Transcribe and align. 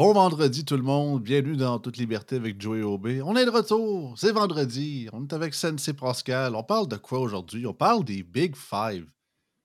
Bon 0.00 0.14
vendredi 0.14 0.64
tout 0.64 0.78
le 0.78 0.82
monde, 0.82 1.22
bienvenue 1.22 1.58
dans 1.58 1.78
Toute 1.78 1.98
Liberté 1.98 2.36
avec 2.36 2.58
Joey 2.58 2.80
Aubé. 2.80 3.20
On 3.20 3.36
est 3.36 3.44
de 3.44 3.50
retour, 3.50 4.14
c'est 4.16 4.32
vendredi, 4.32 5.10
on 5.12 5.24
est 5.26 5.32
avec 5.34 5.52
Sensei 5.52 5.92
Pascal. 5.92 6.54
On 6.54 6.62
parle 6.62 6.88
de 6.88 6.96
quoi 6.96 7.18
aujourd'hui? 7.18 7.66
On 7.66 7.74
parle 7.74 8.02
des 8.02 8.22
Big 8.22 8.56
Five. 8.56 9.04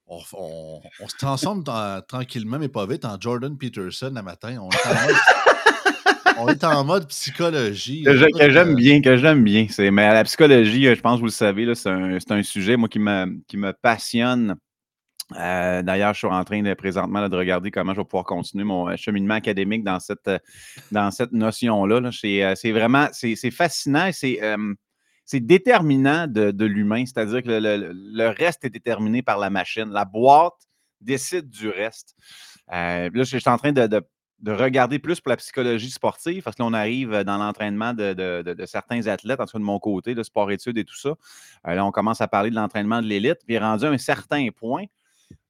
On, 0.08 0.20
on- 0.34 0.82
on 1.00 1.08
se 1.08 1.16
transforme 1.16 1.64
dans- 1.64 2.02
tranquillement, 2.06 2.60
mais 2.60 2.68
pas 2.68 2.86
vite, 2.86 3.06
en 3.06 3.18
Jordan 3.18 3.58
Peterson 3.58 4.12
le 4.14 4.22
matin. 4.22 4.58
On 4.62 4.70
est 4.72 4.86
en 4.86 5.06
mode, 5.08 5.16
on 6.40 6.48
est 6.50 6.64
en 6.66 6.84
mode 6.84 7.08
psychologie. 7.08 8.04
Que 8.04 8.18
je- 8.18 8.26
Écoute, 8.26 8.42
que 8.42 8.50
j'aime 8.50 8.72
euh, 8.72 8.76
bien, 8.76 9.00
que 9.02 9.16
j'aime 9.16 9.42
bien. 9.42 9.68
C'est, 9.70 9.90
mais 9.90 10.12
la 10.14 10.26
psychologie, 10.26 10.86
euh, 10.90 10.96
je 10.96 11.00
pense 11.00 11.16
que 11.16 11.20
vous 11.22 11.28
le 11.28 11.32
savez, 11.32 11.64
là, 11.64 11.76
c'est, 11.76 11.88
un, 11.90 12.20
c'est 12.20 12.34
un 12.34 12.44
sujet, 12.44 12.76
moi, 12.76 12.90
qui 12.90 13.00
me, 13.00 13.40
qui 13.48 13.56
me 13.56 13.72
passionne. 13.72 14.56
Euh, 15.36 15.82
d'ailleurs, 15.82 16.14
je 16.14 16.20
suis 16.20 16.28
en 16.28 16.44
train 16.44 16.62
de 16.62 16.74
présentement 16.76 17.28
de 17.28 17.36
regarder 17.36 17.72
comment 17.72 17.94
je 17.94 18.00
vais 18.02 18.06
pouvoir 18.06 18.26
continuer 18.26 18.64
mon 18.64 18.90
euh, 18.90 18.96
cheminement 18.96 19.34
académique 19.34 19.84
dans 19.84 20.00
cette, 20.00 20.28
euh, 20.28 20.38
dans 20.92 21.10
cette 21.10 21.32
notion-là. 21.32 22.00
là. 22.00 22.12
C'est, 22.12 22.72
vraiment 22.72 23.08
c'est, 23.12 23.36
fascinant 23.50 24.06
et 24.06 24.12
c'est, 24.12 25.40
déterminant 25.40 26.28
de, 26.28 26.66
l'humain. 26.66 27.06
C'est-à-dire 27.06 27.42
que 27.42 27.50
le, 27.50 27.60
le- 27.60 27.92
le 27.94 28.28
reste 28.30 28.66
est 28.66 28.70
déterminé 28.70 29.24
par 29.24 29.40
la 29.40 29.50
machine. 29.50 29.90
La 29.90 30.06
boîte 30.06 30.54
décide 31.02 31.50
du 31.50 31.70
reste. 31.70 32.16
Là, 32.68 33.10
je 33.12 33.24
suis 33.24 33.50
en 33.50 33.58
train 33.58 33.72
de, 33.72 33.88
de- 33.88 34.04
de 34.40 34.52
regarder 34.52 35.00
plus 35.00 35.22
pour 35.22 35.30
la 35.32 35.38
psychologie 35.38 35.90
sportive 35.90 36.44
parce 36.44 36.56
que 36.56 36.62
là, 36.62 36.68
on 36.68 36.74
arrive 36.74 37.24
dans 37.24 37.38
l'entraînement 37.38 37.94
de, 37.94 38.14
de- 38.14 38.54
de- 38.54 38.66
certains 38.68 39.08
athlètes, 39.08 39.40
en 39.40 39.46
tout 39.46 39.54
cas 39.54 39.60
de 39.60 39.64
mon 39.64 39.80
côté, 39.80 40.14
de 40.14 40.22
sport-études 40.22 40.78
et 40.78 40.84
tout 40.84 40.98
ça. 40.98 41.16
Là, 41.64 41.84
on 41.84 41.92
commence 41.92 42.22
à 42.22 42.28
parler 42.28 42.52
de 42.52 42.56
l'entraînement 42.56 43.02
de 43.02 43.08
l'élite. 43.08 43.40
Puis 43.48 43.58
rendu 43.58 43.86
à 43.86 43.90
un 43.90 43.98
certain 43.98 44.50
point, 44.56 44.84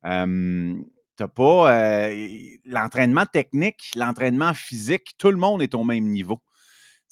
euh, 0.05 0.75
t'as 1.15 1.27
pas 1.27 1.73
euh, 1.73 2.27
l'entraînement 2.65 3.25
technique, 3.25 3.91
l'entraînement 3.95 4.53
physique, 4.53 5.15
tout 5.17 5.31
le 5.31 5.37
monde 5.37 5.61
est 5.61 5.73
au 5.75 5.83
même 5.83 6.05
niveau. 6.05 6.39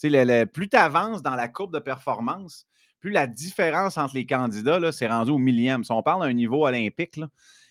Le- 0.03 0.23
le- 0.25 0.45
plus 0.45 0.67
tu 0.67 0.75
avances 0.75 1.21
dans 1.23 1.35
la 1.35 1.47
courbe 1.47 1.73
de 1.73 1.79
performance, 1.79 2.67
plus 2.99 3.11
la 3.11 3.25
différence 3.27 3.97
entre 3.97 4.15
les 4.15 4.25
candidats, 4.25 4.79
là, 4.79 4.91
c'est 4.91 5.07
rendu 5.07 5.31
au 5.31 5.37
millième. 5.37 5.83
Si 5.85 5.91
on 5.93 6.03
parle 6.03 6.23
d'un 6.23 6.33
niveau 6.33 6.65
olympique, 6.65 7.15
là, 7.17 7.27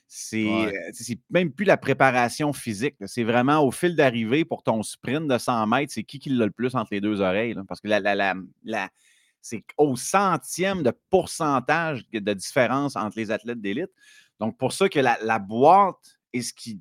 c'est 0.09 0.45
Ouais. 0.45 0.67
euh, 0.77 0.91
c'est- 0.93 1.21
même 1.31 1.53
plus 1.53 1.65
la 1.67 1.77
préparation 1.77 2.53
physique. 2.55 2.97
là. 3.01 3.07
C'est 3.07 3.25
vraiment 3.25 3.61
au 3.61 3.71
fil 3.71 3.95
d'arrivée 3.97 4.45
pour 4.47 4.63
ton 4.63 4.83
sprint 4.83 5.29
de 5.29 5.37
100 5.39 5.67
mètres, 5.67 5.93
c'est 5.93 6.05
qui 6.05 6.19
qui 6.19 6.31
l'a 6.31 6.47
le 6.47 6.51
plus 6.51 6.75
entre 6.75 6.89
les 6.93 7.01
deux 7.01 7.21
oreilles. 7.21 7.55
là. 7.55 7.63
parce 7.69 7.81
que 7.81 7.89
la, 7.89 8.01
la- 8.01 8.15
la- 8.15 8.35
la- 8.65 8.89
c'est 9.43 9.65
au 9.77 9.97
centième 9.97 10.83
de 10.83 10.93
pourcentage 11.11 12.05
de 12.13 12.33
différence 12.33 12.95
entre 12.97 13.19
les 13.19 13.31
athlètes 13.31 13.61
d'élite. 13.61 13.91
Donc, 14.41 14.57
pour 14.59 14.73
ça 14.73 14.89
que 14.89 14.99
la, 14.99 15.39
boîte 15.39 16.19
est 16.33 16.43
ce 16.43 16.53
qui 16.53 16.81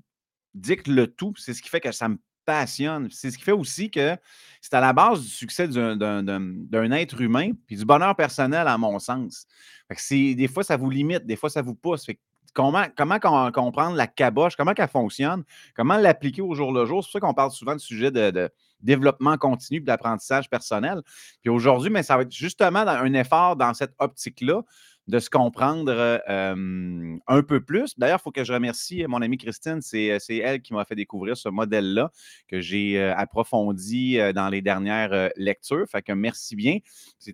dicte 0.54 0.88
le 0.88 1.08
tout, 1.08 1.34
c'est 1.38 1.54
ce 1.54 1.62
qui 1.62 1.70
fait 1.70 1.80
que 1.80 1.92
ça 1.92 2.10
me 2.10 2.18
passionne. 2.46 3.10
C'est 3.12 3.32
ce 3.32 3.38
qui 3.38 3.44
fait 3.44 3.52
aussi 3.52 3.92
que 3.92 4.16
c'est 4.62 4.74
à 4.74 4.82
la 4.82 4.94
base 4.94 5.22
du 5.22 5.28
succès 5.28 5.68
d'un- 5.68 6.92
être 6.92 7.22
humain, 7.22 7.52
puis 7.68 7.78
du 7.78 7.86
bonheur 7.86 8.16
personnel, 8.16 8.68
à 8.68 8.78
mon 8.78 9.00
sens. 9.00 9.46
Que 9.90 10.34
des 10.34 10.48
fois, 10.48 10.64
ça 10.64 10.78
vous 10.78 10.90
limite, 10.90 11.26
des 11.26 11.36
fois, 11.36 11.50
ça 11.50 11.62
vous 11.62 11.76
pousse. 11.76 12.06
Fait 12.06 12.20
comment, 12.54 12.86
comment 12.96 13.20
com- 13.20 13.52
comprendre 13.52 13.96
la 13.96 14.08
caboche, 14.08 14.56
comment 14.56 14.74
elle 14.76 14.88
fonctionne, 14.88 15.44
comment 15.76 15.98
l'appliquer 15.98 16.42
au 16.42 16.54
jour 16.54 16.72
le 16.72 16.86
jour? 16.86 17.04
C'est 17.04 17.08
pour 17.08 17.12
ça 17.14 17.20
qu'on 17.20 17.34
parle 17.34 17.52
souvent 17.52 17.76
du 17.76 17.84
sujet 17.84 18.12
de, 18.12 18.50
développement 18.82 19.38
continu 19.38 19.78
et 19.78 19.82
d'apprentissage 19.82 20.50
personnel. 20.50 21.02
Puis 21.42 21.50
aujourd'hui, 21.50 21.92
mais 21.92 22.04
ça 22.04 22.16
va 22.16 22.24
être 22.24 22.32
justement 22.32 22.80
un 22.80 23.14
effort 23.14 23.56
dans 23.56 23.74
cette 23.74 23.94
optique-là 24.00 24.64
de 25.08 25.20
se 25.20 25.30
comprendre 25.30 25.92
euh, 26.30 27.18
un 27.28 27.44
peu 27.44 27.60
plus. 27.62 27.98
D'ailleurs, 27.98 28.20
il 28.20 28.24
faut 28.24 28.32
que 28.32 28.44
je 28.44 28.54
remercie 28.54 29.04
mon 29.08 29.22
amie 29.22 29.38
Christine. 29.38 29.80
C'est 29.82 30.18
c'est 30.20 30.38
elle 30.38 30.62
qui 30.62 30.74
m'a 30.74 30.86
fait 30.86 30.96
découvrir 30.96 31.36
ce 31.36 31.50
modèle-là 31.50 32.12
que 32.48 32.62
j'ai 32.62 33.00
euh, 33.00 33.14
approfondi 33.16 34.20
euh, 34.20 34.32
dans 34.32 34.48
les 34.50 34.62
dernières 34.62 35.12
euh, 35.12 35.30
lectures. 35.36 35.86
Fait 35.92 36.02
que 36.02 36.14
merci 36.14 36.56
bien. 36.56 36.78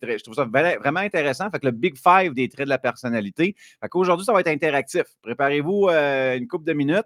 Très- 0.02 0.18
je 0.18 0.24
trouve 0.24 0.36
ça 0.36 0.46
vra- 0.46 0.78
vraiment 0.80 1.02
intéressant. 1.02 1.50
Fait 1.52 1.60
que 1.60 1.66
le 1.66 1.72
Big 1.72 1.96
Five 1.98 2.34
des 2.34 2.48
traits 2.50 2.66
de 2.66 2.70
la 2.70 2.78
personnalité. 2.80 3.56
Fait 3.82 3.90
qu'aujourd'hui, 3.90 4.26
ça 4.26 4.34
va 4.34 4.40
être 4.40 4.48
interactif. 4.48 5.04
Préparez-vous 5.22 5.88
euh, 5.90 6.38
une 6.38 6.48
couple 6.48 6.66
de 6.66 6.74
minutes. 6.74 7.06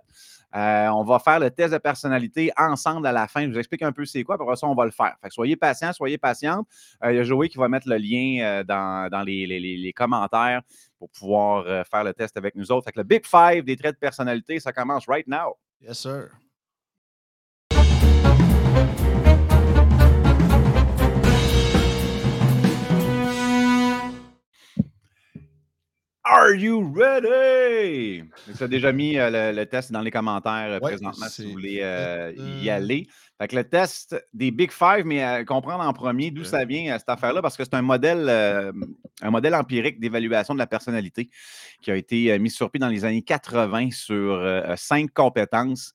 Euh, 0.56 0.88
on 0.90 1.04
va 1.04 1.20
faire 1.20 1.40
le 1.40 1.50
test 1.50 1.74
de 1.74 1.78
personnalité 1.78 2.52
ensemble 2.58 3.08
à 3.08 3.12
la 3.12 3.28
fin. 3.28 3.44
Je 3.44 3.52
vous 3.52 3.58
explique 3.58 3.82
un 3.84 3.92
peu 3.92 4.06
c'est 4.06 4.24
quoi, 4.24 4.36
après 4.36 4.56
ça, 4.56 4.68
on 4.68 4.76
va 4.76 4.86
le 4.86 4.92
faire. 4.92 5.16
Fait 5.22 5.30
que 5.30 5.34
soyez 5.34 5.56
patients, 5.56 5.94
soyez 5.94 6.18
patientes. 6.18 6.68
Euh, 7.04 7.12
il 7.12 7.18
y 7.18 7.20
a 7.20 7.24
Joey 7.24 7.50
qui 7.50 7.58
va 7.58 7.68
mettre 7.68 7.88
le 7.88 7.98
lien 7.98 8.44
euh, 8.44 8.64
dans, 8.64 9.24
les, 9.26 9.94
commentaires 9.96 10.62
pour 10.98 11.10
pouvoir 11.10 11.86
faire 11.86 12.04
le 12.04 12.14
test 12.14 12.38
avec 12.38 12.56
nous 12.56 12.72
autres. 12.72 12.92
Que 12.92 13.00
le 13.00 13.04
Big 13.04 13.26
Five 13.26 13.64
des 13.64 13.76
traits 13.76 13.96
de 13.96 14.00
personnalité, 14.00 14.60
ça 14.60 14.72
commence 14.72 15.08
right 15.08 15.28
now. 15.28 15.58
Yes, 15.82 16.00
sir. 16.00 16.30
Are 26.24 26.54
you 26.54 26.94
ready? 26.94 28.24
Tu 28.56 28.64
as 28.64 28.68
déjà 28.68 28.92
mis 28.92 29.18
euh, 29.18 29.32
le, 29.32 29.58
le 29.58 29.66
test 29.66 29.92
dans 29.92 30.02
les 30.02 30.12
commentaires 30.12 30.70
euh, 30.70 30.80
Ouais, 30.80 30.92
présentement 30.92 31.28
si 31.28 31.46
vous 31.46 31.52
voulez 31.54 31.80
euh, 31.82 32.32
y 32.62 32.70
aller. 32.70 33.08
Fait 33.40 33.48
que 33.48 33.56
le 33.56 33.64
test 33.64 34.16
des 34.32 34.52
Big 34.52 34.72
Five, 34.72 35.04
mais 35.04 35.44
comprendre 35.46 35.84
en 35.84 35.94
premier 35.94 36.30
d'où 36.30 36.44
ça 36.44 36.64
vient, 36.64 36.96
cette 37.00 37.10
affaire-là, 37.10 37.42
parce 37.42 37.58
que 37.58 37.64
c'est 37.64 37.74
un 37.74 37.82
modèle, 37.82 38.30
un 38.30 39.32
modèle 39.32 39.56
empirique 39.56 40.00
d'évaluation 40.00 40.54
de 40.54 40.60
la 40.60 40.68
personnalité 40.68 41.28
qui 41.82 41.90
a 41.90 41.96
été 41.96 42.38
mis 42.38 42.52
sur 42.52 42.70
pied 42.70 42.80
dans 42.80 42.88
les 42.88 43.04
années 43.04 43.24
80 43.24 43.90
sur 43.90 44.64
cinq 44.78 45.12
compétences 45.12 45.94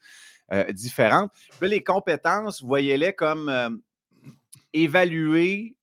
différentes. 0.71 1.31
Puis 1.61 1.69
les 1.69 1.85
compétences, 1.85 2.65
voyez-les 2.65 3.13
comme 3.13 3.81
évaluées 4.73 5.76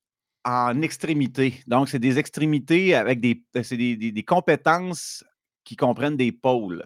en 0.46 0.82
extrémité. 0.82 1.64
Donc, 1.68 1.90
c'est 1.90 2.00
des 2.00 2.20
extrémités 2.20 2.96
avec 2.96 3.20
des, 3.22 3.44
c'est 3.64 3.78
des, 3.78 3.96
des- 3.96 4.12
des 4.12 4.24
compétences 4.24 5.24
qui 5.64 5.76
comprennent 5.76 6.18
des 6.18 6.32
pôles. 6.32 6.86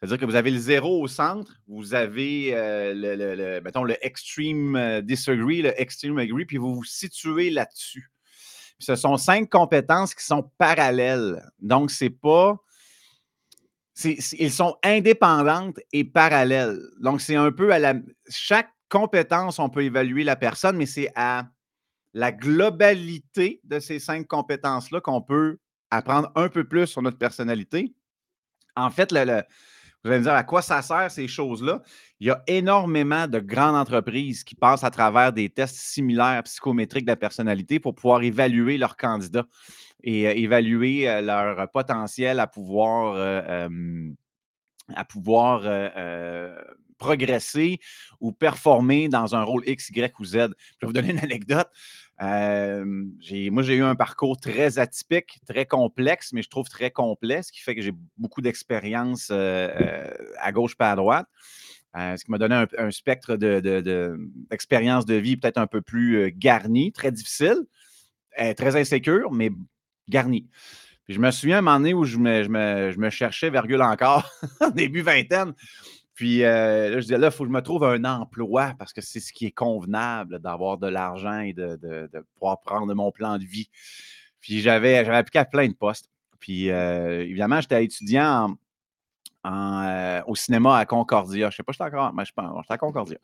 C'est-à-dire 0.00 0.18
que 0.18 0.24
vous 0.26 0.36
avez 0.36 0.50
le 0.50 0.58
zéro 0.58 1.02
au 1.02 1.08
centre, 1.08 1.52
vous 1.66 1.94
avez 1.94 2.54
euh, 2.54 2.94
le, 2.94 3.14
le- 3.16 3.60
mettons, 3.60 3.82
le 3.84 3.96
extreme 4.04 4.76
euh, 4.76 5.00
disagree, 5.00 5.62
le 5.62 5.80
extreme 5.80 6.18
agree, 6.18 6.44
puis 6.44 6.56
vous 6.56 6.74
vous 6.74 6.84
situez 6.84 7.50
là-dessus. 7.50 8.10
Ce 8.78 8.94
sont 8.94 9.16
cinq 9.16 9.50
compétences 9.50 10.14
qui 10.14 10.24
sont 10.24 10.50
parallèles. 10.56 11.42
Donc, 11.58 11.90
c'est 11.90 12.10
pas. 12.10 12.56
ils 14.04 14.52
sont 14.52 14.76
indépendantes 14.84 15.80
et 15.92 16.04
parallèles. 16.04 16.78
Donc, 17.00 17.20
c'est 17.20 17.34
un 17.34 17.50
peu 17.50 17.72
à 17.72 17.80
la. 17.80 17.94
Chaque 18.28 18.70
compétence, 18.88 19.58
on 19.58 19.68
peut 19.68 19.82
évaluer 19.82 20.22
la 20.22 20.36
personne, 20.36 20.76
mais 20.76 20.86
c'est 20.86 21.10
à 21.16 21.48
la 22.14 22.32
globalité 22.32 23.60
de 23.64 23.78
ces 23.78 23.98
cinq 23.98 24.26
compétences-là 24.26 25.00
qu'on 25.00 25.22
peut 25.22 25.58
apprendre 25.90 26.30
un 26.34 26.48
peu 26.48 26.64
plus 26.64 26.86
sur 26.86 27.02
notre 27.02 27.18
personnalité. 27.18 27.94
En 28.76 28.90
fait, 28.90 29.10
vous 29.12 29.18
allez 29.18 29.42
me 30.04 30.18
dire 30.20 30.34
à 30.34 30.44
quoi 30.44 30.62
ça 30.62 30.82
sert 30.82 31.10
ces 31.10 31.28
choses-là? 31.28 31.82
Il 32.20 32.28
y 32.28 32.30
a 32.30 32.42
énormément 32.46 33.26
de 33.26 33.40
grandes 33.40 33.76
entreprises 33.76 34.44
qui 34.44 34.54
passent 34.54 34.84
à 34.84 34.90
travers 34.90 35.32
des 35.32 35.48
tests 35.48 35.76
similaires 35.76 36.42
psychométriques 36.44 37.04
de 37.04 37.12
la 37.12 37.16
personnalité 37.16 37.80
pour 37.80 37.94
pouvoir 37.94 38.22
évaluer 38.22 38.78
leurs 38.78 38.96
candidats 38.96 39.46
et 40.02 40.28
euh, 40.28 40.32
évaluer 40.34 41.08
euh, 41.08 41.20
leur 41.20 41.70
potentiel 41.70 42.40
à 42.40 42.46
pouvoir, 42.46 43.14
euh, 43.16 43.68
progresser 46.98 47.78
ou 48.20 48.32
performer 48.32 49.08
dans 49.08 49.34
un 49.34 49.42
rôle 49.42 49.62
X, 49.66 49.90
Y 49.90 50.12
ou 50.20 50.24
Z. 50.24 50.32
Je 50.32 50.38
vais 50.42 50.50
vous 50.82 50.92
donner 50.92 51.10
une 51.10 51.18
anecdote. 51.20 51.68
Euh, 52.20 52.84
moi, 52.84 53.62
j'ai 53.62 53.76
eu 53.76 53.82
un 53.82 53.94
parcours 53.94 54.38
très 54.38 54.78
atypique, 54.78 55.38
très 55.46 55.66
complexe, 55.66 56.32
mais 56.32 56.42
je 56.42 56.48
trouve 56.48 56.68
très 56.68 56.90
complet, 56.90 57.42
ce 57.42 57.52
qui 57.52 57.60
fait 57.60 57.74
que 57.76 57.82
j'ai 57.82 57.92
beaucoup 58.16 58.40
d'expérience 58.40 59.28
euh, 59.30 59.68
euh, 59.80 60.10
à 60.38 60.50
gauche 60.52 60.74
pas 60.76 60.90
à 60.90 60.96
droite. 60.96 61.26
Ce 61.96 62.22
qui 62.24 62.30
m'a 62.30 62.38
donné 62.38 62.64
un, 62.78 62.90
spectre 62.92 63.34
de- 63.36 63.58
de- 63.58 63.80
de- 63.80 64.16
d'expérience 64.50 65.04
de, 65.04 65.14
vie 65.14 65.36
peut-être 65.36 65.58
un 65.58 65.66
peu 65.66 65.80
plus 65.80 66.30
garni, 66.32 66.92
très 66.92 67.10
difficile, 67.10 67.56
très 68.56 68.76
insécure, 68.76 69.32
mais 69.32 69.50
garni. 70.08 70.48
Je 71.08 71.18
me 71.18 71.30
souviens 71.32 71.56
à 71.56 71.58
un 71.58 71.62
moment 71.62 71.78
donné 71.78 71.94
où 71.94 72.04
je 72.04 72.18
me- 72.18 72.44
je 72.44 72.98
me 72.98 73.10
cherchais, 73.10 73.50
virgule 73.50 73.82
encore, 73.82 74.30
début 74.76 75.00
vingtaine. 75.00 75.54
Puis 76.18 76.42
euh, 76.42 76.90
là, 76.90 76.96
je 76.96 77.02
disais, 77.02 77.16
là, 77.16 77.28
il 77.28 77.30
faut 77.30 77.44
que 77.44 77.48
je 77.48 77.54
me 77.54 77.62
trouve 77.62 77.84
un 77.84 78.02
emploi 78.04 78.74
parce 78.76 78.92
que 78.92 79.00
c'est 79.00 79.20
ce 79.20 79.32
qui 79.32 79.46
est 79.46 79.52
convenable 79.52 80.40
d'avoir 80.40 80.76
de 80.76 80.88
l'argent 80.88 81.38
et 81.38 81.52
de, 81.52 82.10
pouvoir 82.34 82.60
prendre 82.60 82.92
mon 82.92 83.12
plan 83.12 83.38
de 83.38 83.44
vie. 83.44 83.70
Puis 84.40 84.60
j'avais, 84.60 85.04
j'avais 85.04 85.18
appliqué 85.18 85.38
à 85.38 85.44
plein 85.44 85.68
de 85.68 85.74
postes. 85.74 86.10
Puis 86.40 86.72
euh, 86.72 87.22
évidemment, 87.22 87.60
j'étais 87.60 87.84
étudiant 87.84 88.56
en- 89.44 89.82
euh, 89.84 90.20
au 90.26 90.34
cinéma 90.34 90.78
à 90.78 90.84
Concordia. 90.86 91.48
Je 91.50 91.54
ne 91.54 91.56
sais 91.56 91.62
pas, 91.62 91.72
j'étais 91.72 91.84
encore, 91.84 92.12
mais 92.12 92.24
je 92.24 92.32
pense, 92.32 92.50
j'étais 92.62 92.74
à 92.74 92.78
Concordia. 92.78 93.18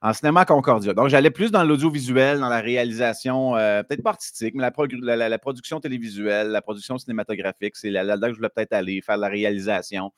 En 0.00 0.12
cinéma 0.12 0.40
à 0.40 0.44
Concordia. 0.44 0.94
Donc, 0.94 1.08
j'allais 1.08 1.30
plus 1.30 1.50
dans 1.50 1.64
l'audiovisuel, 1.64 2.40
dans 2.40 2.48
la 2.48 2.60
réalisation, 2.60 3.56
euh, 3.56 3.82
peut-être 3.82 4.02
pas 4.02 4.10
artistique, 4.10 4.54
mais 4.54 4.62
la, 4.62 5.38
production 5.38 5.80
télévisuelle, 5.80 6.48
la 6.48 6.62
production 6.62 6.98
cinématographique. 6.98 7.76
C'est 7.76 7.90
là- 7.90 8.04
là-dedans 8.04 8.28
que 8.28 8.32
je 8.34 8.38
voulais 8.38 8.50
peut-être 8.54 8.72
aller, 8.72 9.00
faire 9.02 9.16
de 9.16 9.22
la 9.22 9.28
réalisation, 9.28 10.12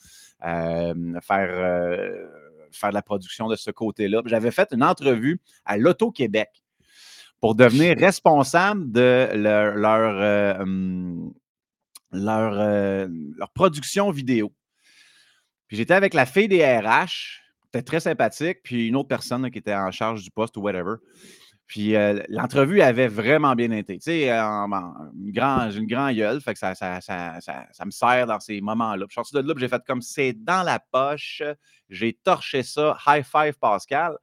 euh, 0.46 0.94
faire, 1.22 2.10
faire 2.72 2.90
de 2.90 2.94
la 2.94 3.02
production 3.02 3.48
de 3.48 3.56
ce 3.56 3.70
côté-là. 3.70 4.22
J'avais 4.26 4.50
fait 4.50 4.68
une 4.72 4.84
entrevue 4.84 5.40
à 5.64 5.76
l'Auto-Québec 5.76 6.62
pour 7.40 7.54
devenir 7.54 7.96
responsable 7.96 8.92
de 8.92 9.28
leur, 9.34 9.74
leur, 9.74 10.60
hum, 10.60 11.32
leur, 12.12 13.08
leur, 13.38 13.50
production 13.50 14.10
vidéo. 14.10 14.52
Puis 15.70 15.76
j'étais 15.76 15.94
avec 15.94 16.14
la 16.14 16.26
fille 16.26 16.48
des 16.48 16.64
RH, 16.64 17.42
c'était 17.66 17.84
très 17.84 18.00
sympathique, 18.00 18.58
puis 18.64 18.88
une 18.88 18.96
autre 18.96 19.06
personne 19.06 19.48
qui 19.52 19.58
était 19.58 19.72
en 19.72 19.92
charge 19.92 20.24
du 20.24 20.30
poste 20.32 20.56
ou 20.56 20.62
whatever. 20.62 20.96
Puis 21.68 21.94
euh, 21.94 22.20
l'entrevue 22.28 22.80
avait 22.80 23.06
vraiment 23.06 23.54
bien 23.54 23.70
été. 23.70 23.98
Tu 23.98 24.02
sais, 24.02 24.30
une 24.32 25.30
grande 25.30 25.72
une 25.72 25.86
grand 25.86 26.10
gueule, 26.10 26.40
fait 26.40 26.54
que 26.54 26.58
ça, 26.58 26.74
ça, 26.74 27.84
me 27.84 27.90
sert 27.92 28.26
dans 28.26 28.40
ces 28.40 28.60
moments-là. 28.60 29.06
je 29.08 29.12
suis 29.12 29.14
sorti 29.14 29.36
de 29.36 29.42
là, 29.42 29.54
j'ai 29.56 29.68
fait 29.68 29.80
comme 29.86 30.02
c'est 30.02 30.32
dans 30.32 30.64
la 30.64 30.80
poche. 30.80 31.40
J'ai 31.88 32.14
torché 32.14 32.64
ça. 32.64 32.98
High 33.06 33.22
five, 33.24 33.54
Pascal. 33.60 34.16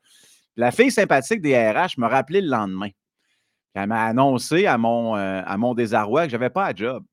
La 0.57 0.71
fille 0.71 0.91
sympathique 0.91 1.41
des 1.41 1.55
RH 1.55 1.97
me 1.97 2.07
rappelait 2.07 2.41
le 2.41 2.49
lendemain. 2.49 2.89
Elle 3.73 3.88
m'a 3.88 4.03
annoncé 4.03 4.65
à 4.65 4.77
mon, 4.77 5.15
euh, 5.15 5.41
à 5.45 5.55
mon 5.55 5.73
désarroi 5.73 6.25
que 6.25 6.31
je 6.31 6.35
n'avais 6.35 6.49
pas 6.49 6.73
de 6.73 6.79
job. 6.79 7.05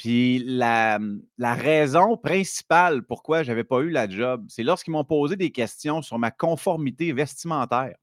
Puis 0.00 0.42
la, 0.46 0.98
la, 1.36 1.52
raison 1.52 2.16
principale 2.16 3.02
pourquoi 3.02 3.42
je 3.42 3.50
n'avais 3.50 3.64
pas 3.64 3.80
eu 3.80 3.90
la 3.90 4.08
job, 4.08 4.46
c'est 4.48 4.62
lorsqu'ils 4.62 4.92
m'ont 4.92 5.04
posé 5.04 5.36
des 5.36 5.50
questions 5.50 6.00
sur 6.00 6.18
ma 6.18 6.30
conformité 6.30 7.12
vestimentaire 7.12 7.96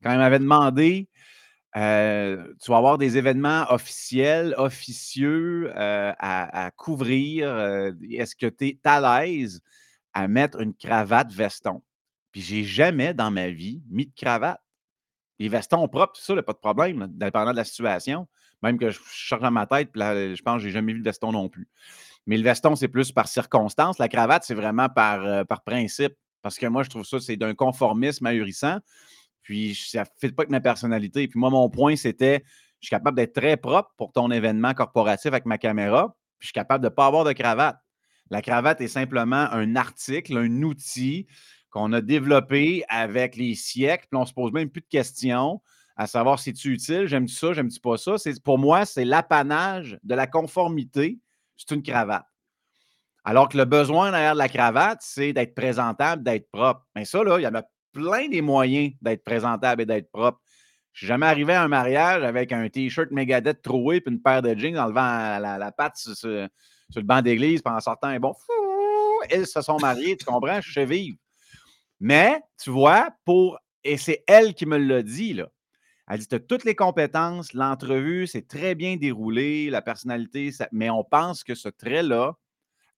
quand 0.00 0.12
il 0.12 0.18
m'avait 0.18 0.38
demandé 0.38 1.08
tu 1.74 2.70
vas 2.70 2.76
avoir 2.76 2.98
des 2.98 3.16
événements 3.18 3.66
officiels, 3.70 4.54
officieux 4.56 5.70
à, 5.76 6.70
couvrir. 6.76 7.48
Est-ce 8.10 8.34
que 8.34 8.46
tu 8.46 8.68
es 8.68 8.78
à 8.84 9.24
l'aise 9.24 9.60
à 10.12 10.28
mettre 10.28 10.60
une 10.60 10.74
cravate 10.74 11.32
veston? 11.32 11.82
Puis 12.32 12.40
j'ai 12.40 12.64
jamais 12.64 13.14
dans 13.14 13.30
ma 13.30 13.50
vie 13.50 13.82
mis 13.90 14.06
de 14.06 14.14
cravate. 14.14 14.60
Les 15.38 15.48
vestons 15.48 15.86
propres, 15.86 16.18
ça, 16.18 16.34
il 16.34 16.42
pas 16.42 16.52
de 16.52 16.58
problème, 16.58 17.06
dépendant 17.10 17.52
de 17.52 17.56
la 17.56 17.64
situation. 17.64 18.26
Même 18.62 18.78
que 18.78 18.90
je 18.90 18.98
charge 19.10 19.42
dans 19.42 19.50
ma 19.50 19.66
tête, 19.66 19.90
je 19.94 20.42
pense 20.42 20.56
que 20.56 20.62
j'ai 20.62 20.70
jamais 20.70 20.92
vu 20.92 21.00
de 21.00 21.04
veston 21.04 21.32
non 21.32 21.48
plus. 21.48 21.68
Mais 22.26 22.36
le 22.36 22.42
veston, 22.42 22.76
c'est 22.76 22.88
plus 22.88 23.12
par 23.12 23.28
circonstance. 23.28 23.98
La 23.98 24.08
cravate, 24.08 24.44
c'est 24.44 24.54
vraiment 24.54 24.88
par, 24.88 25.46
par 25.46 25.62
principe. 25.62 26.14
Parce 26.42 26.58
que 26.58 26.66
moi, 26.66 26.82
je 26.82 26.90
trouve 26.90 27.04
ça, 27.04 27.20
c'est 27.20 27.36
d'un 27.36 27.54
conformisme 27.54 28.26
ahurissant. 28.26 28.78
Puis 29.42 29.74
ça 29.74 30.02
ne 30.02 30.06
fait 30.20 30.32
pas 30.32 30.42
avec 30.42 30.50
ma 30.50 30.60
personnalité. 30.60 31.26
Puis 31.28 31.38
moi, 31.38 31.50
mon 31.50 31.70
point, 31.70 31.96
c'était 31.96 32.44
je 32.80 32.86
suis 32.86 32.90
capable 32.90 33.16
d'être 33.16 33.34
très 33.34 33.56
propre 33.56 33.92
pour 33.96 34.12
ton 34.12 34.30
événement 34.30 34.74
corporatif 34.74 35.26
avec 35.26 35.46
ma 35.46 35.58
caméra. 35.58 36.16
Puis 36.38 36.46
je 36.46 36.46
suis 36.48 36.52
capable 36.52 36.82
de 36.84 36.88
ne 36.88 36.94
pas 36.94 37.06
avoir 37.06 37.24
de 37.24 37.32
cravate. 37.32 37.76
La 38.30 38.42
cravate 38.42 38.80
est 38.80 38.88
simplement 38.88 39.48
un 39.50 39.74
article, 39.74 40.36
un 40.36 40.62
outil 40.62 41.26
qu'on 41.70 41.92
a 41.92 42.00
développé 42.00 42.84
avec 42.88 43.36
les 43.36 43.54
siècles. 43.54 44.06
Puis 44.10 44.18
on 44.18 44.22
ne 44.22 44.26
se 44.26 44.32
pose 44.32 44.52
même 44.52 44.70
plus 44.70 44.82
de 44.82 44.86
questions 44.86 45.60
à 45.98 46.06
savoir 46.06 46.38
si 46.38 46.54
tu 46.54 46.72
utile, 46.72 47.06
j'aime-tu 47.06 47.34
ça, 47.34 47.52
j'aime-tu 47.52 47.80
pas 47.80 47.98
ça? 47.98 48.14
Pour 48.44 48.56
moi, 48.56 48.86
c'est 48.86 49.04
l'apanage 49.04 49.98
de 50.04 50.14
la 50.14 50.28
conformité. 50.28 51.18
C'est 51.56 51.74
une 51.74 51.82
cravate. 51.82 52.24
Alors 53.24 53.48
que 53.48 53.58
le 53.58 53.64
besoin 53.64 54.12
derrière 54.12 54.36
la 54.36 54.48
cravate, 54.48 55.00
c'est 55.02 55.32
d'être 55.32 55.56
présentable, 55.56 56.22
d'être 56.22 56.48
propre. 56.52 56.86
Mais 56.94 57.04
ça, 57.04 57.24
là, 57.24 57.40
il 57.40 57.42
y 57.42 57.46
en 57.48 57.54
a 57.56 57.64
plein 57.92 58.28
des 58.28 58.42
moyens 58.42 58.92
d'être 59.02 59.24
présentable 59.24 59.82
et 59.82 59.86
d'être 59.86 60.08
propre. 60.12 60.40
Je 60.92 61.00
suis 61.00 61.06
jamais 61.08 61.26
arrivé 61.26 61.52
à 61.52 61.64
un 61.64 61.68
mariage 61.68 62.22
avec 62.22 62.52
un 62.52 62.68
T-shirt 62.68 63.10
Megadeth 63.10 63.60
troué 63.60 63.96
et 63.96 64.08
une 64.08 64.22
paire 64.22 64.40
de 64.40 64.56
jeans 64.56 64.78
en 64.78 64.86
levant 64.86 65.38
la, 65.40 65.72
patte 65.72 65.96
sur, 65.96 66.28
le 66.28 67.02
banc 67.02 67.22
d'église 67.22 67.60
puis 67.60 67.74
en 67.74 67.80
sortant 67.80 68.08
un 68.08 68.20
bon 68.20 68.34
Ils 69.32 69.48
se 69.48 69.62
sont 69.62 69.78
mariés, 69.78 70.16
tu 70.16 70.24
comprends? 70.24 70.60
Je 70.60 70.72
sais 70.72 70.86
vivre. 70.86 71.18
Mais, 71.98 72.40
tu 72.62 72.70
vois, 72.70 73.10
pour. 73.24 73.58
Et 73.82 73.96
c'est 73.96 74.22
elle 74.28 74.54
qui 74.54 74.64
me 74.64 74.78
l'a 74.78 75.02
dit, 75.02 75.34
là. 75.34 75.48
Elle 76.08 76.20
dit 76.20 76.28
Tu 76.28 76.34
as 76.34 76.40
toutes 76.40 76.64
les 76.64 76.74
compétences, 76.74 77.52
l'entrevue, 77.52 78.26
c'est 78.26 78.46
très 78.46 78.74
bien 78.74 78.96
déroulé, 78.96 79.70
la 79.70 79.82
personnalité, 79.82 80.50
mais 80.72 80.90
on 80.90 81.04
pense 81.04 81.44
que 81.44 81.54
ce 81.54 81.68
trait-là, 81.68 82.34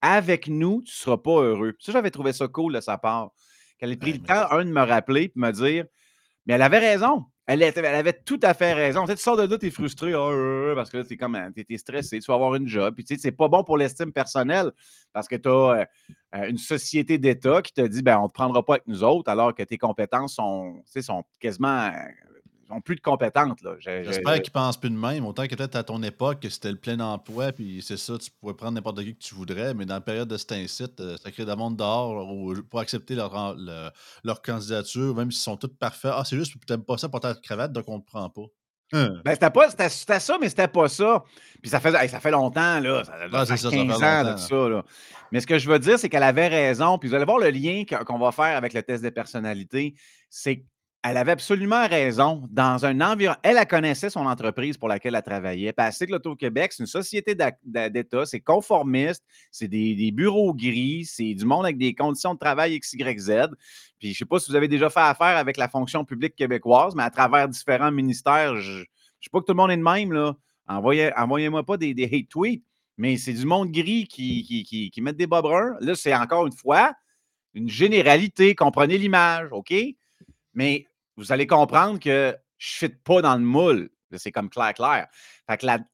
avec 0.03 0.49
nous, 0.49 0.83
tu 0.83 0.93
ne 0.93 0.97
seras 0.97 1.19
pas 1.19 1.43
heureux. 1.43 1.75
Ça, 1.79 1.93
j'avais 1.93 2.11
trouvé 2.11 2.33
ça 2.33 2.49
cool 2.49 2.75
de 2.75 2.81
sa 2.81 2.99
part 2.99 3.31
qu'elle 3.79 3.93
ait 3.93 3.97
pris 3.97 4.12
le 4.12 4.21
temps, 4.21 4.51
un, 4.51 4.65
de 4.65 4.71
me 4.71 4.83
rappeler 4.83 5.25
et 5.25 5.33
me 5.35 5.51
dire 5.51 5.85
Mais 6.47 6.55
elle 6.55 6.62
avait 6.62 6.79
raison. 6.79 7.27
Elle, 7.47 7.65
avait 7.65 8.12
tout 8.12 8.39
à 8.45 8.55
fait 8.55 8.75
raison. 8.75 9.07
Tu, 9.07 9.17
sors 9.17 9.37
de 9.37 9.43
là, 9.43 9.59
tu 9.59 9.67
es 9.67 9.71
frustré 9.71 10.12
ah, 10.15 10.19
euh, 10.19 10.73
parce 10.77 10.89
que 10.89 10.99
là, 10.99 11.05
tu 11.05 11.15
es, 11.15 11.17
comme, 11.17 11.35
es, 11.35 11.79
stressé, 11.79 12.21
tu 12.21 12.27
vas 12.31 12.35
avoir 12.35 12.55
une 12.55 12.69
job. 12.69 12.95
Puis, 12.95 13.05
tu 13.05 13.17
sais, 13.17 13.21
c'est 13.21 13.33
pas 13.33 13.49
bon 13.49 13.65
pour 13.65 13.77
l'estime 13.77 14.12
personnelle 14.12 14.71
parce 15.12 15.27
que 15.27 15.35
tu 15.35 15.49
as 15.49 15.53
euh, 15.53 15.85
euh, 16.37 16.49
une 16.49 16.59
société 16.59 17.19
d'État 17.19 17.61
qui 17.61 17.73
te 17.73 17.81
dit 17.81 18.03
ben, 18.03 18.19
on 18.19 18.25
ne 18.25 18.29
te 18.29 18.35
prendra 18.35 18.65
pas 18.65 18.75
avec 18.75 18.87
nous 18.87 19.03
autres 19.03 19.29
alors 19.29 19.53
que 19.53 19.65
tes 19.65 19.79
compétences 19.79 20.37
sont, 20.37 20.81
sont 21.01 21.25
quasiment 21.41 21.91
plus 22.81 22.95
de 22.95 23.01
compétences. 23.01 23.59
J'espère 23.81 24.35
qu'ils 24.35 24.51
ne 24.51 24.61
pensent 24.61 24.77
plus 24.77 24.91
de 24.91 24.97
même. 24.97 25.27
Autant 25.27 25.47
que 25.47 25.55
peut-être 25.55 25.75
à 25.75 25.83
ton 25.83 26.03
époque, 26.03 26.47
c'était 26.49 26.71
le 26.71 26.79
plein 26.79 27.01
emploi, 27.01 27.51
puis 27.51 27.83
c'est 27.83 27.97
ça, 27.97 28.17
tu 28.19 28.31
pouvais 28.31 28.55
prendre 28.55 28.73
n'importe 28.73 29.03
qui 29.03 29.15
que 29.15 29.23
tu 29.23 29.35
voudrais, 29.35 29.75
mais 29.75 29.87
dans 29.87 29.95
la 29.95 30.01
période 30.01 30.29
de 30.29 30.37
cet 30.37 30.53
incite, 30.53 31.01
euh, 31.01 31.17
ça 31.17 31.33
crée 31.33 31.45
des 31.45 31.57
monde 31.57 31.77
dehors 31.77 32.29
pour 32.71 32.81
accepter 32.81 33.17
leur, 33.17 33.57
leur, 34.23 34.43
candidature, 34.43 35.15
même 35.17 35.33
s'ils 35.33 35.43
sont 35.43 35.57
tous 35.57 35.69
parfaits. 35.69 36.13
Ah, 36.15 36.23
c'est 36.25 36.37
juste 36.37 36.55
que 36.55 36.65
tu 36.65 36.73
n'aimes 36.73 36.85
pas 36.85 36.97
ça 36.97 37.09
pour 37.09 37.21
ta 37.21 37.35
cravate, 37.35 37.73
donc 37.73 37.85
on 37.89 37.97
ne 37.97 38.03
te 38.03 38.07
prend 38.07 38.31
pas. 38.31 38.47
Hein. 38.93 39.21
Ben, 39.25 39.33
c'était, 39.35 39.51
pas, 39.51 39.71
c'était, 39.71 40.21
ça, 40.21 40.39
mais 40.41 40.49
c'était 40.49 40.69
pas 40.69 40.89
ça. 40.89 41.23
Puis 41.63 41.71
ça 41.71 41.81
fait, 41.81 41.93
ça 42.09 42.21
fait 42.21 42.31
longtemps, 42.31 42.81
là. 42.81 43.05
Ça, 43.05 43.13
ah, 43.33 43.47
fait 43.47 43.71
15 43.71 44.03
ans 44.03 44.33
de 44.33 44.37
ça, 44.37 44.69
là. 44.69 44.85
Mais 45.33 45.41
ce 45.41 45.47
que 45.47 45.59
je 45.59 45.71
veux 45.71 45.79
dire, 45.79 45.99
c'est 45.99 46.09
qu'elle 46.09 46.25
avait 46.25 46.49
raison. 46.49 46.99
Puis 46.99 47.09
vous 47.09 47.15
allez 47.15 47.25
voir 47.25 47.39
le 47.39 47.51
lien 47.51 47.85
qu'on 47.85 48.19
va 48.19 48.33
faire 48.33 48.57
avec 48.57 48.73
le 48.73 48.83
test 48.83 49.05
de 49.05 49.11
personnalité. 49.11 49.95
C'est 50.29 50.65
elle 51.02 51.17
avait 51.17 51.32
absolument 51.32 51.87
raison. 51.87 52.47
Dans 52.50 52.85
un 52.85 53.00
environnement, 53.00 53.41
elle, 53.43 53.67
connaissait 53.67 54.11
son 54.11 54.26
entreprise 54.26 54.76
pour 54.76 54.88
laquelle 54.88 55.14
elle 55.14 55.23
travaillait. 55.23 55.73
Puis 55.73 55.87
elle 55.87 56.06
que 56.06 56.12
l'Auto-Québec, 56.12 56.73
c'est 56.73 56.82
une 56.82 56.87
société 56.87 57.35
d'État, 57.64 58.26
c'est 58.26 58.41
conformiste, 58.41 59.25
c'est 59.50 59.69
des, 59.69 60.11
bureaux 60.12 60.52
gris, 60.52 61.06
c'est 61.06 61.32
du 61.35 61.47
monde 61.47 61.64
avec 61.64 61.79
des 61.79 61.94
conditions 61.94 62.35
de 62.35 62.38
travail 62.38 62.79
XYZ. 62.79 63.49
Puis 63.99 64.08
je 64.08 64.11
ne 64.11 64.14
sais 64.14 64.25
pas 64.26 64.38
si 64.38 64.50
vous 64.50 64.56
avez 64.56 64.69
déjà 64.69 64.91
fait 64.91 65.00
affaire 65.00 65.38
avec 65.38 65.56
la 65.56 65.69
fonction 65.69 66.05
publique 66.05 66.37
québécoise, 66.37 66.94
mais 66.94 67.02
à 67.02 67.11
travers 67.11 67.49
différents 67.49 67.93
ministères, 67.93 68.56
je 68.56 68.81
ne 68.81 68.85
sais 69.20 69.31
pas 69.32 69.41
que 69.41 69.47
tout 69.47 69.52
le 69.52 69.56
monde 69.56 69.70
est 69.70 69.79
de 69.79 69.82
même. 69.82 70.12
Là. 70.12 70.37
Envoyez, 70.69 71.49
moi 71.49 71.64
pas 71.64 71.79
des, 71.79 71.94
hate 72.12 72.29
tweets, 72.29 72.62
mais 72.99 73.17
c'est 73.17 73.32
du 73.32 73.47
monde 73.47 73.70
gris 73.70 74.06
qui, 74.06 74.93
met 74.99 75.14
des 75.14 75.26
bas 75.26 75.41
bruns. 75.41 75.76
Là, 75.81 75.94
c'est 75.94 76.14
encore 76.14 76.47
une 76.47 76.52
fois 76.52 76.93
une 77.55 77.70
généralité. 77.70 78.55
Comprenez 78.55 78.99
l'image, 78.99 79.49
OK? 79.50 79.73
Mais 80.54 80.87
vous 81.21 81.33
allez 81.33 81.47
comprendre 81.47 82.00
que 82.00 82.35
je 82.57 82.85
ne 82.87 82.89
fit 82.89 82.97
pas 82.97 83.21
dans 83.21 83.35
le 83.35 83.45
moule. 83.45 83.91
C'est 84.17 84.33
comme 84.33 84.49
clair, 84.49 84.75
clair. 84.75 85.07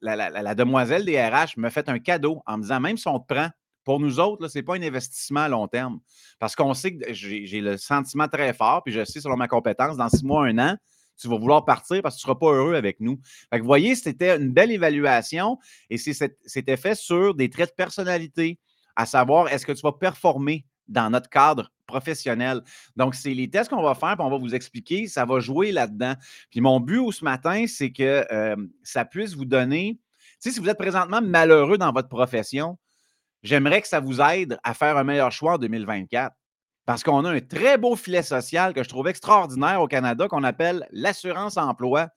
La, 0.00 0.54
demoiselle 0.54 1.04
des 1.04 1.20
RH 1.20 1.58
me 1.58 1.68
fait 1.68 1.88
un 1.88 1.98
cadeau 1.98 2.42
en 2.46 2.58
me 2.58 2.62
disant 2.62 2.80
même 2.80 2.96
si 2.96 3.08
on 3.08 3.18
te 3.18 3.34
prend, 3.34 3.50
pour 3.84 4.00
nous 4.00 4.18
autres, 4.20 4.48
ce 4.48 4.58
n'est 4.58 4.62
pas 4.62 4.76
un 4.76 4.82
investissement 4.82 5.40
à 5.40 5.48
long 5.48 5.68
terme. 5.68 6.00
Parce 6.38 6.56
qu'on 6.56 6.74
sait 6.74 6.96
que 6.96 7.12
j'ai 7.12 7.60
le 7.60 7.76
sentiment 7.76 8.28
très 8.28 8.52
fort, 8.52 8.82
puis 8.84 8.94
je 8.94 9.04
sais 9.04 9.20
selon 9.20 9.36
ma 9.36 9.48
compétence, 9.48 9.96
dans 9.96 10.08
six 10.08 10.24
mois, 10.24 10.46
un 10.46 10.58
an, 10.58 10.76
tu 11.20 11.28
vas 11.28 11.38
vouloir 11.38 11.64
partir 11.64 12.02
parce 12.02 12.16
que 12.16 12.20
tu 12.20 12.26
ne 12.26 12.32
seras 12.32 12.38
pas 12.38 12.52
heureux 12.52 12.74
avec 12.74 13.00
nous. 13.00 13.20
Vous 13.52 13.64
voyez, 13.64 13.94
c'était 13.94 14.36
une 14.36 14.52
belle 14.52 14.70
évaluation 14.70 15.58
et 15.90 15.98
c'était 15.98 16.76
fait 16.76 16.94
sur 16.94 17.34
des 17.34 17.50
traits 17.50 17.70
de 17.70 17.74
personnalité, 17.74 18.60
à 18.94 19.06
savoir 19.06 19.48
est-ce 19.48 19.66
que 19.66 19.72
tu 19.72 19.82
vas 19.82 19.92
performer 19.92 20.66
dans 20.88 21.10
notre 21.10 21.28
cadre 21.28 21.70
professionnel. 21.86 22.62
Donc, 22.96 23.14
c'est 23.14 23.34
les 23.34 23.48
tests 23.48 23.70
qu'on 23.70 23.82
va 23.82 23.94
faire, 23.94 24.16
puis 24.16 24.26
on 24.26 24.30
va 24.30 24.38
vous 24.38 24.54
expliquer, 24.54 25.06
ça 25.06 25.24
va 25.24 25.40
jouer 25.40 25.72
là-dedans. 25.72 26.14
Puis 26.50 26.60
mon 26.60 26.80
but 26.80 27.12
ce 27.12 27.24
matin, 27.24 27.64
c'est 27.66 27.92
que 27.92 28.26
euh, 28.30 28.56
ça 28.82 29.04
puisse 29.04 29.34
vous 29.34 29.44
donner, 29.44 29.98
si 30.38 30.60
vous 30.60 30.68
êtes 30.68 30.78
présentement 30.78 31.20
malheureux 31.22 31.78
dans 31.78 31.92
votre 31.92 32.08
profession, 32.08 32.78
j'aimerais 33.42 33.80
que 33.80 33.88
ça 33.88 34.00
vous 34.00 34.20
aide 34.20 34.58
à 34.62 34.74
faire 34.74 34.96
un 34.96 35.04
meilleur 35.04 35.32
choix 35.32 35.54
en 35.54 35.58
2024. 35.58 36.34
Parce 36.84 37.02
qu'on 37.02 37.24
a 37.24 37.32
un 37.32 37.40
très 37.40 37.78
beau 37.78 37.96
filet 37.96 38.22
social 38.22 38.72
que 38.72 38.84
je 38.84 38.88
trouve 38.88 39.08
extraordinaire 39.08 39.82
au 39.82 39.88
Canada 39.88 40.28
qu'on 40.28 40.44
appelle 40.44 40.86
l'assurance 40.92 41.56
emploi. 41.56 42.08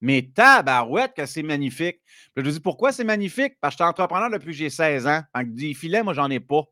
Mais 0.00 0.30
tabarouette 0.32 1.14
que 1.14 1.26
c'est 1.26 1.42
magnifique. 1.42 2.00
je 2.36 2.42
vous 2.42 2.50
dis 2.50 2.60
pourquoi 2.60 2.92
c'est 2.92 3.02
magnifique? 3.02 3.54
Parce 3.60 3.74
que 3.74 3.78
je 3.78 3.84
suis 3.84 3.90
entrepreneur 3.90 4.30
depuis 4.30 4.48
que 4.48 4.52
j'ai 4.52 4.70
16 4.70 5.06
ans. 5.06 5.22
Donc, 5.34 5.54
des 5.54 5.74
filets, 5.74 6.02
moi, 6.02 6.14
j'en 6.14 6.30
ai 6.30 6.38
pas 6.38 6.62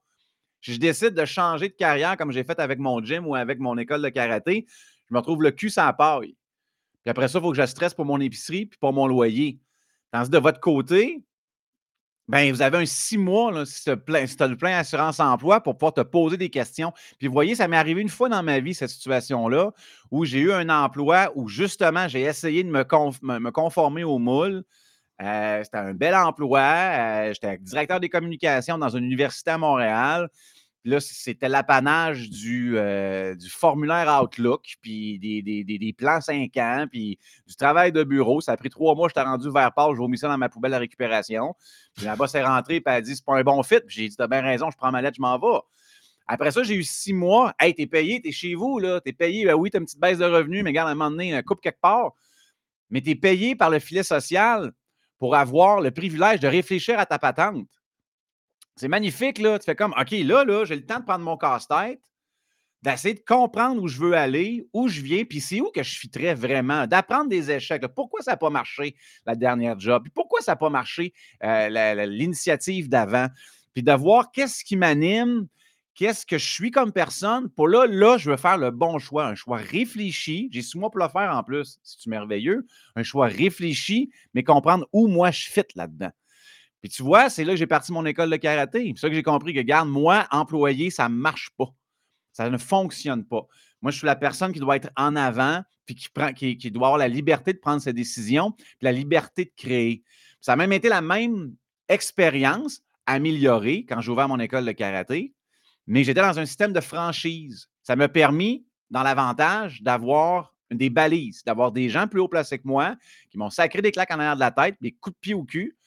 je 0.73 0.79
décide 0.79 1.15
de 1.15 1.25
changer 1.25 1.69
de 1.69 1.75
carrière 1.75 2.17
comme 2.17 2.33
j'ai 2.33 2.45
fait 2.45 2.59
avec 2.59 2.79
mon 2.79 3.03
gym 3.03 3.27
ou 3.27 3.35
avec 3.35 3.59
mon 3.59 3.77
école 3.79 4.03
de 4.03 4.09
karaté, 4.09 4.67
je 5.09 5.15
me 5.15 5.19
retrouve 5.19 5.43
le 5.43 5.51
cul 5.51 5.71
sans 5.71 5.93
paille. 5.93 6.37
Puis 7.05 7.11
après 7.11 7.29
ça, 7.29 7.39
il 7.39 7.43
faut 7.43 7.51
que 7.51 7.57
je 7.57 7.67
stresse 7.67 7.95
pour 7.95 8.07
mon 8.07 8.21
épicerie 8.21 8.67
puis 8.67 8.79
pour 8.79 8.93
mon 8.93 9.07
loyer. 9.07 9.59
Tandis 10.11 10.31
de 10.31 10.39
votre 10.39 10.61
côté, 10.61 11.23
ben, 12.27 12.51
vous 12.51 12.63
avez 12.63 12.79
un 12.79 12.87
six 12.87 13.19
mois, 13.19 13.53
là, 13.53 13.67
si 13.67 13.85
tu 13.85 13.91
as, 13.91 14.47
le 14.47 14.57
plein 14.57 14.79
assurance 14.79 15.21
emploi, 15.21 15.61
pour 15.61 15.77
pouvoir 15.77 15.93
te 15.93 16.01
poser 16.01 16.39
des 16.39 16.49
questions. 16.49 16.93
Puis 17.19 17.27
vous 17.27 17.35
voyez, 17.35 17.55
ça 17.55 17.69
m'est 17.69 17.77
arrivé 17.77 18.01
une 18.01 18.09
fois 18.09 18.31
dans 18.31 18.43
ma 18.43 18.61
vie, 18.61 18.73
cette 18.73 18.89
situation-là, 18.89 19.73
où 20.11 20.25
j'ai 20.25 20.41
eu 20.41 20.53
un 20.53 20.71
emploi 20.71 21.31
où 21.35 21.49
justement, 21.49 22.09
j'ai 22.09 22.23
essayé 22.23 22.65
de 22.65 22.71
me, 22.71 22.83
me, 23.39 23.51
conformer 23.51 24.05
au 24.05 24.19
moule. 24.19 24.65
Euh, 25.21 25.63
c'était 25.63 25.77
un 25.77 25.93
bel 25.93 26.15
emploi. 26.15 26.61
Euh, 26.61 27.33
j'étais 27.35 27.59
directeur 27.59 28.01
des 28.01 28.09
communications 28.09 28.79
dans 28.79 28.89
une 28.89 29.05
université 29.05 29.51
à 29.51 29.59
Montréal. 29.59 30.31
Là, 30.87 31.01
c'était 31.01 31.49
l'apanage 31.49 32.29
du, 32.29 32.75
euh, 32.77 33.35
du 33.35 33.49
formulaire 33.49 34.21
Outlook, 34.23 34.75
puis 34.83 35.19
des, 35.19 35.95
plans 35.97 36.21
5 36.21 36.55
ans, 36.59 36.87
puis 36.91 37.19
du 37.47 37.57
travail 37.57 37.91
de 37.91 38.05
bureau. 38.05 38.43
Ça 38.43 38.53
a 38.53 38.57
pris 38.59 38.69
trois 38.69 38.95
mois, 38.95 39.09
je 39.09 39.15
t'ai 39.15 39.23
rendu 39.23 39.51
vers 39.51 39.73
Paul, 39.73 39.97
j'ai 39.97 40.07
mis 40.07 40.19
ça 40.19 40.29
dans 40.29 40.37
ma 40.37 40.51
poubelle 40.51 40.73
de 40.73 40.77
récupération. 40.77 41.55
Puis 41.97 42.05
là-bas, 42.05 42.27
c'est 42.27 42.45
rentré, 42.45 42.81
puis 42.81 42.93
elle 42.93 42.99
a 42.99 43.01
dit 43.01 43.17
c'est 43.17 43.25
pas 43.25 43.39
un 43.39 43.43
bon 43.43 43.63
fit. 43.63 43.81
Puis 43.81 43.97
j'ai 43.97 44.09
dit 44.09 44.17
t'as 44.17 44.27
bien 44.27 44.43
raison, 44.43 44.71
je 44.71 44.77
prends 44.77 44.93
ma 44.93 45.01
lettre, 45.01 45.17
je 45.17 45.23
m'en 45.23 45.39
vais. 45.39 45.61
Après 46.27 46.51
ça, 46.51 46.63
j'ai 46.63 46.75
eu 46.75 46.85
six 46.85 47.13
mois. 47.13 47.55
Hey, 47.59 47.75
t'es 47.75 47.87
payé, 47.87 48.21
t'es 48.21 48.33
chez 48.33 48.55
vous, 48.55 48.79
là. 48.79 49.01
T'es 49.01 49.13
payé. 49.13 49.45
Ben 49.45 49.55
oui, 49.55 49.71
t'as 49.71 49.79
une 49.79 49.85
petite 49.85 50.01
baisse 50.01 50.19
de 50.19 50.25
revenus, 50.25 50.65
mais 50.65 50.71
regarde, 50.71 50.89
à 50.89 50.93
un 50.93 50.95
moment 50.95 51.11
donné, 51.11 51.35
un 51.35 51.43
coupe 51.43 51.61
quelque 51.61 51.81
part. 51.81 52.13
Mais 52.91 53.01
t'es 53.01 53.15
payé 53.15 53.57
par 53.57 53.71
le 53.71 53.79
filet 53.79 54.03
social 54.03 54.73
pour 55.19 55.37
avoir 55.37 55.81
le 55.81 55.91
privilège 55.91 56.41
de 56.41 56.49
réfléchir 56.49 56.99
à 56.99 57.07
ta 57.07 57.19
patente. 57.19 57.67
C'est 58.77 58.89
magnifique, 58.89 59.39
là. 59.39 59.59
Tu 59.59 59.65
fais 59.65 59.77
comme, 59.77 59.95
OK, 59.99 60.11
là, 60.11 60.45
là, 60.45 60.65
j'ai 60.65 60.77
le 60.77 60.85
temps 60.85 60.99
de 60.99 61.05
prendre 61.05 61.25
mon 61.25 61.37
casse-tête, 61.37 62.01
d'essayer 62.83 63.15
de 63.15 63.23
comprendre 63.27 63.83
où 63.83 63.89
je 63.89 63.99
veux 63.99 64.15
aller, 64.15 64.67
où 64.73 64.89
je 64.89 65.01
viens, 65.01 65.25
puis 65.25 65.41
c'est 65.41 65.61
où 65.61 65.71
que 65.71 65.83
je 65.83 65.99
fitterais 65.99 66.35
vraiment, 66.35 66.87
d'apprendre 66.87 67.29
des 67.29 67.51
échecs. 67.51 67.87
Pourquoi 67.95 68.21
ça 68.21 68.33
n'a 68.33 68.37
pas 68.37 68.51
marché 68.51 68.97
la 69.27 69.35
dernière 69.37 69.79
job? 69.79 70.03
Puis 70.03 70.13
pourquoi 70.15 70.41
ça 70.41 70.53
n'a 70.53 70.57
pas 70.57 70.71
marché 70.71 71.15
euh, 71.45 72.07
l'initiative 72.07 72.89
d'avant? 72.89 73.29
Puis 73.73 73.83
de 73.83 73.93
voir 73.93 74.31
qu'est-ce 74.33 74.65
qui 74.65 74.77
m'anime, 74.77 75.47
qu'est-ce 75.95 76.27
que 76.27 76.37
je 76.37 76.47
suis 76.47 76.71
comme 76.71 76.93
personne. 76.93 77.49
Pour 77.49 77.69
là, 77.69 77.87
là, 77.87 78.19
je 78.19 78.31
veux 78.31 78.37
faire 78.37 78.59
le 78.59 78.71
bon 78.71 78.99
choix, 78.99 79.27
un 79.27 79.35
choix 79.35 79.57
réfléchi. 79.59 80.49
J'ai 80.53 80.63
six 80.63 80.77
mois 80.77 80.91
pour 80.91 81.01
le 81.01 81.09
faire 81.09 81.35
en 81.35 81.43
plus, 81.43 81.79
c'est 81.83 82.11
merveilleux? 82.11 82.67
Un 82.97 83.03
choix 83.03 83.29
réfléchi, 83.29 84.11
mais 84.35 84.43
comprendre 84.43 84.87
où 84.93 85.07
moi 85.07 85.31
je 85.31 85.49
fit 85.49 85.63
là-dedans. 85.75 86.11
Puis 86.85 86.91
tu 86.91 87.03
vois, 87.03 87.31
c'est 87.31 87.45
là 87.45 87.55
que 87.55 87.57
j'ai 87.57 87.67
parti 87.67 87.93
mon 87.93 88.05
école 88.05 88.29
de 88.29 88.37
karaté. 88.37 88.93
C'est 88.95 89.01
ça 89.01 89.09
que 89.09 89.15
j'ai 89.15 89.23
compris 89.23 89.55
que, 89.55 89.61
garde, 89.61 89.89
moi, 89.89 90.27
employé, 90.31 90.91
ça 90.91 91.09
ne 91.09 91.15
marche 91.15 91.49
pas. 91.57 91.73
Ça 92.31 92.51
ne 92.51 92.59
fonctionne 92.59 93.25
pas. 93.25 93.47
Moi, 93.81 93.91
je 93.91 93.97
suis 93.97 94.05
la 94.05 94.17
personne 94.17 94.53
qui 94.53 94.61
doit 94.61 94.77
être 94.77 94.91
en 94.95 95.17
avant, 95.17 95.63
puis 95.87 95.95
qui, 95.95 96.11
prend, 96.11 96.35
qui, 96.35 96.57
doit 96.71 96.89
avoir 96.89 96.99
la 96.99 97.09
liberté 97.09 97.55
de 97.55 97.59
prendre 97.59 97.81
ses 97.81 97.95
décisions, 97.95 98.51
puis 98.53 98.67
la 98.83 98.93
liberté 98.93 99.47
de 99.47 99.53
créer. 99.57 100.03
Ça 100.43 100.53
a 100.53 100.57
même 100.57 100.75
été 100.75 100.91
la 100.91 101.01
même 101.01 101.55
expérience 101.89 102.83
améliorée 103.07 103.87
quand 103.89 104.03
j'ai 104.03 104.11
ouvert 104.11 104.29
mon 104.29 104.39
école 104.39 104.67
de 104.67 104.73
karaté, 104.73 105.33
mais 105.87 106.05
j'étais 106.05 106.21
dans 106.21 106.39
un 106.39 106.45
système 106.45 106.75
de 106.75 106.83
franchise. 106.83 107.71
Ça 107.83 107.97
m'a 107.97 108.11
permis, 108.11 108.67
dans 108.91 109.03
l'avantage, 109.03 109.81
d'avoir 109.81 110.53
des 110.71 110.91
balises, 110.91 111.45
d'avoir 111.45 111.73
des 111.73 111.89
gens 111.89 112.09
plus 112.09 112.21
haut 112.21 112.29
placés 112.29 112.59
que 112.59 112.69
moi 112.69 112.95
qui 113.31 113.39
m'ont 113.39 113.49
sacré 113.49 113.81
des 113.81 113.91
claques 113.91 114.11
en 114.11 114.19
arrière 114.19 114.35
de 114.35 114.41
la 114.41 114.51
tête, 114.51 114.77
des 114.83 114.93
coups 114.93 115.17
de 115.17 115.21
pied 115.21 115.33
au 115.33 115.45
cul, 115.45 115.79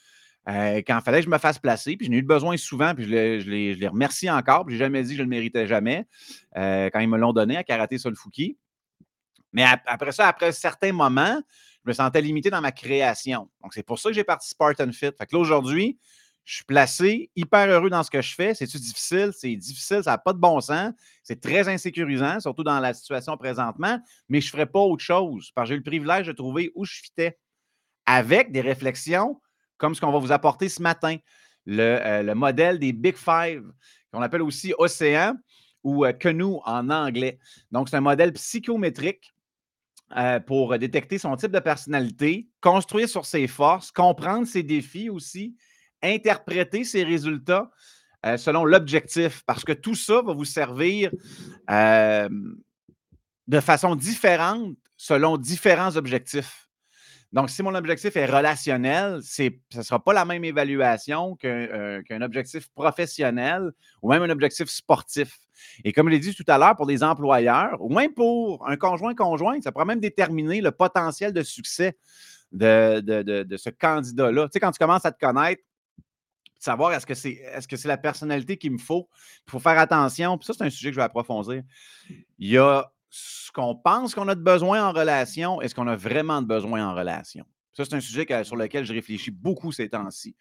euh, 0.47 0.77
quand 0.77 0.97
il 0.97 1.03
fallait 1.03 1.19
que 1.19 1.25
je 1.25 1.29
me 1.29 1.37
fasse 1.37 1.59
placer, 1.59 1.97
puis 1.97 2.07
j'en 2.07 2.13
ai 2.13 2.17
eu 2.17 2.21
besoin 2.21 2.55
souvent, 2.55 2.95
puis 2.95 3.03
je 3.03 3.09
les, 3.09 3.79
je 3.79 3.87
remercie 3.87 4.29
encore, 4.29 4.65
puis 4.65 4.75
je 4.75 4.79
n'ai 4.79 4.85
jamais 4.85 5.03
dit 5.03 5.09
que 5.09 5.17
je 5.17 5.21
ne 5.21 5.25
le 5.25 5.29
méritais 5.29 5.67
jamais 5.67 6.07
euh, 6.55 6.89
quand 6.91 6.99
ils 6.99 7.09
me 7.09 7.17
l'ont 7.17 7.33
donné 7.33 7.57
à 7.57 7.63
Karaté 7.63 7.97
Solfuki. 7.97 8.57
Mais 9.51 9.65
après 9.85 10.11
ça, 10.11 10.27
après 10.27 10.51
certains 10.51 10.93
moments, 10.93 11.41
je 11.83 11.89
me 11.89 11.93
sentais 11.93 12.21
limité 12.21 12.49
dans 12.49 12.61
ma 12.61 12.71
création. 12.71 13.49
Donc, 13.61 13.73
c'est 13.73 13.83
pour 13.83 13.99
ça 13.99 14.09
que 14.09 14.15
j'ai 14.15 14.23
parti 14.23 14.47
Spartan 14.49 14.91
Fit. 14.91 15.11
Fait 15.17 15.25
que 15.25 15.35
là, 15.35 15.39
aujourd'hui, 15.39 15.97
je 16.45 16.55
suis 16.55 16.65
placé, 16.65 17.29
hyper 17.35 17.67
heureux 17.67 17.89
dans 17.89 18.03
ce 18.03 18.09
que 18.09 18.21
je 18.21 18.33
fais. 18.33 18.53
C'est-tu 18.53 18.77
difficile? 18.77 19.31
C'est 19.33 19.53
difficile, 19.55 20.01
ça 20.03 20.11
n'a 20.11 20.17
pas 20.17 20.31
de 20.31 20.39
bon 20.39 20.61
sens. 20.61 20.93
C'est 21.23 21.41
très 21.41 21.67
insécurisant, 21.67 22.39
surtout 22.39 22.63
dans 22.63 22.79
la 22.79 22.93
situation 22.93 23.35
présentement, 23.35 23.99
mais 24.29 24.39
je 24.39 24.47
ne 24.47 24.51
ferai 24.51 24.65
pas 24.65 24.79
autre 24.79 25.03
chose 25.03 25.51
parce 25.53 25.65
que 25.65 25.69
j'ai 25.69 25.75
eu 25.75 25.79
le 25.79 25.83
privilège 25.83 26.27
de 26.27 26.31
trouver 26.31 26.71
où 26.73 26.85
je 26.85 27.01
fitais 27.01 27.37
avec 28.05 28.53
des 28.53 28.61
réflexions 28.61 29.41
comme 29.77 29.95
ce 29.95 30.01
qu'on 30.01 30.11
va 30.11 30.19
vous 30.19 30.31
apporter 30.31 30.69
ce 30.69 30.81
matin, 30.81 31.17
le, 31.65 31.83
euh, 31.83 32.35
modèle 32.35 32.79
des 32.79 32.93
Big 32.93 33.15
Five, 33.15 33.63
qu'on 34.11 34.21
appelle 34.21 34.41
aussi 34.41 34.73
Océan 34.77 35.35
ou 35.83 36.05
euh, 36.05 36.13
Canoe 36.13 36.59
en 36.65 36.89
anglais. 36.89 37.39
Donc, 37.71 37.89
c'est 37.89 37.97
un 37.97 38.01
modèle 38.01 38.33
psychométrique 38.33 39.33
euh, 40.15 40.39
pour 40.39 40.77
détecter 40.79 41.17
son 41.17 41.35
type 41.35 41.51
de 41.51 41.59
personnalité, 41.59 42.47
construire 42.61 43.09
sur 43.09 43.25
ses 43.25 43.47
forces, 43.47 43.91
comprendre 43.91 44.47
ses 44.47 44.63
défis 44.63 45.09
aussi, 45.09 45.55
interpréter 46.01 46.83
ses 46.83 47.03
résultats 47.03 47.69
selon 48.35 48.65
l'objectif, 48.65 49.43
parce 49.45 49.63
que 49.63 49.71
tout 49.71 49.95
ça 49.95 50.21
va 50.21 50.33
vous 50.33 50.43
servir 50.43 51.11
de 53.47 53.59
façon 53.61 53.95
différente 53.95 54.75
selon 54.97 55.37
différents 55.37 55.95
objectifs. 55.95 56.66
Donc, 57.33 57.49
si 57.49 57.61
mon 57.61 57.75
objectif 57.75 58.15
est 58.15 58.25
relationnel, 58.25 59.19
ce 59.21 59.49
ne 59.75 59.81
sera 59.81 60.01
pas 60.01 60.13
la 60.13 60.23
même 60.23 60.45
évaluation 60.45 61.37
euh, 61.43 62.01
qu'un 62.03 62.21
objectif 62.21 62.69
professionnel 62.69 63.71
ou 64.01 64.09
même 64.09 64.23
un 64.23 64.29
objectif 64.29 64.69
sportif. 64.69 65.37
Et 65.83 65.91
comme 65.91 66.07
je 66.07 66.11
l'ai 66.13 66.19
dit 66.19 66.33
tout 66.33 66.45
à 66.47 66.57
l'heure, 66.57 66.75
pour 66.77 66.85
des 66.85 67.03
employeurs 67.03 67.77
ou 67.81 67.93
même 67.93 68.13
pour 68.13 68.65
un 68.67 68.77
conjoint-conjoint, 68.77 69.59
ça 69.61 69.71
pourra 69.73 69.85
même 69.85 69.99
déterminer 69.99 70.61
le 70.61 70.71
potentiel 70.71 71.33
de 71.33 71.43
succès 71.43 71.97
de, 72.53 73.01
de, 73.01 73.57
ce 73.57 73.69
candidat-là. 73.69 74.45
Tu 74.45 74.51
sais, 74.53 74.59
quand 74.61 74.71
tu 74.71 74.79
commences 74.79 75.05
à 75.05 75.11
te 75.11 75.19
connaître, 75.19 75.61
savoir 76.59 76.93
est-ce 76.93 77.05
que 77.05 77.13
c'est 77.13 77.33
est-ce 77.53 77.67
que 77.67 77.75
c'est 77.75 77.89
la 77.89 77.97
personnalité 77.97 78.57
qu'il 78.57 78.71
me 78.71 78.77
faut. 78.77 79.09
Il 79.47 79.51
faut 79.51 79.59
faire 79.59 79.77
attention. 79.77 80.37
Puis 80.37 80.45
ça, 80.45 80.53
c'est 80.57 80.63
un 80.63 80.69
sujet 80.69 80.89
que 80.89 80.95
je 80.95 80.99
vais 80.99 81.05
approfondir. 81.05 81.63
Il 82.39 82.49
y 82.49 82.57
a 82.57 82.89
ce 83.09 83.51
qu'on 83.51 83.75
pense 83.75 84.13
qu'on 84.13 84.27
a 84.27 84.35
de 84.35 84.41
besoin 84.41 84.87
en 84.87 84.91
relation, 84.91 85.61
est-ce 85.61 85.73
qu'on 85.73 85.87
a 85.87 85.95
vraiment 85.95 86.41
de 86.41 86.47
besoin 86.47 86.87
en 86.87 86.95
relation? 86.95 87.45
Ça, 87.73 87.85
c'est 87.85 87.95
un 87.95 88.01
sujet 88.01 88.25
sur 88.43 88.55
lequel 88.55 88.85
je 88.85 88.93
réfléchis 88.93 89.31
beaucoup 89.31 89.71
ces 89.71 89.89
temps-ci. 89.89 90.35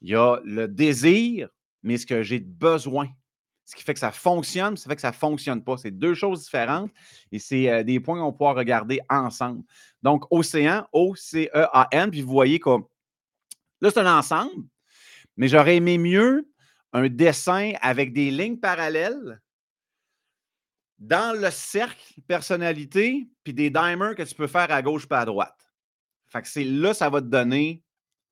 Il 0.00 0.10
y 0.10 0.14
a 0.16 0.38
le 0.44 0.66
désir, 0.68 1.48
mais 1.82 1.98
ce 1.98 2.06
que 2.06 2.22
j'ai 2.22 2.40
de 2.40 2.50
besoin. 2.50 3.08
Ce 3.64 3.74
qui 3.74 3.82
fait 3.82 3.94
que 3.94 4.00
ça 4.00 4.10
fonctionne, 4.10 4.76
ce 4.76 4.82
qui 4.82 4.88
fait 4.88 4.96
que 4.96 5.00
ça 5.00 5.10
ne 5.10 5.14
fonctionne 5.14 5.64
pas. 5.64 5.78
C'est 5.78 5.90
deux 5.90 6.14
choses 6.14 6.44
différentes 6.44 6.90
et 7.32 7.38
c'est 7.38 7.70
euh, 7.70 7.82
des 7.82 7.98
points 7.98 8.20
qu'on 8.20 8.32
pourra 8.32 8.52
regarder 8.52 9.00
ensemble. 9.08 9.62
Donc, 10.02 10.26
océan, 10.30 10.86
O-C-E-A-N, 10.92 12.10
puis 12.10 12.20
vous 12.20 12.32
voyez 12.32 12.58
que 12.58 12.70
là, 13.80 13.90
c'est 13.90 14.00
un 14.00 14.18
ensemble, 14.18 14.66
mais 15.36 15.48
j'aurais 15.48 15.76
aimé 15.76 15.96
mieux 15.96 16.46
un 16.92 17.08
dessin 17.08 17.72
avec 17.80 18.12
des 18.12 18.30
lignes 18.30 18.58
parallèles 18.58 19.40
dans 20.98 21.38
le 21.38 21.50
cercle 21.50 22.20
personnalité, 22.26 23.28
puis 23.42 23.52
des 23.52 23.70
dimers 23.70 24.14
que 24.14 24.22
tu 24.22 24.34
peux 24.34 24.46
faire 24.46 24.70
à 24.70 24.82
gauche 24.82 25.06
pas 25.06 25.20
à 25.20 25.24
droite. 25.24 25.58
Fait 26.26 26.42
que 26.42 26.48
c'est 26.48 26.64
là, 26.64 26.94
ça 26.94 27.10
va 27.10 27.20
te 27.20 27.26
donner 27.26 27.82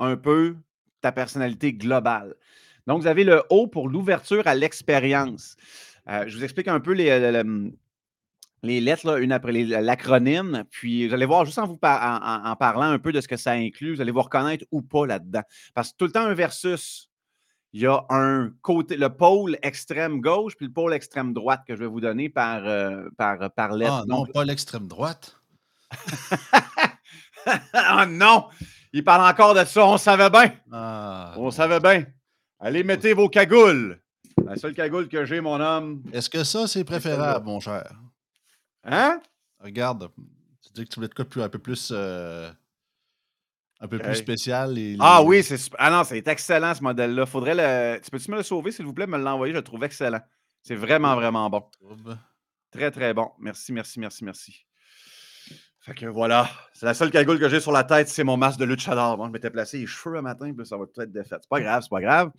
un 0.00 0.16
peu 0.16 0.56
ta 1.00 1.12
personnalité 1.12 1.72
globale. 1.72 2.34
Donc, 2.86 3.02
vous 3.02 3.06
avez 3.06 3.24
le 3.24 3.42
O 3.50 3.66
pour 3.66 3.88
l'ouverture 3.88 4.46
à 4.46 4.54
l'expérience. 4.54 5.56
Euh, 6.08 6.24
je 6.26 6.36
vous 6.36 6.44
explique 6.44 6.68
un 6.68 6.80
peu 6.80 6.92
les, 6.92 7.42
les, 8.62 8.80
lettres, 8.80 9.20
une 9.20 9.32
après 9.32 9.52
l'acronyme, 9.52 10.64
puis 10.70 11.06
vous 11.06 11.14
allez 11.14 11.26
voir, 11.26 11.44
juste 11.44 11.58
en 11.58 11.66
vous 11.66 11.78
en, 11.82 12.56
parlant 12.56 12.90
un 12.90 12.98
peu 12.98 13.12
de 13.12 13.20
ce 13.20 13.28
que 13.28 13.36
ça 13.36 13.52
inclut, 13.52 13.94
vous 13.94 14.00
allez 14.00 14.10
vous 14.10 14.22
reconnaître 14.22 14.64
ou 14.72 14.82
pas 14.82 15.06
là-dedans. 15.06 15.42
Parce 15.74 15.92
que 15.92 15.96
tout 15.98 16.06
le 16.06 16.12
temps, 16.12 16.26
un 16.26 16.34
versus, 16.34 17.08
il 17.72 17.80
y 17.80 17.86
a 17.86 18.04
un 18.10 18.50
côté, 18.60 18.96
le 18.96 19.08
pôle 19.08 19.56
extrême 19.62 20.20
gauche 20.20 20.56
puis 20.56 20.66
le 20.66 20.72
pôle 20.72 20.92
extrême 20.92 21.32
droite 21.32 21.62
que 21.66 21.74
je 21.74 21.80
vais 21.80 21.86
vous 21.86 22.00
donner 22.00 22.28
par, 22.28 22.66
euh, 22.66 23.08
par, 23.16 23.50
par 23.52 23.72
lettre. 23.72 24.00
Ah 24.02 24.04
non, 24.06 24.26
pas 24.26 24.44
l'extrême 24.44 24.86
droite. 24.86 25.38
ah 27.72 28.06
non! 28.06 28.46
Il 28.92 29.04
parle 29.04 29.30
encore 29.30 29.54
de 29.54 29.64
ça, 29.64 29.86
on 29.86 29.96
savait 29.96 30.28
bien. 30.28 30.52
Ah, 30.70 31.34
on 31.36 31.50
savait 31.50 31.80
bien. 31.80 32.04
Allez, 32.60 32.84
mettez 32.84 33.14
vos 33.14 33.28
cagoules. 33.28 33.98
La 34.44 34.56
seule 34.56 34.74
cagoule 34.74 35.08
que 35.08 35.24
j'ai, 35.24 35.40
mon 35.40 35.60
homme. 35.60 36.02
Est-ce 36.12 36.28
que 36.28 36.44
ça, 36.44 36.66
c'est 36.66 36.84
préférable, 36.84 37.46
mon 37.46 37.60
cher? 37.60 37.90
Hein? 38.84 39.20
Regarde, 39.60 40.10
tu 40.62 40.72
dis 40.74 40.84
que 40.84 40.88
tu 40.90 40.96
voulais 40.96 41.08
de 41.08 41.14
quoi 41.14 41.44
un 41.44 41.48
peu 41.48 41.58
plus. 41.58 41.90
Euh, 41.92 42.50
un 43.82 43.88
peu 43.88 43.98
plus 43.98 44.14
spécial. 44.14 44.78
Ah 45.00 45.22
oui, 45.22 45.42
c'est 45.42 45.58
Ah 45.76 45.90
non, 45.90 46.04
c'est 46.04 46.26
excellent 46.28 46.72
ce 46.72 46.82
modèle-là. 46.84 47.26
Faudrait 47.26 47.54
le. 47.56 48.00
Tu 48.00 48.10
peux-tu 48.10 48.30
me 48.30 48.36
le 48.36 48.44
sauver, 48.44 48.70
s'il 48.70 48.86
vous 48.86 48.94
plaît, 48.94 49.08
me 49.08 49.18
l'envoyer? 49.18 49.52
Je 49.52 49.58
le 49.58 49.64
trouve 49.64 49.82
excellent. 49.82 50.20
C'est 50.62 50.76
vraiment, 50.76 51.16
vraiment 51.16 51.50
bon. 51.50 51.64
Très, 52.70 52.92
très 52.92 53.12
bon. 53.12 53.30
Merci, 53.40 53.72
merci, 53.72 53.98
merci, 53.98 54.24
merci. 54.24 54.66
Fait 55.80 55.94
que 55.94 56.06
voilà. 56.06 56.48
C'est 56.72 56.86
la 56.86 56.94
seule 56.94 57.10
cagoule 57.10 57.40
que 57.40 57.48
j'ai 57.48 57.58
sur 57.58 57.72
la 57.72 57.82
tête, 57.82 58.08
c'est 58.08 58.22
mon 58.22 58.36
masque 58.36 58.60
de 58.60 58.64
luchador. 58.64 59.16
Bon, 59.16 59.26
je 59.26 59.32
m'étais 59.32 59.50
placé 59.50 59.78
les 59.78 59.86
cheveux 59.86 60.16
un 60.16 60.22
matin, 60.22 60.52
puis 60.56 60.64
ça 60.64 60.76
va 60.76 60.86
peut-être 60.86 61.10
défait. 61.10 61.36
C'est 61.40 61.48
pas 61.48 61.60
grave, 61.60 61.82
c'est 61.82 61.90
pas 61.90 62.00
grave. 62.00 62.30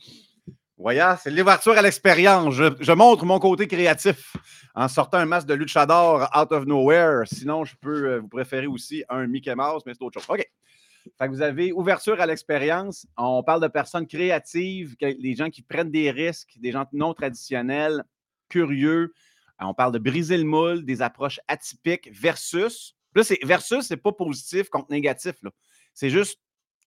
Voyez, 0.78 1.14
c'est 1.22 1.30
l'ouverture 1.30 1.78
à 1.78 1.82
l'expérience. 1.82 2.56
Je, 2.56 2.74
je, 2.80 2.92
montre 2.94 3.26
mon 3.26 3.40
côté 3.40 3.68
créatif 3.68 4.36
en 4.76 4.88
sortant 4.88 5.18
un 5.18 5.26
masque 5.26 5.48
de 5.48 5.54
luchador 5.54 6.30
out 6.36 6.52
of 6.52 6.66
nowhere. 6.66 7.24
Sinon, 7.26 7.66
je 7.66 7.76
peux 7.80 8.06
euh, 8.06 8.20
vous 8.22 8.30
préférer 8.30 8.66
aussi 8.66 9.04
un 9.10 9.28
Mickey 9.28 9.54
Mouse, 9.54 9.84
mais 9.86 9.94
c'est 9.94 10.04
autre 10.04 10.20
chose. 10.20 10.30
OK. 10.30 10.50
Fait 11.18 11.28
que 11.28 11.32
vous 11.32 11.42
avez 11.42 11.72
ouverture 11.72 12.20
à 12.20 12.26
l'expérience. 12.26 13.06
On 13.18 13.44
parle 13.44 13.62
de 13.62 13.68
personnes 13.68 14.08
créatives, 14.08 14.96
des 15.00 15.36
gens 15.36 15.50
qui 15.50 15.62
prennent 15.62 15.92
des 15.92 16.12
risques, 16.12 16.58
des 16.58 16.72
gens 16.72 16.86
non 16.94 17.14
traditionnels, 17.14 18.04
curieux. 18.50 19.14
Euh, 19.62 19.66
on 19.66 19.74
parle 19.74 19.92
de 19.94 20.00
briser 20.00 20.38
le 20.38 20.46
moule, 20.46 20.86
des 20.86 21.02
approches 21.02 21.40
atypiques 21.48 22.10
versus. 22.12 22.96
Là, 23.16 23.24
c'est 23.24 23.40
versus, 23.44 23.86
c'est 23.86 23.98
pas 23.98 24.12
positif 24.12 24.70
contre 24.70 24.92
négatif. 24.92 25.36
C'est 25.94 26.10
juste 26.10 26.40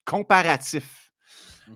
comparatif. 0.04 1.02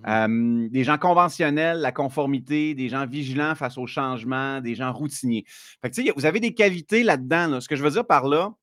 Mmh 0.07 0.69
des 0.69 0.85
gens 0.85 0.97
conventionnels, 0.97 1.79
la 1.79 1.91
conformité, 1.91 2.73
des 2.73 2.87
gens 2.87 3.05
vigilants 3.05 3.55
face 3.55 3.77
aux 3.77 3.87
changements, 3.87 4.61
des 4.61 4.73
gens 4.73 4.93
routiniers. 4.93 5.43
Fait 5.81 5.91
que, 5.91 6.13
vous 6.15 6.25
avez 6.25 6.39
des 6.39 6.53
qualités 6.53 7.03
là-dedans. 7.03 7.59
Ce 7.59 7.67
que 7.67 7.75
je 7.75 7.83
veux 7.83 7.91
dire 7.91 8.07
par 8.07 8.25
là, 8.25 8.53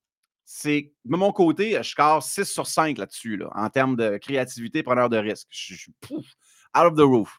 c'est 0.50 0.94
de 1.04 1.14
mon 1.14 1.30
côté, 1.30 1.76
je 1.76 1.90
score 1.90 2.22
6 2.22 2.46
sur 2.46 2.66
5 2.66 2.96
là-dessus, 2.96 3.36
là, 3.36 3.50
en 3.54 3.68
termes 3.68 3.96
de 3.96 4.16
créativité, 4.16 4.82
preneur 4.82 5.10
de 5.10 5.18
risque. 5.18 5.46
Je 5.50 5.74
suis 5.74 5.92
out 6.10 6.86
of 6.86 6.94
the 6.94 7.02
roof. 7.02 7.38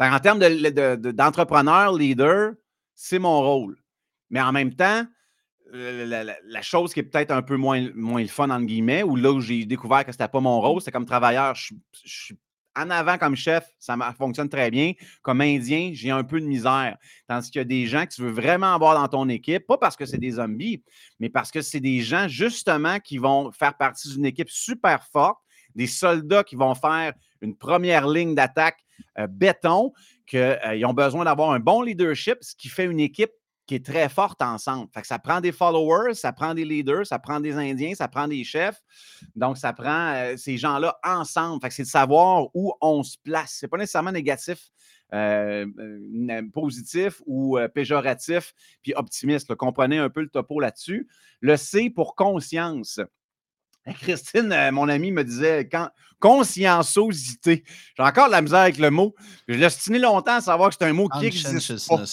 en 0.00 0.18
termes 0.18 0.40
d'entrepreneur, 0.40 1.92
de, 1.92 1.98
leader, 2.00 2.54
c'est 2.96 3.20
mon 3.20 3.40
rôle. 3.40 3.78
Mais 4.28 4.40
en 4.40 4.50
même 4.50 4.74
temps, 4.74 5.06
la, 5.72 6.62
chose 6.62 6.92
qui 6.92 6.98
est 6.98 7.04
peut-être 7.04 7.30
un 7.30 7.42
peu 7.42 7.56
moins, 7.56 7.88
moins 7.94 8.26
fun, 8.26 8.50
entre 8.50 8.66
guillemets, 8.66 9.04
ou 9.04 9.14
là 9.14 9.30
où 9.30 9.40
j'ai 9.40 9.64
découvert 9.64 10.04
que 10.04 10.10
ce 10.10 10.16
n'était 10.16 10.26
pas 10.26 10.40
mon 10.40 10.60
rôle, 10.60 10.80
c'est 10.80 10.90
comme 10.90 11.06
travailleur, 11.06 11.54
je 11.54 11.76
suis 12.04 12.36
en 12.76 12.90
avant 12.90 13.18
comme 13.18 13.36
chef, 13.36 13.64
ça 13.78 13.96
fonctionne 14.16 14.48
très 14.48 14.70
bien. 14.70 14.92
Comme 15.22 15.40
Indien, 15.40 15.90
j'ai 15.92 16.10
un 16.10 16.24
peu 16.24 16.40
de 16.40 16.46
misère. 16.46 16.96
Tandis 17.28 17.50
qu'il 17.50 17.60
y 17.60 17.62
a 17.62 17.64
des 17.64 17.86
gens 17.86 18.04
que 18.06 18.14
tu 18.14 18.22
veux 18.22 18.30
vraiment 18.30 18.74
avoir 18.74 18.94
dans 18.94 19.08
ton 19.08 19.28
équipe, 19.28 19.66
pas 19.66 19.78
parce 19.78 19.96
que 19.96 20.06
c'est 20.06 20.18
des 20.18 20.32
zombies, 20.32 20.82
mais 21.20 21.28
parce 21.28 21.50
que 21.50 21.62
c'est 21.62 21.80
des 21.80 22.00
gens 22.00 22.28
justement 22.28 22.98
qui 23.00 23.18
vont 23.18 23.52
faire 23.52 23.76
partie 23.76 24.08
d'une 24.10 24.26
équipe 24.26 24.50
super 24.50 25.04
forte, 25.04 25.38
des 25.74 25.86
soldats 25.86 26.44
qui 26.44 26.56
vont 26.56 26.74
faire 26.74 27.12
une 27.40 27.56
première 27.56 28.08
ligne 28.08 28.34
d'attaque 28.34 28.78
euh, 29.18 29.26
béton, 29.26 29.92
qu'ils 30.26 30.38
euh, 30.38 30.86
ont 30.86 30.94
besoin 30.94 31.24
d'avoir 31.24 31.50
un 31.50 31.60
bon 31.60 31.82
leadership, 31.82 32.38
ce 32.40 32.54
qui 32.56 32.68
fait 32.68 32.84
une 32.84 33.00
équipe 33.00 33.32
qui 33.66 33.76
est 33.76 33.84
très 33.84 34.08
forte 34.08 34.42
ensemble. 34.42 34.88
Fait 34.92 35.00
que 35.00 35.06
ça 35.06 35.18
prend 35.18 35.40
des 35.40 35.52
followers, 35.52 36.14
ça 36.14 36.32
prend 36.32 36.54
des 36.54 36.64
leaders, 36.64 37.06
ça 37.06 37.18
prend 37.18 37.40
des 37.40 37.54
Indiens, 37.54 37.94
ça 37.94 38.08
prend 38.08 38.28
des 38.28 38.44
chefs. 38.44 38.82
Donc, 39.34 39.56
ça 39.56 39.72
prend 39.72 40.12
euh, 40.14 40.36
ces 40.36 40.58
gens-là 40.58 40.98
ensemble. 41.02 41.62
Fait 41.62 41.68
que 41.68 41.74
c'est 41.74 41.84
de 41.84 41.88
savoir 41.88 42.48
où 42.54 42.74
on 42.80 43.02
se 43.02 43.16
place. 43.22 43.58
Ce 43.60 43.66
n'est 43.66 43.70
pas 43.70 43.78
nécessairement 43.78 44.12
négatif, 44.12 44.70
euh, 45.14 45.66
euh, 45.78 46.42
positif 46.52 47.22
ou 47.26 47.58
péjoratif, 47.74 48.52
puis 48.82 48.92
optimiste. 48.94 49.54
Comprenez 49.54 49.98
un 49.98 50.10
peu 50.10 50.20
le 50.20 50.28
topo 50.28 50.60
là-dessus. 50.60 51.08
Le 51.40 51.56
C 51.56 51.88
pour 51.88 52.14
conscience. 52.14 53.00
Christine, 54.00 54.70
mon 54.72 54.88
ami, 54.88 55.12
me 55.12 55.24
disait 55.24 55.68
quand, 55.68 55.90
conscienciosité. 56.18 57.64
J'ai 57.96 58.02
encore 58.02 58.28
de 58.28 58.32
la 58.32 58.40
misère 58.40 58.60
avec 58.60 58.78
le 58.78 58.90
mot. 58.90 59.14
Je 59.46 59.54
l'ai 59.54 59.68
stiné 59.68 59.98
longtemps 59.98 60.36
à 60.36 60.40
savoir 60.40 60.70
que 60.70 60.76
c'est 60.78 60.86
un 60.86 60.92
mot 60.94 61.08
qui 61.08 61.26
existe. 61.26 61.88
Pas. 61.88 62.04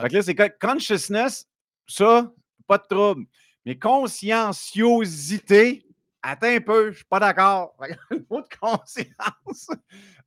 Fait 0.00 0.08
que 0.08 0.14
là, 0.14 0.22
c'est 0.22 0.58
consciousness, 0.58 1.46
ça, 1.86 2.32
pas 2.66 2.78
de 2.78 2.86
trouble. 2.88 3.26
Mais 3.64 3.78
conscienciosité, 3.78 5.86
attends 6.22 6.48
un 6.48 6.60
peu, 6.60 6.90
je 6.92 6.96
suis 6.96 7.04
pas 7.04 7.20
d'accord. 7.20 7.76
Le 8.10 8.24
mot 8.30 8.40
de 8.40 8.48
conscience. 8.60 9.68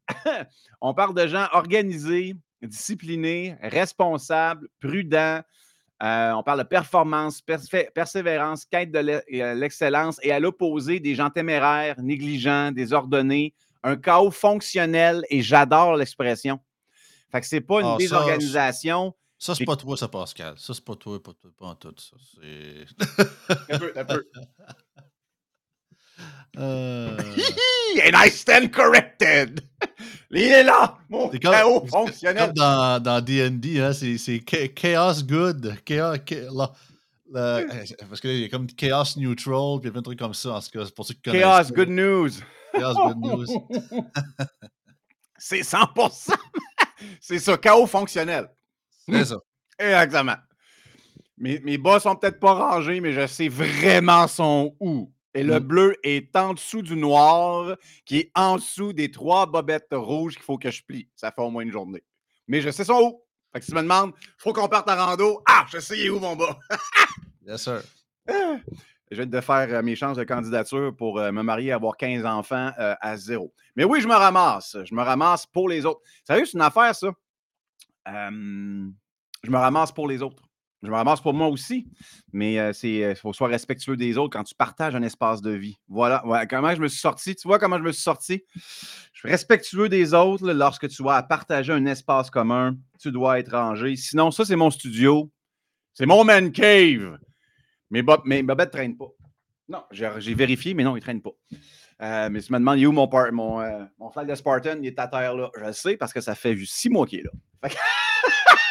On 0.81 0.93
parle 0.93 1.13
de 1.13 1.27
gens 1.27 1.47
organisés, 1.53 2.35
disciplinés, 2.61 3.57
responsables, 3.61 4.69
prudents. 4.79 5.41
Euh, 6.01 6.31
on 6.31 6.43
parle 6.43 6.59
de 6.59 6.63
performance, 6.63 7.43
persévérance, 7.93 8.63
quête 8.63 8.89
de 8.89 8.99
euh, 8.99 9.53
l'excellence 9.53 10.17
et 10.23 10.31
à 10.31 10.39
l'opposé, 10.39 11.01
des 11.01 11.13
gens 11.13 11.29
téméraires, 11.29 12.01
négligents, 12.01 12.71
désordonnés, 12.71 13.53
un 13.83 13.97
chaos 13.97 14.31
fonctionnel 14.31 15.25
et 15.29 15.41
j'adore 15.41 15.97
l'expression. 15.97 16.57
Fait 17.33 17.41
que 17.41 17.47
c'est 17.47 17.59
pas 17.59 17.81
une 17.81 17.87
ah, 17.87 17.97
désorganisation, 17.97 19.13
ça, 19.39 19.55
c'est 19.55 19.65
pas 19.65 19.77
toi, 19.77 19.95
ça, 19.95 20.07
Pascal. 20.09 20.55
Ça, 20.57 20.73
c'est 20.73 20.83
pas 20.83 20.95
toi, 20.95 21.21
pas, 21.23 21.31
toi, 21.33 21.49
pas 21.57 21.65
en 21.67 21.75
tout. 21.75 21.95
Ça, 21.97 22.17
c'est. 22.35 23.73
un 23.73 23.79
peu, 23.79 23.93
un 23.95 24.05
peu. 24.05 24.23
Euh... 26.57 27.15
And 28.05 28.15
I 28.15 28.29
stand 28.29 28.71
corrected! 28.71 29.61
Il 30.31 30.41
est 30.41 30.63
là! 30.63 30.97
Mon 31.07 31.29
chaos 31.29 31.85
fonctionnel! 31.87 32.47
Comme 32.47 32.53
dans, 32.55 33.01
dans 33.01 33.21
D&D, 33.21 33.79
hein, 33.79 33.93
c'est 33.93 34.39
chaos 34.41 35.23
good. 35.23 35.75
Chaos, 35.85 36.17
chaos 36.25 36.73
là, 37.31 37.61
parce 38.09 38.19
qu'il 38.19 38.39
y 38.39 38.45
a 38.45 38.49
comme 38.49 38.67
chaos 38.67 39.17
neutral, 39.17 39.79
puis 39.79 39.83
il 39.83 39.85
y 39.85 39.87
a 39.87 39.91
plein 39.91 40.01
de 40.01 40.05
trucs 40.05 40.19
comme 40.19 40.33
ça. 40.33 40.55
En 40.55 40.59
cas, 40.59 40.85
c'est 40.85 40.95
pour 40.95 41.05
ceux 41.05 41.13
qui 41.13 41.21
connaissent. 41.21 41.41
Chaos 41.41 41.73
good 41.73 41.89
news! 41.89 42.29
Chaos 42.73 43.13
good 43.13 43.17
news. 43.17 43.45
c'est 45.37 45.61
100%! 45.61 46.35
c'est 47.21 47.39
ça, 47.39 47.57
chaos 47.57 47.87
fonctionnel. 47.87 48.49
C'est 49.11 49.25
ça. 49.25 49.37
Exactement. 49.79 50.35
Mes, 51.37 51.59
mes 51.59 51.77
bas 51.77 51.99
sont 51.99 52.15
peut-être 52.15 52.39
pas 52.39 52.53
rangés, 52.53 52.99
mais 52.99 53.13
je 53.13 53.25
sais 53.25 53.47
vraiment 53.47 54.27
son 54.27 54.75
où. 54.79 55.11
Et 55.33 55.43
le 55.43 55.59
mm. 55.59 55.63
bleu 55.63 55.95
est 56.03 56.35
en 56.35 56.53
dessous 56.53 56.81
du 56.81 56.95
noir, 56.95 57.77
qui 58.05 58.17
est 58.17 58.31
en 58.35 58.55
dessous 58.55 58.93
des 58.93 59.11
trois 59.11 59.45
bobettes 59.45 59.87
rouges 59.91 60.33
qu'il 60.35 60.43
faut 60.43 60.57
que 60.57 60.71
je 60.71 60.83
plie. 60.83 61.07
Ça 61.15 61.31
fait 61.31 61.41
au 61.41 61.49
moins 61.49 61.63
une 61.63 61.71
journée. 61.71 62.03
Mais 62.47 62.61
je 62.61 62.69
sais 62.69 62.83
son 62.83 62.99
où. 63.01 63.21
Fait 63.53 63.59
que 63.59 63.65
si 63.65 63.71
tu 63.71 63.77
me 63.77 63.81
demandes, 63.81 64.13
faut 64.37 64.53
qu'on 64.53 64.67
parte 64.67 64.89
en 64.89 64.95
rando. 64.95 65.41
Ah, 65.47 65.65
je 65.71 65.79
sais 65.79 66.09
où 66.09 66.19
mon 66.19 66.35
bas? 66.35 66.57
yes, 67.47 67.63
sir. 67.63 67.81
Je 69.11 69.15
viens 69.15 69.25
de 69.25 69.41
faire 69.41 69.73
euh, 69.73 69.81
mes 69.81 69.95
chances 69.95 70.17
de 70.17 70.23
candidature 70.23 70.95
pour 70.95 71.19
euh, 71.19 71.31
me 71.31 71.41
marier 71.41 71.69
et 71.69 71.71
avoir 71.71 71.97
15 71.97 72.25
enfants 72.25 72.71
euh, 72.77 72.95
à 73.01 73.17
zéro. 73.17 73.53
Mais 73.75 73.83
oui, 73.83 74.01
je 74.01 74.07
me 74.07 74.13
ramasse. 74.13 74.77
Je 74.83 74.93
me 74.93 75.01
ramasse 75.01 75.47
pour 75.47 75.67
les 75.67 75.85
autres. 75.85 76.01
Sérieux, 76.27 76.45
c'est 76.45 76.57
une 76.57 76.61
affaire, 76.61 76.93
ça 76.95 77.11
je 79.43 79.51
me 79.51 79.57
ramasse 79.57 79.91
pour 79.91 80.07
les 80.07 80.21
autres. 80.21 80.43
Je 80.81 80.87
me 80.87 80.95
ramasse 80.95 81.19
pour 81.19 81.33
moi 81.33 81.47
aussi, 81.47 81.87
mais 82.31 82.53
il 82.83 83.15
faut 83.15 83.33
soit 83.33 83.49
respectueux 83.49 83.97
des 83.97 84.17
autres 84.17 84.37
quand 84.37 84.45
tu 84.45 84.55
partages 84.55 84.95
un 84.95 85.01
espace 85.01 85.41
de 85.41 85.51
vie. 85.51 85.77
Voilà, 85.89 86.23
comment 86.49 86.73
je 86.73 86.79
me 86.79 86.87
suis 86.87 86.99
sorti. 86.99 87.35
Tu 87.35 87.47
vois 87.49 87.59
comment 87.59 87.77
je 87.77 87.83
me 87.83 87.91
suis 87.91 88.01
sorti? 88.01 88.43
Je 88.55 89.19
suis 89.19 89.29
respectueux 89.29 89.89
des 89.89 90.13
autres 90.13 90.49
lorsque 90.53 90.87
tu 90.87 91.03
vas 91.03 91.21
partager 91.21 91.73
un 91.73 91.85
espace 91.85 92.29
commun. 92.29 92.77
Tu 92.97 93.11
dois 93.11 93.39
être 93.39 93.51
rangé. 93.51 93.97
Sinon, 93.97 94.31
ça, 94.31 94.45
c'est 94.45 94.55
mon 94.55 94.71
studio. 94.71 95.29
C'est 95.93 96.05
mon 96.05 96.23
man 96.23 96.49
cave. 96.49 97.17
Mais, 97.89 98.01
Bob, 98.01 98.21
mais 98.23 98.41
ne 98.41 98.65
traîne 98.65 98.95
pas. 98.95 99.09
Non, 99.67 99.83
j'ai 99.91 100.33
vérifié, 100.33 100.73
mais 100.73 100.85
non, 100.85 100.95
il 100.95 100.99
ne 100.99 101.01
traîne 101.01 101.21
pas. 101.21 102.29
mais 102.29 102.41
tu 102.41 102.53
me 102.53 102.57
demandes, 102.57 102.79
où 102.79 102.91
mon, 102.93 103.09
mon, 103.33 103.89
mon 103.97 104.11
flag 104.11 104.29
de 104.29 104.35
Spartan? 104.35 104.77
Il 104.81 104.87
est 104.87 104.99
à 104.99 105.09
terre 105.09 105.35
là. 105.35 105.51
Je 105.57 105.65
le 105.65 105.73
sais 105.73 105.97
parce 105.97 106.13
que 106.13 106.21
ça 106.21 106.35
fait 106.35 106.55
six 106.63 106.89
mois 106.89 107.05
qu'il 107.05 107.19
est 107.19 107.23
là. 107.23 107.31
fait 107.69 107.77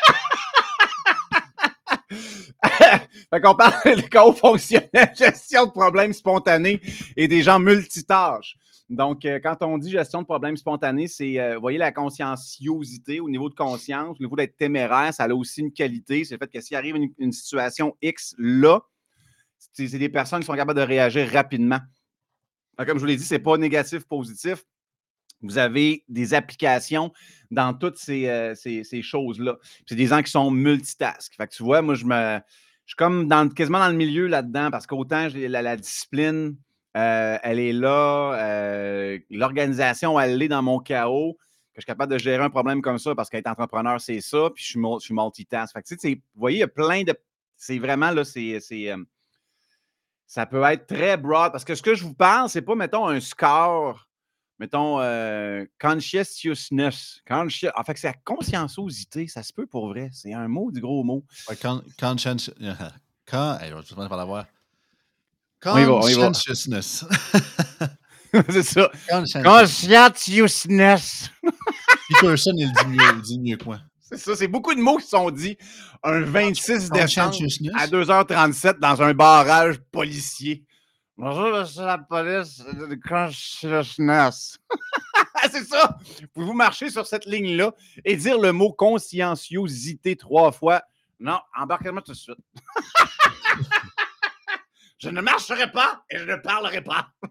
qu'on 3.31 3.55
parle 3.55 3.75
de 3.97 4.09
chaos 4.09 4.33
fonctionnel, 4.33 5.13
gestion 5.17 5.67
de 5.67 5.71
problèmes 5.71 6.13
spontanés 6.13 6.81
et 7.17 7.29
des 7.29 7.43
gens 7.43 7.59
multitâches. 7.59 8.57
Donc, 8.89 9.27
euh, 9.27 9.39
quand 9.43 9.63
on 9.63 9.77
dit 9.77 9.91
gestion 9.91 10.23
de 10.23 10.27
problèmes 10.27 10.57
spontanés, 10.57 11.09
c'est, 11.09 11.39
euh, 11.39 11.57
vous 11.57 11.61
voyez, 11.61 11.77
la 11.77 11.93
conscienciosité 11.93 13.21
au 13.21 13.29
niveau 13.29 13.51
de 13.51 13.55
conscience, 13.55 14.17
au 14.19 14.23
niveau 14.23 14.35
d'être 14.35 14.57
téméraire, 14.57 15.13
ça 15.13 15.25
a 15.25 15.29
aussi 15.29 15.61
une 15.61 15.73
qualité. 15.73 16.25
C'est 16.25 16.35
le 16.35 16.39
fait 16.39 16.51
que 16.51 16.61
s'il 16.61 16.77
arrive 16.77 16.97
une, 17.19 17.33
situation 17.33 17.95
X 18.01 18.35
là, 18.39 18.81
c'est 19.75 19.99
des 19.99 20.09
personnes 20.09 20.41
qui 20.41 20.47
sont 20.47 20.55
capables 20.55 20.81
de 20.81 20.87
réagir 20.87 21.29
rapidement. 21.31 21.81
comme 22.79 22.95
je 22.95 23.01
vous 23.01 23.07
l'ai 23.07 23.17
dit, 23.17 23.25
ce 23.25 23.35
n'est 23.35 23.41
pas 23.41 23.59
négatif, 23.59 24.05
positif. 24.05 24.65
Vous 25.43 25.59
avez 25.59 26.05
des 26.09 26.35
applications 26.35 27.13
dans 27.51 27.75
toutes 27.75 27.99
ces, 27.99 28.27
euh, 28.27 28.55
choses-là. 29.03 29.57
C'est 29.87 29.95
des 29.95 30.07
gens 30.07 30.23
qui 30.23 30.31
sont 30.31 30.51
multitask. 30.51 31.35
Fait 31.37 31.47
que 31.47 31.55
tu 31.55 31.63
vois, 31.63 31.83
moi, 31.83 31.95
je 31.95 32.07
me 32.07 32.41
je 32.89 32.93
suis 32.93 32.97
comme 32.97 33.29
dans, 33.29 33.51
quasiment 33.51 33.81
dans 33.81 33.91
le 33.91 33.95
milieu 33.95 34.29
là-dedans 34.29 34.71
parce 34.71 34.87
qu'autant 34.87 35.29
la, 35.35 35.61
la 35.61 35.77
discipline, 35.77 36.57
euh, 36.97 37.37
elle 37.43 37.59
est 37.59 37.75
là, 37.75 38.33
euh, 38.33 39.19
l'organisation, 39.29 40.19
elle 40.19 40.41
est 40.41 40.49
dans 40.49 40.63
mon 40.63 40.79
chaos, 40.79 41.35
que 41.75 41.77
je 41.77 41.81
suis 41.83 41.87
capable 41.87 42.15
de 42.15 42.19
gérer 42.19 42.43
un 42.43 42.49
problème 42.49 42.81
comme 42.81 42.99
ça 42.99 43.15
parce 43.15 43.29
qu'être 43.29 43.47
entrepreneur, 43.47 44.01
c'est 44.01 44.23
ça, 44.23 44.49
puis 44.55 44.65
je 44.65 44.71
suis, 44.71 45.15
multitask. 45.15 45.75
Fait 45.75 45.83
que, 45.83 45.89
tu 45.89 45.99
sais, 45.99 46.15
vous 46.15 46.41
voyez, 46.41 46.57
il 46.57 46.61
y 46.61 46.65
a 46.65 46.69
plein 46.69 47.03
de. 47.03 47.15
C'est 47.59 47.79
vraiment 47.79 48.11
là, 48.11 48.25
c'est. 48.25 48.59
Euh, 48.73 48.97
ça 50.27 50.47
peut 50.47 50.63
être 50.63 50.87
très 50.87 51.19
broad 51.19 51.53
parce 51.53 51.67
que 51.67 51.75
ce 51.75 51.83
que 51.83 51.95
je 51.95 52.05
vous 52.05 52.15
parle, 52.15 52.49
c'est 52.49 52.63
pas, 52.63 52.75
mettons, 52.75 53.07
un 53.07 53.21
score 53.21 54.08
mettons, 54.59 55.01
euh. 55.01 55.65
Consci... 55.81 56.19
En 56.19 57.85
fait, 57.85 57.97
c'est 57.97 58.09
la 58.09 58.15
conscienciosité, 58.25 59.29
ça 59.29 59.43
se 59.43 59.53
peut 59.53 59.67
pour 59.67 59.89
vrai. 59.89 60.11
C'est 60.13 60.35
un 60.35 60.49
mot 60.49 60.71
du 60.71 60.81
gros 60.81 61.05
mot. 61.05 61.25
Ouais, 61.49 61.57
con, 61.57 61.83
conscience... 61.99 62.51
Quand... 63.27 63.59
Hey, 63.61 63.71
je 63.71 63.95
vais 63.95 64.09
pas 64.09 64.17
l'avoir. 64.17 64.47
Conscientiousness. 65.61 67.05
c'est 68.49 68.63
ça. 68.63 68.91
Conscientiousness. 69.45 71.31
Peterson, 72.09 72.53
il 72.57 72.73
dit 72.73 72.87
mieux, 72.87 73.17
il 73.17 73.23
dit 73.23 73.41
mieux 73.41 73.57
que 73.57 73.65
moi. 73.65 73.81
C'est 74.01 74.17
ça, 74.17 74.35
c'est 74.37 74.49
beaucoup 74.49 74.75
de 74.75 74.81
mots 74.81 74.97
qui 74.97 75.07
sont 75.07 75.31
dits 75.31 75.59
un 76.03 76.21
26 76.21 76.91
décembre 76.91 77.37
à 77.75 77.87
2h37 77.87 78.79
dans 78.79 79.03
un 79.03 79.13
barrage 79.13 79.77
policier. 79.91 80.65
Bonjour, 81.21 81.67
c'est 81.67 81.83
la 81.85 81.99
police 81.99 82.59
de 82.59 82.95
consciousness. 82.95 84.57
c'est 85.51 85.65
ça. 85.65 85.99
Pouvez-vous 86.33 86.53
marcher 86.53 86.91
sur 86.91 87.09
cette 87.09 87.27
ligne-là 87.27 87.73
et 88.05 88.17
dire 88.17 88.39
le 88.39 88.53
mot 88.53 88.73
conscienciosité 88.73 90.15
trois 90.15 90.53
fois? 90.53 90.81
Non, 91.19 91.41
embarquez-moi 91.57 92.03
tout 92.03 92.13
de 92.13 92.17
suite. 92.17 92.39
je 95.01 95.09
ne 95.09 95.21
marcherai 95.21 95.73
pas 95.73 96.05
et 96.09 96.19
je 96.19 96.25
ne 96.25 96.37
parlerai 96.37 96.83
pas. 96.83 97.09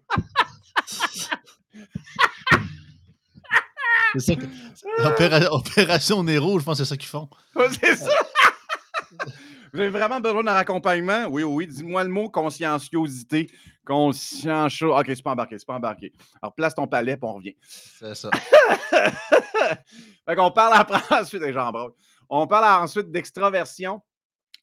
C'est 4.17 4.21
ça. 4.21 4.35
que- 4.35 5.47
Opération 5.53 6.23
Nero, 6.23 6.59
je 6.59 6.65
pense 6.65 6.77
que 6.79 6.83
c'est 6.83 6.89
ça 6.89 6.97
qu'ils 6.97 7.09
font. 7.09 7.29
c'est 7.81 7.95
ça! 7.97 8.09
Vous 9.77 9.81
avez 9.81 9.91
vraiment 9.91 10.19
besoin 10.19 10.43
d'un 10.43 10.55
accompagnement? 10.55 11.27
Oui, 11.29 11.43
oui, 11.43 11.67
dis-moi 11.67 12.03
le 12.03 12.09
mot 12.09 12.31
conscienciosité. 12.31 13.47
Conscience. 13.85 14.81
Ok, 14.81 15.05
c'est 15.09 15.21
pas 15.21 15.33
embarqué, 15.33 15.59
c'est 15.59 15.67
pas 15.67 15.75
embarqué. 15.75 16.11
Alors, 16.41 16.55
place 16.55 16.73
ton 16.73 16.87
palais, 16.87 17.15
puis 17.15 17.29
on 17.29 17.33
revient. 17.35 17.55
C'est 17.61 18.15
ça. 18.15 18.31
fait 20.25 20.35
qu'on 20.35 20.49
parle 20.49 20.73
après, 20.73 20.99
ensuite, 21.21 21.43
des 21.43 21.53
gens 21.53 21.71
On 22.27 22.47
parle 22.47 22.83
ensuite 22.83 23.11
d'extraversion. 23.11 24.01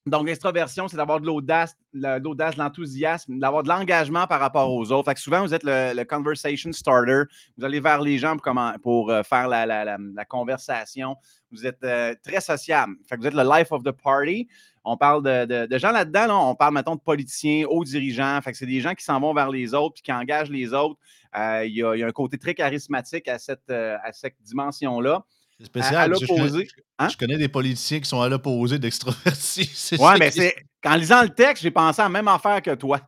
Donc, 0.06 0.26
l'extraversion, 0.26 0.86
c'est 0.86 0.98
d'avoir 0.98 1.18
de 1.18 1.26
l'audace, 1.26 1.74
l'audace, 1.94 2.56
l'enthousiasme, 2.58 3.38
d'avoir 3.38 3.62
de 3.62 3.68
l'engagement 3.68 4.26
par 4.26 4.38
rapport 4.38 4.70
aux 4.70 4.92
autres. 4.92 5.08
Fait 5.08 5.14
que 5.14 5.20
souvent, 5.20 5.40
vous 5.40 5.54
êtes 5.54 5.64
le, 5.64 6.04
conversation 6.04 6.72
starter. 6.72 7.22
Vous 7.56 7.64
allez 7.64 7.80
vers 7.80 8.02
les 8.02 8.18
gens 8.18 8.36
pour, 8.82 9.10
euh, 9.10 9.22
faire 9.22 9.48
la, 9.48 10.24
conversation. 10.28 11.16
Vous 11.50 11.66
êtes 11.66 11.82
euh, 11.84 12.14
très 12.22 12.42
sociable. 12.42 12.96
Fait 13.08 13.16
que 13.16 13.22
vous 13.22 13.28
êtes 13.28 13.34
le 13.34 13.44
life 13.44 13.72
of 13.72 13.82
the 13.82 13.92
party. 13.92 14.46
On 14.84 14.98
parle 14.98 15.22
de, 15.22 15.78
gens 15.78 15.92
là-dedans. 15.92 16.26
Là, 16.26 16.36
on 16.36 16.54
parle, 16.54 16.74
mettons, 16.74 16.96
de 16.96 17.00
politiciens, 17.00 17.64
hauts 17.66 17.84
dirigeants. 17.84 18.38
Fait 18.42 18.52
que 18.52 18.58
c'est 18.58 18.66
des 18.66 18.82
gens 18.82 18.92
qui 18.92 19.04
s'en 19.04 19.18
vont 19.20 19.32
vers 19.32 19.48
les 19.48 19.72
autres 19.72 19.94
puis 19.94 20.02
qui 20.02 20.12
engagent 20.12 20.50
les 20.50 20.74
autres. 20.74 21.00
Euh, 21.34 21.64
il, 21.64 21.76
y 21.76 21.82
a, 21.82 22.06
un 22.06 22.12
côté 22.12 22.36
très 22.36 22.52
charismatique 22.52 23.26
à 23.26 23.38
cette 23.38 24.36
dimension-là. 24.42 25.24
C'est 25.58 25.66
spécial. 25.66 25.96
À, 25.96 26.08
l'opposé. 26.08 26.66
Je, 26.66 26.82
hein? 26.98 27.08
je, 27.08 27.16
connais 27.16 27.38
des 27.38 27.48
politiciens 27.48 28.00
qui 28.00 28.08
sont 28.08 28.20
à 28.20 28.28
l'opposé 28.28 28.78
d'extrovertis. 28.78 29.70
Oui, 29.98 30.12
mais 30.18 30.30
c'est. 30.30 30.54
En 30.84 30.96
lisant 30.96 31.22
le 31.22 31.30
texte, 31.30 31.62
j'ai 31.62 31.70
pensé 31.70 32.00
à 32.00 32.04
la 32.04 32.10
même 32.10 32.28
affaire 32.28 32.60
que 32.60 32.74
toi. 32.74 33.00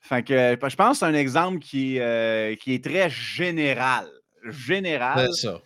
Fait 0.00 0.22
que 0.22 0.56
je 0.62 0.76
pense 0.76 0.92
que 0.92 0.98
c'est 0.98 1.04
un 1.04 1.14
exemple 1.14 1.58
qui, 1.58 1.98
euh, 1.98 2.54
qui 2.56 2.74
est 2.74 2.84
très 2.84 3.10
général. 3.10 4.08
Général. 4.48 5.28
C'est 5.32 5.48
ça. 5.48 5.60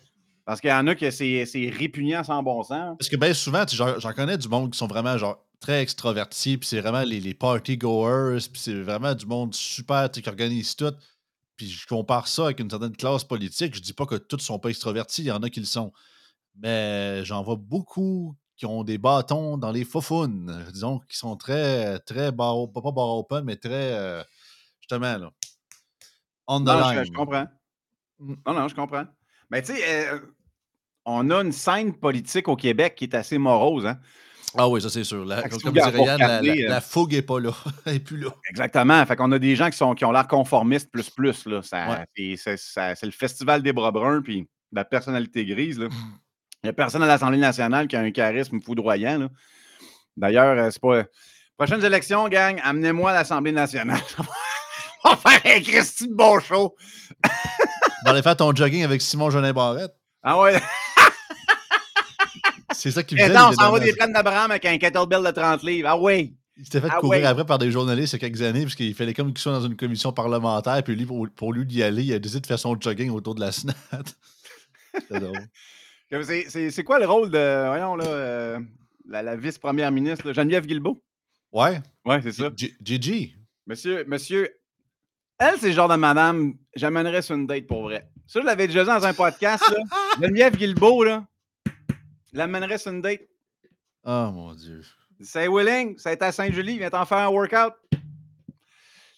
Parce 0.44 0.60
qu'il 0.60 0.70
y 0.70 0.72
en 0.72 0.86
a 0.86 0.94
que 0.94 1.10
c'est 1.10 1.72
répugnant 1.78 2.24
sans 2.24 2.42
bon 2.42 2.62
sens. 2.62 2.96
Parce 2.98 3.08
que 3.08 3.16
bien 3.16 3.34
souvent, 3.34 3.64
j'en 3.68 4.12
connais 4.12 4.38
du 4.38 4.48
monde 4.48 4.72
qui 4.72 4.78
sont 4.78 4.88
vraiment 4.88 5.16
genre 5.18 5.44
très 5.60 5.82
extrovertis, 5.82 6.58
puis 6.58 6.68
c'est 6.68 6.80
vraiment 6.80 7.02
les, 7.02 7.20
les 7.20 7.34
party 7.34 7.76
goers, 7.78 8.40
puis 8.52 8.60
c'est 8.60 8.74
vraiment 8.74 9.14
du 9.14 9.26
monde 9.26 9.54
super 9.54 10.10
qui 10.10 10.28
organise 10.28 10.74
tout. 10.74 10.92
Puis 11.56 11.70
je 11.70 11.86
compare 11.86 12.26
ça 12.26 12.46
avec 12.46 12.58
une 12.58 12.68
certaine 12.68 12.96
classe 12.96 13.22
politique. 13.22 13.76
Je 13.76 13.80
dis 13.80 13.92
pas 13.92 14.06
que 14.06 14.16
tous 14.16 14.36
ne 14.36 14.42
sont 14.42 14.58
pas 14.58 14.70
extrovertis, 14.70 15.22
il 15.22 15.26
y 15.26 15.30
en 15.30 15.42
a 15.42 15.50
qui 15.50 15.60
le 15.60 15.66
sont. 15.66 15.92
Mais 16.56 17.24
j'en 17.24 17.42
vois 17.42 17.56
beaucoup 17.56 18.36
qui 18.56 18.66
ont 18.66 18.84
des 18.84 18.98
bâtons 18.98 19.58
dans 19.58 19.72
les 19.72 19.84
faufounes, 19.84 20.64
disons, 20.72 21.00
qui 21.08 21.16
sont 21.16 21.36
très, 21.36 21.98
très 22.00 22.30
bar, 22.30 22.70
pas 22.72 22.80
bar 22.92 23.16
open, 23.16 23.44
mais 23.44 23.56
très, 23.56 23.92
euh, 23.92 24.22
justement, 24.80 25.18
là, 25.18 25.30
on 26.46 26.60
the 26.60 26.66
non, 26.66 26.80
line. 26.80 26.98
Je, 27.00 27.04
je, 27.04 27.12
comprends. 27.12 27.46
Non, 28.20 28.54
non, 28.54 28.68
je 28.68 28.74
comprends. 28.74 29.06
Mais 29.50 29.62
tu 29.62 29.74
sais, 29.74 30.12
euh, 30.12 30.20
on 31.04 31.30
a 31.30 31.42
une 31.42 31.52
scène 31.52 31.94
politique 31.94 32.48
au 32.48 32.56
Québec 32.56 32.94
qui 32.94 33.04
est 33.04 33.14
assez 33.14 33.38
morose, 33.38 33.86
hein? 33.86 33.98
Ah 34.56 34.68
oui, 34.68 34.82
ça 34.82 34.90
c'est 34.90 35.04
sûr. 35.04 35.24
La, 35.24 35.48
comme 35.48 35.72
dirait 35.72 36.04
Yann, 36.04 36.20
la, 36.20 36.42
la, 36.42 36.54
la, 36.54 36.80
fougue 36.80 37.12
n'est 37.12 37.22
pas 37.22 37.40
là. 37.40 37.52
Elle 37.86 37.94
n'est 37.94 38.00
plus 38.00 38.18
là. 38.18 38.30
Exactement. 38.50 39.04
Fait 39.06 39.16
qu'on 39.16 39.32
a 39.32 39.38
des 39.38 39.56
gens 39.56 39.70
qui, 39.70 39.78
sont, 39.78 39.94
qui 39.94 40.04
ont 40.04 40.12
l'air 40.12 40.28
conformistes 40.28 40.90
plus 40.90 41.08
plus. 41.08 41.46
Là. 41.46 41.62
Ça, 41.62 41.88
ouais. 41.88 42.36
C'est 42.36 43.02
le 43.02 43.10
festival 43.10 43.62
des 43.62 43.72
bras 43.72 43.90
bruns 43.90 44.20
puis 44.20 44.46
la 44.70 44.84
personnalité 44.84 45.46
grise. 45.46 45.78
Là. 45.78 45.88
Il 46.62 46.68
n'y 46.68 46.70
a 46.70 46.74
personne 46.74 47.02
à 47.02 47.06
l'Assemblée 47.06 47.38
nationale 47.38 47.88
qui 47.88 47.96
a 47.96 48.00
un 48.00 48.12
charisme 48.12 48.60
foudroyant. 48.60 49.28
D'ailleurs, 50.16 50.72
c'est 50.72 50.80
pas. 50.80 51.02
Prochaines 51.56 51.84
élections, 51.84 52.28
gang, 52.28 52.60
amenez-moi 52.62 53.10
à 53.10 53.14
l'Assemblée 53.14 53.50
nationale. 53.50 54.00
On 55.04 55.10
va 55.10 55.16
faire 55.16 55.56
un 55.56 55.60
Christy 55.60 56.06
de 56.06 56.14
bon 56.14 56.38
show. 56.38 56.76
On 57.24 57.28
va 58.04 58.12
aller 58.12 58.22
faire 58.22 58.36
ton 58.36 58.54
jogging 58.54 58.84
avec 58.84 59.02
Simon 59.02 59.30
Jolin 59.30 59.52
Barrette. 59.52 59.92
Ah 60.22 60.38
ouais. 60.40 60.60
C'est 62.72 62.92
ça 62.92 63.02
qui 63.02 63.16
me 63.16 63.20
fait. 63.20 63.36
on 63.36 63.52
s'en 63.52 63.72
va 63.72 63.80
des 63.80 63.92
plaines 63.92 64.12
d'Abraham 64.12 64.52
avec 64.52 64.64
un 64.64 64.78
kettlebell 64.78 65.24
de 65.24 65.30
30 65.32 65.64
livres. 65.64 65.88
Ah 65.90 65.98
oui. 65.98 66.36
Il 66.56 66.64
s'était 66.64 66.80
fait 66.80 66.88
ah 66.92 67.00
courir 67.00 67.22
ouais. 67.22 67.26
après 67.26 67.44
par 67.44 67.58
des 67.58 67.72
journalistes 67.72 68.12
il 68.12 68.22
y 68.22 68.24
a 68.24 68.28
quelques 68.28 68.42
années, 68.42 68.62
parce 68.62 68.76
qu'il 68.76 68.94
fallait 68.94 69.14
comme 69.14 69.32
qu'il 69.32 69.40
soit 69.40 69.52
dans 69.52 69.66
une 69.66 69.76
commission 69.76 70.12
parlementaire, 70.12 70.80
puis 70.84 70.94
lui, 70.94 71.06
pour, 71.06 71.26
pour 71.34 71.52
lui 71.52 71.66
d'y 71.66 71.82
aller, 71.82 72.04
il 72.04 72.12
a 72.12 72.20
décidé 72.20 72.40
de 72.40 72.46
faire 72.46 72.58
son 72.58 72.80
jogging 72.80 73.10
autour 73.10 73.34
de 73.34 73.40
la 73.40 73.50
SNAT. 73.52 73.74
C'était 74.94 75.18
drôle. 75.18 75.48
C'est 76.20 76.84
quoi 76.84 76.98
le 76.98 77.06
rôle 77.06 77.30
de, 77.30 77.66
voyons, 77.68 77.96
là, 77.96 78.04
euh, 78.06 78.60
la, 79.08 79.22
la 79.22 79.36
vice-première 79.36 79.90
ministre, 79.90 80.26
là, 80.26 80.32
Geneviève 80.34 80.66
Guilbeault? 80.66 81.02
Ouais. 81.52 81.80
Ouais, 82.04 82.20
c'est 82.22 82.32
ça. 82.32 82.50
Gigi. 82.82 83.34
Monsieur, 83.66 84.04
monsieur, 84.06 84.54
elle, 85.38 85.58
c'est 85.58 85.68
le 85.68 85.72
genre 85.72 85.88
de 85.88 85.96
madame, 85.96 86.54
j'amènerais 86.74 87.22
sur 87.22 87.34
une 87.34 87.46
date 87.46 87.66
pour 87.66 87.82
vrai. 87.82 88.08
Ça, 88.26 88.40
je 88.40 88.46
l'avais 88.46 88.66
déjà 88.66 88.82
dit 88.82 88.90
dans 88.90 89.06
un 89.06 89.14
podcast, 89.14 89.64
là. 89.70 89.82
Geneviève 90.20 90.56
Guilbeault, 90.56 91.04
là, 91.04 91.24
l'amènerait 92.32 92.78
sur 92.78 92.92
une 92.92 93.00
date. 93.00 93.22
Oh 94.04 94.30
mon 94.32 94.54
Dieu. 94.54 94.82
C'est 95.20 95.48
willing, 95.48 95.96
ça 95.98 96.12
été 96.12 96.24
à 96.24 96.32
Saint-Julie, 96.32 96.78
viens 96.78 96.90
t'en 96.90 97.06
faire 97.06 97.18
un 97.18 97.28
workout. 97.28 97.74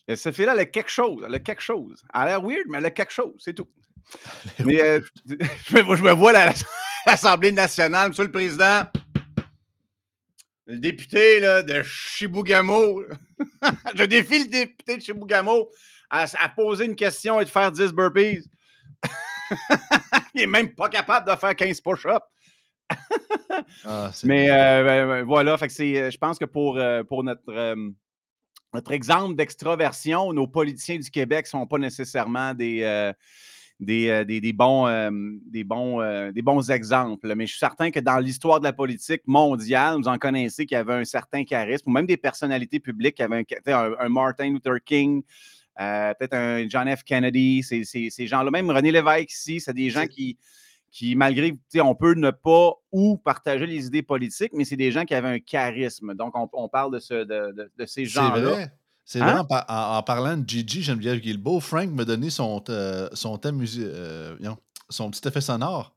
Et 0.07 0.17
cette 0.17 0.37
fille-là, 0.37 0.53
elle 0.53 0.61
a 0.61 0.67
quelque 0.67 0.91
chose. 0.91 1.25
Elle 1.27 1.35
a 1.35 1.41
quelque 1.41 1.63
chose. 1.63 2.05
Elle 2.13 2.21
a 2.21 2.27
l'air 2.27 2.43
weird, 2.43 2.67
mais 2.69 2.79
elle 2.79 2.87
a 2.87 2.91
quelque 2.91 3.13
chose, 3.13 3.35
c'est 3.39 3.55
tout. 3.55 3.69
mais 4.65 4.81
euh, 4.83 5.01
je, 5.27 5.77
me, 5.77 5.97
je, 5.97 6.03
me, 6.03 6.13
vois 6.13 6.37
à 6.37 6.53
l'Assemblée 7.07 7.53
nationale, 7.53 8.09
Monsieur 8.09 8.25
le 8.25 8.31
Président, 8.31 8.83
le 10.67 10.79
député 10.79 11.41
là, 11.41 11.63
de 11.63 11.83
Chibougamau. 11.83 13.05
je 13.95 14.05
défie 14.05 14.45
le 14.45 14.49
député 14.49 14.97
de 14.97 15.03
Chibougamau 15.03 15.71
à, 16.09 16.25
à, 16.41 16.49
poser 16.49 16.87
une 16.87 16.97
question 16.97 17.41
et 17.41 17.45
de 17.45 17.51
faire 17.51 17.71
10 17.71 17.93
burpees. 17.93 18.49
Il 20.35 20.41
n'est 20.41 20.47
même 20.47 20.75
pas 20.75 20.89
capable 20.89 21.31
de 21.31 21.37
faire 21.37 21.55
15 21.55 21.81
push-ups. 21.81 22.25
ah, 23.85 24.11
Mais 24.25 24.51
euh, 24.51 24.85
ben, 24.85 25.23
voilà, 25.25 25.59
fait 25.59 25.69
que 25.69 25.73
c'est, 25.75 26.11
je 26.11 26.19
pense 26.19 26.39
que 26.39 26.47
pour, 26.47 26.79
euh, 26.79 27.03
pour 27.05 27.23
notre, 27.23 27.43
euh, 27.51 27.91
notre 28.73 28.93
exemple 28.93 29.37
d'extraversion, 29.37 30.33
nos 30.33 30.47
politiciens 30.47 30.99
du 30.99 31.11
Québec 31.11 31.45
ne 31.47 31.51
sont 31.51 31.67
pas 31.67 31.79
nécessairement 31.79 32.55
des, 32.55 32.83
euh, 32.83 33.13
des, 33.85 34.25
des, 34.25 34.41
des, 34.41 34.53
bons, 34.53 34.87
des, 35.47 35.65
bons, 35.65 36.31
des 36.33 36.43
bons 36.43 36.71
exemples. 36.71 37.35
Mais 37.35 37.47
je 37.47 37.53
suis 37.53 37.59
certain 37.61 37.91
que 37.91 38.01
dans 38.01 38.19
l'histoire 38.19 38.59
de 38.59 38.65
la 38.65 38.73
politique 38.73 39.23
mondiale, 39.27 39.97
vous 39.99 40.09
en 40.09 40.19
connaissez 40.19 40.67
qui 40.67 40.75
avaient 40.75 40.95
un 40.95 41.05
certain 41.05 41.45
charisme, 41.45 41.91
ou 41.91 41.93
même 41.93 42.07
des 42.07 42.17
personnalités 42.17 42.81
publiques 42.81 43.17
qui 43.17 43.23
avaient 43.23 43.45
un, 43.67 43.73
un, 43.73 43.95
un 43.99 44.09
Martin 44.09 44.51
Luther 44.51 44.83
King. 44.85 45.23
peut-être 45.77 46.35
un 46.35 46.69
John 46.69 46.89
F. 46.95 47.03
Kennedy, 47.03 47.63
ces, 47.63 47.85
ces, 47.85 48.11
ces 48.11 48.27
gens-là, 48.27 48.51
même 48.51 48.71
René 48.71 48.93
Lévesque 48.93 49.33
ici, 49.33 49.61
c'est 49.61 49.75
des 49.75 49.91
gens 49.91 50.07
qui, 50.07 50.39
qui, 50.91 51.17
malgré, 51.17 51.57
on 51.81 51.95
peut 51.95 52.15
ne 52.15 52.31
pas 52.31 52.73
ou 52.93 53.17
partager 53.17 53.67
les 53.67 53.87
idées 53.87 54.03
politiques, 54.03 54.53
mais 54.55 54.65
c'est 54.65 54.77
des 54.77 54.93
gens 54.93 55.05
qui 55.05 55.15
avaient 55.15 55.29
un 55.29 55.41
charisme. 55.41 56.15
Donc, 56.15 56.37
on, 56.37 56.49
on 56.53 56.69
parle 56.69 56.93
de, 56.93 57.01
ce, 57.01 57.15
de, 57.15 57.53
de, 57.53 57.73
de 57.77 57.87
ces 57.87 58.05
gens-là. 58.05 58.69
C'est 59.05 59.21
hein? 59.21 59.25
vrai, 59.27 59.41
en, 59.41 59.45
par, 59.45 59.65
en, 59.69 59.99
en, 59.99 60.03
parlant 60.03 60.37
de 60.37 60.49
Gigi, 60.49 60.83
Geneviève 60.83 61.21
Guilbeault, 61.21 61.61
Frank 61.61 61.91
m'a 61.91 62.05
donné 62.05 62.31
son, 62.31 62.63
euh, 62.71 63.09
son 63.13 63.37
thème 63.39 63.57
musique, 63.57 63.85
euh, 63.85 64.35
son 64.89 65.11
petit 65.11 65.27
effet 65.29 65.41
sonore. 65.41 65.95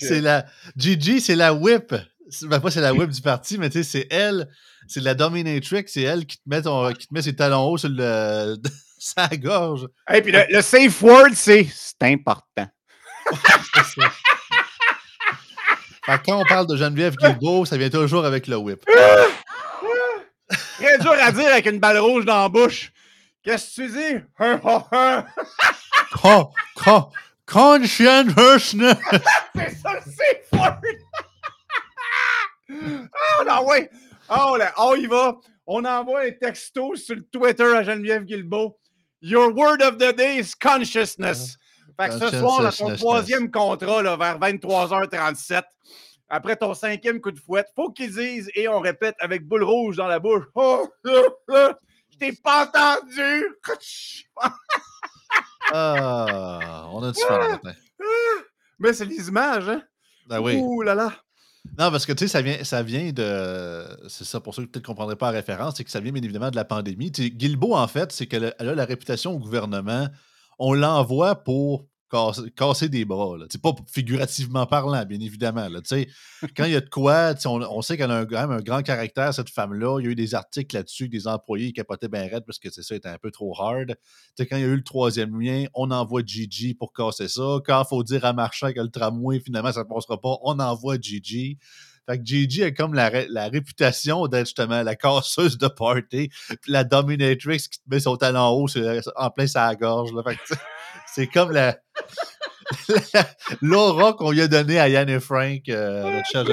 c'est 0.00 0.20
la. 0.20 0.46
Gigi, 0.76 1.20
c'est 1.20 1.36
la 1.36 1.54
whip. 1.54 1.94
Ben, 2.42 2.60
pas 2.60 2.70
c'est 2.70 2.80
la 2.80 2.92
whip 2.92 3.10
du 3.10 3.22
parti, 3.22 3.56
mais 3.56 3.70
tu 3.70 3.84
sais, 3.84 3.84
c'est 3.84 4.12
elle, 4.12 4.48
c'est 4.88 5.00
la 5.00 5.14
dominatrix, 5.14 5.84
c'est 5.86 6.02
elle 6.02 6.26
qui 6.26 6.38
te, 6.38 6.42
met 6.46 6.60
ton, 6.60 6.92
qui 6.92 7.06
te 7.06 7.14
met 7.14 7.22
ses 7.22 7.36
talons 7.36 7.68
hauts 7.68 7.78
sur 7.78 7.88
le, 7.88 8.56
sa 8.98 9.28
gorge. 9.28 9.86
Et 10.12 10.22
puis 10.22 10.32
le, 10.32 10.44
le, 10.50 10.60
safe 10.60 11.00
word, 11.02 11.30
c'est 11.34 11.68
c'est 11.72 12.02
important. 12.02 12.66
fait 16.04 16.20
quand 16.24 16.40
on 16.40 16.44
parle 16.44 16.66
de 16.66 16.76
Geneviève 16.76 17.16
Guilbeault, 17.16 17.64
ça 17.64 17.76
vient 17.76 17.90
toujours 17.90 18.24
avec 18.24 18.48
le 18.48 18.56
whip. 18.56 18.80
Très 20.76 20.98
dur 20.98 21.12
à 21.12 21.32
dire 21.32 21.46
avec 21.46 21.66
une 21.66 21.78
balle 21.78 21.98
rouge 21.98 22.24
dans 22.24 22.42
la 22.42 22.48
bouche. 22.48 22.92
Qu'est-ce 23.42 23.76
que 23.76 23.86
tu 23.86 23.92
dis? 23.92 24.20
con, 26.20 26.50
con, 26.74 27.10
conscientiousness. 27.46 28.96
c'est 29.54 29.70
ça 29.76 29.94
le 29.94 30.00
safe 30.00 30.52
word. 30.52 30.80
oh 32.70 33.44
non, 33.46 33.66
ouais. 33.66 33.90
Oh, 34.28 34.56
là, 34.56 34.72
oh, 34.78 34.94
il 34.98 35.08
va. 35.08 35.36
On 35.66 35.84
envoie 35.84 36.22
un 36.22 36.30
texto 36.32 36.94
sur 36.96 37.16
le 37.16 37.22
Twitter 37.22 37.76
à 37.76 37.82
Geneviève 37.82 38.24
Guilbeault. 38.24 38.76
Your 39.20 39.52
word 39.52 39.82
of 39.82 39.98
the 39.98 40.14
day 40.14 40.38
is 40.38 40.54
consciousness. 40.54 41.56
Fait 41.98 42.08
que 42.10 42.18
ce 42.18 42.38
soir, 42.38 42.62
là, 42.62 42.70
ton 42.70 42.94
troisième 42.94 43.50
contrat 43.50 44.02
là, 44.02 44.16
vers 44.16 44.38
23h37, 44.38 45.62
après 46.28 46.56
ton 46.56 46.74
cinquième 46.74 47.20
coup 47.20 47.30
de 47.30 47.38
fouette, 47.38 47.68
faut 47.74 47.90
qu'ils 47.90 48.14
disent 48.14 48.50
et 48.54 48.68
on 48.68 48.80
répète 48.80 49.16
avec 49.20 49.46
boule 49.46 49.64
rouge 49.64 49.96
dans 49.96 50.06
la 50.06 50.18
bouche. 50.18 50.44
Oh, 50.54 50.88
je 51.04 52.18
t'ai 52.18 52.32
pas 52.32 52.66
entendu. 52.66 53.46
ah, 55.72 56.88
on 56.92 57.02
a 57.02 57.12
du 57.12 57.20
fun 57.20 57.48
matin. 57.48 57.72
Mais 58.78 58.92
c'est 58.92 59.04
les 59.04 59.28
images, 59.28 59.68
hein? 59.68 59.82
Ben 60.28 60.40
oui. 60.40 60.56
Ouh 60.56 60.82
là 60.82 60.94
là. 60.94 61.12
Non, 61.78 61.90
parce 61.90 62.06
que 62.06 62.12
tu 62.12 62.24
sais, 62.24 62.28
ça 62.28 62.42
vient, 62.42 62.62
ça 62.64 62.82
vient 62.82 63.12
de. 63.12 63.84
C'est 64.08 64.24
ça, 64.24 64.40
pour 64.40 64.54
ceux 64.54 64.62
qui 64.62 64.68
peut-être 64.68 64.84
ne 64.84 64.86
comprendraient 64.86 65.16
pas 65.16 65.32
la 65.32 65.38
référence, 65.38 65.74
c'est 65.76 65.84
que 65.84 65.90
ça 65.90 66.00
vient 66.00 66.12
bien 66.12 66.22
évidemment 66.22 66.50
de 66.50 66.56
la 66.56 66.64
pandémie. 66.64 67.12
Tu 67.12 67.24
sais, 67.24 67.30
Guilbeault, 67.30 67.74
en 67.74 67.88
fait, 67.88 68.12
c'est 68.12 68.26
qu'elle 68.26 68.54
a 68.58 68.62
la 68.62 68.84
réputation 68.84 69.32
au 69.32 69.38
gouvernement. 69.38 70.08
On 70.58 70.74
l'envoie 70.74 71.34
pour 71.36 71.86
casser, 72.10 72.88
des 72.88 73.04
bras. 73.04 73.36
C'est 73.50 73.60
pas 73.60 73.74
figurativement 73.92 74.66
parlant, 74.66 75.04
bien 75.04 75.20
évidemment. 75.20 75.68
Là. 75.68 75.80
Quand 76.56 76.64
il 76.64 76.72
y 76.72 76.76
a 76.76 76.80
de 76.80 76.88
quoi, 76.88 77.34
on, 77.44 77.82
sait 77.82 77.96
qu'elle 77.96 78.10
a 78.10 78.18
un, 78.18 78.26
quand 78.26 78.40
même 78.48 78.58
un 78.58 78.62
grand 78.62 78.82
caractère, 78.82 79.34
cette 79.34 79.50
femme-là. 79.50 79.98
Il 80.00 80.04
y 80.04 80.08
a 80.08 80.10
eu 80.12 80.14
des 80.14 80.34
articles 80.34 80.74
là-dessus, 80.76 81.08
des 81.08 81.26
employés 81.26 81.68
qui 81.68 81.74
capotaient 81.74 82.08
bien 82.08 82.22
raide 82.22 82.44
parce 82.46 82.58
que 82.58 82.70
c'est 82.70 82.82
ça 82.82 82.94
était 82.94 83.08
un 83.08 83.18
peu 83.18 83.30
trop 83.30 83.54
hard. 83.60 83.96
quand 84.38 84.56
il 84.56 84.60
y 84.60 84.64
a 84.64 84.68
eu 84.68 84.76
le 84.76 84.84
troisième 84.84 85.40
lien, 85.40 85.66
on 85.74 85.90
envoie 85.90 86.22
Gigi 86.24 86.74
pour 86.74 86.92
casser 86.92 87.28
ça. 87.28 87.58
Quand 87.64 87.82
il 87.82 87.88
faut 87.88 88.02
dire 88.02 88.24
à 88.24 88.32
Marchand 88.32 88.72
que 88.72 88.80
le 88.80 88.90
tramway, 88.90 89.40
finalement, 89.40 89.72
ça 89.72 89.84
ne 89.84 89.88
passera 89.88 90.20
pas, 90.20 90.36
on 90.42 90.58
envoie 90.58 90.98
Gigi. 91.00 91.58
Fait 92.08 92.18
que 92.18 92.24
Gigi 92.24 92.62
a 92.62 92.70
comme 92.70 92.94
la, 92.94 93.08
réputation 93.48 94.28
d'être 94.28 94.46
justement 94.46 94.82
la 94.82 94.94
casseuse 94.94 95.58
de 95.58 95.66
party, 95.66 96.30
puis 96.62 96.72
la 96.72 96.84
dominatrix 96.84 97.58
qui 97.68 97.80
te 97.80 97.88
met 97.88 98.00
son 98.00 98.16
talon 98.16 98.50
haut 98.50 98.68
en 99.16 99.30
plein 99.30 99.46
sa 99.46 99.74
gorge. 99.74 100.12
C'est 101.16 101.28
comme 101.28 101.50
la, 101.50 101.78
l'aura 103.62 104.12
qu'on 104.12 104.32
lui 104.32 104.42
a 104.42 104.48
donnée 104.48 104.78
à 104.78 104.86
Yann 104.90 105.08
et 105.08 105.18
Frank, 105.18 105.66
euh, 105.70 106.20
ça, 106.30 106.44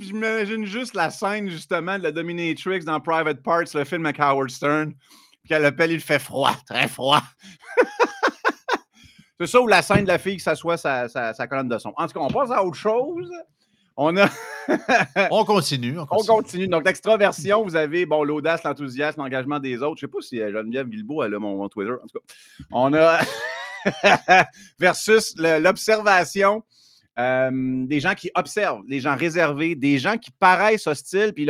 J'imagine 0.00 0.64
juste 0.64 0.94
la 0.94 1.10
scène 1.10 1.50
justement 1.50 1.98
de 1.98 2.04
la 2.04 2.10
dominatrix 2.10 2.80
dans 2.86 2.98
Private 2.98 3.42
Parts, 3.42 3.74
le 3.74 3.84
film 3.84 4.06
avec 4.06 4.18
Howard 4.20 4.48
Stern, 4.48 4.94
puis 4.94 5.48
qu'elle 5.50 5.66
appelle, 5.66 5.92
il 5.92 6.00
fait 6.00 6.18
froid, 6.18 6.56
très 6.66 6.88
froid. 6.88 7.20
c'est 9.38 9.48
ça 9.48 9.60
ou 9.60 9.66
la 9.66 9.82
scène 9.82 10.04
de 10.04 10.08
la 10.08 10.18
fille 10.18 10.38
qui 10.38 10.42
s'assoit 10.42 10.78
sa, 10.78 11.06
sa, 11.10 11.34
sa 11.34 11.46
colonne 11.46 11.68
de 11.68 11.76
son. 11.76 11.92
En 11.98 12.06
tout 12.06 12.14
cas, 12.14 12.20
on 12.20 12.30
passe 12.30 12.52
à 12.52 12.64
autre 12.64 12.78
chose. 12.78 13.30
On 13.98 14.16
a. 14.16 14.30
on, 15.30 15.44
continue, 15.44 15.98
on 15.98 16.06
continue. 16.26 16.68
Donc, 16.68 16.86
l'extraversion, 16.86 17.62
vous 17.62 17.76
avez 17.76 18.06
bon, 18.06 18.24
l'audace, 18.24 18.62
l'enthousiasme, 18.64 19.20
l'engagement 19.20 19.60
des 19.60 19.82
autres. 19.82 20.00
Je 20.00 20.06
ne 20.06 20.10
sais 20.10 20.16
pas 20.16 20.22
si 20.22 20.40
euh, 20.40 20.50
Geneviève 20.52 20.88
Villebois 20.88 21.26
a 21.26 21.28
mon, 21.28 21.58
mon, 21.58 21.68
Twitter. 21.68 21.92
En 21.92 22.06
tout 22.06 22.18
cas, 22.18 22.64
on 22.70 22.94
a. 22.94 23.20
versus 24.78 25.34
l'observation. 25.36 26.62
Euh, 27.16 27.86
des 27.86 28.00
gens 28.00 28.14
qui 28.14 28.30
observent, 28.34 28.84
des 28.88 28.98
gens 28.98 29.14
réservés, 29.14 29.76
des 29.76 29.98
gens 29.98 30.18
qui 30.18 30.32
paraissent 30.32 30.88
hostiles, 30.88 31.32
puis 31.32 31.46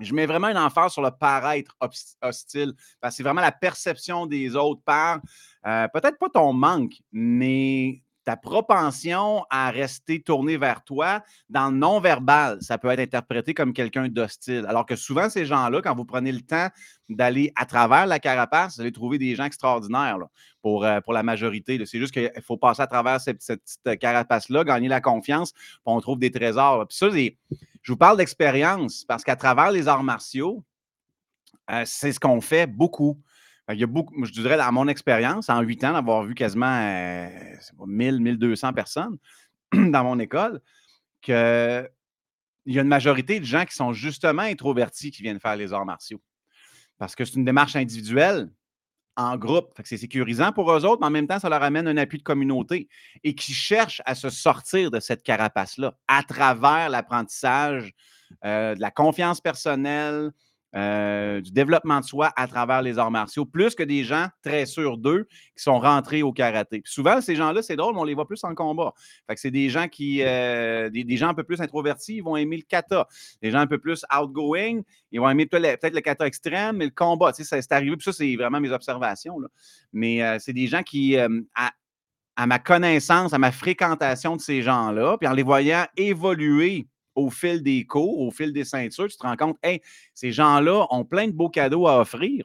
je 0.00 0.12
mets 0.12 0.26
vraiment 0.26 0.48
une 0.48 0.58
emphase 0.58 0.92
sur 0.92 1.00
le 1.00 1.10
paraître 1.10 1.74
hostile, 2.20 2.74
parce 3.00 3.14
que 3.14 3.16
c'est 3.16 3.22
vraiment 3.22 3.40
la 3.40 3.52
perception 3.52 4.26
des 4.26 4.54
autres 4.54 4.82
par, 4.84 5.20
euh, 5.66 5.88
peut-être 5.94 6.18
pas 6.18 6.28
ton 6.28 6.52
manque, 6.52 6.92
mais 7.10 8.02
ta 8.26 8.36
propension 8.36 9.44
à 9.50 9.70
rester 9.70 10.20
tourné 10.20 10.56
vers 10.56 10.82
toi 10.82 11.22
dans 11.48 11.70
le 11.70 11.76
non-verbal, 11.76 12.58
ça 12.60 12.76
peut 12.76 12.88
être 12.88 12.98
interprété 12.98 13.54
comme 13.54 13.72
quelqu'un 13.72 14.08
d'hostile. 14.08 14.66
Alors 14.68 14.84
que 14.84 14.96
souvent, 14.96 15.30
ces 15.30 15.46
gens-là, 15.46 15.80
quand 15.80 15.94
vous 15.94 16.04
prenez 16.04 16.32
le 16.32 16.40
temps 16.40 16.68
d'aller 17.08 17.52
à 17.54 17.66
travers 17.66 18.04
la 18.04 18.18
carapace, 18.18 18.74
vous 18.74 18.80
allez 18.80 18.90
trouver 18.90 19.18
des 19.18 19.36
gens 19.36 19.44
extraordinaires 19.44 20.18
pour, 20.60 20.84
euh, 20.84 21.00
pour 21.00 21.12
la 21.12 21.22
majorité. 21.22 21.80
C'est 21.86 22.00
juste 22.00 22.12
qu'il 22.12 22.32
faut 22.42 22.56
passer 22.56 22.82
à 22.82 22.88
travers 22.88 23.20
cette, 23.20 23.38
petite 23.38 23.98
carapace-là, 24.00 24.64
gagner 24.64 24.88
la 24.88 25.00
confiance, 25.00 25.52
puis 25.52 25.80
on 25.86 26.00
trouve 26.00 26.18
des 26.18 26.32
trésors. 26.32 26.84
Puis 26.88 26.98
ça, 26.98 27.08
je 27.10 27.92
vous 27.92 27.96
parle 27.96 28.16
d'expérience 28.16 29.04
parce 29.04 29.22
qu'à 29.22 29.36
travers 29.36 29.70
les 29.70 29.86
arts 29.86 30.02
martiaux, 30.02 30.64
euh, 31.70 31.84
c'est 31.86 32.10
ce 32.10 32.18
qu'on 32.18 32.40
fait 32.40 32.66
beaucoup. 32.66 33.20
Il 33.72 33.78
y 33.78 33.82
a 33.82 33.86
beaucoup, 33.86 34.24
je 34.24 34.32
dirais, 34.32 34.56
dans 34.56 34.72
mon 34.72 34.86
expérience, 34.86 35.48
en 35.48 35.60
huit 35.60 35.82
ans, 35.82 35.92
d'avoir 35.92 36.22
vu 36.22 36.34
quasiment 36.34 37.28
1000, 37.84 38.20
1200 38.20 38.72
personnes 38.72 39.18
dans 39.72 40.04
mon 40.04 40.18
école, 40.20 40.60
qu'il 41.20 41.34
y 41.34 42.78
a 42.78 42.82
une 42.82 42.88
majorité 42.88 43.40
de 43.40 43.44
gens 43.44 43.64
qui 43.64 43.74
sont 43.74 43.92
justement 43.92 44.42
introvertis 44.42 45.10
qui 45.10 45.22
viennent 45.22 45.40
faire 45.40 45.56
les 45.56 45.72
arts 45.72 45.86
martiaux. 45.86 46.20
Parce 46.98 47.16
que 47.16 47.24
c'est 47.24 47.34
une 47.34 47.44
démarche 47.44 47.74
individuelle, 47.74 48.48
en 49.16 49.36
groupe. 49.36 49.72
C'est 49.84 49.96
sécurisant 49.96 50.52
pour 50.52 50.70
eux 50.72 50.84
autres, 50.84 51.00
mais 51.00 51.06
en 51.06 51.10
même 51.10 51.26
temps, 51.26 51.38
ça 51.38 51.48
leur 51.48 51.62
amène 51.62 51.88
un 51.88 51.96
appui 51.96 52.18
de 52.18 52.22
communauté 52.22 52.88
et 53.24 53.34
qui 53.34 53.52
cherchent 53.52 54.02
à 54.04 54.14
se 54.14 54.30
sortir 54.30 54.90
de 54.90 55.00
cette 55.00 55.22
carapace-là 55.22 55.94
à 56.06 56.22
travers 56.22 56.90
l'apprentissage 56.90 57.92
euh, 58.44 58.74
de 58.74 58.80
la 58.80 58.90
confiance 58.90 59.40
personnelle, 59.40 60.32
euh, 60.74 61.40
du 61.40 61.52
développement 61.52 62.00
de 62.00 62.04
soi 62.04 62.32
à 62.36 62.46
travers 62.46 62.82
les 62.82 62.98
arts 62.98 63.10
martiaux, 63.10 63.46
plus 63.46 63.74
que 63.74 63.82
des 63.82 64.04
gens 64.04 64.26
très 64.42 64.66
sûrs 64.66 64.98
d'eux 64.98 65.26
qui 65.56 65.62
sont 65.62 65.78
rentrés 65.78 66.22
au 66.22 66.32
karaté. 66.32 66.82
souvent, 66.84 67.20
ces 67.20 67.36
gens-là, 67.36 67.62
c'est 67.62 67.76
drôle, 67.76 67.94
mais 67.94 68.00
on 68.00 68.04
les 68.04 68.14
voit 68.14 68.26
plus 68.26 68.42
en 68.44 68.54
combat. 68.54 68.92
Fait 69.26 69.34
que 69.34 69.40
c'est 69.40 69.50
des 69.50 69.70
gens 69.70 69.88
qui, 69.88 70.22
euh, 70.22 70.90
des, 70.90 71.16
gens 71.16 71.28
un 71.28 71.34
peu 71.34 71.44
plus 71.44 71.60
introvertis, 71.60 72.16
ils 72.16 72.22
vont 72.22 72.36
aimer 72.36 72.56
le 72.56 72.64
kata. 72.68 73.06
Des 73.40 73.50
gens 73.50 73.60
un 73.60 73.66
peu 73.66 73.78
plus 73.78 74.04
outgoing, 74.14 74.80
ils 75.12 75.20
vont 75.20 75.30
aimer 75.30 75.46
peut-être 75.46 75.94
le 75.94 76.00
kata 76.00 76.26
extrême, 76.26 76.76
mais 76.76 76.86
le 76.86 76.90
combat, 76.90 77.32
tu 77.32 77.44
sais, 77.44 77.62
c'est 77.62 77.72
arrivé. 77.72 77.96
Puis 77.96 78.04
ça, 78.04 78.12
c'est 78.12 78.36
vraiment 78.36 78.60
mes 78.60 78.72
observations. 78.72 79.38
Mais 79.92 80.22
euh, 80.22 80.38
c'est 80.40 80.52
des 80.52 80.66
gens 80.66 80.82
qui, 80.82 81.16
à, 81.16 81.28
à 82.36 82.46
ma 82.46 82.58
connaissance, 82.58 83.32
à 83.32 83.38
ma 83.38 83.50
fréquentation 83.50 84.36
de 84.36 84.42
ces 84.42 84.60
gens-là, 84.60 85.16
puis 85.18 85.26
en 85.26 85.32
les 85.32 85.42
voyant 85.42 85.86
évoluer 85.96 86.86
au 87.16 87.30
fil 87.30 87.62
des 87.62 87.84
cours, 87.84 88.20
au 88.20 88.30
fil 88.30 88.52
des 88.52 88.64
ceintures, 88.64 89.08
tu 89.08 89.16
te 89.16 89.26
rends 89.26 89.36
compte, 89.36 89.56
hey, 89.62 89.80
ces 90.14 90.30
gens-là 90.30 90.86
ont 90.90 91.04
plein 91.04 91.26
de 91.26 91.32
beaux 91.32 91.48
cadeaux 91.48 91.88
à 91.88 92.00
offrir. 92.00 92.44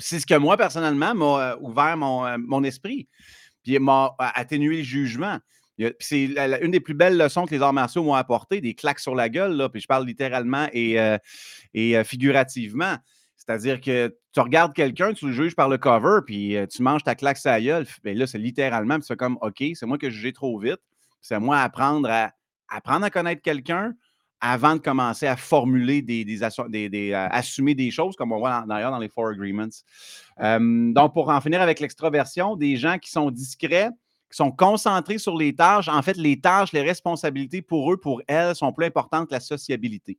C'est 0.00 0.18
ce 0.18 0.26
que 0.26 0.34
moi, 0.34 0.56
personnellement, 0.56 1.14
m'a 1.14 1.52
euh, 1.52 1.56
ouvert 1.60 1.96
euh, 2.02 2.36
mon, 2.38 2.64
esprit, 2.64 3.06
puis 3.62 3.78
m'a 3.78 4.16
atténué 4.18 4.78
le 4.78 4.82
jugement. 4.82 5.38
C'est 6.00 6.24
une 6.62 6.70
des 6.70 6.80
plus 6.80 6.94
belles 6.94 7.16
leçons 7.16 7.46
que 7.46 7.54
les 7.54 7.60
arts 7.60 7.72
martiaux 7.72 8.02
m'ont 8.02 8.14
apporté, 8.14 8.60
des 8.60 8.74
claques 8.74 9.00
sur 9.00 9.14
la 9.14 9.28
gueule, 9.28 9.52
là, 9.56 9.68
puis 9.68 9.80
je 9.80 9.86
parle 9.86 10.06
littéralement 10.06 10.68
et, 10.72 10.98
euh, 10.98 12.04
figurativement. 12.04 12.96
C'est-à-dire 13.36 13.80
que 13.80 14.16
tu 14.32 14.40
regardes 14.40 14.72
quelqu'un, 14.72 15.12
tu 15.12 15.26
le 15.26 15.32
juges 15.32 15.54
par 15.54 15.68
le 15.68 15.76
cover, 15.76 16.20
puis 16.24 16.56
tu 16.70 16.82
manges 16.82 17.02
ta 17.02 17.14
claque 17.14 17.36
sur 17.36 17.50
la 17.50 17.60
gueule. 17.60 17.86
Bien 18.02 18.14
là, 18.14 18.26
c'est 18.26 18.38
littéralement, 18.38 18.98
c'est 19.02 19.16
comme, 19.16 19.36
OK, 19.42 19.62
c'est 19.74 19.84
moi 19.84 19.98
que 19.98 20.08
j'ai 20.10 20.32
trop 20.32 20.58
vite. 20.58 20.80
C'est 21.20 21.38
moi 21.38 21.58
à 21.58 21.64
apprendre 21.64 22.08
à 22.08 22.32
apprendre 22.68 23.04
à 23.04 23.10
connaître 23.10 23.42
quelqu'un 23.42 23.94
avant 24.40 24.74
de 24.74 24.80
commencer 24.80 25.26
à 25.26 25.36
formuler 25.36 26.02
des, 26.02 26.24
des, 26.24 27.14
assumer 27.14 27.74
des 27.74 27.90
choses, 27.90 28.14
comme 28.14 28.32
on 28.32 28.38
voit 28.38 28.64
d'ailleurs 28.68 28.90
dans 28.90 28.98
les 28.98 29.08
Four 29.08 29.28
Agreements. 29.28 29.68
donc, 30.38 31.14
pour 31.14 31.30
en 31.30 31.40
finir 31.40 31.62
avec 31.62 31.80
l'extroversion, 31.80 32.54
des 32.54 32.76
gens 32.76 32.98
qui 32.98 33.10
sont 33.10 33.30
discrets, 33.30 33.88
qui 34.30 34.36
sont 34.36 34.50
concentrés 34.50 35.18
sur 35.18 35.36
les 35.36 35.54
tâches. 35.54 35.88
En 35.88 36.02
fait, 36.02 36.16
les 36.16 36.40
tâches, 36.40 36.72
les 36.72 36.82
responsabilités 36.82 37.62
pour 37.62 37.92
eux, 37.92 37.96
pour 37.96 38.20
elles, 38.26 38.54
sont 38.54 38.72
plus 38.72 38.86
importantes 38.86 39.28
que 39.28 39.34
la 39.34 39.40
sociabilité. 39.40 40.18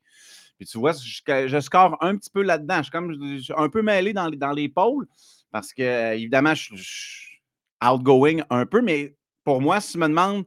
Puis 0.58 0.66
tu 0.66 0.78
vois, 0.78 0.94
je, 0.94 1.60
score 1.60 1.98
un 2.02 2.16
petit 2.16 2.30
peu 2.30 2.42
là-dedans. 2.42 2.78
Je 2.78 2.84
suis 2.84 2.92
comme 2.92 3.40
un 3.58 3.70
peu 3.70 3.82
mêlé 3.82 4.14
dans, 4.14 4.30
dans 4.30 4.54
les 4.54 4.70
pôles 4.70 5.06
parce 5.52 5.74
que, 5.74 6.16
évidemment, 6.16 6.56
je, 6.56 6.76
je 6.76 6.84
suis 6.84 7.42
outgoing 7.84 8.42
un 8.50 8.66
peu, 8.66 8.82
mais 8.82 9.16
pour 9.44 9.62
moi, 9.62 9.82
si 9.82 9.94
tu 9.94 9.98
me 9.98 10.08
demandes 10.08 10.46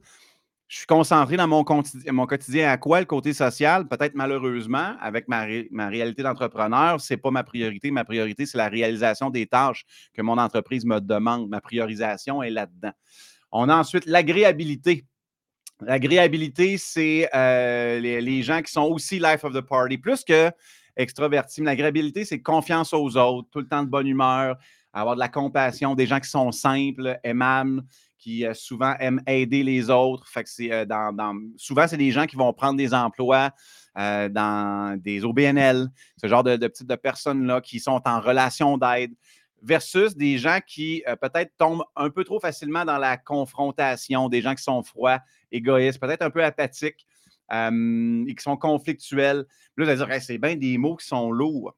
je 0.69 0.77
suis 0.77 0.87
concentré 0.87 1.39
dans 1.39 1.49
mon, 1.49 1.65
quotidien 1.65 2.71
à 2.71 2.77
quoi 2.77 3.01
le 3.01 3.07
côté 3.07 3.33
social? 3.33 3.89
Peut-être 3.89 4.15
malheureusement, 4.15 4.97
avec 5.01 5.27
ma, 5.27 5.45
réalité 5.89 6.23
d'entrepreneur, 6.23 7.01
ce 7.01 7.15
n'est 7.15 7.17
pas 7.17 7.31
ma 7.31 7.43
priorité. 7.43 7.91
Ma 7.91 8.05
priorité, 8.05 8.45
c'est 8.45 8.59
la 8.59 8.69
réalisation 8.69 9.31
des 9.31 9.47
tâches 9.47 9.87
que 10.13 10.21
mon 10.21 10.37
entreprise 10.37 10.85
me 10.85 11.01
demande. 11.01 11.49
Ma 11.49 11.63
priorisation 11.63 12.43
est 12.43 12.51
là-dedans. 12.51 12.93
On 13.51 13.71
a 13.71 13.77
ensuite 13.77 14.05
l'agréabilité. 14.05 15.07
L'agréabilité, 15.81 16.77
c'est 16.77 17.31
euh, 17.35 17.99
les, 17.99 18.43
gens 18.43 18.61
qui 18.61 18.71
sont 18.71 18.83
aussi 18.83 19.19
life 19.19 19.45
of 19.45 19.55
the 19.55 19.63
party. 19.63 19.97
Plus 19.97 20.23
que 20.23 20.51
extroverti, 20.97 21.63
l'agréabilité, 21.63 22.27
c'est 22.27 22.43
confiance 22.43 22.93
aux 22.93 23.17
autres, 23.17 23.49
tout 23.51 23.61
le 23.61 23.69
temps 23.69 23.85
de 23.85 23.89
bonne 23.89 24.07
humeur, 24.07 24.59
avoir 24.93 25.15
de 25.15 25.21
la 25.21 25.29
compassion, 25.29 25.95
des 25.95 26.07
gens 26.07 26.21
qui 26.21 26.29
sont 26.29 26.53
simples, 26.53 27.19
aimables, 27.23 27.83
qui 28.19 28.45
euh, 28.45 28.53
souvent 28.55 28.95
aiment 28.99 29.23
aider 29.27 29.63
les 29.63 29.91
autres. 29.91 30.29
Fait 30.29 30.45
que 30.45 30.51
c'est, 30.51 30.73
euh, 30.73 30.85
dans, 30.85 31.35
souvent, 31.57 31.87
c'est 31.87 31.97
des 31.97 32.11
gens 32.11 32.27
qui 32.27 32.37
vont 32.37 32.53
prendre 32.53 32.77
des 32.77 32.93
emplois 32.93 33.51
euh, 33.97 34.29
dans 34.29 35.01
des 35.01 35.25
OBNL, 35.25 35.89
ce 36.21 36.27
genre 36.27 36.43
de, 36.43 36.57
de, 36.57 36.71
de 36.81 36.95
personnes-là 36.95 37.61
qui 37.61 37.81
sont 37.81 38.03
en 38.05 38.21
relation 38.21 38.77
d'aide, 38.77 39.13
versus 39.63 40.17
des 40.17 40.39
gens 40.39 40.61
qui 40.65 41.03
peut-être 41.21 41.53
tombent 41.57 41.85
un 41.97 42.11
peu 42.11 42.23
trop 42.23 42.39
facilement 42.39 42.85
dans 42.85 42.99
la 42.99 43.17
confrontation, 43.17 44.29
des 44.29 44.41
gens 44.41 44.55
qui 44.55 44.63
sont 44.63 44.85
froids, 44.85 45.19
égoïstes, 45.51 45.99
peut-être 45.99 46.23
un 46.23 46.31
peu 46.31 46.45
apathiques 46.45 47.07
et 47.51 48.35
qui 48.37 48.43
sont 48.43 48.57
conflictuels. 48.57 49.47
Là, 49.77 49.97
dire, 49.97 50.09
c'est 50.21 50.39
bien 50.39 50.55
des 50.55 50.79
mots 50.79 50.95
qui 50.95 51.07
sont 51.09 51.33
lourds. 51.33 51.75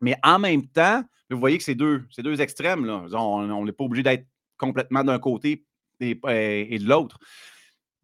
Mais 0.00 0.16
en 0.22 0.38
même 0.38 0.66
temps, 0.66 1.02
vous 1.30 1.38
voyez 1.38 1.58
que 1.58 1.64
c'est 1.64 1.74
deux, 1.74 2.04
deux 2.18 2.40
extrêmes. 2.40 2.84
Là. 2.84 3.04
On 3.12 3.64
n'est 3.64 3.72
pas 3.72 3.84
obligé 3.84 4.02
d'être 4.02 4.26
complètement 4.58 5.04
d'un 5.04 5.18
côté 5.18 5.64
et, 6.00 6.14
de 6.14 6.88
l'autre. 6.88 7.18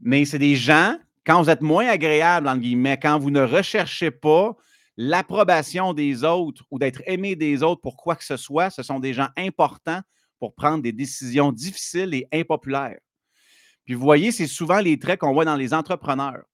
Mais 0.00 0.24
c'est 0.24 0.38
des 0.38 0.56
gens, 0.56 0.96
quand 1.26 1.42
vous 1.42 1.50
êtes 1.50 1.60
moins 1.60 1.86
agréable, 1.86 2.48
entre 2.48 2.60
guillemets, 2.60 2.98
quand 2.98 3.18
vous 3.18 3.30
ne 3.30 3.42
recherchez 3.42 4.10
pas 4.10 4.56
l'approbation 4.96 5.92
des 5.94 6.24
autres 6.24 6.64
ou 6.70 6.78
d'être 6.78 7.02
aimé 7.06 7.36
des 7.36 7.62
autres 7.62 7.80
pour 7.80 7.96
quoi 7.96 8.16
que 8.16 8.24
ce 8.24 8.36
soit, 8.36 8.70
ce 8.70 8.82
sont 8.82 9.00
des 9.00 9.14
gens 9.14 9.28
importants 9.36 10.00
pour 10.38 10.54
prendre 10.54 10.82
des 10.82 10.92
décisions 10.92 11.52
difficiles 11.52 12.14
et 12.14 12.26
impopulaires. 12.32 12.98
Puis 13.84 13.94
vous 13.94 14.02
voyez, 14.02 14.32
c'est 14.32 14.46
souvent 14.46 14.80
les 14.80 14.98
traits 14.98 15.20
qu'on 15.20 15.32
voit 15.32 15.44
dans 15.44 15.56
les 15.56 15.74
entrepreneurs. 15.74 16.44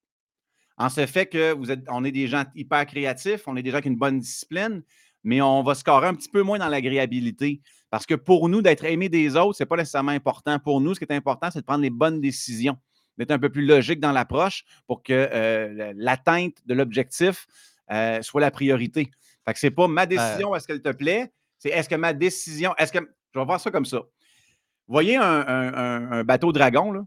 En 0.79 0.89
ce 0.89 1.07
fait 1.07 1.27
que 1.27 1.53
vous 1.53 1.71
êtes, 1.71 1.85
on 1.89 2.05
est 2.05 2.13
des 2.13 2.29
gens 2.29 2.45
hyper 2.55 2.85
créatifs, 2.87 3.43
on 3.47 3.57
est 3.57 3.63
des 3.63 3.71
gens 3.71 3.81
qui 3.81 3.89
ont 3.89 3.93
une 3.93 3.99
bonne 3.99 4.21
discipline, 4.21 4.83
mais 5.25 5.41
on 5.41 5.63
va 5.63 5.75
scorer 5.75 6.09
un 6.09 6.15
petit 6.15 6.29
peu 6.29 6.43
moins 6.43 6.59
dans 6.59 6.69
l'agréabilité. 6.69 7.63
Parce 7.91 8.07
que 8.07 8.15
pour 8.15 8.49
nous, 8.49 8.63
d'être 8.63 8.85
aimé 8.85 9.09
des 9.09 9.37
autres, 9.37 9.59
ce 9.59 9.63
n'est 9.63 9.69
pas 9.69 9.77
nécessairement 9.77 10.13
important. 10.13 10.59
Pour 10.59 10.81
nous, 10.81 10.95
ce 10.95 11.01
qui 11.01 11.05
est 11.05 11.15
important, 11.15 11.51
c'est 11.51 11.61
de 11.61 11.65
prendre 11.65 11.83
les 11.83 11.91
bonnes 11.91 12.21
décisions, 12.21 12.77
d'être 13.17 13.31
un 13.31 13.39
peu 13.39 13.49
plus 13.49 13.65
logique 13.65 14.01
dans 14.01 14.13
l'approche 14.13 14.65
pour 14.87 15.03
que 15.03 15.13
euh, 15.13 15.93
l'atteinte 15.97 16.57
de 16.67 16.75
l'objectif 16.75 17.47
euh, 17.93 18.21
soit 18.23 18.41
la 18.41 18.51
priorité. 18.51 19.11
Fait 19.45 19.53
que 19.53 19.59
c'est 19.59 19.71
pas 19.71 19.87
ma 19.87 20.07
décision, 20.07 20.55
est-ce 20.55 20.67
qu'elle 20.67 20.83
te 20.83 20.91
plaît? 20.91 21.33
C'est 21.59 21.69
est-ce 21.71 21.89
que 21.89 21.95
ma 21.95 22.13
décision, 22.13 22.75
est-ce 22.77 22.93
que. 22.93 22.99
Je 23.33 23.39
vais 23.39 23.45
voir 23.45 23.61
ça 23.61 23.71
comme 23.71 23.85
ça. 23.85 23.99
Vous 23.99 24.93
voyez 24.93 25.17
un, 25.17 26.25
bateau 26.25 26.53
dragon, 26.53 26.93
là? 26.93 27.05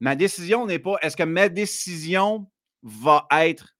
Ma 0.00 0.14
décision 0.14 0.66
n'est 0.66 0.78
pas 0.78 0.96
est-ce 1.02 1.16
que 1.16 1.24
ma 1.24 1.48
décision 1.48 2.48
va 2.82 3.26
être 3.32 3.74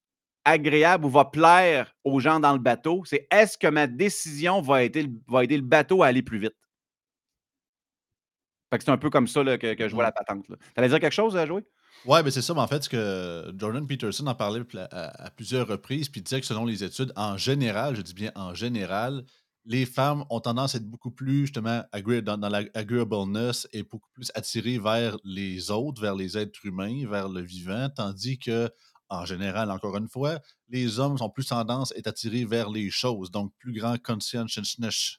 agréable 0.49 1.05
ou 1.05 1.11
va 1.11 1.27
plaire 1.27 1.95
aux 2.05 2.21
gens 2.21 2.41
dans 2.41 2.53
le 2.53 2.59
bateau, 2.59 3.03
c'est 3.05 3.27
est-ce 3.31 3.59
que 3.59 3.67
ma 3.67 3.87
décision 3.87 4.61
va 4.61 4.85
aider, 4.85 5.07
va 5.29 5.45
aider 5.45 5.57
le 5.57 5.63
bateau 5.63 6.03
à 6.03 6.09
aller 6.09 6.23
plus 6.23 6.39
vite? 6.39 6.55
c'est 8.71 8.91
un 8.91 8.99
peu 8.99 9.09
comme 9.11 9.27
ça 9.27 9.43
que, 9.57 9.89
je 9.89 9.95
vois 9.95 10.05
la 10.05 10.13
patente. 10.13 10.45
Tu 10.47 10.55
allais 10.77 10.89
dire 10.89 11.01
quelque 11.01 11.13
chose 11.13 11.37
à 11.37 11.47
jouer? 11.47 11.65
Oui, 12.05 12.19
mais 12.25 12.31
c'est 12.31 12.43
ça. 12.43 12.55
Mais 12.55 12.61
en 12.61 12.67
fait, 12.67 12.85
ce 12.85 12.89
que 12.89 13.53
Jordan 13.57 13.87
Peterson 13.87 14.27
en 14.27 14.35
parlait 14.35 14.61
à, 14.91 15.31
plusieurs 15.31 15.67
reprises, 15.67 16.09
puis 16.09 16.21
il 16.21 16.25
disait 16.25 16.41
que 16.41 16.47
selon 16.47 16.65
les 16.65 16.85
études, 16.85 17.13
en 17.17 17.37
général, 17.37 17.97
je 17.97 18.03
dis 18.03 18.15
bien 18.15 18.31
en 18.35 18.55
général, 18.55 19.25
les 19.65 19.85
femmes 19.85 20.25
ont 20.31 20.41
tendance 20.41 20.75
à 20.75 20.79
être 20.79 20.89
beaucoup 20.89 21.11
plus, 21.11 21.43
justement, 21.43 21.83
dans, 22.23 22.39
dans 22.39 22.49
l'agreeableness 22.49 23.69
et 23.73 23.83
beaucoup 23.83 24.09
plus 24.13 24.31
attirées 24.35 24.79
vers 24.79 25.17
les 25.25 25.71
autres, 25.71 26.01
vers 26.01 26.15
les 26.15 26.39
êtres 26.39 26.65
humains, 26.65 27.07
vers 27.09 27.29
le 27.29 27.41
vivant, 27.41 27.89
tandis 27.95 28.39
que 28.39 28.71
en 29.11 29.25
général, 29.25 29.71
encore 29.71 29.97
une 29.97 30.09
fois, 30.09 30.41
les 30.69 30.99
hommes 30.99 31.17
ont 31.21 31.31
plus 31.31 31.47
tendance 31.47 31.93
à 31.93 31.99
être 31.99 32.07
attirés 32.07 32.45
vers 32.45 32.71
les 32.71 32.91
choses, 32.91 33.31
donc 33.31 33.53
plus 33.59 33.73
grand 33.73 33.97
conscientiousness, 34.03 35.19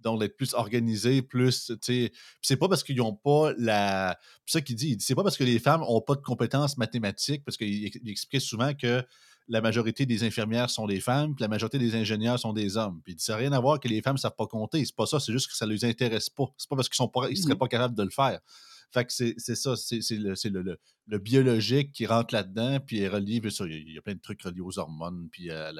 donc 0.00 0.20
d'être 0.20 0.36
plus 0.36 0.54
organisés, 0.54 1.22
plus, 1.22 1.66
tu 1.66 1.76
sais, 1.80 2.12
c'est 2.42 2.56
pas 2.56 2.68
parce 2.68 2.82
qu'ils 2.82 2.96
n'ont 2.96 3.14
pas 3.14 3.52
la, 3.58 4.18
c'est 4.46 4.58
ça 4.58 4.60
qu'il 4.60 4.76
dit, 4.76 4.96
c'est 5.00 5.14
pas 5.14 5.22
parce 5.22 5.36
que 5.36 5.44
les 5.44 5.58
femmes 5.58 5.80
n'ont 5.80 6.00
pas 6.00 6.14
de 6.14 6.22
compétences 6.22 6.76
mathématiques, 6.76 7.44
parce 7.44 7.56
qu'il 7.56 7.86
expliquait 8.08 8.40
souvent 8.40 8.74
que 8.74 9.04
la 9.48 9.60
majorité 9.60 10.06
des 10.06 10.22
infirmières 10.22 10.70
sont 10.70 10.86
des 10.86 11.00
femmes, 11.00 11.34
puis 11.34 11.42
la 11.42 11.48
majorité 11.48 11.78
des 11.78 11.96
ingénieurs 11.96 12.38
sont 12.38 12.52
des 12.52 12.76
hommes. 12.76 13.00
Puis 13.04 13.16
ça 13.18 13.32
n'a 13.32 13.38
rien 13.38 13.52
à 13.52 13.58
voir 13.58 13.80
que 13.80 13.88
les 13.88 14.00
femmes 14.00 14.14
ne 14.14 14.20
savent 14.20 14.36
pas 14.36 14.46
compter. 14.46 14.84
C'est 14.84 14.94
pas 14.94 15.06
ça, 15.06 15.18
c'est 15.18 15.32
juste 15.32 15.48
que 15.48 15.56
ça 15.56 15.66
ne 15.66 15.72
les 15.72 15.84
intéresse 15.84 16.30
pas. 16.30 16.44
C'est 16.56 16.68
pas 16.68 16.76
parce 16.76 16.88
qu'ils 16.88 17.04
ne 17.04 17.34
seraient 17.34 17.58
pas 17.58 17.66
capables 17.66 17.96
de 17.96 18.02
le 18.04 18.10
faire. 18.10 18.38
Fait 18.92 19.04
que 19.04 19.12
c'est 19.12 19.54
ça, 19.54 19.76
c'est 19.76 20.00
le, 20.12 20.78
le, 21.06 21.18
biologique 21.18 21.92
qui 21.92 22.06
rentre 22.06 22.34
là-dedans, 22.34 22.80
puis 22.80 23.00
est 23.00 23.08
relié, 23.08 23.40
il 23.44 23.92
y, 23.92 23.98
a 23.98 24.02
plein 24.02 24.14
de 24.14 24.20
trucs 24.20 24.42
reliés 24.42 24.60
aux 24.60 24.78
hormones, 24.78 25.28
puis 25.30 25.50
à 25.50 25.72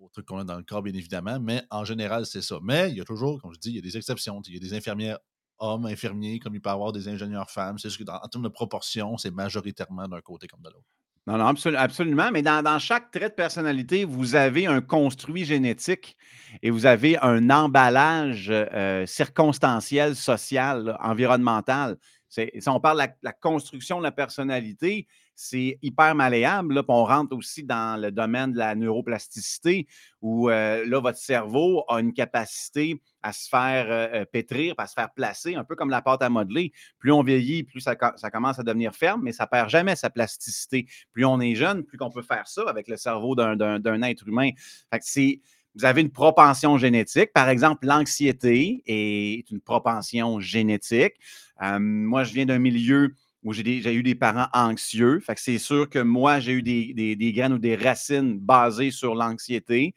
aux 0.00 0.08
trucs 0.08 0.26
qu'on 0.26 0.38
a 0.38 0.44
dans 0.44 0.56
le 0.56 0.62
corps, 0.62 0.82
bien 0.82 0.94
évidemment, 0.94 1.38
mais 1.40 1.62
en 1.70 1.84
général, 1.84 2.26
c'est 2.26 2.42
ça. 2.42 2.58
Mais 2.62 2.90
il 2.90 2.96
y 2.96 3.00
a 3.00 3.04
toujours, 3.04 3.40
comme 3.40 3.52
je 3.52 3.58
dis, 3.58 3.70
il 3.70 3.76
y 3.76 3.78
a 3.78 3.82
des 3.82 3.96
exceptions. 3.96 4.40
Il 4.46 4.54
y 4.54 4.56
a 4.56 4.60
des 4.60 4.74
infirmières 4.74 5.18
hommes, 5.58 5.86
infirmiers, 5.86 6.38
comme 6.38 6.54
il 6.54 6.60
peut 6.60 6.70
y 6.70 6.72
avoir 6.72 6.92
des 6.92 7.08
ingénieurs 7.08 7.50
femmes. 7.50 7.78
C'est 7.78 7.90
juste 7.90 8.04
qu'en 8.04 8.18
termes 8.28 8.44
de 8.44 8.48
proportion, 8.48 9.18
c'est 9.18 9.30
majoritairement 9.30 10.08
d'un 10.08 10.20
côté 10.20 10.46
comme 10.46 10.62
de 10.62 10.70
l'autre. 10.70 10.86
Non, 11.26 11.36
non, 11.36 11.54
absolument. 11.76 12.30
Mais 12.32 12.40
dans, 12.40 12.78
chaque 12.78 13.10
trait 13.10 13.28
de 13.28 13.34
personnalité, 13.34 14.04
vous 14.04 14.34
avez 14.34 14.66
un 14.66 14.80
construit 14.80 15.44
génétique 15.44 16.16
et 16.62 16.70
vous 16.70 16.86
avez 16.86 17.18
un 17.18 17.50
emballage 17.50 18.48
euh, 18.50 19.04
circonstanciel, 19.04 20.16
social, 20.16 20.96
environnemental. 20.98 21.98
Si 22.30 22.68
on 22.68 22.78
parle 22.78 23.02
de 23.02 23.08
la, 23.22 23.32
construction 23.32 23.98
de 23.98 24.04
la 24.04 24.12
personnalité, 24.12 25.08
c'est 25.34 25.78
hyper 25.82 26.14
malléable. 26.14 26.74
Là, 26.74 26.82
on 26.86 27.04
rentre 27.04 27.36
aussi 27.36 27.64
dans 27.64 28.00
le 28.00 28.12
domaine 28.12 28.52
de 28.52 28.58
la 28.58 28.76
neuroplasticité 28.76 29.88
où 30.22 30.48
euh, 30.48 30.86
là, 30.86 31.00
votre 31.00 31.18
cerveau 31.18 31.84
a 31.88 31.98
une 32.00 32.12
capacité 32.12 33.00
à 33.22 33.32
se 33.32 33.48
faire 33.48 33.86
euh, 33.90 34.20
euh, 34.20 34.24
pétrir, 34.24 34.74
à 34.78 34.86
se 34.86 34.94
faire 34.94 35.10
placer, 35.12 35.56
un 35.56 35.64
peu 35.64 35.74
comme 35.74 35.90
la 35.90 36.02
pâte 36.02 36.22
à 36.22 36.28
modeler. 36.28 36.72
Plus 36.98 37.10
on 37.10 37.22
vieillit, 37.22 37.64
plus 37.64 37.80
ça, 37.80 37.96
commence 37.96 38.58
à 38.60 38.62
devenir 38.62 38.94
ferme, 38.94 39.22
mais 39.24 39.32
ça 39.32 39.48
perd 39.48 39.68
jamais 39.68 39.96
sa 39.96 40.08
plasticité. 40.08 40.86
Plus 41.12 41.24
on 41.24 41.40
est 41.40 41.56
jeune, 41.56 41.84
plus 41.84 41.98
on 42.00 42.10
peut 42.10 42.22
faire 42.22 42.46
ça 42.46 42.62
avec 42.68 42.86
le 42.86 42.96
cerveau 42.96 43.34
d'un 43.34 44.02
être 44.02 44.28
humain. 44.28 44.50
vous 44.92 45.84
avez 45.84 46.00
une 46.00 46.12
propension 46.12 46.78
génétique. 46.78 47.32
Par 47.32 47.48
exemple, 47.48 47.86
l'anxiété 47.86 48.82
est 48.86 49.50
une 49.50 49.60
propension 49.60 50.38
génétique. 50.38 51.14
Moi, 51.60 52.24
je 52.24 52.32
viens 52.32 52.46
d'un 52.46 52.58
milieu 52.58 53.14
où 53.42 53.52
j'ai 53.52 53.94
eu 53.94 54.02
des 54.02 54.14
parents 54.14 54.48
anxieux. 54.52 55.20
Fait 55.20 55.34
que 55.34 55.40
c'est 55.40 55.58
sûr 55.58 55.88
que 55.88 55.98
moi, 55.98 56.40
j'ai 56.40 56.52
eu 56.52 56.62
des, 56.62 57.32
graines 57.32 57.54
ou 57.54 57.58
des 57.58 57.76
racines 57.76 58.38
basées 58.38 58.90
sur 58.90 59.14
l'anxiété. 59.14 59.94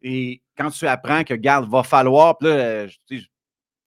Et 0.00 0.42
quand 0.56 0.70
tu 0.70 0.86
apprends 0.86 1.24
que, 1.24 1.34
garde, 1.34 1.68
va 1.68 1.82
falloir, 1.82 2.38
puis 2.38 2.48
là, 2.48 2.86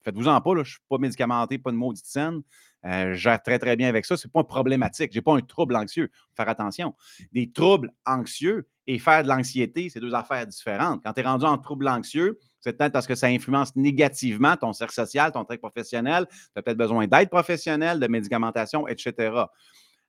faites-vous-en 0.04 0.40
pas, 0.40 0.50
je 0.54 0.58
ne 0.58 0.64
suis 0.64 0.78
pas 0.88 0.98
médicamenté, 0.98 1.58
pas 1.58 1.70
de 1.70 1.76
maudite 1.76 2.06
scène. 2.06 2.42
Euh, 2.84 3.14
je 3.14 3.30
très, 3.44 3.58
très 3.58 3.76
bien 3.76 3.88
avec 3.88 4.04
ça. 4.04 4.16
Ce 4.16 4.26
n'est 4.26 4.30
pas 4.30 4.44
problématique. 4.44 5.12
Je 5.12 5.18
n'ai 5.18 5.22
pas 5.22 5.34
un 5.34 5.40
trouble 5.40 5.76
anxieux. 5.76 6.10
Faire 6.36 6.48
attention. 6.48 6.94
Des 7.32 7.50
troubles 7.50 7.92
anxieux 8.04 8.66
et 8.86 8.98
faire 8.98 9.22
de 9.22 9.28
l'anxiété, 9.28 9.88
c'est 9.88 10.00
deux 10.00 10.14
affaires 10.14 10.46
différentes. 10.46 11.02
Quand 11.04 11.12
tu 11.12 11.20
es 11.20 11.24
rendu 11.24 11.44
en 11.44 11.56
trouble 11.58 11.88
anxieux, 11.88 12.38
c'est 12.60 12.76
peut-être 12.76 12.92
parce 12.92 13.06
que 13.06 13.14
ça 13.14 13.28
influence 13.28 13.74
négativement 13.76 14.56
ton 14.56 14.72
cercle 14.72 14.94
social, 14.94 15.32
ton 15.32 15.44
trait 15.44 15.58
professionnel. 15.58 16.26
Tu 16.28 16.36
as 16.56 16.62
peut-être 16.62 16.78
besoin 16.78 17.06
d'aide 17.06 17.30
professionnelle, 17.30 18.00
de 18.00 18.06
médicamentation, 18.06 18.88
etc. 18.88 19.34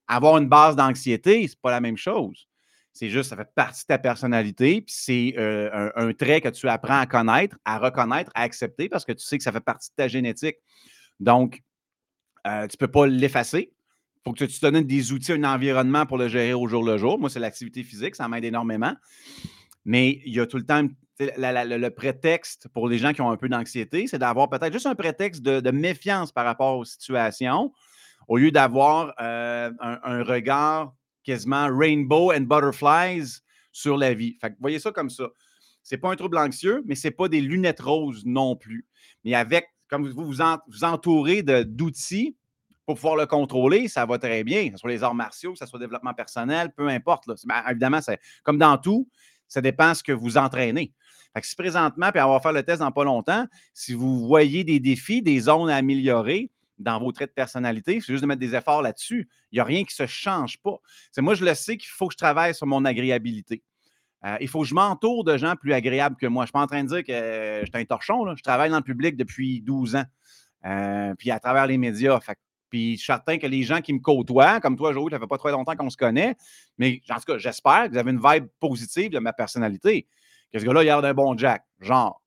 Avoir 0.07 0.37
une 0.37 0.49
base 0.49 0.75
d'anxiété, 0.75 1.47
ce 1.47 1.53
n'est 1.53 1.59
pas 1.61 1.71
la 1.71 1.81
même 1.81 1.97
chose. 1.97 2.47
C'est 2.93 3.09
juste, 3.09 3.31
ça 3.31 3.35
fait 3.35 3.49
partie 3.55 3.81
de 3.83 3.87
ta 3.87 3.97
personnalité, 3.97 4.81
puis 4.81 4.93
c'est 4.95 5.33
euh, 5.37 5.89
un, 5.95 6.13
trait 6.13 6.41
que 6.41 6.49
tu 6.49 6.67
apprends 6.69 6.99
à 6.99 7.07
connaître, 7.07 7.57
à 7.65 7.79
reconnaître, 7.79 8.31
à 8.35 8.43
accepter 8.43 8.87
parce 8.87 9.03
que 9.03 9.13
tu 9.13 9.25
sais 9.25 9.37
que 9.37 9.43
ça 9.43 9.51
fait 9.51 9.59
partie 9.59 9.89
de 9.89 9.95
ta 9.95 10.07
génétique. 10.07 10.57
Donc, 11.19 11.63
euh, 12.45 12.67
tu 12.67 12.75
ne 12.75 12.77
peux 12.77 12.91
pas 12.91 13.07
l'effacer. 13.07 13.73
Faut 14.25 14.31
que 14.31 14.45
tu 14.45 14.59
te 14.59 14.65
donnes 14.65 14.83
des 14.83 15.11
outils, 15.11 15.33
un 15.33 15.43
environnement 15.43 16.05
pour 16.05 16.17
le 16.17 16.29
gérer 16.29 16.53
au 16.53 16.67
jour 16.67 16.83
le 16.83 16.97
jour. 16.97 17.19
Moi, 17.19 17.29
c'est 17.29 17.39
l'activité 17.39 17.83
physique, 17.83 18.15
ça 18.15 18.27
m'aide 18.29 18.45
énormément. 18.45 18.93
Mais 19.83 20.21
il 20.25 20.33
y 20.33 20.39
a 20.39 20.47
tout 20.47 20.57
le 20.57 20.65
temps 20.65 20.87
le 21.19 21.89
prétexte 21.89 22.67
pour 22.69 22.87
les 22.87 22.97
gens 22.97 23.13
qui 23.13 23.21
ont 23.21 23.29
un 23.29 23.37
peu 23.37 23.49
d'anxiété, 23.49 24.07
c'est 24.07 24.19
d'avoir 24.19 24.49
peut-être 24.49 24.73
juste 24.73 24.87
un 24.87 24.95
prétexte 24.95 25.41
de, 25.41 25.71
méfiance 25.71 26.31
par 26.31 26.45
rapport 26.45 26.77
aux 26.77 26.85
situations, 26.85 27.71
au 28.27 28.37
lieu 28.37 28.51
d'avoir 28.51 29.13
euh, 29.19 29.71
un, 29.79 30.23
regard 30.23 30.93
quasiment 31.23 31.67
rainbow 31.71 32.31
and 32.33 32.41
butterflies 32.41 33.41
sur 33.71 33.97
la 33.97 34.13
vie. 34.13 34.37
Fait 34.41 34.55
voyez 34.59 34.79
ça 34.79 34.91
comme 34.91 35.09
ça. 35.09 35.29
C'est 35.83 35.97
pas 35.97 36.11
un 36.11 36.15
trouble 36.15 36.37
anxieux, 36.37 36.81
mais 36.85 36.95
c'est 36.95 37.11
pas 37.11 37.27
des 37.27 37.41
lunettes 37.41 37.81
roses 37.81 38.25
non 38.25 38.55
plus. 38.55 38.87
Mais 39.25 39.33
avec, 39.33 39.67
comme 39.89 40.07
vous 40.07 40.25
vous, 40.25 40.33
vous 40.67 40.83
entourez 40.83 41.43
d'outils 41.43 42.35
pour 42.85 42.95
pouvoir 42.95 43.15
le 43.15 43.25
contrôler, 43.25 43.87
ça 43.87 44.05
va 44.05 44.17
très 44.17 44.43
bien. 44.43 44.67
Que 44.67 44.73
ce 44.73 44.77
soit 44.77 44.89
les 44.89 45.03
arts 45.03 45.15
martiaux, 45.15 45.53
que 45.53 45.59
ce 45.59 45.65
soit 45.65 45.79
le 45.79 45.85
développement 45.85 46.13
personnel, 46.13 46.71
peu 46.75 46.87
importe. 46.87 47.27
Ben, 47.45 47.63
évidemment, 47.69 48.01
c'est 48.01 48.19
comme 48.43 48.57
dans 48.57 48.77
tout, 48.77 49.07
ça 49.47 49.61
dépend 49.61 49.93
ce 49.93 50.03
que 50.03 50.11
vous 50.11 50.37
entraînez. 50.37 50.93
Fait 51.33 51.43
si 51.43 51.55
présentement, 51.55 52.11
puis 52.11 52.21
on 52.21 52.31
va 52.31 52.39
faire 52.39 52.53
le 52.53 52.63
test 52.63 52.79
dans 52.79 52.91
pas 52.91 53.03
longtemps, 53.03 53.47
si 53.73 53.93
vous 53.93 54.27
voyez 54.27 54.63
des 54.63 54.79
défis, 54.79 55.21
des 55.21 55.39
zones 55.39 55.69
à 55.69 55.77
améliorer, 55.77 56.51
dans 56.79 56.99
vos 56.99 57.11
traits 57.11 57.29
de 57.29 57.33
personnalité. 57.33 57.99
C'est 58.01 58.13
juste 58.13 58.21
de 58.21 58.27
mettre 58.27 58.39
des 58.39 58.55
efforts 58.55 58.81
là-dessus. 58.81 59.29
Il 59.51 59.55
n'y 59.55 59.59
a 59.59 59.63
rien 59.63 59.83
qui 59.83 59.93
ne 59.99 60.07
se 60.07 60.11
change 60.11 60.59
pas. 60.61 60.77
C'est 61.11 61.21
moi, 61.21 61.35
je 61.35 61.45
le 61.45 61.53
sais 61.53 61.77
qu'il 61.77 61.89
faut 61.89 62.07
que 62.07 62.13
je 62.13 62.17
travaille 62.17 62.53
sur 62.53 62.67
mon 62.67 62.85
agréabilité. 62.85 63.63
Euh, 64.25 64.37
il 64.39 64.47
faut 64.47 64.61
que 64.61 64.67
je 64.67 64.73
m'entoure 64.73 65.23
de 65.23 65.37
gens 65.37 65.55
plus 65.55 65.73
agréables 65.73 66.15
que 66.15 66.27
moi. 66.27 66.43
Je 66.43 66.45
ne 66.45 66.47
suis 66.47 66.53
pas 66.53 66.61
en 66.61 66.67
train 66.67 66.83
de 66.83 66.87
dire 66.87 67.03
que 67.03 67.61
je 67.61 67.65
suis 67.65 67.81
un 67.81 67.85
torchon. 67.85 68.35
Je 68.35 68.43
travaille 68.43 68.69
dans 68.69 68.77
le 68.77 68.83
public 68.83 69.17
depuis 69.17 69.61
12 69.61 69.97
ans. 69.97 70.05
Euh, 70.65 71.13
puis 71.17 71.29
à 71.31 71.39
travers 71.39 71.67
les 71.67 71.77
médias. 71.77 72.19
Puis 72.73 72.93
je 72.93 73.03
suis 73.03 73.05
certain 73.05 73.37
que 73.37 73.45
les 73.45 73.61
gens 73.61 73.81
qui 73.81 73.93
me 73.93 73.99
côtoient, 73.99 74.59
comme 74.59 74.75
toi, 74.75 74.93
Joe, 74.93 75.11
ça 75.11 75.19
fait 75.19 75.27
pas 75.27 75.37
trop 75.37 75.49
longtemps 75.49 75.75
qu'on 75.75 75.91
se 75.91 75.95
connaît, 75.95 76.35
mais 76.79 77.03
en 77.07 77.17
tout 77.17 77.25
cas, 77.27 77.37
j'espère 77.37 77.83
que 77.85 77.91
vous 77.91 77.97
avez 77.99 78.09
une 78.09 78.19
vibe 78.19 78.47
positive 78.59 79.11
de 79.11 79.19
ma 79.19 79.31
personnalité. 79.31 80.07
Que 80.51 80.57
ce 80.57 80.65
gars-là, 80.65 80.81
il 80.81 80.89
a 80.89 80.93
l'air 80.93 81.01
d'un 81.03 81.13
bon 81.13 81.37
Jack, 81.37 81.63
genre. 81.79 82.19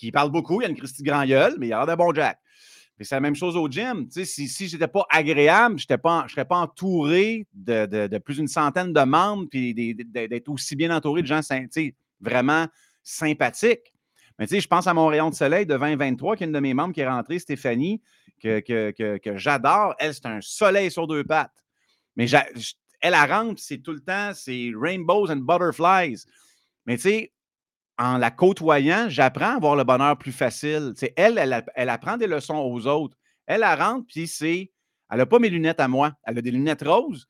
il 0.00 0.10
parle 0.10 0.30
beaucoup, 0.30 0.62
il 0.62 0.64
a 0.64 0.68
une 0.70 0.76
Christie 0.76 1.02
grand 1.02 1.26
mais 1.26 1.66
il 1.66 1.72
a 1.74 1.76
l'air 1.76 1.86
d'un 1.86 1.96
bon 1.96 2.14
Jack 2.14 2.38
c'est 3.04 3.14
la 3.14 3.20
même 3.20 3.34
chose 3.34 3.56
au 3.56 3.68
gym. 3.68 4.08
si, 4.10 4.26
si 4.26 4.68
je 4.68 4.74
n'étais 4.74 4.88
pas 4.88 5.06
agréable, 5.10 5.78
je 5.78 5.86
ne 5.90 6.28
serais 6.28 6.44
pas 6.44 6.56
entouré 6.56 7.46
de, 7.52 8.18
plus 8.18 8.36
d'une 8.36 8.48
centaine 8.48 8.92
de 8.92 9.00
membres, 9.02 9.46
puis 9.50 9.74
d'être 9.74 10.48
aussi 10.48 10.76
bien 10.76 10.94
entouré 10.94 11.22
de 11.22 11.26
gens 11.26 11.40
vraiment 12.20 12.66
sympathiques. 13.02 13.92
Mais 14.40 14.46
je 14.48 14.66
pense 14.66 14.86
à 14.86 14.94
mon 14.94 15.06
rayon 15.06 15.28
de 15.28 15.34
soleil 15.34 15.66
de 15.66 15.76
2023, 15.76 16.34
qui 16.34 16.44
est 16.44 16.46
une 16.46 16.52
de 16.54 16.60
mes 16.60 16.72
membres 16.72 16.94
qui 16.94 17.02
est 17.02 17.08
rentrée, 17.08 17.38
Stéphanie, 17.38 18.00
que, 18.42 18.60
que, 18.60 19.36
j'adore. 19.36 19.94
Elle, 19.98 20.14
c'est 20.14 20.24
un 20.24 20.40
soleil 20.40 20.90
sur 20.90 21.06
deux 21.06 21.24
pattes. 21.24 21.52
Mais 22.16 22.30
elle, 22.30 22.48
elle 23.02 23.14
rentre, 23.14 23.60
c'est 23.60 23.82
tout 23.82 23.92
le 23.92 24.00
temps, 24.00 24.32
c'est 24.34 24.72
rainbows 24.74 25.30
and 25.30 25.42
butterflies. 25.42 26.24
Mais 26.86 26.96
tu 26.96 27.02
sais, 27.02 27.32
en 27.98 28.16
la 28.16 28.30
côtoyant, 28.30 29.10
j'apprends 29.10 29.52
à 29.52 29.56
avoir 29.56 29.76
le 29.76 29.84
bonheur 29.84 30.16
plus 30.16 30.32
facile. 30.32 30.94
C'est 30.96 31.12
elle, 31.16 31.38
elle, 31.74 31.88
apprend 31.90 32.16
des 32.16 32.26
leçons 32.26 32.56
aux 32.56 32.86
autres. 32.86 33.18
Elle, 33.46 33.62
elle 33.62 33.78
rentre, 33.78 34.06
puis 34.06 34.26
c'est. 34.26 34.72
Elle 35.10 35.18
n'a 35.18 35.26
pas 35.26 35.38
mes 35.38 35.50
lunettes 35.50 35.80
à 35.80 35.88
moi. 35.88 36.14
Elle 36.22 36.38
a 36.38 36.42
des 36.42 36.50
lunettes 36.50 36.82
roses. 36.82 37.28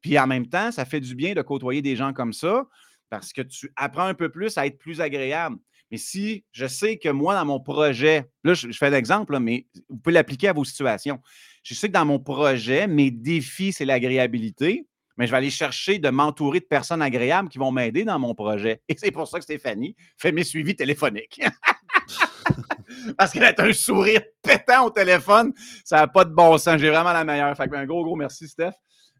Puis 0.00 0.16
en 0.16 0.28
même 0.28 0.46
temps, 0.46 0.70
ça 0.70 0.84
fait 0.84 1.00
du 1.00 1.16
bien 1.16 1.34
de 1.34 1.42
côtoyer 1.42 1.82
des 1.82 1.96
gens 1.96 2.12
comme 2.12 2.32
ça 2.32 2.66
parce 3.08 3.32
que 3.32 3.42
tu 3.42 3.72
apprends 3.74 4.06
un 4.06 4.14
peu 4.14 4.30
plus 4.30 4.56
à 4.58 4.66
être 4.66 4.78
plus 4.78 5.00
agréable. 5.00 5.56
Mais 5.92 5.98
si 5.98 6.46
je 6.52 6.66
sais 6.66 6.96
que 6.96 7.10
moi, 7.10 7.34
dans 7.34 7.44
mon 7.44 7.60
projet, 7.60 8.24
là, 8.44 8.54
je, 8.54 8.72
fais 8.72 8.86
un 8.86 8.94
exemple, 8.94 9.38
mais 9.38 9.66
vous 9.90 9.98
pouvez 9.98 10.14
l'appliquer 10.14 10.48
à 10.48 10.54
vos 10.54 10.64
situations. 10.64 11.20
Je 11.62 11.74
sais 11.74 11.88
que 11.88 11.92
dans 11.92 12.06
mon 12.06 12.18
projet, 12.18 12.86
mes 12.86 13.10
défis, 13.10 13.74
c'est 13.74 13.84
l'agréabilité, 13.84 14.86
mais 15.18 15.26
je 15.26 15.32
vais 15.32 15.36
aller 15.36 15.50
chercher 15.50 15.98
de 15.98 16.08
m'entourer 16.08 16.60
de 16.60 16.64
personnes 16.64 17.02
agréables 17.02 17.50
qui 17.50 17.58
vont 17.58 17.70
m'aider 17.70 18.04
dans 18.04 18.18
mon 18.18 18.34
projet. 18.34 18.80
Et 18.88 18.96
c'est 18.96 19.10
pour 19.10 19.28
ça 19.28 19.36
que 19.36 19.44
Stéphanie 19.44 19.94
fait 20.16 20.32
mes 20.32 20.44
suivis 20.44 20.74
téléphoniques. 20.74 21.42
Parce 23.18 23.32
qu'elle 23.32 23.44
a 23.44 23.54
un 23.58 23.72
sourire 23.74 24.22
pétant 24.42 24.86
au 24.86 24.90
téléphone. 24.90 25.52
Ça 25.84 25.96
n'a 25.96 26.06
pas 26.06 26.24
de 26.24 26.32
bon 26.32 26.56
sens. 26.56 26.80
J'ai 26.80 26.88
vraiment 26.88 27.12
la 27.12 27.24
meilleure. 27.24 27.54
Fait 27.54 27.68
un 27.70 27.84
gros, 27.84 28.02
gros 28.02 28.16
merci, 28.16 28.48
Steph. 28.48 28.72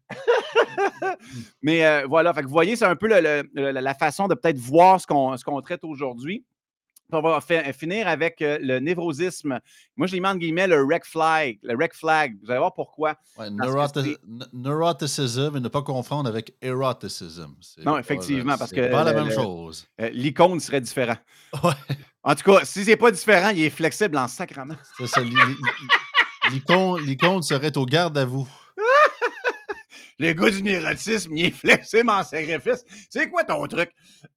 Mais 1.61 1.85
euh, 1.85 2.07
voilà, 2.07 2.33
fait 2.33 2.41
que 2.41 2.47
vous 2.47 2.51
voyez, 2.53 2.75
c'est 2.75 2.85
un 2.85 2.95
peu 2.95 3.07
la 3.07 3.93
façon 3.93 4.27
de 4.27 4.33
peut-être 4.33 4.57
voir 4.57 4.99
ce 4.99 5.05
qu'on 5.05 5.61
traite 5.61 5.83
aujourd'hui. 5.83 6.43
On 7.11 7.21
va 7.21 7.41
finir 7.41 8.07
avec 8.07 8.41
euh, 8.41 8.57
le 8.61 8.79
névrosisme. 8.79 9.59
Moi, 9.97 10.07
je 10.07 10.13
l'ai 10.13 10.19
mis 10.19 10.27
en 10.27 10.35
guillemets 10.35 10.67
le 10.67 10.83
rec 10.83 11.05
flag. 11.05 11.59
Le 11.61 11.77
rec 11.77 11.93
flag. 11.93 12.35
Vous 12.43 12.49
allez 12.49 12.59
voir 12.59 12.73
pourquoi. 12.73 13.15
Ouais, 13.37 13.49
neuroticism 14.51 15.57
et 15.57 15.59
ne 15.59 15.67
pas 15.67 15.83
confondre 15.83 16.27
avec 16.27 16.55
eroticism. 16.61 17.55
Non, 17.85 17.97
effectivement, 17.97 18.57
parce 18.57 18.71
que. 18.71 18.89
pas 18.91 19.03
la 19.03 19.13
même 19.13 19.31
chose. 19.31 19.87
Euh, 20.01 20.09
l'icône 20.09 20.59
serait 20.59 20.81
différent. 20.81 21.17
En 22.23 22.35
tout 22.35 22.51
cas, 22.51 22.63
si 22.63 22.85
c'est 22.85 22.95
pas 22.95 23.11
différent, 23.11 23.49
il 23.49 23.63
est 23.63 23.69
flexible 23.69 24.17
en 24.17 24.27
sacrament. 24.27 24.77
L'icône 26.49 27.43
serait 27.43 27.77
au 27.77 27.85
garde 27.85 28.17
à 28.17 28.25
vous. 28.25 28.47
le 30.19 30.33
gars 30.33 30.49
du 30.49 30.63
nérotisme, 30.63 31.35
il 31.35 31.47
est 31.47 31.51
flexible 31.51 32.09
en 32.09 32.23
sacrifice. 32.23 32.85
C'est 33.09 33.29
quoi 33.29 33.43
ton 33.43 33.67
truc? 33.67 33.91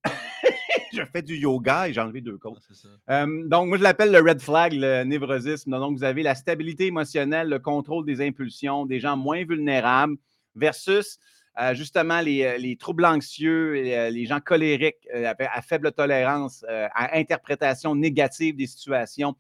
je 0.97 1.05
fais 1.05 1.23
du 1.23 1.37
yoga 1.37 1.89
et 1.89 1.93
j'ai 1.93 2.01
enlevé 2.01 2.21
deux 2.21 2.39
côtes. 2.39 2.67
Euh, 3.11 3.47
donc, 3.47 3.69
moi, 3.69 3.79
je 3.79 3.83
l'appelle 3.83 4.11
le 4.11 4.19
red 4.19 4.41
flag, 4.41 4.73
le 4.73 5.05
névrosisme. 5.05 5.71
Donc, 5.71 5.97
vous 5.97 6.05
avez 6.05 6.23
la 6.23 6.35
stabilité 6.35 6.87
émotionnelle, 6.87 7.49
le 7.49 7.59
contrôle 7.59 8.05
des 8.05 8.21
impulsions, 8.27 8.87
des 8.87 9.01
gens 9.01 9.17
moins 9.17 9.45
vulnérables 9.45 10.17
versus 10.55 11.19
euh, 11.61 11.75
justement 11.75 12.21
les, 12.21 12.43
euh, 12.45 12.77
troubles 12.79 13.05
anxieux, 13.05 13.73
les 13.73 14.27
gens 14.27 14.41
colériques, 14.41 15.09
à 15.15 15.63
faible 15.63 15.93
tolérance, 15.93 16.65
à 16.69 17.17
interprétation 17.17 17.95
négative 17.95 18.57
des 18.57 18.67
situations 18.67 19.35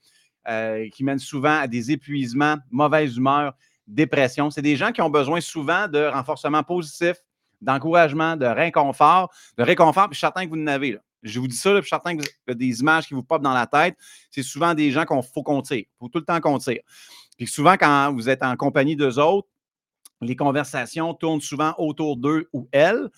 qui 0.92 1.02
mènent 1.02 1.18
souvent 1.18 1.58
à 1.58 1.66
des 1.66 1.90
épuisements, 1.90 2.56
mauvaise 2.70 3.16
humeur, 3.16 3.54
dépression. 3.86 4.50
C'est 4.50 4.62
des 4.62 4.76
gens 4.76 4.92
qui 4.92 5.02
ont 5.02 5.10
besoin 5.10 5.40
souvent 5.40 5.88
de 5.88 6.06
renforcement 6.06 6.62
positif, 6.62 7.16
d'encouragement, 7.60 8.36
de 8.36 8.46
réconfort, 8.46 9.32
de 9.56 9.62
réconfort, 9.62 10.08
puis 10.08 10.14
je 10.14 10.18
suis 10.18 10.26
certain 10.26 10.44
que 10.44 10.50
vous 10.50 10.62
en 10.62 10.66
avez. 10.66 10.92
Là. 10.92 10.98
Je 11.26 11.40
vous 11.40 11.48
dis 11.48 11.56
ça, 11.56 11.70
puis 11.70 11.78
je 11.78 11.82
suis 11.82 11.90
certain 11.90 12.16
que 12.16 12.52
des 12.52 12.80
images 12.80 13.06
qui 13.06 13.14
vous 13.14 13.22
popent 13.22 13.42
dans 13.42 13.54
la 13.54 13.66
tête. 13.66 13.96
C'est 14.30 14.42
souvent 14.42 14.74
des 14.74 14.90
gens 14.90 15.04
qu'il 15.04 15.20
faut 15.34 15.42
qu'on 15.42 15.62
tire. 15.62 15.78
Il 15.78 15.96
faut 15.98 16.08
tout 16.08 16.18
le 16.18 16.24
temps 16.24 16.40
qu'on 16.40 16.58
tire. 16.58 16.80
Puis 17.36 17.46
souvent, 17.46 17.76
quand 17.76 18.12
vous 18.12 18.28
êtes 18.28 18.42
en 18.42 18.56
compagnie 18.56 18.96
d'eux 18.96 19.18
autres, 19.18 19.48
les 20.20 20.36
conversations 20.36 21.12
tournent 21.14 21.40
souvent 21.40 21.74
autour 21.78 22.16
d'eux 22.16 22.48
ou 22.52 22.68
elles. 22.72 23.10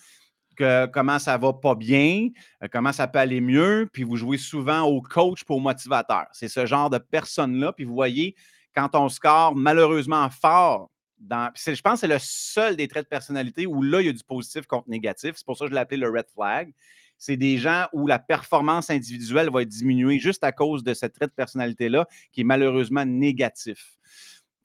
Que, 0.57 0.87
comment 0.87 1.19
ça 1.19 1.37
va 1.37 1.53
pas 1.53 1.73
bien, 1.73 2.31
euh, 2.61 2.67
comment 2.69 2.91
ça 2.91 3.07
peut 3.07 3.19
aller 3.19 3.39
mieux, 3.39 3.89
puis 3.93 4.03
vous 4.03 4.17
jouez 4.17 4.37
souvent 4.37 4.81
au 4.81 5.01
coach 5.01 5.45
pour 5.45 5.61
motivateur. 5.61 6.25
C'est 6.33 6.49
ce 6.49 6.65
genre 6.65 6.89
de 6.89 6.97
personne-là, 6.97 7.71
puis 7.71 7.85
vous 7.85 7.93
voyez, 7.93 8.35
quand 8.75 8.93
on 8.93 9.07
score 9.07 9.55
malheureusement 9.55 10.29
fort, 10.29 10.89
je 11.21 11.81
pense 11.81 11.93
que 11.93 11.99
c'est 11.99 12.07
le 12.07 12.19
seul 12.19 12.75
des 12.75 12.89
traits 12.89 13.05
de 13.05 13.09
personnalité 13.09 13.67
où 13.67 13.81
là, 13.81 14.01
il 14.01 14.07
y 14.07 14.09
a 14.09 14.13
du 14.13 14.23
positif 14.23 14.65
contre 14.65 14.89
négatif. 14.89 15.35
C'est 15.35 15.45
pour 15.45 15.57
ça 15.57 15.65
que 15.65 15.69
je 15.69 15.75
l'ai 15.75 15.81
appelé 15.81 15.97
le 15.97 16.09
red 16.09 16.25
flag. 16.33 16.73
C'est 17.19 17.37
des 17.37 17.57
gens 17.57 17.85
où 17.93 18.07
la 18.07 18.17
performance 18.17 18.89
individuelle 18.89 19.51
va 19.51 19.61
être 19.61 19.69
diminuée 19.69 20.17
juste 20.17 20.43
à 20.43 20.51
cause 20.51 20.83
de 20.83 20.93
ce 20.95 21.05
trait 21.05 21.27
de 21.27 21.33
personnalité-là 21.33 22.07
qui 22.31 22.41
est 22.41 22.45
malheureusement 22.45 23.05
négatif. 23.05 23.97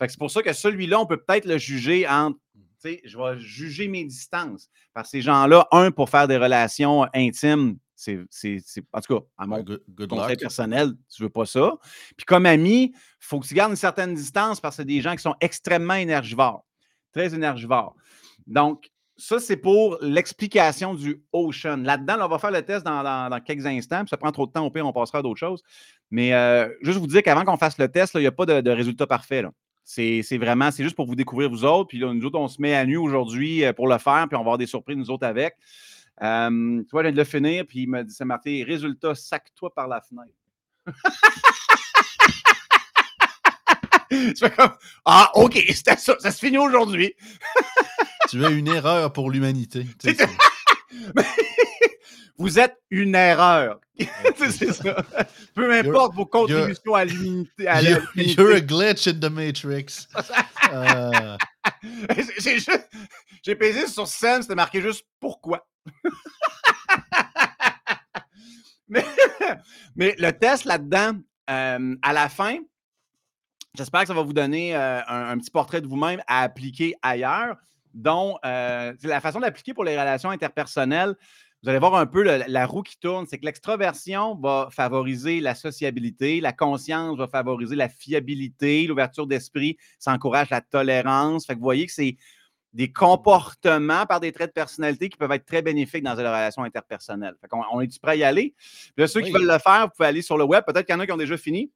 C'est 0.01 0.19
pour 0.19 0.31
ça 0.31 0.43
que 0.43 0.53
celui-là, 0.53 1.01
on 1.01 1.07
peut 1.07 1.23
peut-être 1.23 1.47
le 1.47 1.59
juger 1.59 2.09
entre 2.09 2.39
je 3.05 3.17
vais 3.17 3.41
juger 3.41 3.89
mes 3.89 4.05
distances. 4.05 4.69
Parce 4.93 5.09
que 5.09 5.13
ces 5.13 5.23
gens-là, 5.23 5.67
un, 5.73 5.91
pour 5.91 6.11
faire 6.11 6.29
des 6.29 6.37
relations 6.37 7.07
intimes, 7.15 7.79
c'est, 7.97 8.19
en 8.93 9.01
tout 9.01 9.19
cas, 9.19 9.25
à 9.39 9.47
mon 9.47 9.65
conseil 10.09 10.37
personnel, 10.37 10.93
tu 11.15 11.23
ne 11.23 11.27
veux 11.27 11.31
pas 11.31 11.47
ça. 11.47 11.77
Puis 12.17 12.27
comme 12.27 12.45
ami, 12.47 12.93
il 12.95 12.95
faut 13.21 13.41
que 13.41 13.47
tu 13.47 13.55
gardes 13.55 13.71
une 13.71 13.77
certaine 13.77 14.15
distance 14.15 14.61
parce 14.61 14.77
que 14.77 14.83
c'est 14.83 14.87
des 14.87 15.01
gens 15.01 15.15
qui 15.17 15.23
sont 15.23 15.37
extrêmement 15.41 15.95
énergivores, 15.95 16.65
très 17.13 17.35
énergivores. 17.35 17.95
Donc, 18.47 18.91
ça, 19.17 19.39
c'est 19.39 19.57
pour 19.57 19.99
l'explication 20.01 20.95
du 20.95 21.23
Ocean. 21.33 21.77
Là-dedans, 21.77 22.17
on 22.21 22.29
va 22.29 22.39
faire 22.39 22.51
le 22.51 22.63
test 22.63 22.85
dans, 22.85 23.41
quelques 23.45 23.67
instants. 23.67 24.01
Puis 24.01 24.09
ça 24.09 24.17
prend 24.17 24.33
trop 24.33 24.47
de 24.47 24.53
temps, 24.53 24.67
au 24.67 24.71
pire, 24.71 24.87
on 24.87 24.93
passera 24.93 25.19
à 25.19 25.23
d'autres 25.23 25.39
choses. 25.39 25.63
Mais 26.11 26.35
euh, 26.35 26.69
juste 26.83 26.99
vous 26.99 27.07
dire 27.07 27.23
qu'avant 27.23 27.45
qu'on 27.45 27.57
fasse 27.57 27.79
le 27.79 27.89
test, 27.89 28.15
il 28.15 28.21
n'y 28.21 28.27
a 28.27 28.33
pas 28.33 28.47
de, 28.47 28.71
résultat 28.71 29.07
parfait. 29.07 29.45
C'est 29.85 30.39
vraiment, 30.39 30.71
c'est 30.71 30.83
juste 30.83 30.97
pour 30.97 31.07
vous 31.07 31.15
découvrir 31.15 31.49
vous 31.49 31.65
autres. 31.65 31.89
Puis 31.89 32.01
nous 32.01 32.25
autres, 32.25 32.39
on 32.39 32.49
se 32.49 32.61
met 32.61 32.75
à 32.75 32.85
nu 32.85 32.97
aujourd'hui 32.97 33.65
euh, 33.65 33.73
pour 33.73 33.87
le 33.87 33.99
faire, 33.99 34.27
puis 34.29 34.37
on 34.37 34.41
va 34.41 34.47
avoir 34.47 34.59
des 34.59 34.67
surprises, 34.67 34.97
nous 34.97 35.11
autres, 35.11 35.27
avec. 35.27 35.55
Tu 36.21 36.25
vois, 36.25 37.03
je 37.03 37.09
viens 37.09 37.13
de 37.13 37.17
le 37.17 37.25
finir, 37.25 37.65
puis 37.67 37.83
il 37.83 37.89
m'a 37.89 38.03
dit, 38.03 38.15
c'est 38.15 38.25
marqué, 38.25 38.65
résultat, 38.65 39.15
sac-toi 39.15 39.73
par 39.75 39.87
la 39.89 40.01
fenêtre. 40.01 40.35
tu 44.11 44.35
fais 44.37 44.51
comme, 44.51 44.75
ah, 45.05 45.31
OK, 45.35 45.55
c'était 45.71 45.97
ça, 45.97 46.17
ça 46.19 46.31
se 46.31 46.39
finit 46.39 46.59
aujourd'hui. 46.59 47.15
tu 48.35 48.45
as 48.45 48.51
une 48.51 48.67
erreur 48.67 49.13
pour 49.13 49.31
l'humanité. 49.31 49.87
Vous 52.37 52.59
êtes 52.59 52.77
une 52.91 53.15
erreur. 53.15 53.79
c'est 54.51 54.73
ça. 54.73 54.97
Peu 55.55 55.73
importe 55.73 56.17
vos 56.17 56.27
contributions 56.27 56.97
à 56.97 57.05
l'humanité. 57.05 57.69
You're, 58.17 58.57
a 58.57 58.61
glitch 58.61 59.07
in 59.07 59.21
the 59.21 59.31
Matrix. 59.31 60.09
Euh. 60.73 61.37
J'ai 63.45 63.55
pesé 63.55 63.87
sur 63.87 64.09
scène, 64.09 64.43
c'était 64.43 64.55
marqué 64.55 64.81
juste 64.81 65.05
pourquoi. 65.21 65.65
mais, 68.89 69.05
le 70.19 70.31
test 70.31 70.65
là-dedans, 70.65 71.13
euh, 71.51 71.97
à 72.03 72.13
la 72.13 72.29
fin, 72.29 72.59
j'espère 73.75 74.01
que 74.01 74.07
ça 74.09 74.15
va 74.15 74.23
vous 74.23 74.33
donner 74.33 74.75
euh, 74.75 75.01
un, 75.07 75.39
petit 75.39 75.51
portrait 75.51 75.81
de 75.81 75.87
vous-même 75.87 76.23
à 76.27 76.43
appliquer 76.43 76.95
ailleurs, 77.03 77.57
dont 77.95 78.39
euh, 78.45 78.93
la 79.03 79.21
façon 79.21 79.41
d'appliquer 79.41 79.73
pour 79.73 79.85
les 79.85 79.99
relations 79.99 80.31
interpersonnelles. 80.31 81.15
Vous 81.63 81.71
allez 81.71 81.79
voir 81.79 81.95
un 81.95 82.05
peu 82.05 82.23
la 82.23 82.67
roue 82.67 82.83
qui 82.83 82.99
tourne, 82.99 83.27
c'est 83.27 83.39
que 83.39 83.47
l'extroversion 83.47 84.35
va 84.35 84.69
favoriser 84.71 85.41
la 85.41 85.55
sociabilité, 85.55 86.43
la 86.43 86.53
conscience 86.53 87.17
va 87.17 87.27
favoriser 87.27 87.75
la 87.75 87.89
fiabilité, 87.89 88.87
l'ouverture 88.87 89.27
d'esprit, 89.27 89.79
ça 89.99 90.13
encourage 90.13 90.51
la 90.51 90.61
tolérance. 90.61 91.47
Fait 91.47 91.55
que 91.55 91.61
vous 91.61 91.65
voyez 91.65 91.87
que 91.87 91.93
c'est 91.93 92.19
des 92.75 92.93
comportements 92.93 94.05
par 94.05 94.21
des 94.21 94.33
traits 94.33 94.49
de 94.51 94.53
personnalité 94.53 95.09
qui 95.09 95.17
peuvent 95.17 95.33
être 95.33 95.47
très 95.47 95.63
bénéfiques 95.63 96.03
dans 96.03 96.15
une 96.15 96.27
relation 96.27 96.65
interpersonnelle. 96.65 97.35
on, 97.73 97.81
est-tu 97.81 97.99
prêt 97.99 98.13
à 98.13 98.17
y 98.17 98.25
aller? 98.25 98.55
Puis 98.95 99.09
ceux 99.09 99.23
qui 99.23 99.31
veulent 99.31 99.47
le 99.47 99.59
faire, 99.59 99.87
vous 99.87 99.93
pouvez 99.97 100.09
aller 100.09 100.23
sur 100.23 100.37
le 100.37 100.45
web. 100.45 100.65
Peut-être 100.67 100.85
qu'il 100.85 100.95
y 100.95 100.97
en 100.97 101.01
a 101.01 101.07
qui 101.07 101.13
ont 101.13 101.17
déjà 101.17 101.37
fini. 101.39 101.71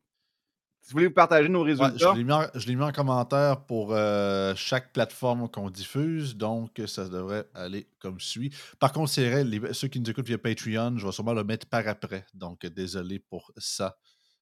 Si 0.89 0.95
vous 0.95 1.01
voulez 1.01 1.09
vous 1.09 1.13
partager 1.13 1.51
nos 1.51 1.63
résultats. 1.63 1.93
je 1.99 2.67
l'ai 2.67 2.75
mis, 2.75 2.83
en 2.83 2.93
commentaire 2.93 3.61
pour 3.67 3.93
euh, 3.93 4.55
chaque 4.57 4.91
plateforme 4.95 5.47
qu'on 5.51 5.69
diffuse, 5.69 6.35
donc 6.35 6.81
ça 6.87 7.07
devrait 7.07 7.45
aller 7.55 7.87
comme 7.99 8.19
suit. 8.19 8.55
Par 8.79 8.95
contre, 8.95 9.11
c'est 9.11 9.45
ceux 9.75 9.89
qui 9.89 10.01
nous 10.01 10.09
écoutent 10.09 10.29
via 10.29 10.39
Patreon, 10.39 10.97
je 10.97 11.05
vais 11.05 11.13
sûrement 11.13 11.35
le 11.35 11.45
mettre 11.45 11.67
par 11.67 11.87
après. 11.87 12.25
Donc, 12.33 12.65
désolé 12.65 13.19
pour 13.19 13.53
ça. 13.59 13.99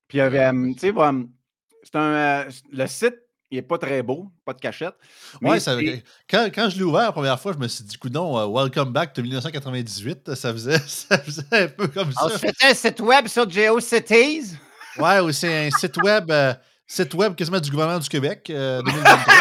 Puis, 0.07 0.21
euh, 0.21 0.31
tu 0.75 0.79
sais, 0.79 0.95
c'est 1.83 1.97
un, 1.97 2.01
euh, 2.01 2.51
le 2.71 2.87
site 2.87 3.17
il 3.51 3.57
n'est 3.57 3.63
pas 3.63 3.79
très 3.79 4.03
beau, 4.05 4.31
pas 4.45 4.53
de 4.53 4.61
cachette. 4.61 4.95
Oui, 5.43 5.59
quand, 6.31 6.49
quand, 6.55 6.71
je 6.71 6.77
l'ai 6.77 6.85
ouvert 6.85 7.03
la 7.03 7.13
première 7.13 7.41
fois, 7.41 7.55
je 7.55 7.59
me 7.59 7.67
suis 7.67 7.83
dit, 7.83 7.97
coudon, 7.97 8.39
uh, 8.39 8.53
Welcome 8.53 8.93
Back 8.93 9.17
de 9.17 9.23
1998, 9.23 10.35
ça 10.37 10.53
faisait, 10.53 10.79
ça 10.87 11.19
faisait 11.19 11.45
un 11.51 11.69
peu 11.69 11.89
comme 11.89 12.13
ça. 12.13 12.29
C'était 12.39 12.67
un 12.67 12.75
site 12.75 13.01
web 13.01 13.27
sur 13.27 13.51
GeoCities? 13.51 14.57
Ouais, 14.99 15.21
ou 15.21 15.33
c'est 15.33 15.67
un 15.67 15.71
site 15.71 15.97
web, 15.99 16.31
euh, 16.31 16.55
site 16.87 17.15
web 17.15 17.35
quasiment 17.35 17.61
du 17.61 17.71
gouvernement 17.71 17.99
du 17.99 18.09
Québec, 18.09 18.47
euh, 18.51 18.83
2023. 18.83 19.35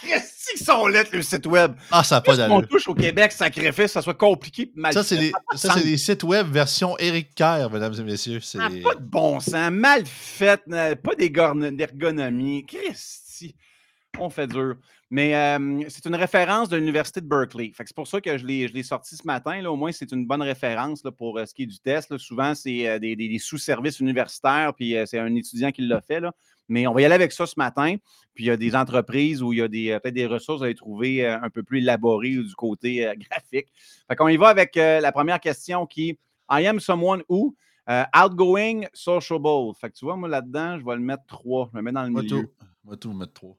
Qu'est-ce 0.02 0.64
sont 0.64 0.86
lettres, 0.86 1.10
le 1.12 1.22
site 1.22 1.46
web? 1.46 1.74
Ah, 1.90 2.02
ça 2.02 2.16
n'a 2.16 2.20
pas 2.20 2.36
d'allure. 2.36 2.56
On 2.56 2.62
touche 2.62 2.88
au 2.88 2.94
Québec, 2.94 3.32
sacrifice, 3.32 3.92
ça 3.92 4.02
soit 4.02 4.14
compliqué 4.14 4.70
mal 4.74 4.92
Ça, 4.92 5.02
c'est 5.02 5.16
des, 5.16 5.32
ça, 5.54 5.74
c'est 5.74 5.84
des 5.84 5.96
sites 5.96 6.24
web 6.24 6.48
version 6.50 6.96
Eric 6.98 7.34
Kerr, 7.34 7.70
mesdames 7.70 7.94
et 7.98 8.02
messieurs. 8.02 8.40
Ah, 8.58 8.68
pas 8.82 8.94
de 8.94 9.00
bon 9.00 9.40
sens, 9.40 9.70
mal 9.70 10.04
fait, 10.06 10.62
pas 11.02 11.14
d'ergonomie. 11.16 12.66
Christ 12.66 13.30
on 14.18 14.30
fait 14.30 14.46
dur. 14.46 14.76
Mais 15.12 15.34
euh, 15.34 15.82
c'est 15.88 16.06
une 16.06 16.14
référence 16.14 16.68
de 16.68 16.76
l'Université 16.76 17.20
de 17.20 17.26
Berkeley. 17.26 17.72
C'est 17.76 17.94
pour 17.94 18.06
ça 18.06 18.20
que 18.20 18.38
je 18.38 18.46
l'ai 18.46 18.82
sorti 18.84 19.16
ce 19.16 19.26
matin. 19.26 19.60
Là. 19.60 19.72
Au 19.72 19.76
moins, 19.76 19.90
c'est 19.90 20.12
une 20.12 20.24
bonne 20.24 20.42
référence 20.42 21.02
là, 21.02 21.10
pour 21.10 21.36
euh, 21.36 21.46
ce 21.46 21.52
qui 21.52 21.64
est 21.64 21.66
du 21.66 21.80
test. 21.80 22.16
Souvent, 22.18 22.54
c'est 22.54 22.88
euh, 22.88 22.98
des, 23.00 23.38
sous-services 23.40 23.98
universitaires, 23.98 24.72
puis 24.72 24.94
c'est 25.06 25.18
un 25.18 25.34
étudiant 25.34 25.72
qui 25.72 25.82
l'a 25.82 26.00
fait. 26.00 26.20
Là. 26.20 26.32
Mais 26.68 26.86
on 26.86 26.94
va 26.94 27.00
y 27.00 27.04
aller 27.04 27.16
avec 27.16 27.32
ça 27.32 27.44
ce 27.44 27.54
matin. 27.56 27.96
Puis 28.34 28.44
il 28.44 28.46
y 28.46 28.50
a 28.50 28.56
des 28.56 28.76
entreprises 28.76 29.42
où 29.42 29.52
il 29.52 29.58
y 29.58 29.92
a 29.92 29.98
peut-être 29.98 30.14
des 30.14 30.26
ressources 30.26 30.62
à 30.62 30.68
les 30.68 30.76
trouver 30.76 31.26
un 31.26 31.50
peu 31.50 31.64
plus 31.64 31.78
élaborées 31.78 32.36
du 32.36 32.54
côté 32.54 33.12
graphique. 33.18 33.66
Fait 34.06 34.14
qu'on 34.14 34.28
y 34.28 34.36
va 34.36 34.46
avec 34.48 34.76
la 34.76 35.10
première 35.10 35.40
question 35.40 35.86
qui 35.86 36.16
I 36.48 36.66
am 36.68 36.78
someone 36.78 37.24
who 37.28 37.56
outgoing, 38.16 38.82
sociable. 38.94 39.74
Fait 39.80 39.90
que 39.90 39.96
tu 39.96 40.04
vois, 40.04 40.14
moi 40.14 40.28
là-dedans, 40.28 40.78
je 40.78 40.84
vais 40.84 40.94
le 40.94 41.00
mettre 41.00 41.26
3. 41.26 41.70
Je 41.72 41.76
me 41.76 41.82
mets 41.82 41.92
dans 41.92 42.04
le 42.04 42.10
milieu. 42.10 42.48
Moi, 42.84 42.96
tout, 42.96 43.12
mettre 43.12 43.32
3 43.32 43.56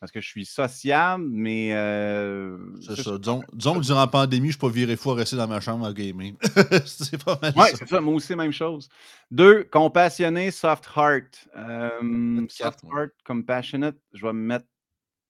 parce 0.00 0.12
que 0.12 0.20
je 0.20 0.28
suis 0.28 0.44
sociable, 0.44 1.24
mais. 1.28 1.70
Euh, 1.72 2.56
c'est 2.80 3.02
ça. 3.02 3.18
Disons, 3.18 3.40
que 3.42 3.80
durant 3.80 4.00
la 4.00 4.06
pandémie, 4.06 4.46
je 4.46 4.46
ne 4.46 4.52
suis 4.52 4.60
pas 4.60 4.68
viré 4.68 4.96
fou 4.96 5.10
à 5.10 5.16
rester 5.16 5.36
dans 5.36 5.48
ma 5.48 5.60
chambre 5.60 5.86
à 5.86 5.92
gaming. 5.92 6.36
c'est 6.86 7.22
pas 7.22 7.38
mal. 7.42 7.52
Oui, 7.56 7.66
c'est 7.74 7.88
ça. 7.88 8.00
Moi 8.00 8.14
aussi, 8.14 8.36
même 8.36 8.52
chose. 8.52 8.88
Deux, 9.30 9.64
compassionné, 9.64 10.50
soft 10.50 10.88
heart. 10.96 11.48
Euh, 11.56 12.46
soft 12.48 12.80
heart, 12.84 13.10
compassionate, 13.24 13.96
je 14.12 14.24
vais 14.24 14.32
me 14.32 14.46
mettre 14.46 14.66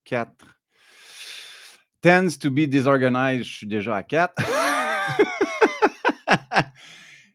quatre. 0.05 0.45
Tends 2.03 2.37
to 2.39 2.51
be 2.51 2.67
disorganized, 2.67 3.45
je 3.45 3.57
suis 3.57 3.67
déjà 3.67 3.97
à 3.97 4.03
quatre. 4.03 4.35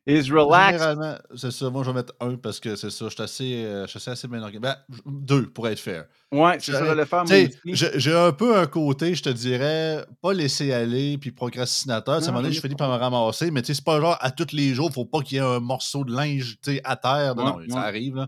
is 0.06 0.30
relaxed. 0.30 0.80
Généralement, 0.80 1.18
c'est 1.36 1.52
ça. 1.52 1.70
Moi, 1.70 1.84
je 1.84 1.90
vais 1.90 1.96
mettre 1.96 2.14
un 2.20 2.36
parce 2.36 2.60
que 2.60 2.76
c'est 2.76 2.90
ça. 2.90 3.06
Je 3.06 3.14
suis 3.14 3.24
assez, 3.24 3.64
euh, 3.66 3.88
je 3.88 3.98
suis 3.98 4.12
assez 4.12 4.28
bien 4.28 4.42
organisé. 4.42 4.62
Ben, 4.62 4.76
deux 5.06 5.48
pour 5.48 5.68
être 5.68 5.80
fair. 5.80 6.06
Ouais, 6.32 6.58
c'est 6.60 6.74
ça, 6.74 6.86
je 6.86 6.92
le 6.92 7.06
faire. 7.06 7.24
Moi 7.26 7.74
J'ai 7.96 8.16
un 8.16 8.32
peu 8.32 8.58
un 8.58 8.66
côté, 8.66 9.16
je 9.16 9.24
te 9.24 9.30
dirais, 9.30 10.06
pas 10.22 10.34
laisser 10.34 10.74
aller 10.74 11.18
puis 11.18 11.32
procrastinateur. 11.32 12.16
À 12.16 12.18
un 12.18 12.26
moment 12.28 12.42
donné, 12.42 12.54
je 12.54 12.62
finis 12.62 12.76
par 12.76 12.90
me 12.90 12.98
ramasser, 12.98 13.52
mais 13.52 13.62
c'est 13.64 13.84
pas 13.84 14.00
genre 14.00 14.18
à 14.20 14.32
tous 14.32 14.54
les 14.54 14.74
jours, 14.74 14.92
faut 14.92 15.06
pas 15.06 15.22
qu'il 15.22 15.38
y 15.38 15.40
ait 15.40 15.44
un 15.44 15.60
morceau 15.60 16.04
de 16.04 16.14
linge 16.14 16.58
à 16.84 16.96
terre. 16.96 17.36
non, 17.36 17.60
ça 17.70 17.82
arrive. 17.82 18.16
Là. 18.16 18.28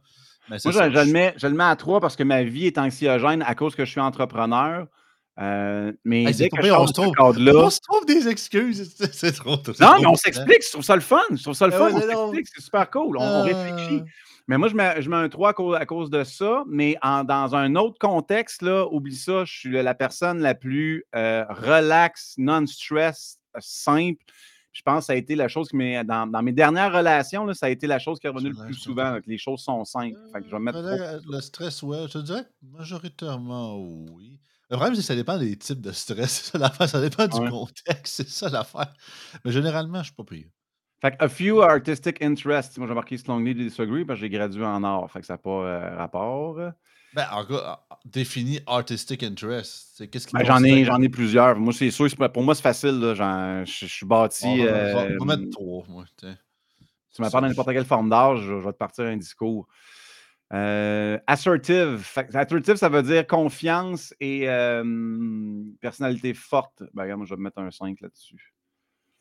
moi, 0.50 0.58
je, 0.60 0.80
le 0.80 1.06
mets, 1.12 1.34
je 1.38 1.48
le 1.48 1.54
mets 1.54 1.64
à 1.64 1.76
trois 1.76 2.00
parce 2.00 2.16
que 2.16 2.24
ma 2.24 2.44
vie 2.44 2.68
est 2.68 2.78
anxiogène 2.78 3.42
à 3.42 3.56
cause 3.56 3.76
que 3.76 3.86
je 3.86 3.92
suis 3.92 4.02
entrepreneur. 4.02 4.88
Euh, 5.38 5.92
mais 6.06 6.32
dès 6.32 6.50
que 6.50 6.62
je 6.62 6.72
on, 6.72 6.88
se 6.88 6.94
trouve, 6.94 7.14
on 7.20 7.70
se 7.70 7.82
trouve 7.82 8.06
des 8.06 8.28
excuses. 8.28 8.96
C'est 9.12 9.34
trop. 9.34 9.58
Non, 9.80 10.00
mais 10.00 10.08
on 10.08 10.16
s'explique. 10.16 10.64
Je 10.64 10.72
trouve 10.72 10.84
ça 10.84 10.96
le 10.96 11.02
fun. 11.02 11.22
Je 11.32 11.42
trouve 11.42 11.54
ça 11.54 11.68
le 11.68 11.74
fun. 11.74 11.90
on 11.92 12.00
s'explique. 12.00 12.48
C'est 12.54 12.62
super 12.62 12.90
cool. 12.90 13.18
On, 13.20 13.44
réfléchit. 13.44 14.02
Euh. 14.02 14.06
Mais 14.48 14.58
moi, 14.58 14.68
je 14.68 14.76
mets, 14.76 15.02
je 15.02 15.10
mets 15.10 15.16
un 15.18 15.28
3 15.28 15.50
à 15.78 15.86
cause, 15.86 16.10
de 16.10 16.24
ça. 16.24 16.64
Mais 16.68 16.98
dans 17.04 17.56
un 17.56 17.76
autre 17.76 17.98
contexte, 18.00 18.62
là, 18.62 18.88
oublie 18.92 19.16
ça, 19.16 19.44
je 19.44 19.54
suis 19.54 19.72
la 19.72 19.94
personne 19.94 20.40
la 20.40 20.56
plus 20.56 21.04
euh, 21.16 21.44
relax, 21.50 22.36
non-stress, 22.38 23.40
simple. 23.60 24.24
Je 24.72 24.82
pense 24.82 25.00
que 25.00 25.06
ça 25.06 25.14
a 25.14 25.16
été 25.16 25.36
la 25.36 25.48
chose 25.48 25.70
qui 25.70 25.78
m'est. 25.78 26.04
Dans, 26.04 26.44
mes 26.44 26.52
dernières 26.52 26.94
relations, 26.94 27.46
là, 27.46 27.54
ça 27.54 27.66
a 27.66 27.70
été 27.70 27.88
la 27.88 28.00
chose 28.00 28.20
qui 28.20 28.28
est 28.28 28.30
revenue 28.30 28.50
le 28.50 28.66
plus 28.66 28.74
souvent. 28.74 29.18
les 29.26 29.38
choses 29.38 29.62
sont 29.62 29.84
simples. 29.84 30.20
Fait 30.32 30.42
que 30.42 30.48
je 30.48 30.52
vais 30.52 30.60
mettre 30.60 30.80
le 31.28 31.42
stress, 31.42 31.84
ouais. 31.84 32.06
Je 32.08 32.14
te 32.14 32.18
dirais 32.20 32.46
majoritairement 32.62 33.78
oui. 33.80 34.40
Le 34.70 34.78
problème, 34.78 34.96
c'est 34.96 35.02
que 35.02 35.08
ça 35.08 35.16
dépend 35.16 35.38
des 35.38 35.56
types 35.58 35.82
de 35.82 35.92
stress. 35.92 36.52
Ça 36.88 37.02
dépend 37.02 37.28
du 37.28 37.50
contexte. 37.50 38.16
C'est 38.16 38.30
ça 38.30 38.50
l'affaire. 38.50 38.94
Mais 39.44 39.52
généralement, 39.52 39.96
je 39.96 40.00
ne 40.00 40.04
suis 40.06 40.14
pas 40.14 40.24
pire. 40.24 40.48
Fait 41.02 41.12
que 41.12 41.24
a 41.24 41.30
few 41.30 41.62
artistic 41.62 42.22
interests. 42.24 42.78
Moi, 42.78 42.88
j'ai 42.88 42.94
marqué 42.94 43.18
strongly 43.18 43.54
disagree 43.54 44.06
parce 44.06 44.20
que 44.20 44.26
j'ai 44.26 44.30
gradué 44.30 44.66
en 44.66 44.84
art. 44.84 45.12
Fait 45.12 45.20
que 45.20 45.26
ça 45.26 45.34
n'a 45.34 45.38
pas 45.38 45.50
euh, 45.50 45.98
rapport. 45.98 46.58
Ben, 47.14 47.28
en 47.32 47.46
cas, 47.46 47.80
définis 48.04 48.60
artistic 48.66 49.24
interest. 49.24 50.10
Qu'est-ce 50.10 50.28
ben, 50.32 50.44
j'en 50.44 50.64
ai, 50.64 50.84
j'en 50.84 51.02
ai 51.02 51.10
plusieurs. 51.10 51.58
Moi, 51.58 51.74
c'est 51.74 51.92
sûr, 51.92 52.08
pour 52.34 52.44
moi, 52.44 52.56
c'est 52.56 52.62
facile. 52.62 53.00
Là. 53.00 53.64
Je, 53.64 53.86
suis 53.86 54.06
bâti. 54.06 54.46
On 54.48 54.66
va, 54.66 54.72
euh, 54.72 55.26
mettre 55.26 55.50
trois, 55.52 55.84
moi. 55.88 56.06
Tu 56.18 56.28
m'appelles 57.22 57.42
dans 57.42 57.48
n'importe 57.48 57.72
quelle 57.72 57.86
forme 57.86 58.10
d'âge, 58.10 58.42
je 58.42 58.54
vais 58.54 58.74
te 58.74 58.78
partir 58.78 59.06
un 59.06 59.16
discours. 59.16 59.68
Euh, 60.54 61.18
assertive. 61.28 62.08
Assertive, 62.34 62.76
ça 62.76 62.90
veut 62.90 63.04
dire 63.04 63.26
confiance 63.26 64.14
et 64.20 64.48
personnalité 65.82 66.34
forte. 66.34 66.84
Ben, 66.94 67.04
regarde, 67.04 67.20
moi, 67.20 67.28
je 67.28 67.36
vais 67.36 67.42
mettre 67.42 67.60
un 67.60 67.72
5 67.72 68.00
là-dessus. 68.02 68.56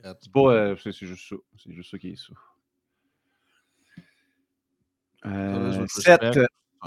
C'est 0.03 0.33
pas. 0.33 0.53
Euh, 0.53 0.77
c'est 0.77 0.93
juste 0.93 1.29
ça. 1.29 1.37
C'est 1.57 1.73
juste 1.73 1.91
ça 1.91 1.99
qui 1.99 2.11
est 2.11 2.17
ça. 2.17 2.33
Euh, 5.27 5.87
7. 5.89 6.39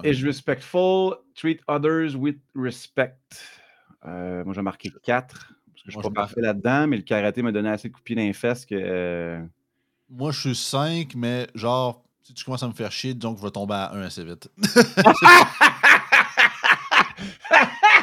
Is 0.04 0.24
respectful. 0.24 1.16
Treat 1.34 1.62
others 1.68 2.16
with 2.16 2.40
respect. 2.54 3.18
Euh, 4.06 4.44
moi, 4.46 4.54
j'ai 4.54 4.62
marqué 4.62 4.92
4. 5.04 5.28
Parce 5.28 5.84
que 5.84 5.92
je 5.92 5.92
suis 5.92 6.02
pas 6.02 6.12
parfait 6.12 6.42
là-dedans, 6.42 6.88
mais 6.88 6.98
le 6.98 7.04
karaté 7.04 7.42
m'a 7.42 7.52
donné 7.52 7.70
assez 7.70 7.90
de 7.90 7.94
coups 7.94 8.16
de 8.16 8.34
fesses 8.34 8.66
que. 8.66 9.42
Moi, 10.10 10.32
je 10.32 10.40
suis 10.40 10.56
5, 10.56 11.16
mais 11.16 11.48
genre 11.56 12.07
si 12.28 12.34
tu 12.34 12.44
commences 12.44 12.64
à 12.64 12.68
me 12.68 12.74
faire 12.74 12.92
chier, 12.92 13.14
donc 13.14 13.38
je 13.38 13.44
vais 13.44 13.52
tomber 13.52 13.76
à 13.76 13.94
1 13.94 14.02
assez 14.02 14.22
vite. 14.22 14.50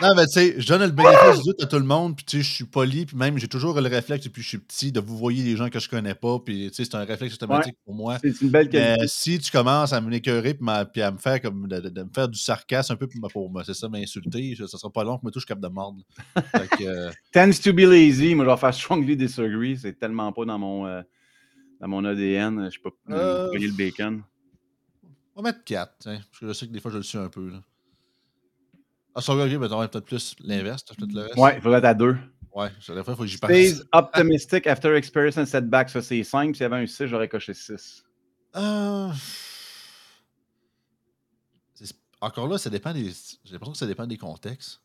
non, 0.00 0.14
mais 0.16 0.24
tu 0.24 0.32
sais, 0.32 0.54
je 0.56 0.66
donne 0.66 0.80
le 0.80 0.92
bénéfice 0.92 1.42
du 1.42 1.50
doute 1.50 1.62
à 1.62 1.66
tout 1.66 1.76
le 1.76 1.84
monde, 1.84 2.16
puis 2.16 2.24
tu 2.24 2.38
sais, 2.38 2.42
je 2.42 2.50
suis 2.54 2.64
poli, 2.64 3.04
puis 3.04 3.18
même 3.18 3.36
j'ai 3.36 3.48
toujours 3.48 3.78
le 3.78 3.86
réflexe 3.86 4.24
depuis 4.24 4.40
que 4.40 4.44
je 4.44 4.48
suis 4.48 4.56
petit 4.58 4.92
de 4.92 5.00
vous 5.00 5.18
voyer 5.18 5.42
les 5.42 5.58
gens 5.58 5.68
que 5.68 5.78
je 5.78 5.90
connais 5.90 6.14
pas, 6.14 6.38
puis 6.38 6.70
tu 6.70 6.76
sais, 6.76 6.86
c'est 6.90 6.94
un 6.94 7.04
réflexe 7.04 7.34
automatique 7.34 7.76
pour 7.84 7.94
moi. 7.94 8.16
C'est 8.22 8.40
une 8.40 8.48
belle 8.48 8.70
qualité. 8.70 9.02
Mais 9.02 9.06
si 9.08 9.38
tu 9.38 9.50
commences 9.50 9.92
à 9.92 10.00
m'écœurer, 10.00 10.54
puis, 10.54 11.02
à 11.02 11.10
me 11.10 11.18
faire 11.18 11.42
comme 11.42 11.68
de, 11.68 11.90
me 11.90 12.10
faire 12.14 12.28
du 12.28 12.38
sarcasme 12.38 12.94
un 12.94 12.96
peu 12.96 13.06
pour, 13.30 13.50
moi, 13.50 13.62
c'est 13.66 13.74
ça, 13.74 13.90
m'insulter, 13.90 14.56
ça 14.56 14.78
sera 14.78 14.90
pas 14.90 15.04
long 15.04 15.18
que 15.18 15.24
moi 15.24 15.32
tout 15.32 15.40
je 15.40 15.44
capte 15.44 15.62
de 15.62 15.68
mordre. 15.68 16.00
Euh, 16.80 17.10
Tends 17.34 17.60
to 17.62 17.74
be 17.74 17.80
lazy, 17.80 18.34
moi 18.34 18.46
je 18.46 18.50
vais 18.52 18.56
faire 18.56 18.72
strongly 18.72 19.18
disagree, 19.18 19.76
c'est 19.76 19.98
tellement 19.98 20.32
pas 20.32 20.46
dans 20.46 20.58
mon. 20.58 20.86
Euh, 20.86 21.02
dans 21.80 21.88
mon 21.88 22.04
ADN, 22.04 22.70
je 22.70 22.76
sais 22.76 22.82
pas, 22.82 22.90
euh... 23.10 23.50
le 23.52 23.76
bacon. 23.76 24.22
On 25.36 25.42
va 25.42 25.50
mettre 25.50 25.64
4, 25.64 25.92
parce 26.04 26.22
que 26.40 26.46
je 26.48 26.52
sais 26.52 26.66
que 26.68 26.72
des 26.72 26.80
fois 26.80 26.90
je 26.90 26.98
le 26.98 27.02
suis 27.02 27.18
un 27.18 27.28
peu. 27.28 27.48
Là. 27.50 27.60
Ah, 29.14 29.20
sur 29.20 29.34
le 29.34 29.68
t'aurais 29.68 29.88
peut-être 29.88 30.04
plus 30.04 30.34
l'inverse. 30.40 30.82
Peut 30.84 31.06
ouais, 31.36 31.56
il 31.56 31.62
faudrait 31.62 31.78
être 31.78 31.84
à 31.84 31.94
2. 31.94 32.16
Ouais, 32.54 32.68
des 32.70 32.84
fois, 32.84 32.94
il 32.96 33.04
faut 33.04 33.22
que 33.22 33.26
j'y 33.26 33.38
pense. 33.38 33.50
Stays 33.50 33.82
optimistic 33.92 34.66
after 34.68 34.94
experiencing 34.94 35.44
setback, 35.44 35.90
ça 35.90 36.02
c'est 36.02 36.22
5. 36.22 36.54
S'il 36.54 36.62
y 36.62 36.66
avait 36.66 36.76
un 36.76 36.86
6, 36.86 37.06
j'aurais 37.06 37.28
coché 37.28 37.52
6. 37.52 38.04
Euh... 38.56 39.10
Encore 42.20 42.48
là, 42.48 42.56
ça 42.56 42.70
dépend 42.70 42.92
des. 42.92 43.10
J'ai 43.44 43.52
l'impression 43.52 43.72
que 43.72 43.78
ça 43.78 43.86
dépend 43.86 44.06
des 44.06 44.16
contextes. 44.16 44.80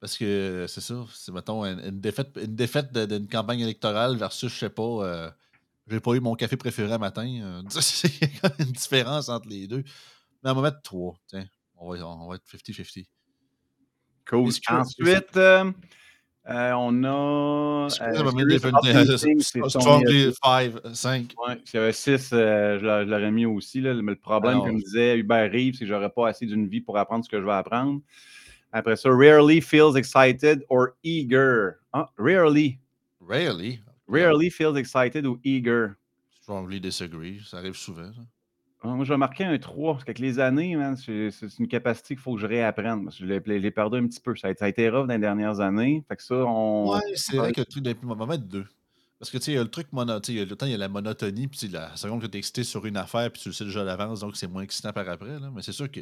Parce 0.00 0.16
que 0.16 0.66
c'est 0.68 0.80
ça, 0.80 1.04
c'est 1.12 1.32
mettons 1.32 1.64
une, 1.64 2.00
défaite, 2.00 2.30
une 2.36 2.54
défaite 2.54 2.92
d'une 2.92 3.26
campagne 3.28 3.60
électorale 3.60 4.16
versus, 4.16 4.52
je 4.52 4.58
sais 4.58 4.70
pas, 4.70 4.82
euh, 4.82 5.30
j'ai 5.88 6.00
pas 6.00 6.14
eu 6.14 6.20
mon 6.20 6.34
café 6.34 6.56
préféré 6.56 6.96
matin. 6.98 7.26
Euh, 7.26 7.62
il 8.04 8.10
y 8.20 8.24
a 8.24 8.28
quand 8.40 8.58
même 8.58 8.68
une 8.68 8.72
différence 8.72 9.28
entre 9.28 9.48
les 9.48 9.66
deux. 9.66 9.84
Mais 10.42 10.50
on 10.50 10.54
va 10.54 10.62
mettre 10.62 10.82
3. 10.82 11.14
Tiens, 11.28 11.46
on 11.76 11.92
va, 11.92 12.06
on 12.06 12.28
va 12.28 12.36
être 12.36 12.46
50-50. 12.46 13.06
Cool. 14.26 14.50
Ensuite, 14.70 15.36
euh, 15.36 15.70
euh, 16.48 16.72
on 16.72 17.04
a. 17.04 17.88
Strongly 17.90 18.58
5, 20.42 20.72
5. 20.94 21.34
Ouais, 21.46 21.60
s'il 21.64 21.80
y 21.80 21.82
avait 21.82 21.92
6, 21.92 22.30
je 22.30 23.04
l'aurais 23.04 23.30
mis 23.30 23.44
aussi. 23.44 23.80
Là, 23.82 23.94
mais 23.94 24.12
le 24.12 24.18
problème, 24.18 24.60
comme 24.60 24.78
disait 24.78 25.18
Hubert 25.18 25.50
Reeves, 25.50 25.74
c'est 25.74 25.80
que 25.80 25.86
j'aurais 25.86 26.10
pas 26.10 26.28
assez 26.28 26.46
d'une 26.46 26.66
vie 26.66 26.80
pour 26.80 26.96
apprendre 26.96 27.24
ce 27.24 27.28
que 27.28 27.38
je 27.38 27.44
vais 27.44 27.52
apprendre. 27.52 28.00
Après 28.72 28.96
ça, 28.96 29.08
rarely 29.10 29.60
feels 29.60 29.96
excited 29.96 30.64
or 30.68 30.88
eager. 31.04 31.76
Ah, 31.92 32.10
rarely. 32.18 32.80
Rarely? 33.20 33.80
Rarely 34.08 34.50
feels 34.50 34.76
excited 34.76 35.26
ou 35.26 35.38
eager? 35.44 35.88
Strongly 36.42 36.80
disagree. 36.80 37.40
Ça 37.44 37.58
arrive 37.58 37.74
souvent. 37.74 38.10
Ah, 38.82 38.88
moi, 38.88 39.04
je 39.06 39.12
vais 39.12 39.16
marquer 39.16 39.44
un 39.44 39.56
3 39.56 39.94
parce 39.94 40.04
qu'avec 40.04 40.18
les 40.18 40.38
années, 40.38 40.76
c'est 40.96 41.30
une 41.58 41.68
capacité 41.68 42.14
qu'il 42.14 42.22
faut 42.22 42.34
que 42.34 42.40
je 42.40 42.46
réapprenne. 42.46 43.10
je 43.18 43.24
l'ai 43.24 43.70
perdu 43.70 43.98
un 43.98 44.06
petit 44.06 44.20
peu. 44.20 44.36
Ça 44.36 44.48
a, 44.48 44.68
été 44.68 44.90
rough 44.90 45.06
dans 45.06 45.14
les 45.14 45.20
dernières 45.20 45.60
années. 45.60 46.04
Fait 46.06 46.16
que 46.16 46.22
ça, 46.22 46.34
on. 46.34 46.92
Ouais, 46.92 47.00
c'est 47.14 47.36
vrai 47.38 47.52
que 47.52 47.60
le 47.60 47.66
truc 47.66 47.82
d'un 47.82 47.94
on 48.02 48.14
va 48.14 48.26
mettre 48.26 48.44
2. 48.44 48.66
Parce 49.18 49.30
que 49.30 49.38
tu 49.38 49.44
sais, 49.44 49.52
il 49.52 49.54
y 49.54 49.58
a 49.58 49.62
le 49.62 49.70
truc 49.70 49.90
mono, 49.90 50.20
il 50.28 50.34
y 50.34 50.40
a 50.40 50.44
le 50.44 50.54
temps, 50.54 50.66
il 50.66 50.72
y 50.72 50.74
a 50.74 50.78
la 50.78 50.88
monotonie, 50.88 51.48
puis 51.48 51.68
la 51.68 51.96
seconde 51.96 52.20
que 52.20 52.26
tu 52.26 52.36
es 52.36 52.38
excité 52.40 52.62
sur 52.62 52.84
une 52.84 52.98
affaire, 52.98 53.30
puis 53.30 53.40
tu 53.40 53.48
le 53.48 53.54
sais 53.54 53.64
déjà 53.64 53.82
d'avance, 53.82 54.20
donc 54.20 54.36
c'est 54.36 54.48
moins 54.48 54.62
excitant 54.62 54.92
par 54.92 55.08
après. 55.08 55.40
Là. 55.40 55.50
Mais 55.54 55.62
c'est 55.62 55.72
sûr 55.72 55.90
que. 55.90 56.00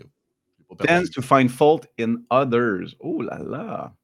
Tends 0.78 1.05
to 1.14 1.22
find 1.22 1.50
fault 1.50 1.86
in 2.00 2.16
others. 2.30 2.96
Oh 2.98 3.22
là 3.22 3.38
là. 3.38 3.94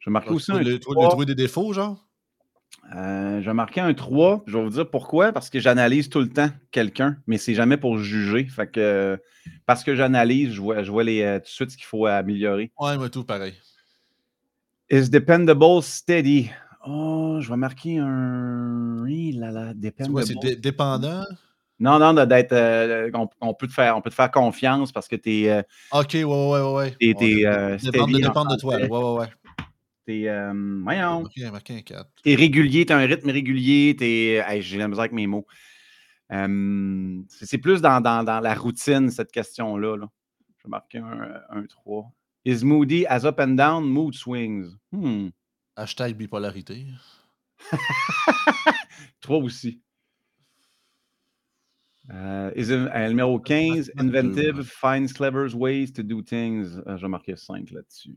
Je 0.00 0.10
vais 0.10 0.12
marquer 0.12 0.30
aussi 0.30 0.50
un. 0.50 0.58
Le, 0.58 0.80
trouver 0.80 1.26
des 1.26 1.36
défauts, 1.36 1.72
genre? 1.72 2.03
Euh, 2.94 3.40
je 3.40 3.46
vais 3.46 3.54
marquer 3.54 3.80
un 3.80 3.94
3. 3.94 4.42
Je 4.46 4.56
vais 4.56 4.62
vous 4.64 4.70
dire 4.70 4.88
pourquoi. 4.88 5.32
Parce 5.32 5.50
que 5.50 5.58
j'analyse 5.58 6.08
tout 6.08 6.20
le 6.20 6.28
temps 6.28 6.50
quelqu'un, 6.70 7.16
mais 7.26 7.38
c'est 7.38 7.54
jamais 7.54 7.76
pour 7.76 7.98
juger. 7.98 8.46
Fait 8.46 8.70
que, 8.70 9.20
parce 9.66 9.82
que 9.84 9.94
j'analyse, 9.94 10.52
je 10.52 10.60
vois, 10.60 10.82
je 10.82 10.90
vois 10.90 11.04
les, 11.04 11.22
euh, 11.22 11.38
tout 11.38 11.44
de 11.44 11.48
suite 11.48 11.70
ce 11.70 11.76
qu'il 11.76 11.86
faut 11.86 12.06
améliorer. 12.06 12.72
Ouais, 12.78 12.96
moi 12.96 13.08
tout 13.08 13.24
pareil. 13.24 13.54
Is 14.90 15.08
dependable 15.08 15.82
steady? 15.82 16.50
Oh, 16.86 17.38
je 17.40 17.48
vais 17.48 17.56
marquer 17.56 17.98
un. 17.98 19.00
Oui, 19.02 19.32
là, 19.32 19.50
là, 19.50 19.72
dependable. 19.74 20.26
c'est 20.42 20.60
dépendant? 20.60 21.24
Non, 21.80 21.98
non, 21.98 22.24
d'être. 22.26 22.52
euh, 22.52 23.10
on, 23.14 23.28
on 23.40 23.54
peut 23.54 23.66
te 23.66 23.72
faire, 23.72 23.96
on 23.96 24.00
peut 24.00 24.10
te 24.10 24.14
faire 24.14 24.30
confiance 24.30 24.92
parce 24.92 25.08
que 25.08 25.16
tu 25.16 25.42
es, 25.42 25.50
euh, 25.50 25.62
Ok, 25.90 26.10
ouais, 26.12 26.24
ouais, 26.24 26.60
ouais, 26.60 26.94
ouais. 27.00 27.14
T'es- 27.14 27.46
euh, 27.46 27.76
dépend 27.78 28.44
de 28.44 28.56
toi. 28.60 28.76
Ouais, 28.76 28.88
ouais, 28.88 29.18
ouais. 29.20 29.26
T'es, 30.04 30.28
euh, 30.28 30.52
voyons, 30.82 31.24
marqué 31.52 31.76
un 31.78 31.82
4. 31.82 32.10
t'es 32.22 32.34
régulier, 32.34 32.86
tu 32.86 32.92
as 32.92 32.98
un 32.98 33.06
rythme 33.06 33.30
régulier, 33.30 33.94
t'es. 33.98 34.42
hey, 34.46 34.62
J'ai 34.62 34.78
la 34.78 34.88
misère 34.88 35.00
avec 35.02 35.12
mes 35.12 35.26
mots. 35.26 35.46
Euh, 36.32 37.22
c'est 37.28 37.58
plus 37.58 37.80
dans, 37.82 38.00
dans- 38.00 38.24
dans 38.24 38.40
la 38.40 38.54
routine, 38.54 39.10
cette 39.10 39.30
question-là. 39.32 39.96
Là. 39.96 40.08
Je 40.58 40.64
vais 40.64 40.70
marquer 40.70 40.98
un, 40.98 41.40
un 41.50 41.64
3. 41.66 42.10
Is 42.46 42.64
moody 42.64 43.06
as 43.06 43.24
up 43.24 43.38
and 43.40 43.54
down 43.56 43.84
mood 43.84 44.14
swings? 44.14 44.74
Hmm. 44.92 45.28
Hashtag 45.76 46.16
bipolarité. 46.16 46.86
3 49.20 49.38
aussi. 49.38 49.80
Euh, 52.12 52.50
is 52.54 52.70
in- 52.70 52.88
euh, 52.94 53.08
numéro 53.08 53.38
15, 53.40 53.90
Pratiquement 53.94 54.04
deux, 54.04 54.18
inventive, 54.50 54.62
finds 54.62 55.12
clever 55.14 55.54
ways 55.54 55.90
to 55.92 56.02
do 56.02 56.20
things. 56.22 56.76
Euh, 56.86 56.96
je 56.98 57.02
vais 57.02 57.08
marquer 57.08 57.34
5 57.36 57.70
là-dessus. 57.70 58.14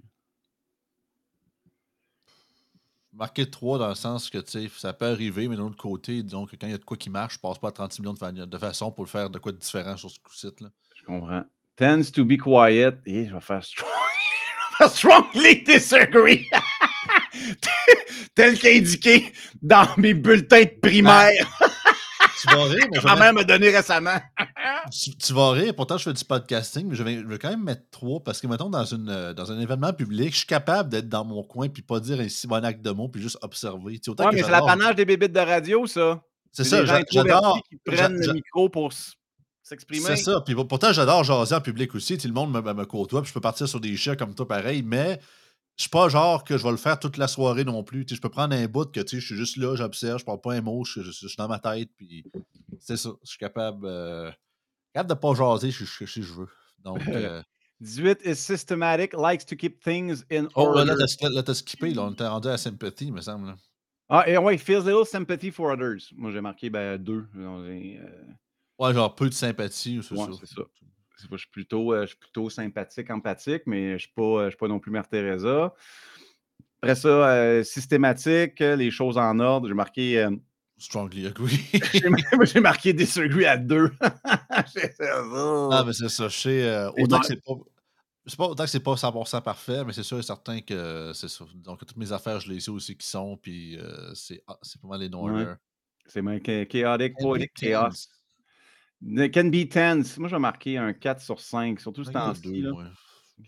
Marqué 3.18 3.49
3 3.49 3.80
dans 3.80 3.89
le 3.89 3.95
sens 3.95 4.30
que, 4.30 4.38
tu 4.38 4.51
sais, 4.51 4.70
ça 4.78 4.93
peut 4.93 5.07
arriver, 5.07 5.47
mais 5.47 5.55
d'un 5.55 5.63
autre 5.63 5.76
côté, 5.78 6.22
disons 6.22 6.45
que 6.45 6.55
quand 6.55 6.68
il 6.68 6.72
y 6.72 6.76
a 6.76 6.78
de 6.78 6.84
quoi 6.84 6.97
qui 6.97 7.09
marche, 7.09 7.34
je 7.36 7.39
passe 7.39 7.57
pas 7.57 7.70
à 7.70 7.72
36 7.72 8.01
millions 8.01 8.13
de, 8.13 8.20
fa- 8.20 8.32
de 8.32 8.57
façons 8.59 8.91
pour 8.91 9.05
le 9.05 9.09
faire 9.09 9.30
de 9.32 9.39
quoi 9.39 9.51
de 9.51 9.57
différent 9.57 9.97
sur 9.97 10.11
ce 10.11 10.20
coup-ci. 10.20 10.47
Je 10.95 11.03
comprends. 11.05 11.43
Tends 11.76 12.11
to 12.13 12.24
be 12.24 12.38
quiet. 12.38 12.93
Et 13.07 13.26
je 13.28 13.34
vais 13.34 13.41
faire 13.41 13.63
strong. 13.63 13.89
je 14.80 14.84
vais 14.84 14.89
faire 14.89 14.95
strongly 14.95 15.63
disagree. 15.63 16.47
Tel 18.36 18.59
qu'indiqué 18.59 19.34
dans 19.63 19.88
mes 19.97 20.13
bulletins 20.13 20.63
de 20.63 20.80
primaire. 20.80 21.47
Tu 22.40 22.48
vas 22.48 22.64
rire, 22.64 22.88
mais 22.92 23.00
Ma 23.04 23.16
mère 23.16 23.34
m'a 23.34 23.44
donné 23.44 23.70
récemment. 23.70 24.18
Tu, 24.92 25.18
tu 25.18 25.34
vas 25.34 25.52
rire, 25.52 25.74
pourtant 25.76 25.98
je 25.98 26.04
fais 26.04 26.14
du 26.14 26.24
podcasting, 26.24 26.88
mais 26.88 26.96
je 26.96 27.04
vais, 27.04 27.16
je 27.16 27.26
vais 27.26 27.40
quand 27.40 27.50
même 27.50 27.64
mettre 27.64 27.82
trois 27.92 28.22
parce 28.24 28.40
que, 28.40 28.48
mettons, 28.48 28.70
dans, 28.70 28.86
une, 28.86 29.10
euh, 29.10 29.34
dans 29.34 29.52
un 29.52 29.60
événement 29.60 29.92
public, 29.92 30.32
je 30.32 30.38
suis 30.38 30.48
capable 30.48 30.90
d'être 30.90 31.10
dans 31.10 31.26
mon 31.26 31.44
coin 31.44 31.68
puis 31.68 31.82
pas 31.82 32.00
dire 32.00 32.20
un 32.20 32.30
si 32.30 32.48
bon 32.48 32.64
acte 32.64 32.82
de 32.82 32.92
mots 32.92 33.10
puis 33.10 33.22
juste 33.22 33.38
observer. 33.42 34.00
Tu 34.00 34.12
sais, 34.12 34.24
Ouais, 34.24 34.32
mais 34.32 34.44
c'est 34.44 34.52
l'apanage 34.52 34.96
des 34.96 35.04
bébites 35.04 35.34
de 35.34 35.40
radio, 35.40 35.88
ça. 35.88 36.22
C'est 36.52 36.64
ça, 36.64 36.86
j'adore. 36.86 37.62
qui 37.70 37.78
prennent 37.86 38.18
le 38.18 38.34
micro 38.34 38.70
pour 38.70 38.92
s'exprimer. 39.62 40.06
C'est 40.06 40.18
ça. 40.18 40.42
Puis 40.42 40.56
pourtant, 40.56 40.94
j'adore 40.94 41.24
jaser 41.24 41.56
en 41.56 41.62
public 41.62 41.94
aussi. 41.96 42.20
Sais, 42.20 42.28
le 42.28 42.34
monde 42.34 42.52
me, 42.52 42.62
me, 42.62 42.86
côtoie, 42.86 43.22
puis 43.22 43.30
je 43.30 43.34
peux 43.34 43.42
partir 43.42 43.68
sur 43.68 43.80
des 43.80 43.96
chats 43.98 44.16
comme 44.16 44.34
toi, 44.34 44.48
pareil, 44.48 44.84
mais 44.84 45.20
suis 45.84 45.90
pas 45.90 46.10
genre 46.10 46.44
que 46.44 46.58
je 46.58 46.64
vais 46.64 46.72
le 46.72 46.78
faire 46.78 47.00
toute 47.00 47.18
la 47.18 47.28
soirée 47.28 47.64
non 47.64 47.84
plus. 47.84 48.06
Je 48.10 48.20
peux 48.20 48.30
prendre 48.30 48.56
un 48.56 48.68
bout 48.68 48.92
que 48.92 49.00
tu 49.00 49.08
sais, 49.18 49.20
je 49.20 49.26
suis 49.28 49.36
juste 49.36 49.58
là, 49.58 49.76
j'observe, 49.76 50.20
je 50.20 50.26
parle 50.26 50.42
pas 50.42 50.54
un 50.54 50.62
mot, 50.62 50.84
je, 50.84 51.02
je- 51.02 51.12
je 51.12 51.28
suis 51.28 51.38
dans 51.38 51.48
ma 51.48 51.60
tête, 51.60 51.90
puis 51.96 52.26
c'est 52.80 52.98
ça. 52.98 53.10
Je 53.24 53.30
suis 53.30 53.38
capable, 53.38 53.86
euh, 53.86 54.32
capable 54.94 55.10
de 55.10 55.20
pas 55.20 55.34
jaser 55.36 55.72
si 55.72 55.86
je, 55.86 56.06
je 56.22 56.34
veux. 56.34 56.48
Donc, 56.84 56.98
euh, 57.08 57.42
18 57.82 58.22
is 58.26 58.36
systematic, 58.36 59.14
likes 59.14 59.46
to 59.46 59.56
keep 59.56 59.80
things 59.84 60.24
in 60.32 60.48
oh, 60.56 60.74
là, 60.74 60.82
order. 60.82 60.86
là, 60.86 61.06
t'as- 61.20 61.30
là, 61.30 61.44
t'as 61.44 61.54
skippé, 61.54 61.94
là, 61.94 62.04
on 62.06 62.12
était 62.12 62.28
rendu 62.28 62.48
à 62.48 62.58
sympathie, 62.58 63.12
me 63.12 63.22
semble. 63.22 63.48
là. 63.48 63.56
Ah, 64.10 64.24
et 64.28 64.38
ouais, 64.38 64.58
feels 64.58 64.86
little 64.86 65.06
sympathy 65.06 65.52
for 65.52 65.70
others. 65.72 66.00
Moi, 66.16 66.32
j'ai 66.32 66.40
marqué 66.42 66.70
ben, 66.70 66.98
deux. 66.98 67.28
Euh, 67.36 68.00
Ouais, 68.80 68.94
genre 68.94 69.14
peu 69.14 69.28
de 69.28 69.34
sympathie, 69.34 70.00
c'est 70.02 70.16
Ouais, 70.16 70.26
ça. 70.26 70.32
c'est 70.40 70.56
ça. 70.56 70.62
C'est 71.18 71.30
pas- 71.30 71.36
je, 71.36 71.41
suis 71.41 71.49
plutôt, 71.51 71.93
euh, 71.93 72.01
je 72.03 72.07
suis 72.07 72.18
plutôt 72.18 72.49
sympathique, 72.49 73.09
empathique, 73.09 73.63
mais 73.65 73.89
je 73.89 73.93
ne 73.93 73.97
suis, 73.99 74.11
pas, 74.15 74.22
euh, 74.22 74.49
suis 74.49 74.57
pas 74.57 74.68
non 74.68 74.80
plus 74.80 74.91
Mère 74.91 75.07
Teresa. 75.07 75.74
Après 76.82 76.95
ça, 76.95 77.09
euh, 77.09 77.63
systématique, 77.63 78.59
les 78.59 78.91
choses 78.91 79.18
en 79.18 79.39
ordre. 79.39 79.68
J'ai 79.68 79.74
marqué, 79.74 80.20
euh, 80.20 80.32
Strongly 80.78 81.26
agree. 81.26 81.59
j'ai 81.93 82.09
mar- 82.09 82.45
j'ai 82.45 82.59
marqué 82.59 82.93
disagree 82.93 83.45
à 83.45 83.57
deux. 83.57 83.91
Ah, 85.72 85.84
mais 85.86 85.93
c'est 85.93 86.09
ça. 86.09 86.28
Je 86.28 86.38
sais, 86.38 86.63
euh, 86.63 86.91
autant 86.97 87.20
que 87.20 87.26
c'est 87.28 87.43
pas. 87.43 87.53
C'est 88.30 88.38
pas 88.38 88.47
autant 88.47 88.65
que 88.65 88.70
c'est 88.70 88.82
pas 88.82 88.97
100% 88.97 89.41
parfait, 89.41 89.86
mais 89.86 89.93
c'est 89.93 90.03
sûr 90.03 90.20
et 90.20 90.24
certain 90.24 90.59
que 90.59 91.13
c'est 91.13 91.30
ça. 91.30 91.45
Donc, 91.55 91.80
toutes 91.80 91.95
mes 91.95 92.11
affaires, 92.11 92.41
je 92.41 92.51
les 92.51 92.59
sais 92.59 92.72
aussi 92.72 92.95
qui 92.97 93.07
sont, 93.07 93.38
puis 93.38 93.80
c'est 94.13 94.43
ah, 94.47 94.57
c'est 94.61 94.82
pas 94.82 94.89
mal 94.89 94.99
les 94.99 95.09
no-order. 95.09 95.53
C'est 96.05 96.22
mon 96.22 96.38
cha- 96.38 96.65
chaotic, 96.65 97.15
poetic 97.18 97.53
chaos. 97.53 98.07
Can 99.34 99.45
be 99.50 99.68
tense. 99.70 100.18
Moi, 100.18 100.28
j'ai 100.28 100.39
marqué 100.39 100.78
un 100.78 100.93
4 100.93 101.22
sur 101.22 101.39
5, 101.39 101.80
surtout 101.80 102.04
ce 102.04 102.10
Ouais, 102.10 102.16
il 102.16 102.20
y 102.20 102.24
en 102.24 102.30
a 102.30 102.34
temps-ci. 102.34 102.64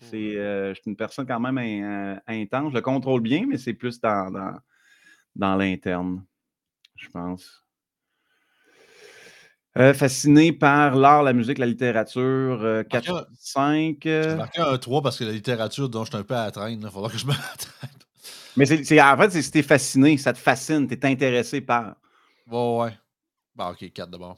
C'est, 0.02 0.38
euh, 0.38 0.70
je 0.74 0.82
suis 0.82 0.89
une 0.91 0.95
personne 0.95 1.26
quand 1.26 1.39
même 1.39 1.58
in- 1.58 2.14
euh, 2.16 2.20
intense. 2.28 2.70
Je 2.72 2.76
le 2.76 2.82
contrôle 2.82 3.22
bien, 3.22 3.45
mais 3.47 3.58
c'est 3.58 3.74
plus 3.74 4.00
dans, 4.00 4.30
dans, 4.32 4.54
dans 5.36 5.56
l'interne, 5.56 6.24
je 6.95 7.10
pense. 7.10 7.66
Euh, 9.78 9.93
fasciné 9.93 10.52
par 10.52 10.95
l'art, 10.95 11.24
la 11.24 11.34
musique, 11.34 11.58
la 11.58 11.66
littérature, 11.66 12.62
euh, 12.64 12.84
4 12.84 13.06
sur 13.06 13.14
Marqué 13.16 13.34
5. 13.39 13.97
J'ai 14.04 14.10
euh, 14.10 14.36
marqué 14.36 14.62
un 14.62 14.78
3 14.78 15.02
parce 15.02 15.18
que 15.18 15.24
la 15.24 15.32
littérature, 15.32 15.89
dont 15.89 16.04
je 16.06 16.10
suis 16.12 16.18
un 16.18 16.24
peu 16.24 16.36
à 16.36 16.45
la 16.45 16.52
traîne, 16.52 16.82
il 16.82 16.89
faudra 16.89 17.10
que 17.10 17.18
je 17.18 17.26
me 17.26 17.32
rattrape. 17.32 17.89
Mais 18.58 18.66
c'est, 18.66 19.02
en 19.02 19.18
fait, 19.18 19.30
c'est 19.32 19.41
si 19.41 19.52
t'es 19.52 19.62
fasciné, 19.64 20.18
ça 20.18 20.34
te 20.34 20.39
fascine, 20.39 20.88
t'es 20.88 21.06
intéressé 21.06 21.62
par. 21.62 21.95
Ouais, 22.47 22.78
ouais. 22.84 22.97
Bon, 23.56 23.70
ok, 23.70 23.91
4 23.93 24.10
d'abord. 24.10 24.38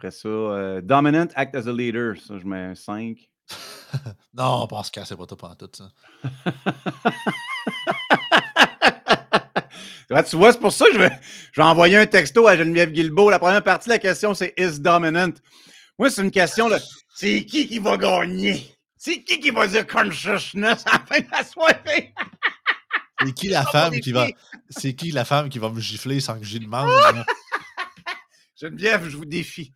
Après 0.00 0.12
ça, 0.12 0.28
euh, 0.28 0.80
dominant, 0.80 1.26
act 1.34 1.54
as 1.54 1.68
a 1.68 1.72
leader. 1.72 2.14
Ça, 2.26 2.38
je 2.38 2.46
mets 2.46 2.56
un 2.56 2.74
5. 2.74 3.18
Non, 4.34 4.66
Pascal, 4.66 5.04
c'est 5.04 5.14
pas 5.14 5.26
top 5.26 5.44
en 5.44 5.54
tout, 5.54 5.68
ça. 5.74 5.90
Ouais, 10.10 10.24
tu 10.24 10.36
vois, 10.36 10.52
c'est 10.52 10.58
pour 10.58 10.72
ça 10.72 10.86
que 10.86 10.94
je 10.94 10.98
vais, 10.98 11.12
je 11.52 11.60
vais 11.60 11.66
envoyer 11.66 11.96
un 11.98 12.06
texto 12.06 12.48
à 12.48 12.56
Geneviève 12.56 12.90
Guilbeault. 12.90 13.30
La 13.30 13.38
première 13.38 13.62
partie 13.62 13.90
de 13.90 13.94
la 13.94 13.98
question, 14.00 14.34
c'est 14.34 14.54
Is 14.58 14.80
dominant? 14.80 15.34
Moi, 15.98 16.10
c'est 16.10 16.22
une 16.22 16.32
question 16.32 16.68
de 16.68 16.78
c'est 17.14 17.44
qui 17.44 17.68
qui 17.68 17.78
va 17.78 17.96
gagner? 17.96 18.74
C'est 18.96 19.22
qui 19.22 19.38
qui 19.38 19.50
va 19.50 19.68
dire 19.68 19.86
consciousness 19.86 20.82
à 20.86 20.92
la 20.92 20.98
fin 21.06 21.20
de 21.20 21.30
la 21.30 21.44
soirée? 21.44 22.14
C'est 23.22 23.34
qui 23.34 23.48
la 23.48 23.64
femme 23.66 24.00
qui 24.00 24.12
va. 24.12 24.26
C'est 24.70 24.94
qui 24.94 25.12
la 25.12 25.26
femme 25.26 25.50
qui 25.50 25.58
va 25.58 25.68
me 25.68 25.78
gifler 25.78 26.20
sans 26.20 26.38
que 26.38 26.44
j'y 26.44 26.58
demande? 26.58 26.88
Geneviève, 28.60 29.08
je 29.08 29.16
vous 29.16 29.24
défie. 29.24 29.72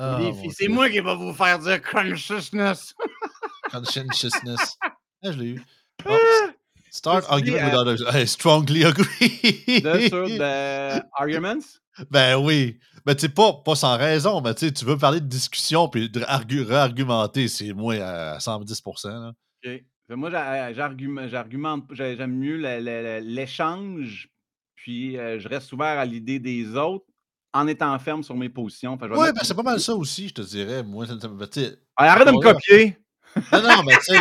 Ah, 0.00 0.20
c'est 0.52 0.68
moi 0.68 0.88
qui 0.88 1.00
va 1.00 1.14
vous 1.14 1.32
faire 1.34 1.58
dire 1.58 1.82
consciousness. 1.82 2.94
Conscientiousness. 3.72 4.78
Ah, 4.82 4.92
je 5.24 5.30
l'ai 5.32 5.46
eu. 5.50 5.62
Ah! 6.06 6.16
start 6.90 7.24
argument 7.28 7.64
with 7.66 7.74
others. 7.74 8.02
I 8.14 8.26
strongly 8.26 8.84
agree. 8.84 9.80
De 9.82 10.08
sur 10.08 10.26
the 10.26 11.02
arguments? 11.18 11.78
Ben 12.10 12.36
oui. 12.36 12.78
Ben, 13.04 13.14
tu 13.14 13.22
sais, 13.22 13.28
pas, 13.28 13.52
pas 13.64 13.74
sans 13.74 13.96
raison, 13.96 14.40
mais 14.40 14.54
tu 14.54 14.66
sais, 14.66 14.72
tu 14.72 14.84
veux 14.84 14.96
parler 14.96 15.20
de 15.20 15.26
discussion 15.26 15.88
puis 15.88 16.08
de 16.08 16.20
argu- 16.20 16.62
réargumenter, 16.62 17.48
c'est 17.48 17.72
moi 17.72 17.94
à 17.94 18.40
110 18.40 18.82
là. 19.04 19.28
OK. 19.64 19.70
Fait 20.08 20.16
Moi, 20.16 20.30
j'a- 20.30 20.72
j'argumente, 20.72 21.28
j'argumente- 21.28 21.84
j'ai- 21.92 22.16
j'aime 22.16 22.36
mieux 22.38 22.56
l'échange, 23.20 24.28
puis 24.74 25.18
euh, 25.18 25.38
je 25.38 25.48
reste 25.48 25.72
ouvert 25.72 25.98
à 25.98 26.04
l'idée 26.04 26.38
des 26.38 26.74
autres 26.76 27.04
en 27.52 27.66
étant 27.66 27.98
ferme 27.98 28.22
sur 28.22 28.36
mes 28.36 28.48
positions. 28.48 28.96
Mettre- 28.96 29.08
ben 29.32 29.40
c'est 29.42 29.54
pas 29.54 29.62
mal 29.62 29.80
ça 29.80 29.94
aussi, 29.94 30.28
je 30.28 30.34
te 30.34 30.42
dirais. 30.42 30.82
Moi, 30.82 31.06
ça- 31.06 31.18
ça- 31.20 31.28
ben, 31.28 31.48
Ah, 31.96 32.12
arrête 32.12 32.26
de 32.26 32.32
me 32.32 32.40
copier! 32.40 32.98
non, 33.52 33.62
non, 33.62 33.82
mais 33.84 33.94
tu 33.96 34.14
sais, 34.14 34.18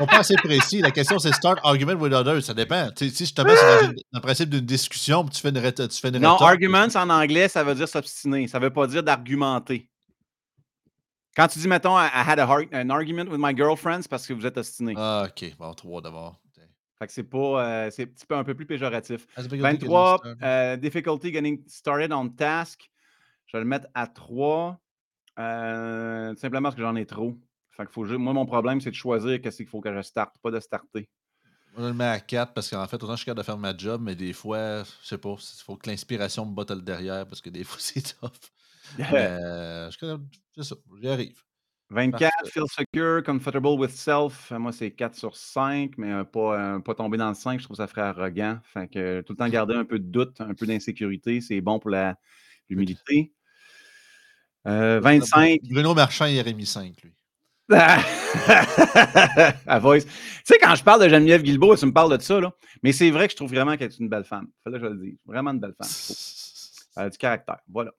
on 0.00 0.06
pas 0.06 0.18
assez 0.18 0.34
précis. 0.36 0.80
La 0.80 0.90
question, 0.90 1.18
c'est 1.18 1.32
start 1.32 1.58
argument 1.64 1.94
with 1.94 2.12
others. 2.12 2.42
Ça 2.42 2.54
dépend. 2.54 2.88
Si 2.96 3.26
je 3.26 3.34
te 3.34 3.42
mets 3.42 3.56
sur 3.56 3.88
dans 3.88 3.92
le 4.14 4.20
principe 4.20 4.50
d'une 4.50 4.60
discussion, 4.66 5.24
tu 5.24 5.40
fais 5.40 5.50
une, 5.50 5.58
rét- 5.58 5.88
tu 5.88 6.00
fais 6.00 6.08
une 6.08 6.18
Non, 6.18 6.36
arguments 6.36 6.86
en 6.94 7.10
anglais, 7.10 7.48
ça 7.48 7.64
veut 7.64 7.74
dire 7.74 7.88
s'obstiner. 7.88 8.48
Ça 8.48 8.58
veut 8.58 8.70
pas 8.70 8.86
dire 8.86 9.02
d'argumenter. 9.02 9.88
Quand 11.34 11.48
tu 11.48 11.58
dis, 11.58 11.68
mettons, 11.68 11.96
I 11.98 12.08
had 12.12 12.38
a 12.38 12.46
an 12.46 12.90
argument 12.90 13.24
with 13.30 13.38
my 13.40 13.54
girlfriend, 13.56 14.02
c'est 14.02 14.08
parce 14.10 14.26
que 14.26 14.34
vous 14.34 14.44
êtes 14.44 14.58
obstiné. 14.58 14.92
Ah, 14.96 15.26
ok. 15.28 15.56
Bon, 15.58 15.72
trois 15.72 16.02
d'abord. 16.02 16.36
Fait 17.02 17.08
que 17.08 17.12
c'est 17.12 17.24
pas. 17.24 17.86
euh, 17.86 17.90
c'est 17.90 18.04
un 18.04 18.06
petit 18.06 18.26
peu 18.26 18.36
un 18.36 18.44
peu 18.44 18.54
plus 18.54 18.64
péjoratif. 18.64 19.26
Ah, 19.34 19.42
c'est 19.42 19.48
pas 19.48 19.56
guilty 19.56 19.86
23, 19.86 20.18
getting 20.18 20.36
started. 20.36 20.44
euh, 20.44 20.76
difficulty 20.76 21.32
getting 21.32 21.64
started 21.66 22.12
on 22.12 22.28
task. 22.28 22.88
Je 23.46 23.56
vais 23.56 23.64
le 23.64 23.68
mettre 23.68 23.88
à 23.92 24.06
3. 24.06 24.78
euh, 25.40 26.32
simplement 26.36 26.62
parce 26.62 26.76
que 26.76 26.82
j'en 26.82 26.94
ai 26.94 27.04
trop. 27.04 27.36
Fait 27.72 27.86
que 27.86 27.90
faut 27.90 28.04
moi, 28.18 28.32
mon 28.32 28.46
problème, 28.46 28.80
c'est 28.80 28.90
de 28.90 28.94
choisir 28.94 29.40
qu'est-ce 29.40 29.56
qu'il 29.56 29.66
faut 29.66 29.80
que 29.80 29.92
je 29.92 30.00
starte, 30.02 30.36
pas 30.40 30.52
de 30.52 30.60
starter. 30.60 31.08
Moi, 31.72 31.82
je 31.82 31.88
le 31.88 31.94
mets 31.94 32.04
à 32.04 32.20
4 32.20 32.52
parce 32.52 32.70
qu'en 32.70 32.86
fait, 32.86 33.02
autant 33.02 33.12
je 33.14 33.16
suis 33.16 33.24
capable 33.24 33.40
de 33.40 33.46
faire 33.46 33.58
ma 33.58 33.76
job, 33.76 34.00
mais 34.00 34.14
des 34.14 34.32
fois, 34.32 34.84
je 34.84 35.08
sais 35.08 35.18
pas, 35.18 35.30
il 35.30 35.62
faut 35.64 35.76
que 35.76 35.90
l'inspiration 35.90 36.46
me 36.46 36.54
botte 36.54 36.70
le 36.70 36.82
derrière 36.82 37.26
parce 37.26 37.40
que 37.40 37.50
des 37.50 37.64
fois, 37.64 37.78
c'est 37.80 38.16
tough. 38.20 38.30
Mais 38.98 39.90
je 39.90 40.62
ça, 40.62 40.76
j'y 41.00 41.08
arrive. 41.08 41.42
24, 41.92 42.20
Parfait. 42.20 42.50
feel 42.50 42.64
secure, 42.68 43.22
comfortable 43.22 43.78
with 43.78 43.90
self. 43.90 44.50
Moi, 44.50 44.72
c'est 44.72 44.90
4 44.90 45.14
sur 45.14 45.36
5, 45.36 45.92
mais 45.98 46.12
euh, 46.12 46.24
pas, 46.24 46.58
euh, 46.58 46.78
pas 46.80 46.94
tomber 46.94 47.18
dans 47.18 47.28
le 47.28 47.34
5, 47.34 47.60
je 47.60 47.64
trouve 47.64 47.76
que 47.76 47.82
ça 47.82 47.86
ferait 47.86 48.02
arrogant. 48.02 48.58
Fait 48.64 48.88
que 48.88 48.98
euh, 48.98 49.22
tout 49.22 49.34
le 49.34 49.36
temps 49.36 49.48
garder 49.50 49.74
un 49.74 49.84
peu 49.84 49.98
de 49.98 50.04
doute, 50.04 50.40
un 50.40 50.54
peu 50.54 50.66
d'insécurité, 50.66 51.40
c'est 51.40 51.60
bon 51.60 51.78
pour 51.78 51.90
l'humilité. 52.68 53.32
Euh, 54.66 55.00
25, 55.00 55.60
Bruno 55.70 55.94
Marchand, 55.94 56.26
il 56.26 56.40
aurait 56.40 56.54
mis 56.54 56.66
5, 56.66 56.94
lui. 57.02 57.12
à 59.66 59.78
voice. 59.78 60.04
Tu 60.04 60.10
sais, 60.44 60.58
quand 60.58 60.74
je 60.74 60.84
parle 60.84 61.02
de 61.04 61.08
Geneviève 61.08 61.42
Guilbeault, 61.42 61.76
tu 61.76 61.86
me 61.86 61.92
parles 61.92 62.16
de 62.16 62.22
ça, 62.22 62.38
là. 62.40 62.52
Mais 62.82 62.92
c'est 62.92 63.10
vrai 63.10 63.26
que 63.28 63.32
je 63.32 63.36
trouve 63.36 63.50
vraiment 63.50 63.76
qu'elle 63.76 63.90
est 63.90 63.98
une 63.98 64.08
belle 64.08 64.24
femme. 64.24 64.48
Fallait 64.62 64.78
que 64.78 64.84
je 64.84 64.90
le 64.90 64.98
dise. 64.98 65.16
Vraiment 65.24 65.52
une 65.52 65.60
belle 65.60 65.74
femme. 65.80 65.88
Elle 66.96 67.04
a 67.04 67.10
du 67.10 67.18
caractère. 67.18 67.58
Voilà. 67.68 67.92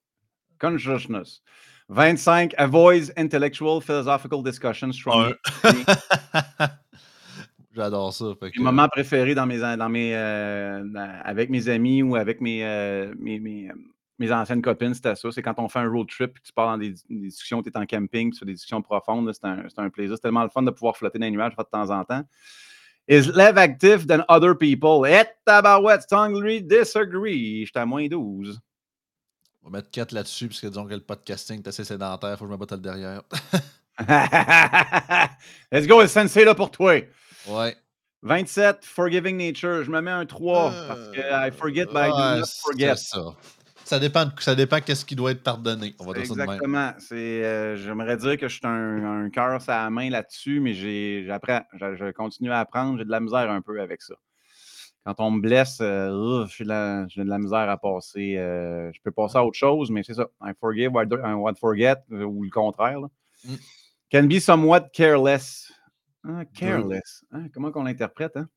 Consciousness. 0.59 1.41
25, 1.89 2.53
avoids 2.57 3.11
intellectual 3.17 3.81
philosophical 3.81 4.43
discussions. 4.43 4.91
J'adore 7.75 8.13
ça. 8.13 8.25
fait 8.39 8.51
Mes 8.55 8.63
moments 8.63 8.87
préférés 8.87 9.33
dans 9.33 9.47
mes, 9.47 9.57
dans 9.57 9.89
mes, 9.89 10.15
euh, 10.15 10.83
avec 11.23 11.49
mes 11.49 11.69
amis 11.69 12.03
ou 12.03 12.15
avec 12.15 12.39
mes, 12.39 12.63
euh, 12.63 13.11
mes, 13.17 13.39
mes, 13.39 13.69
euh, 13.69 13.73
mes 14.19 14.31
anciennes 14.31 14.61
copines, 14.61 14.93
c'était 14.93 15.15
ça. 15.15 15.31
C'est 15.31 15.41
quand 15.41 15.55
on 15.57 15.67
fait 15.67 15.79
un 15.79 15.89
road 15.89 16.07
trip, 16.07 16.37
tu 16.43 16.53
pars 16.53 16.67
dans 16.67 16.77
des, 16.77 16.93
des 17.09 17.27
discussions, 17.27 17.63
tu 17.63 17.69
es 17.69 17.77
en 17.77 17.85
camping, 17.85 18.31
tu 18.31 18.39
fais 18.39 18.45
des 18.45 18.53
discussions 18.53 18.83
profondes. 18.83 19.31
C'est 19.33 19.45
un, 19.45 19.65
un 19.77 19.89
plaisir. 19.89 20.15
C'est 20.15 20.21
tellement 20.21 20.43
le 20.43 20.49
fun 20.49 20.61
de 20.61 20.69
pouvoir 20.69 20.95
flotter 20.95 21.17
dans 21.17 21.25
les 21.25 21.31
nuages 21.31 21.55
de 21.55 21.63
temps 21.63 21.89
en 21.89 22.03
temps. 22.03 22.21
Is 23.07 23.27
less 23.33 23.57
active 23.57 24.05
than 24.05 24.23
other 24.29 24.55
people. 24.55 25.05
Et 25.09 25.25
tabarouette, 25.43 26.03
strongly 26.03 26.61
disagree. 26.61 27.65
J'étais 27.65 27.79
à 27.79 27.85
moins 27.85 28.07
12. 28.07 28.61
On 29.63 29.69
va 29.69 29.77
mettre 29.77 29.91
4 29.91 30.11
là-dessus, 30.11 30.47
puisque 30.47 30.65
disons 30.67 30.85
que 30.85 30.93
le 30.93 30.99
podcasting 30.99 31.59
est 31.59 31.67
assez 31.67 31.83
sédentaire, 31.85 32.37
faut 32.37 32.45
que 32.45 32.51
je 32.51 32.53
me 32.53 32.57
batte 32.57 32.71
le 32.73 32.77
derrière. 32.79 33.21
Let's 35.71 35.87
go, 35.87 36.01
le 36.01 36.07
sensei 36.07 36.43
là 36.45 36.55
pour 36.55 36.71
toi. 36.71 37.01
ouais. 37.47 37.75
27, 38.25 38.85
Forgiving 38.85 39.35
Nature. 39.37 39.83
Je 39.83 39.91
me 39.91 39.99
mets 39.99 40.09
un 40.11 40.25
3 40.25 40.71
parce 40.87 41.09
que 41.09 41.19
I 41.19 41.51
forget, 41.51 41.85
but 41.87 41.95
I 41.97 42.09
do 42.09 42.15
Ouais, 42.15 42.39
not 42.39 42.45
forget. 42.61 42.95
ça. 42.95 43.19
Ça 43.83 43.99
dépend, 43.99 44.23
de- 44.25 44.31
ça 44.39 44.55
dépend 44.55 44.79
qu'est-ce 44.79 45.03
qui 45.03 45.13
doit 45.13 45.31
être 45.31 45.43
pardonné. 45.43 45.93
On 45.99 46.05
va 46.05 46.13
dire 46.13 46.25
ça 46.25 46.33
de 46.33 46.39
même. 46.39 46.49
Exactement. 46.51 46.93
Euh, 47.11 47.75
j'aimerais 47.75 48.15
dire 48.15 48.37
que 48.37 48.47
je 48.47 48.53
suis 48.55 48.65
un, 48.65 49.25
un 49.25 49.29
cœur 49.29 49.61
sur 49.61 49.73
la 49.73 49.89
main 49.89 50.09
là-dessus, 50.09 50.61
mais 50.61 50.73
j'ai, 50.73 51.25
j'apprends. 51.27 51.63
Je, 51.73 51.95
je 51.97 52.11
continue 52.11 52.49
à 52.51 52.59
apprendre. 52.61 52.97
J'ai 52.97 53.03
de 53.03 53.11
la 53.11 53.19
misère 53.19 53.51
un 53.51 53.61
peu 53.61 53.81
avec 53.81 54.01
ça. 54.01 54.13
Quand 55.05 55.15
on 55.19 55.31
me 55.31 55.41
blesse, 55.41 55.79
euh, 55.81 56.45
j'ai, 56.47 56.63
de 56.63 57.23
de 57.23 57.29
la 57.29 57.37
misère 57.37 57.69
à 57.69 57.77
passer. 57.77 58.37
euh, 58.37 58.89
je 58.93 59.01
peux 59.03 59.11
passer 59.11 59.37
à 59.37 59.43
autre 59.45 59.57
chose, 59.57 59.91
mais 59.91 60.01
c'est 60.03 60.13
ça. 60.13 60.27
I 60.41 60.51
forgive, 60.59 60.91
I 60.93 61.33
want 61.33 61.55
forget, 61.59 61.97
euh, 62.11 62.23
ou 62.23 62.43
le 62.43 62.49
contraire. 62.49 63.01
là. 63.01 63.07
Mm. 63.45 63.55
Can 64.11 64.23
be 64.23 64.39
somewhat 64.39 64.89
careless. 64.93 65.71
Ah, 66.25 66.45
careless. 66.45 67.25
Hein, 67.31 67.47
comment 67.53 67.71
qu'on 67.71 67.83
l'interprète? 67.83 68.37
Hein? 68.37 68.47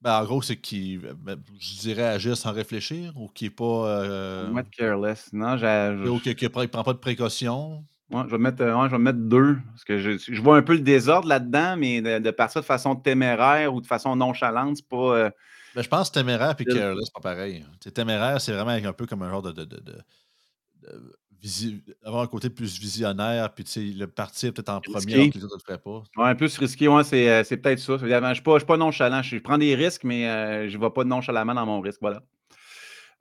Ben, 0.00 0.20
en 0.20 0.24
gros, 0.24 0.42
c'est 0.42 0.58
qui, 0.58 0.98
ben, 0.98 1.42
je 1.58 1.80
dirais, 1.80 2.04
agir 2.04 2.36
sans 2.36 2.52
réfléchir 2.52 3.12
ou 3.16 3.26
qui 3.28 3.46
est 3.46 3.50
pas. 3.50 3.64
euh, 3.64 4.44
Somewhat 4.44 4.64
careless. 4.70 5.32
Non, 5.32 5.56
j'ai, 5.56 5.96
ou 6.08 6.20
qui 6.20 6.36
ne 6.40 6.48
prend 6.68 6.84
pas 6.84 6.92
de 6.92 6.98
précautions? 6.98 7.82
Ouais, 8.12 8.22
je, 8.26 8.30
vais 8.30 8.38
mettre, 8.38 8.62
ouais, 8.62 8.86
je 8.88 8.94
vais 8.94 9.02
mettre 9.02 9.18
deux. 9.18 9.56
Parce 9.72 9.82
que 9.82 9.98
je, 9.98 10.18
je 10.18 10.40
vois 10.40 10.56
un 10.56 10.62
peu 10.62 10.74
le 10.74 10.80
désordre 10.80 11.26
là-dedans, 11.26 11.76
mais 11.76 12.00
de, 12.00 12.20
de 12.20 12.30
partir 12.30 12.60
de 12.60 12.66
façon 12.66 12.94
téméraire 12.94 13.74
ou 13.74 13.80
de 13.80 13.86
façon 13.86 14.14
nonchalante, 14.14 14.76
c'est 14.76 14.88
pas. 14.88 15.32
Ben, 15.76 15.82
je 15.82 15.88
pense 15.88 16.08
que 16.10 16.14
téméraire 16.14 16.56
et 16.58 16.64
Le- 16.64 16.74
careless, 16.74 17.04
c'est 17.04 17.12
pas 17.14 17.20
pareil. 17.20 17.64
Sais, 17.84 17.90
téméraire, 17.90 18.40
c'est 18.40 18.52
vraiment 18.52 18.70
un 18.70 18.92
peu 18.94 19.06
comme 19.06 19.22
un 19.22 19.30
genre 19.30 19.42
de. 19.42 19.52
de, 19.52 19.64
de, 19.64 19.76
de- 19.76 19.98
de 20.82 21.16
visi- 21.42 21.82
avoir 22.02 22.22
un 22.22 22.26
côté 22.26 22.48
plus 22.48 22.78
visionnaire, 22.80 23.52
puis 23.54 23.64
le 23.92 24.06
partir 24.06 24.54
peut-être 24.54 24.70
en 24.70 24.80
premier, 24.80 25.14
alors 25.14 25.30
que 25.32 25.38
les 25.38 25.44
autres 25.44 25.56
ne 25.56 25.60
le 25.60 25.64
feraient 25.66 25.78
pas. 25.78 26.02
ouais, 26.24 26.34
peu 26.34 26.46
risqué, 26.58 26.88
ouais, 26.88 27.04
c'est, 27.04 27.28
euh, 27.30 27.44
c'est 27.44 27.58
peut-être 27.58 27.78
ça. 27.78 27.98
Je 27.98 28.06
ne 28.06 28.34
suis, 28.34 28.42
pas- 28.42 28.58
nonchalant. 28.78 29.22
Je, 29.22 29.36
je 29.36 29.42
prends 29.42 29.58
des 29.58 29.74
risques, 29.74 30.04
mais 30.04 30.28
euh, 30.28 30.68
je 30.68 30.76
ne 30.78 30.82
vais 30.82 30.90
pas 30.90 31.04
nonchalamment 31.04 31.54
dans 31.54 31.66
mon 31.66 31.80
risque. 31.80 31.98
Voilà. 32.00 32.22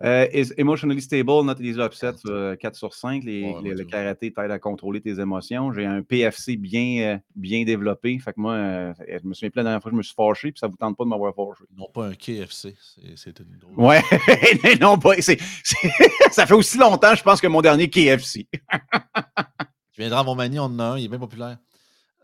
Euh, 0.04 0.28
is 0.34 0.52
emotionally 0.58 1.02
stable, 1.02 1.44
not 1.46 1.56
easily 1.62 1.82
upset, 1.86 2.16
euh, 2.28 2.58
4 2.58 2.76
sur 2.76 2.94
5. 2.94 3.24
Les, 3.24 3.44
Ouais, 3.44 3.56
les- 3.64 3.70
ouais, 3.70 3.76
le 3.76 3.84
karaté 3.86 4.34
t'aide 4.34 4.52
à 4.52 4.60
contrôler 4.60 5.00
tes 5.00 5.22
émotions. 5.22 5.72
J'ai 5.72 5.86
un 5.86 6.02
PFC 6.04 6.58
bien, 6.58 7.14
euh, 7.16 7.18
bien 7.34 7.64
développé. 7.64 8.20
Fait 8.20 8.34
que 8.34 8.42
moi, 8.42 8.56
euh, 8.56 8.94
je 9.08 9.26
me 9.26 9.34
souviens 9.34 9.50
plein 9.52 9.64
la 9.64 9.70
dernière 9.70 9.82
fois 9.82 9.92
que 9.92 9.96
je 9.96 9.98
me 10.00 10.04
suis 10.04 10.14
fâché, 10.14 10.52
puis 10.52 10.60
ça 10.60 10.68
ne 10.68 10.72
vous 10.72 10.78
tente 10.78 10.98
pas 10.98 11.06
de 11.06 11.10
m'avoir 11.10 11.34
fâché. 11.34 11.64
Non 11.78 11.88
pas 11.94 12.08
un 12.08 12.14
KFC. 12.14 12.76
c'est- 13.16 13.40
une 13.40 13.58
grosse. 13.58 13.78
Ouais, 13.78 14.02
non, 14.82 14.98
pas. 15.00 15.14
ça 16.32 16.46
fait 16.46 16.54
aussi 16.54 16.78
longtemps, 16.78 17.16
je 17.16 17.24
pense, 17.24 17.40
que 17.40 17.48
mon 17.48 17.62
dernier 17.62 17.90
KFC. 17.90 18.48
Tu 18.52 18.60
viendras 19.98 20.20
à 20.20 20.24
Montmagny, 20.24 20.60
on 20.60 20.64
en 20.66 20.80
a 20.80 20.84
un, 20.84 20.98
il 20.98 21.06
est 21.06 21.08
bien 21.08 21.20
populaire. 21.20 21.58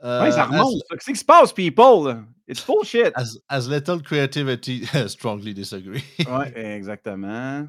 Euh, 0.03 0.23
Ouais, 0.23 0.31
ça 0.31 0.43
as- 0.43 0.47
remonte. 0.47 0.81
Qu'est-ce 0.89 1.11
qui 1.11 1.15
se 1.15 1.25
passe, 1.25 1.53
people? 1.53 2.23
It's 2.47 2.65
bullshit. 2.65 3.11
As, 3.15 3.37
as 3.49 3.67
little 3.69 4.01
creativity, 4.01 4.83
strongly 5.07 5.53
disagree. 5.53 6.03
ouais, 6.19 6.51
exactement. 6.75 7.67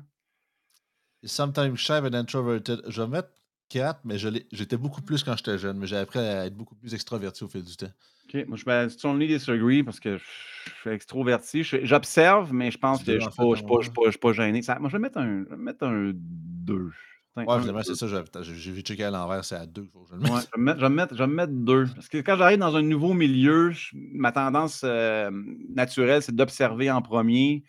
Sometimes 1.24 1.76
shy 1.76 1.92
and 1.98 2.14
introverted. 2.14 2.80
Je 2.88 3.02
vais 3.02 3.08
mettre 3.08 3.28
4, 3.68 4.00
mais 4.04 4.18
j'étais 4.18 4.76
beaucoup 4.76 5.02
plus 5.02 5.22
quand 5.22 5.36
j'étais 5.36 5.56
jeune, 5.58 5.78
mais 5.78 5.86
j'ai 5.86 5.96
appris 5.96 6.18
à 6.18 6.46
être 6.46 6.54
beaucoup 6.56 6.74
plus 6.74 6.92
extraverti 6.94 7.44
au 7.44 7.48
fil 7.48 7.62
du 7.62 7.76
temps. 7.76 7.86
OK, 8.28 8.44
moi, 8.48 8.56
je 8.56 8.64
vais 8.64 8.88
strongly 8.88 9.26
disagree 9.28 9.82
parce 9.82 10.00
que 10.00 10.18
je 10.18 10.70
suis 10.80 10.90
extroverti. 10.90 11.62
J'observe, 11.64 12.52
mais 12.52 12.70
je 12.70 12.78
pense 12.78 13.02
que 13.04 13.18
je 13.20 13.24
ne 13.26 13.30
pas- 13.30 13.34
pas- 13.66 14.02
pas, 14.04 14.10
suis 14.10 14.18
pas 14.18 14.32
gêné. 14.32 14.62
Ça- 14.62 14.78
moi, 14.78 14.88
je 14.90 14.96
vais 14.96 15.00
mettre 15.02 15.18
un, 15.18 15.44
je 15.44 15.50
vais 15.50 15.56
mettre 15.56 15.84
un 15.84 16.12
2. 16.14 16.90
Ouais, 17.36 17.44
finalement, 17.60 17.82
c'est 17.82 17.94
ça. 17.94 18.06
J'ai 18.42 18.82
checker 18.82 19.04
à 19.04 19.10
l'envers, 19.10 19.44
c'est 19.44 19.54
à 19.54 19.64
2 19.66 19.82
qu'il 19.82 19.90
faut 19.90 20.00
que 20.02 20.10
je. 20.10 20.16
Ouais, 20.30 20.40
je, 20.40 20.60
vais 20.60 20.88
me 20.88 20.94
mettre, 20.94 21.14
je, 21.16 21.22
vais 21.22 21.26
me 21.26 21.46
deux. 21.46 21.86
Parce 21.94 22.08
que 22.08 22.18
quand 22.18 22.36
j'arrive 22.36 22.58
dans 22.58 22.76
un 22.76 22.82
nouveau 22.82 23.14
milieu, 23.14 23.70
je- 23.70 23.90
ma 23.94 24.32
tendance 24.32 24.82
euh, 24.84 25.30
naturelle, 25.74 26.22
c'est 26.22 26.34
d'observer 26.34 26.90
en 26.90 27.00
premier, 27.00 27.62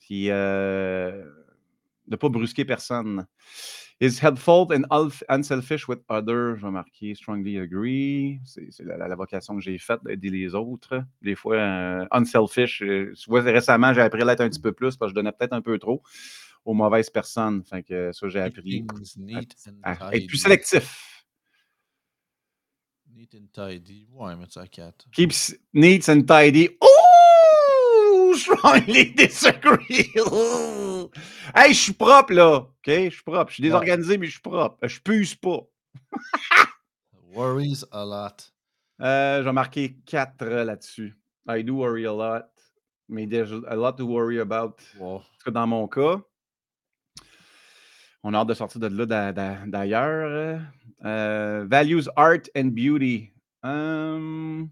puis 0.00 0.30
euh, 0.30 1.22
de 2.06 2.12
ne 2.12 2.16
pas 2.16 2.28
brusquer 2.28 2.64
personne. 2.66 3.26
Is 3.98 4.18
helpful 4.22 4.66
and 4.74 4.84
unselfish 5.30 5.88
with 5.88 6.00
others. 6.10 6.56
Je 6.58 6.66
vais 6.66 6.70
marquer 6.72 7.14
strongly 7.14 7.58
agree. 7.58 8.38
C'est 8.44 8.84
la, 8.84 8.98
la- 8.98 9.08
la 9.08 9.16
vocation 9.16 9.56
que 9.56 9.62
j'ai 9.62 9.78
faite 9.78 10.00
d'aider 10.04 10.28
les 10.28 10.54
autres. 10.54 11.02
Des 11.22 11.34
fois, 11.34 11.56
euh, 11.56 12.06
unselfish. 12.12 12.80
tu 12.80 13.14
vois, 13.28 13.40
récemment, 13.40 13.94
j'ai 13.94 14.02
appris 14.02 14.20
à 14.20 14.26
l'être 14.26 14.42
un 14.42 14.50
petit 14.50 14.60
peu 14.60 14.72
plus 14.72 14.98
parce 14.98 15.10
que 15.10 15.14
je 15.16 15.22
donnais 15.22 15.32
peut-être 15.32 15.54
un 15.54 15.62
peu 15.62 15.78
trop 15.78 16.02
aux 16.66 16.74
mauvaises 16.74 17.08
personnes. 17.08 17.62
Fait 17.64 17.82
que 17.82 18.12
ça, 18.12 18.28
j'ai 18.28 18.40
appris 18.40 18.84
and 18.90 19.72
à 19.82 20.14
être 20.14 20.26
plus 20.26 20.36
sélectif. 20.38 21.24
Neat 23.14 23.34
and 23.34 23.46
tidy. 23.52 24.06
Ouais, 24.12 24.36
mettre 24.36 24.52
ça 24.52 24.62
à 24.62 24.66
4. 24.66 25.06
keeps 25.12 25.54
neat 25.72 26.06
and 26.10 26.22
tidy. 26.24 26.68
Ouh! 26.82 28.34
Strongly 28.36 29.14
disagree. 29.14 30.12
Hey, 31.54 31.72
je 31.72 31.80
suis 31.80 31.92
propre, 31.94 32.34
là. 32.34 32.56
OK? 32.56 32.68
Je 32.86 33.08
suis 33.08 33.22
propre. 33.22 33.48
Je 33.50 33.54
suis 33.54 33.62
Ouais. 33.62 33.68
désorganisé, 33.70 34.18
mais 34.18 34.26
je 34.26 34.32
suis 34.32 34.40
propre. 34.42 34.76
Je 34.86 35.00
puise 35.00 35.34
pas. 35.36 35.60
Worries 37.32 37.84
a 37.92 38.04
lot. 38.04 38.52
Euh, 39.00 39.40
vais 39.42 39.52
marquer 39.52 39.96
4 40.06 40.44
là-dessus. 40.44 41.16
I 41.48 41.62
do 41.62 41.74
worry 41.76 42.06
a 42.06 42.12
lot. 42.12 42.44
Mais 43.08 43.26
there's 43.26 43.52
a 43.68 43.76
lot 43.76 43.92
to 43.96 44.04
worry 44.04 44.40
about. 44.40 44.80
Wow. 44.98 45.20
Tout 45.38 45.44
cas, 45.46 45.50
dans 45.52 45.66
mon 45.66 45.86
cas, 45.88 46.20
on 48.28 48.34
a 48.34 48.38
hâte 48.38 48.48
de 48.48 48.54
sortir 48.54 48.80
de 48.80 48.88
là 48.88 49.06
d'a- 49.06 49.32
d'a- 49.32 49.66
d'ailleurs. 49.66 50.60
Euh, 51.04 51.66
values 51.70 52.04
art 52.16 52.38
and 52.56 52.66
beauty. 52.72 53.32
Hum, 53.62 54.68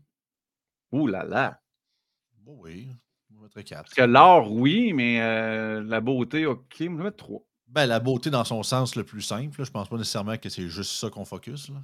Ouh 0.93 1.07
là 1.07 1.25
là. 1.25 1.61
Bon, 2.43 2.57
oui. 2.61 2.89
On 3.33 3.37
va 3.37 3.43
mettre 3.45 3.61
4. 3.63 3.83
Parce 3.85 3.95
que 3.95 4.03
l'art, 4.03 4.51
oui, 4.53 4.93
mais 4.93 5.21
euh, 5.21 5.83
la 5.83 6.01
beauté, 6.01 6.47
OK. 6.47 6.65
Je 6.79 6.85
vais 6.85 6.89
mettre 6.91 7.17
3. 7.19 7.43
Ben, 7.69 7.87
la 7.87 7.99
beauté 8.01 8.31
dans 8.31 8.45
son 8.45 8.63
sens 8.63 8.95
le 8.97 9.05
plus 9.05 9.23
simple. 9.23 9.59
là, 9.59 9.65
Je 9.65 9.71
pense 9.71 9.89
pas 9.89 9.97
nécessairement 9.97 10.37
que 10.37 10.49
c'est 10.49 10.69
juste 10.69 10.93
ça 10.93 11.11
qu'on 11.11 11.25
focus. 11.25 11.71
Là. 11.71 11.83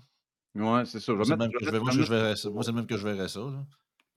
Ouais, 0.55 0.85
c'est 0.87 1.01
ça. 1.01 1.13
Je 1.13 1.29
vais 1.29 1.37
mettre, 1.37 1.53
je 1.61 1.71
vais 1.71 1.81
moi, 1.81 1.91
je 1.91 2.03
c'est 2.37 2.49
le 2.71 2.73
même 2.75 2.87
que 2.87 2.97
je 2.97 3.07
verrais 3.09 3.29
ça. 3.29 3.41
là. 3.41 3.65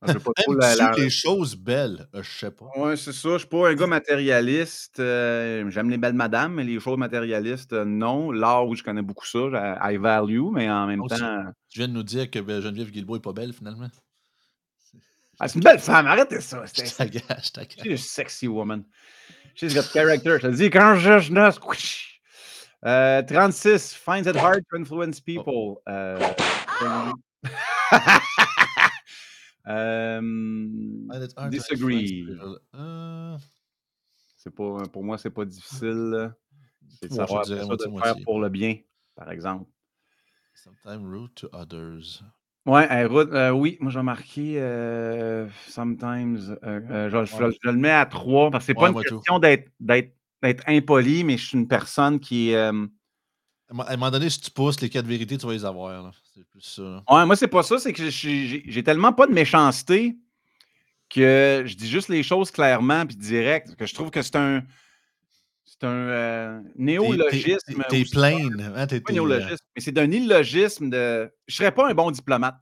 Je 0.08 0.14
veux 0.14 0.20
pas 0.20 0.32
trop 0.36 0.54
la- 0.54 0.72
Aimes-tu 0.74 1.00
la- 1.00 1.04
les 1.06 1.10
choses 1.10 1.56
belles? 1.56 2.08
Euh, 2.16 2.22
je 2.24 2.32
sais 2.40 2.52
pas. 2.52 2.66
Ouais, 2.76 2.96
c'est 2.98 3.12
ça. 3.14 3.30
Je 3.34 3.38
suis 3.40 3.48
pas 3.48 3.70
un 3.70 3.74
gars 3.76 3.88
matérialiste. 3.88 5.00
euh, 5.00 5.70
J'aime 5.70 5.90
les 5.90 5.98
belles 5.98 6.14
madames, 6.14 6.54
mais 6.54 6.64
les 6.64 6.80
choses 6.80 6.98
matérialistes, 6.98 7.74
euh, 7.74 7.86
non. 7.86 8.32
L'art, 8.32 8.68
oui, 8.68 8.78
je 8.78 8.84
connais 8.84 9.02
beaucoup 9.02 9.26
ça. 9.26 9.40
I 9.92 9.98
value, 9.98 10.50
mais 10.52 10.70
en 10.70 10.88
même 10.88 11.02
Oh, 11.02 11.08
temps. 11.08 11.44
Tu 11.70 11.80
viens 11.80 11.88
de 11.88 11.94
nous 11.94 12.04
dire 12.04 12.30
que 12.30 12.40
ben, 12.40 12.62
Geneviève 12.62 12.92
Guilbeault 12.92 13.18
est 13.18 13.22
pas 13.22 13.34
belle, 13.34 13.54
finalement. 13.54 13.88
Ah, 15.40 15.48
c'est 15.48 15.56
une 15.56 15.64
belle 15.64 15.80
femme, 15.80 16.06
arrêtez 16.06 16.42
ça. 16.42 16.64
Je 16.76 16.82
C'est 16.86 16.96
t'agace, 16.96 17.48
je 17.48 17.52
t'agace. 17.52 17.84
She's 17.84 17.94
a 17.94 17.98
sexy 17.98 18.48
woman. 18.48 18.84
She's 19.56 19.74
got 19.74 19.84
character. 19.92 20.38
Je 20.42 20.48
te 20.48 20.54
dis, 20.56 20.70
quand 20.70 20.96
je 20.96 21.20
je 21.20 21.32
noce, 21.32 21.58
couish. 21.60 22.22
Euh, 22.86 23.22
36, 23.24 23.94
finds 23.96 24.28
it 24.30 24.36
hard 24.36 24.62
to 24.70 24.78
influence 24.78 25.20
people. 25.22 25.78
Euh, 25.88 26.20
euh, 29.68 30.22
disagree. 31.50 32.26
Euh, 32.76 33.38
C'est 34.38 34.54
pas, 34.54 34.84
pour 34.92 35.04
moi, 35.04 35.18
c'est 35.18 35.30
pas 35.30 35.46
difficile. 35.46 36.34
C'est 36.90 37.08
de 37.10 37.14
Moi, 37.14 37.24
je 37.24 37.28
savoir 37.28 37.46
ça, 37.46 37.54
de 37.54 37.66
moitié-moitié. 37.66 38.14
faire 38.14 38.24
pour 38.26 38.40
le 38.42 38.50
bien, 38.50 38.76
par 39.16 39.32
exemple. 39.32 39.70
Sometimes 40.56 41.06
rude 41.06 41.34
to 41.36 41.50
others. 41.54 42.24
Ouais, 42.66 42.88
euh, 42.90 43.52
oui, 43.52 43.78
moi 43.82 43.92
j'ai 43.92 44.02
marqué 44.02 44.56
euh, 44.62 45.50
sometimes. 45.68 46.38
euh, 46.64 46.80
euh, 46.90 47.10
je, 47.10 47.26
je- 47.26 47.44
Ouais. 47.44 47.52
je 47.62 47.70
le 47.70 47.76
mets 47.78 47.92
à 47.92 48.06
3 48.06 48.52
parce 48.52 48.64
que 48.64 48.68
c'est 48.68 48.74
pas 48.74 48.84
Ouais, 48.84 48.90
une 48.90 49.04
question 49.04 49.40
d'être 49.40 50.64
impoli, 50.68 51.24
mais 51.26 51.38
je 51.38 51.46
suis 51.46 51.58
une 51.58 51.68
personne 51.68 52.20
qui. 52.22 52.54
Euh, 53.72 53.78
À 53.84 53.94
un 53.94 53.98
moment 53.98 54.12
donné, 54.12 54.30
si 54.30 54.40
tu 54.42 54.52
pousses 54.52 54.80
les 54.82 54.90
quatre 54.90 55.06
vérités, 55.06 55.38
tu 55.38 55.46
vas 55.46 55.54
les 55.54 55.66
avoir. 55.66 56.14
C'est 56.36 56.46
plus 56.48 56.62
ça. 56.62 57.04
Ouais, 57.10 57.26
moi, 57.26 57.36
c'est 57.36 57.48
pas 57.48 57.64
ça, 57.64 57.78
c'est 57.80 57.94
que 57.94 58.10
j'ai- 58.10 58.84
tellement 58.84 59.14
pas 59.14 59.28
de 59.28 59.34
méchanceté 59.34 60.18
que 61.10 61.64
je 61.66 61.76
dis 61.76 61.90
juste 61.90 62.10
les 62.10 62.24
choses 62.24 62.50
clairement 62.52 63.06
puis 63.06 63.16
direct. 63.16 63.76
Que 63.76 63.86
je 63.86 63.94
trouve 63.94 64.10
que 64.12 64.22
c'est 64.22 64.36
un. 64.36 64.64
C'est 65.66 65.86
un 65.86 65.90
euh, 65.92 66.62
néologisme. 66.76 67.84
T'es 67.90 68.04
plain. 68.06 68.50
Hein, 68.60 68.88
un 68.92 69.12
néologisme, 69.12 69.66
mais 69.76 69.82
c'est 69.82 69.98
un 69.98 70.12
illogisme 70.12 70.90
de. 70.90 71.32
Je 71.48 71.56
serais 71.56 71.72
pas 71.72 71.90
un 71.90 71.94
bon 71.94 72.12
diplomate. 72.12 72.56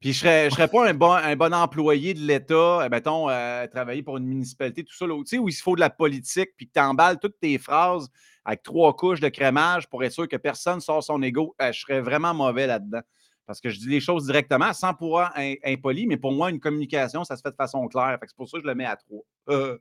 Puis 0.00 0.12
je 0.12 0.20
serais, 0.20 0.50
je 0.50 0.54
serais 0.54 0.68
pas 0.68 0.88
un 0.88 0.94
bon, 0.94 1.12
un 1.12 1.36
bon 1.36 1.54
employé 1.54 2.12
de 2.12 2.20
l'État, 2.20 2.82
euh, 2.82 2.88
mettons, 2.90 3.30
euh, 3.30 3.66
travailler 3.66 4.02
pour 4.02 4.18
une 4.18 4.26
municipalité, 4.26 4.84
tout 4.84 4.94
ça, 4.94 5.06
là, 5.06 5.16
tu 5.18 5.26
sais, 5.26 5.38
où 5.38 5.48
il 5.48 5.54
faut 5.54 5.74
de 5.74 5.80
la 5.80 5.90
politique, 5.90 6.50
puis 6.56 6.66
que 6.66 6.72
tu 6.74 6.80
emballes 6.80 7.18
toutes 7.18 7.38
tes 7.40 7.56
phrases 7.58 8.08
avec 8.44 8.62
trois 8.62 8.94
couches 8.94 9.20
de 9.20 9.28
crémage 9.28 9.88
pour 9.88 10.04
être 10.04 10.12
sûr 10.12 10.28
que 10.28 10.36
personne 10.36 10.80
sort 10.80 11.02
son 11.02 11.22
ego. 11.22 11.56
je 11.60 11.72
serais 11.72 12.00
vraiment 12.00 12.34
mauvais 12.34 12.66
là-dedans. 12.66 13.00
Parce 13.46 13.60
que 13.60 13.70
je 13.70 13.78
dis 13.78 13.88
les 13.88 14.00
choses 14.00 14.26
directement, 14.26 14.72
sans 14.72 14.92
pouvoir 14.92 15.32
impoli, 15.64 16.06
mais 16.06 16.16
pour 16.16 16.32
moi, 16.32 16.50
une 16.50 16.58
communication, 16.58 17.24
ça 17.24 17.36
se 17.36 17.42
fait 17.42 17.50
de 17.50 17.56
façon 17.56 17.86
claire. 17.86 18.18
C'est 18.20 18.36
pour 18.36 18.48
ça 18.48 18.58
que 18.58 18.64
je 18.64 18.68
le 18.68 18.74
mets 18.74 18.84
à 18.84 18.96
trois. 18.96 19.22
Euh. 19.48 19.78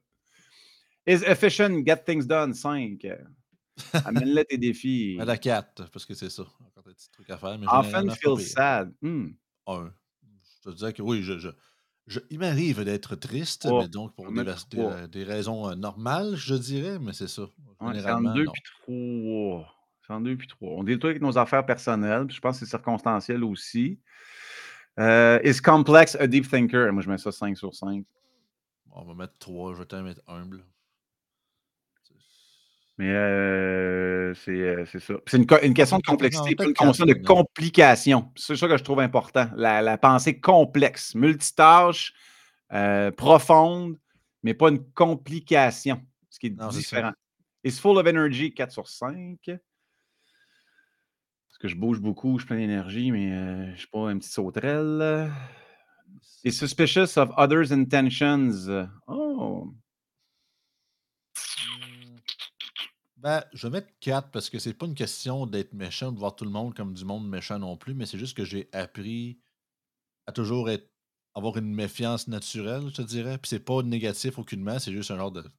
Is 1.08 1.24
efficient, 1.26 1.84
get 1.86 1.98
things 2.06 2.26
done, 2.26 2.54
5. 2.54 3.06
Amène-le 4.06 4.44
tes 4.46 4.58
défis. 4.58 5.18
À 5.20 5.26
la 5.26 5.38
4, 5.38 5.90
parce 5.92 6.06
que 6.06 6.14
c'est 6.14 6.30
ça. 6.30 6.44
Encore 6.44 6.84
des 6.84 6.94
petits 6.94 7.12
trucs 7.12 7.30
à 7.30 7.38
faire. 7.38 7.58
Mais 7.60 7.68
Often 7.68 8.12
feel 8.12 8.40
sad. 8.40 8.94
Hmm. 9.02 9.30
Un. 9.68 9.92
Je 10.66 10.72
te 10.72 10.76
disais 10.76 10.94
que 10.94 11.02
oui, 11.02 11.22
je, 11.22 11.38
je, 12.08 12.20
il 12.30 12.40
m'arrive 12.40 12.84
d'être 12.84 13.16
triste, 13.16 13.68
mais 13.72 13.88
donc 13.88 14.16
pour 14.16 14.32
des, 14.32 15.08
des, 15.12 15.24
raisons 15.24 15.70
euh, 15.70 15.76
normales, 15.76 16.36
je 16.36 16.56
dirais, 16.56 16.98
mais 17.00 17.14
c'est 17.14 17.28
ça. 17.28 17.44
Ouais, 17.82 18.02
32 18.02 18.46
puis 18.52 18.62
3. 18.88 19.68
32 20.04 20.38
puis 20.38 20.48
3. 20.48 20.70
On 20.70 20.84
dit 20.84 20.94
le 20.94 21.00
truc 21.00 21.12
avec 21.12 21.22
nos 21.22 21.38
affaires 21.38 21.66
personnelles, 21.66 22.26
puis 22.26 22.36
je 22.36 22.42
pense 22.42 22.60
que 22.60 22.66
c'est 22.66 22.70
circonstanciel 22.70 23.44
aussi. 23.44 24.00
Euh, 25.00 25.40
is 25.44 25.62
complex 25.62 26.16
a 26.16 26.28
deep 26.28 26.50
thinker? 26.50 26.92
Moi, 26.94 27.04
je 27.04 27.10
mets 27.10 27.18
ça 27.18 27.32
5 27.32 27.58
sur 27.58 27.74
5. 27.74 28.06
On 28.92 29.04
va 29.04 29.14
mettre 29.14 29.38
3. 29.40 29.74
Je 29.74 29.80
vais 29.80 29.86
te 29.86 29.96
mettre 29.96 30.22
humble. 30.28 30.64
Mais 32.98 33.12
euh, 33.12 34.34
c'est 34.36 34.86
ça. 35.00 35.16
C'est 35.28 35.38
une, 35.38 35.46
une, 35.64 35.74
question 35.74 35.98
de 35.98 36.04
complexité, 36.04 36.56
pas 36.56 36.64
une 36.64 36.74
question 36.74 37.06
de 37.06 37.14
complication. 37.14 38.32
C'est 38.36 38.56
ça 38.56 38.68
que 38.68 38.78
je 38.78 38.84
trouve 38.84 39.02
important. 39.02 39.50
La, 39.56 39.98
pensée 39.98 40.40
complexe, 40.40 41.14
multitâche, 41.14 42.14
euh, 42.72 43.12
profonde, 43.12 43.98
mais 44.44 44.54
pas 44.54 44.70
une 44.70 44.84
complication, 44.94 46.02
ce 46.30 46.40
qui 46.40 46.48
est 46.48 46.70
différent. 46.70 47.12
It's 47.66 47.80
full 47.80 47.98
of 47.98 48.08
energy, 48.08 48.54
4 48.54 48.72
sur 48.72 48.88
5. 48.88 49.40
Parce 49.46 49.58
que 51.60 51.68
je 51.68 51.76
bouge 51.76 52.00
beaucoup, 52.00 52.40
je 52.40 52.46
plein 52.46 52.58
d'énergie, 52.58 53.12
mais 53.12 53.30
je 53.30 53.72
ne 53.72 53.76
suis 53.76 53.88
pas 53.88 54.10
un 54.10 54.18
petit 54.20 54.30
sauterelle. 54.30 55.30
Is 56.46 56.54
suspicious 56.54 57.18
of 57.18 57.32
others' 57.38 57.74
intentions. 57.74 58.88
Oh! 59.08 59.74
Ben, 63.26 63.44
je 63.54 63.66
vais 63.66 63.72
mettre 63.72 63.88
4 64.02 64.30
parce 64.30 64.52
que 64.52 64.60
c'est 64.60 64.76
pas 64.76 64.86
une 64.86 64.94
question 64.94 65.48
d'être 65.48 65.74
méchant, 65.74 66.12
de 66.12 66.20
voir 66.20 66.36
tout 66.36 66.46
le 66.46 66.52
monde 66.52 66.76
comme 66.76 66.94
du 66.94 67.06
monde 67.06 67.28
méchant 67.28 67.58
non 67.58 67.76
plus, 67.76 67.96
mais 67.96 68.06
c'est 68.06 68.20
juste 68.20 68.38
que 68.38 68.46
j'ai 68.46 68.70
appris 68.72 69.40
à 70.28 70.32
toujours 70.32 70.70
être, 70.70 70.88
avoir 71.34 71.58
une 71.58 71.74
méfiance 71.74 72.28
naturelle, 72.28 72.84
je 72.90 72.94
te 72.94 73.02
dirais. 73.02 73.40
Puis 73.40 73.50
c'est 73.50 73.66
pas 73.66 73.82
négatif 73.82 74.38
aucunement, 74.38 74.78
c'est 74.78 74.92
juste 74.92 75.10
un 75.10 75.18
genre 75.18 75.32
de. 75.32 75.42
Tu 75.42 75.50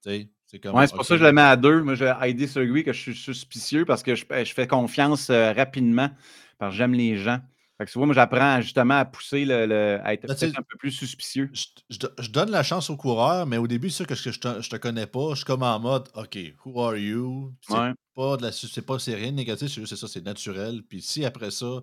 sais, 0.00 0.30
c'est 0.46 0.58
comme. 0.60 0.74
Ouais, 0.74 0.86
c'est 0.86 0.96
pour 0.96 1.04
ça 1.04 1.16
que 1.16 1.20
je 1.20 1.26
le 1.26 1.32
mets 1.32 1.42
à 1.42 1.56
2. 1.56 1.82
Moi, 1.82 1.94
j'ai 1.94 2.10
ID 2.22 2.48
sur 2.48 2.62
lui 2.62 2.84
que 2.84 2.94
je 2.94 3.00
suis 3.00 3.14
suspicieux 3.14 3.84
parce 3.84 4.02
que 4.02 4.14
je, 4.14 4.24
je 4.26 4.54
fais 4.54 4.66
confiance 4.66 5.28
euh, 5.28 5.52
rapidement 5.52 6.08
parce 6.56 6.72
que 6.72 6.78
j'aime 6.78 6.94
les 6.94 7.18
gens. 7.18 7.38
Fait 7.76 7.86
que 7.86 7.90
tu 7.90 7.98
vois, 7.98 8.06
moi, 8.06 8.14
j'apprends 8.14 8.60
justement 8.60 8.98
à 8.98 9.04
pousser, 9.04 9.44
le, 9.44 9.98
à 10.04 10.14
être 10.14 10.30
un 10.30 10.62
peu 10.62 10.78
plus 10.78 10.92
suspicieux. 10.92 11.50
Je, 11.90 12.30
donne 12.30 12.50
la 12.50 12.62
chance 12.62 12.88
au 12.88 12.96
coureur, 12.96 13.46
mais 13.46 13.56
au 13.56 13.66
début, 13.66 13.90
c'est 13.90 13.96
sûr 13.96 14.06
que 14.06 14.14
je, 14.14 14.30
je, 14.30 14.38
te, 14.38 14.68
te 14.68 14.76
connais 14.76 15.08
pas. 15.08 15.30
Je 15.30 15.36
suis 15.36 15.44
comme 15.44 15.64
en 15.64 15.80
mode, 15.80 16.08
OK, 16.14 16.38
who 16.64 16.80
are 16.80 16.96
you? 16.96 17.52
C'est 17.66 17.74
pas, 18.14 18.36
de 18.36 18.42
la, 18.42 18.52
c'est 18.52 18.82
pas 18.86 18.98
c'est 19.00 19.16
rien 19.16 19.32
de 19.32 19.36
négatif, 19.36 19.68
c'est 19.68 19.80
juste 19.80 19.96
ça, 19.96 20.06
c'est 20.06 20.24
naturel. 20.24 20.82
Puis 20.88 21.02
si 21.02 21.24
après 21.24 21.50
ça, 21.50 21.80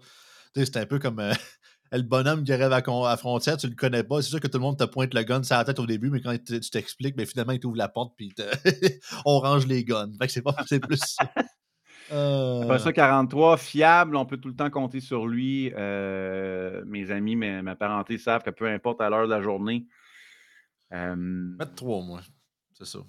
c'est 0.55 0.77
un 0.77 0.85
peu 0.85 0.97
comme 0.97 1.19
euh, 1.19 1.33
le 1.91 2.03
bonhomme 2.03 2.45
qui 2.45 2.53
arrive 2.53 2.71
à, 2.71 2.81
la 2.81 3.17
frontière, 3.17 3.57
tu 3.57 3.67
le 3.67 3.75
connais 3.75 4.05
pas. 4.05 4.21
C'est 4.21 4.29
sûr 4.29 4.39
que 4.39 4.47
tout 4.47 4.59
le 4.59 4.63
monde 4.63 4.77
te 4.77 4.85
pointe 4.85 5.13
le 5.13 5.23
gun 5.23 5.43
sur 5.43 5.57
la 5.57 5.65
tête 5.65 5.79
au 5.79 5.85
début, 5.85 6.09
mais 6.09 6.21
quand 6.21 6.37
tu 6.41 6.61
t'expliques, 6.61 7.17
ben, 7.17 7.25
finalement, 7.25 7.51
il 7.51 7.59
t'ouvre 7.59 7.75
la 7.75 7.89
porte, 7.89 8.13
puis 8.15 8.33
on 9.25 9.39
range 9.39 9.67
les 9.67 9.83
guns. 9.83 10.11
Fait 10.19 10.27
que 10.27 10.31
c'est, 10.31 10.41
pas, 10.41 10.55
c'est 10.67 10.79
plus 10.79 11.17
ça. 12.11 12.61
Après 12.63 12.79
ça, 12.79 12.93
43, 12.93 13.57
fiable, 13.57 14.15
on 14.15 14.25
peut 14.25 14.37
tout 14.37 14.49
le 14.49 14.55
temps 14.55 14.69
compter 14.69 14.99
sur 14.99 15.27
lui. 15.27 15.71
Euh, 15.75 16.83
mes 16.85 17.11
amis, 17.11 17.35
ma 17.35 17.75
parenté 17.75 18.17
savent 18.17 18.43
que 18.43 18.49
peu 18.49 18.67
importe 18.67 19.01
à 19.01 19.09
l'heure 19.09 19.25
de 19.25 19.33
la 19.33 19.41
journée. 19.41 19.85
Euh, 20.93 21.15
Mettre 21.15 21.75
3, 21.75 22.03
moi. 22.03 22.21
C'est 22.73 22.85
ça. 22.85 22.99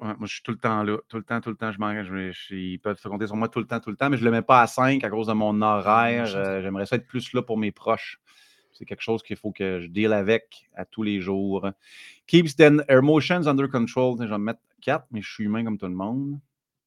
moi, 0.00 0.16
je 0.22 0.34
suis 0.34 0.42
tout 0.42 0.52
le 0.52 0.58
temps 0.58 0.82
là. 0.82 0.98
Tout 1.08 1.16
le 1.16 1.24
temps, 1.24 1.40
tout 1.40 1.50
le 1.50 1.56
temps, 1.56 1.72
je 1.72 1.78
m'engage. 1.78 2.10
Ils 2.50 2.78
peuvent 2.78 2.98
se 2.98 3.08
compter 3.08 3.26
sur 3.26 3.36
moi 3.36 3.48
tout 3.48 3.58
le 3.58 3.66
temps, 3.66 3.80
tout 3.80 3.90
le 3.90 3.96
temps, 3.96 4.10
mais 4.10 4.16
je 4.16 4.22
ne 4.22 4.30
le 4.30 4.36
mets 4.36 4.42
pas 4.42 4.62
à 4.62 4.66
5 4.66 5.02
à 5.02 5.10
cause 5.10 5.26
de 5.26 5.32
mon 5.32 5.60
horaire. 5.62 6.34
Euh, 6.34 6.62
j'aimerais 6.62 6.86
ça 6.86 6.96
être 6.96 7.06
plus 7.06 7.32
là 7.32 7.42
pour 7.42 7.58
mes 7.58 7.72
proches. 7.72 8.20
C'est 8.72 8.84
quelque 8.84 9.02
chose 9.02 9.22
qu'il 9.22 9.36
faut 9.36 9.52
que 9.52 9.80
je 9.80 9.88
deal 9.88 10.12
avec 10.12 10.68
à 10.74 10.84
tous 10.84 11.02
les 11.02 11.20
jours. 11.20 11.68
Keeps 12.26 12.56
their 12.56 12.72
emotions 12.88 13.46
under 13.46 13.68
control. 13.68 14.16
Je 14.18 14.24
vais 14.24 14.38
me 14.38 14.44
mettre 14.44 14.60
4, 14.80 15.06
mais 15.10 15.20
je 15.20 15.30
suis 15.30 15.44
humain 15.44 15.64
comme 15.64 15.78
tout 15.78 15.86
le 15.86 15.94
monde. 15.94 16.38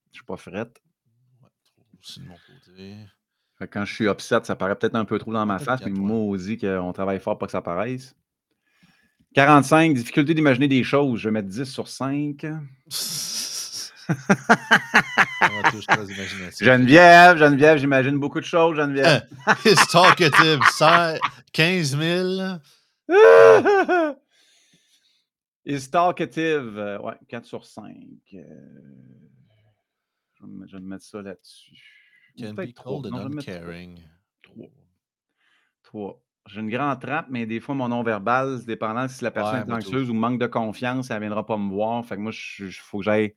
Je 0.05 0.09
ne 0.09 0.13
suis 0.13 0.25
pas 0.25 0.37
frette 0.37 0.81
de 2.17 2.27
mon 2.27 2.35
côté. 2.35 2.95
quand 3.71 3.85
je 3.85 3.93
suis 3.93 4.05
upset, 4.07 4.43
ça 4.43 4.55
paraît 4.55 4.75
peut-être 4.75 4.95
un 4.95 5.05
peu 5.05 5.17
trop 5.17 5.33
dans 5.33 5.45
ma 5.45 5.59
face, 5.59 5.81
mais 5.83 5.91
maudit 5.91 6.57
qu'on 6.57 6.93
travaille 6.93 7.19
fort 7.19 7.37
pour 7.37 7.47
que 7.47 7.51
ça 7.51 7.61
paraisse. 7.61 8.15
45, 9.33 9.93
difficulté 9.93 10.33
d'imaginer 10.33 10.67
des 10.67 10.83
choses. 10.83 11.19
Je 11.19 11.29
vais 11.29 11.33
mettre 11.33 11.49
10 11.49 11.65
sur 11.65 11.87
5. 11.87 12.45
Geneviève, 16.61 17.37
Geneviève, 17.37 17.77
j'imagine 17.77 18.17
beaucoup 18.17 18.39
de 18.39 18.45
choses, 18.45 18.77
Geneviève. 18.77 19.27
It's 19.65 19.87
talkative, 19.87 20.59
15 21.51 21.97
000. 21.97 22.59
Is 25.65 25.89
talkative, 25.89 26.77
euh, 26.77 26.99
ouais, 26.99 27.15
4 27.27 27.45
sur 27.45 27.65
5. 27.65 27.95
Euh, 28.35 28.39
je 30.67 30.77
vais 30.77 30.81
me 30.81 30.87
mettre 30.87 31.05
ça 31.05 31.21
là-dessus. 31.21 31.71
Can 32.37 32.53
be 32.53 32.73
cold 32.73 33.07
and 33.07 33.15
uncaring. 33.15 33.99
3. 34.43 34.67
3. 35.83 36.21
J'ai 36.47 36.59
une 36.59 36.69
grande 36.69 37.01
trappe, 37.01 37.27
mais 37.29 37.45
des 37.45 37.59
fois, 37.59 37.73
mon 37.73 37.87
non-verbal, 37.87 38.63
dépendant 38.65 39.07
si 39.07 39.23
la 39.23 39.31
personne 39.31 39.67
est 39.67 39.73
anxieuse 39.73 40.09
ou 40.09 40.13
manque 40.13 40.39
de 40.39 40.45
confiance, 40.45 41.09
elle 41.09 41.17
ne 41.17 41.21
viendra 41.21 41.45
pas 41.45 41.57
me 41.57 41.69
voir. 41.71 42.05
Fait 42.05 42.15
que 42.15 42.21
moi, 42.21 42.31
il 42.59 42.71
faut 42.71 42.99
que 42.99 43.03
j'aille. 43.03 43.33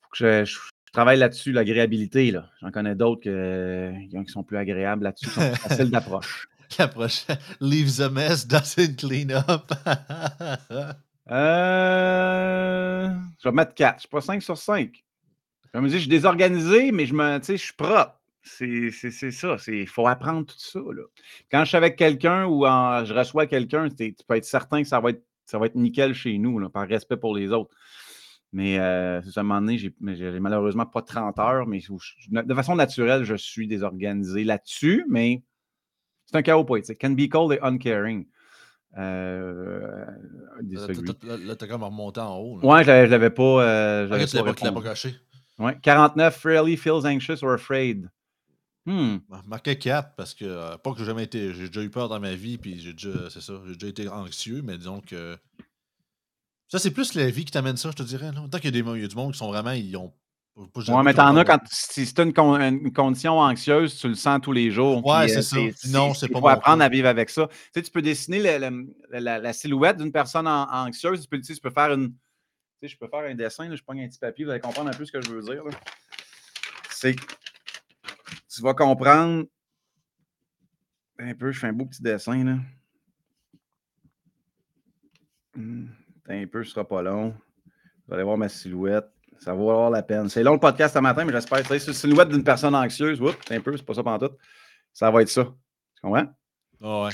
faut 0.00 0.08
que 0.10 0.44
je, 0.44 0.58
travaille 0.92 1.18
là-dessus, 1.18 1.52
l'agréabilité. 1.52 2.30
Là. 2.30 2.48
J'en 2.62 2.70
connais 2.70 2.94
d'autres 2.94 3.22
qui 3.22 4.32
sont 4.32 4.44
plus 4.44 4.56
agréables 4.56 5.04
là-dessus, 5.04 5.26
sont 5.26 5.54
faciles 5.56 5.90
d'approche. 5.90 6.48
L'approche. 6.78 7.26
Leaves 7.60 8.00
a 8.00 8.08
mess, 8.08 8.46
doesn't 8.46 8.96
clean 8.96 9.30
up. 9.30 9.70
euh... 11.30 13.10
Je 13.42 13.48
vais 13.48 13.54
mettre 13.54 13.74
4. 13.74 13.96
Je 13.96 14.00
suis 14.00 14.08
pas 14.08 14.20
5 14.22 14.42
sur 14.42 14.56
5. 14.56 15.03
Je 15.74 15.80
me 15.80 15.88
dis, 15.88 15.94
je 15.94 16.00
suis 16.00 16.08
désorganisé, 16.08 16.92
mais 16.92 17.04
je 17.04 17.14
me, 17.14 17.40
je 17.42 17.56
suis 17.56 17.72
propre. 17.72 18.20
C'est 18.42 18.90
ça. 18.90 19.56
Il 19.66 19.88
faut 19.88 20.06
apprendre 20.06 20.46
tout 20.46 20.58
ça. 20.58 20.78
Là. 20.78 21.02
Quand 21.50 21.64
je 21.64 21.68
suis 21.68 21.76
avec 21.76 21.96
quelqu'un 21.96 22.46
ou 22.46 22.64
je 22.64 23.12
reçois 23.12 23.46
quelqu'un, 23.46 23.88
tu 23.88 24.14
peux 24.26 24.36
être 24.36 24.44
certain 24.44 24.82
que 24.82 24.88
ça 24.88 25.00
va 25.00 25.10
être, 25.10 25.24
ça 25.46 25.58
va 25.58 25.66
être 25.66 25.74
nickel 25.74 26.14
chez 26.14 26.38
nous, 26.38 26.58
là, 26.58 26.68
par 26.68 26.86
respect 26.86 27.16
pour 27.16 27.34
les 27.34 27.50
autres. 27.50 27.74
Mais 28.52 28.78
euh, 28.78 29.20
à 29.20 29.40
un 29.40 29.42
moment 29.42 29.60
donné, 29.60 29.78
j'ai 29.78 29.92
malheureusement 30.40 30.86
pas 30.86 31.02
30 31.02 31.38
heures, 31.40 31.66
mais 31.66 31.80
de 32.30 32.54
façon 32.54 32.76
naturelle, 32.76 33.24
je 33.24 33.34
suis 33.34 33.66
désorganisé 33.66 34.44
là-dessus, 34.44 35.04
mais 35.08 35.42
c'est 36.26 36.36
un 36.36 36.42
chaos 36.42 36.64
poétique. 36.64 37.00
Can 37.00 37.10
be 37.10 37.28
cold 37.28 37.58
and 37.60 37.66
uncaring. 37.66 38.26
Euh, 38.96 40.04
là, 40.62 41.56
t'as 41.56 41.66
comme 41.66 41.82
remonté 41.82 42.20
en 42.20 42.36
haut. 42.36 42.60
Ouais, 42.62 42.84
je 42.84 43.10
l'avais 43.10 43.30
pas. 43.30 43.42
Euh, 43.42 44.08
ah, 44.08 44.24
tu 44.24 44.36
l'avais 44.36 44.52
pas, 44.52 44.70
pas 44.70 44.82
caché. 44.82 45.16
Ouais. 45.58 45.78
49, 45.82 46.44
rarely 46.44 46.76
feels 46.76 47.06
anxious 47.06 47.42
or 47.42 47.52
afraid. 47.52 48.08
Hmm. 48.86 49.18
Marqué 49.46 49.78
4 49.78 50.14
parce 50.14 50.34
que, 50.34 50.44
euh, 50.44 50.76
pas 50.76 50.92
que 50.92 50.98
j'ai 50.98 51.06
jamais 51.06 51.24
été, 51.24 51.54
j'ai 51.54 51.68
déjà 51.68 51.82
eu 51.82 51.90
peur 51.90 52.08
dans 52.08 52.20
ma 52.20 52.34
vie, 52.34 52.58
puis 52.58 52.80
j'ai 52.80 52.92
déjà, 52.92 53.30
c'est 53.30 53.40
ça, 53.40 53.54
j'ai 53.66 53.74
déjà 53.74 53.86
été 53.86 54.08
anxieux, 54.08 54.60
mais 54.62 54.76
disons 54.76 55.00
que. 55.00 55.38
Ça, 56.68 56.78
c'est 56.78 56.90
plus 56.90 57.14
la 57.14 57.30
vie 57.30 57.44
qui 57.44 57.52
t'amène 57.52 57.76
ça, 57.76 57.90
je 57.90 57.96
te 57.96 58.02
dirais. 58.02 58.32
Là. 58.32 58.42
Tant 58.50 58.58
qu'il 58.58 58.74
y, 58.74 58.78
a 58.78 58.82
des, 58.82 58.90
il 58.90 59.02
y 59.02 59.04
a 59.04 59.08
du 59.08 59.16
monde 59.16 59.32
qui 59.32 59.38
sont 59.38 59.48
vraiment, 59.48 59.70
ils 59.70 59.96
ont. 59.96 60.12
Ouais, 60.56 61.02
mais 61.02 61.14
t'en 61.14 61.36
as 61.36 61.44
quand. 61.44 61.60
Si 61.68 62.06
c'est 62.06 62.20
une, 62.20 62.32
une, 62.36 62.92
condition 62.92 63.40
anxieuse, 63.40 63.96
tu 63.96 64.08
le 64.08 64.14
sens 64.14 64.40
tous 64.40 64.52
les 64.52 64.70
jours. 64.70 65.04
Ouais, 65.04 65.26
c'est 65.28 65.42
ça. 65.42 65.56
non, 65.88 66.14
c'est 66.14 66.28
pas 66.28 66.38
Il 66.38 66.42
faut 66.42 66.48
apprendre 66.48 66.82
à 66.82 66.88
vivre 66.88 67.08
avec 67.08 67.30
ça. 67.30 67.48
Tu 67.48 67.56
sais, 67.74 67.82
tu 67.82 67.90
peux 67.90 68.02
dessiner 68.02 68.40
la, 68.40 68.70
la, 69.40 69.52
silhouette 69.52 69.96
d'une 69.96 70.12
personne 70.12 70.46
anxieuse. 70.46 71.22
Tu 71.22 71.28
peux, 71.28 71.40
tu 71.40 71.56
peux 71.56 71.70
faire 71.70 71.92
une 71.92 72.12
je 72.88 72.96
peux 72.96 73.08
faire 73.08 73.20
un 73.20 73.34
dessin, 73.34 73.74
je 73.74 73.82
prends 73.82 73.96
un 73.96 74.08
petit 74.08 74.18
papier, 74.18 74.44
vous 74.44 74.50
allez 74.50 74.60
comprendre 74.60 74.90
un 74.90 74.94
peu 74.94 75.04
ce 75.04 75.12
que 75.12 75.20
je 75.20 75.30
veux 75.30 75.42
dire. 75.42 75.62
C'est 76.90 77.16
tu 78.54 78.62
vas 78.62 78.74
comprendre 78.74 79.46
un 81.18 81.34
peu, 81.34 81.50
je 81.50 81.58
fais 81.58 81.66
un 81.66 81.72
beau 81.72 81.86
petit 81.86 82.02
dessin. 82.02 82.44
Là. 82.44 82.58
Hmm, 85.56 85.86
un 86.28 86.46
peu, 86.46 86.62
ce 86.64 86.70
sera 86.70 86.86
pas 86.86 87.02
long. 87.02 87.34
Vous 88.06 88.14
allez 88.14 88.22
voir 88.22 88.36
ma 88.36 88.48
silhouette. 88.48 89.10
Ça 89.38 89.52
vaut 89.52 89.70
avoir 89.70 89.90
la 89.90 90.02
peine. 90.02 90.28
C'est 90.28 90.42
long 90.42 90.54
le 90.54 90.60
podcast 90.60 90.94
ce 90.94 91.00
matin, 91.00 91.24
mais 91.24 91.32
j'espère 91.32 91.66
c'est 91.66 91.86
une 91.86 91.92
silhouette 91.92 92.28
d'une 92.28 92.44
personne 92.44 92.74
anxieuse. 92.74 93.20
Un 93.50 93.60
peu, 93.60 93.76
c'est 93.76 93.84
pas 93.84 93.94
ça 93.94 94.02
pendant 94.02 94.28
tout. 94.28 94.34
Ça 94.92 95.10
va 95.10 95.22
être 95.22 95.28
ça. 95.28 95.44
Tu 95.96 96.00
comprends? 96.02 96.32
Ah 96.80 97.04
ouais. 97.04 97.10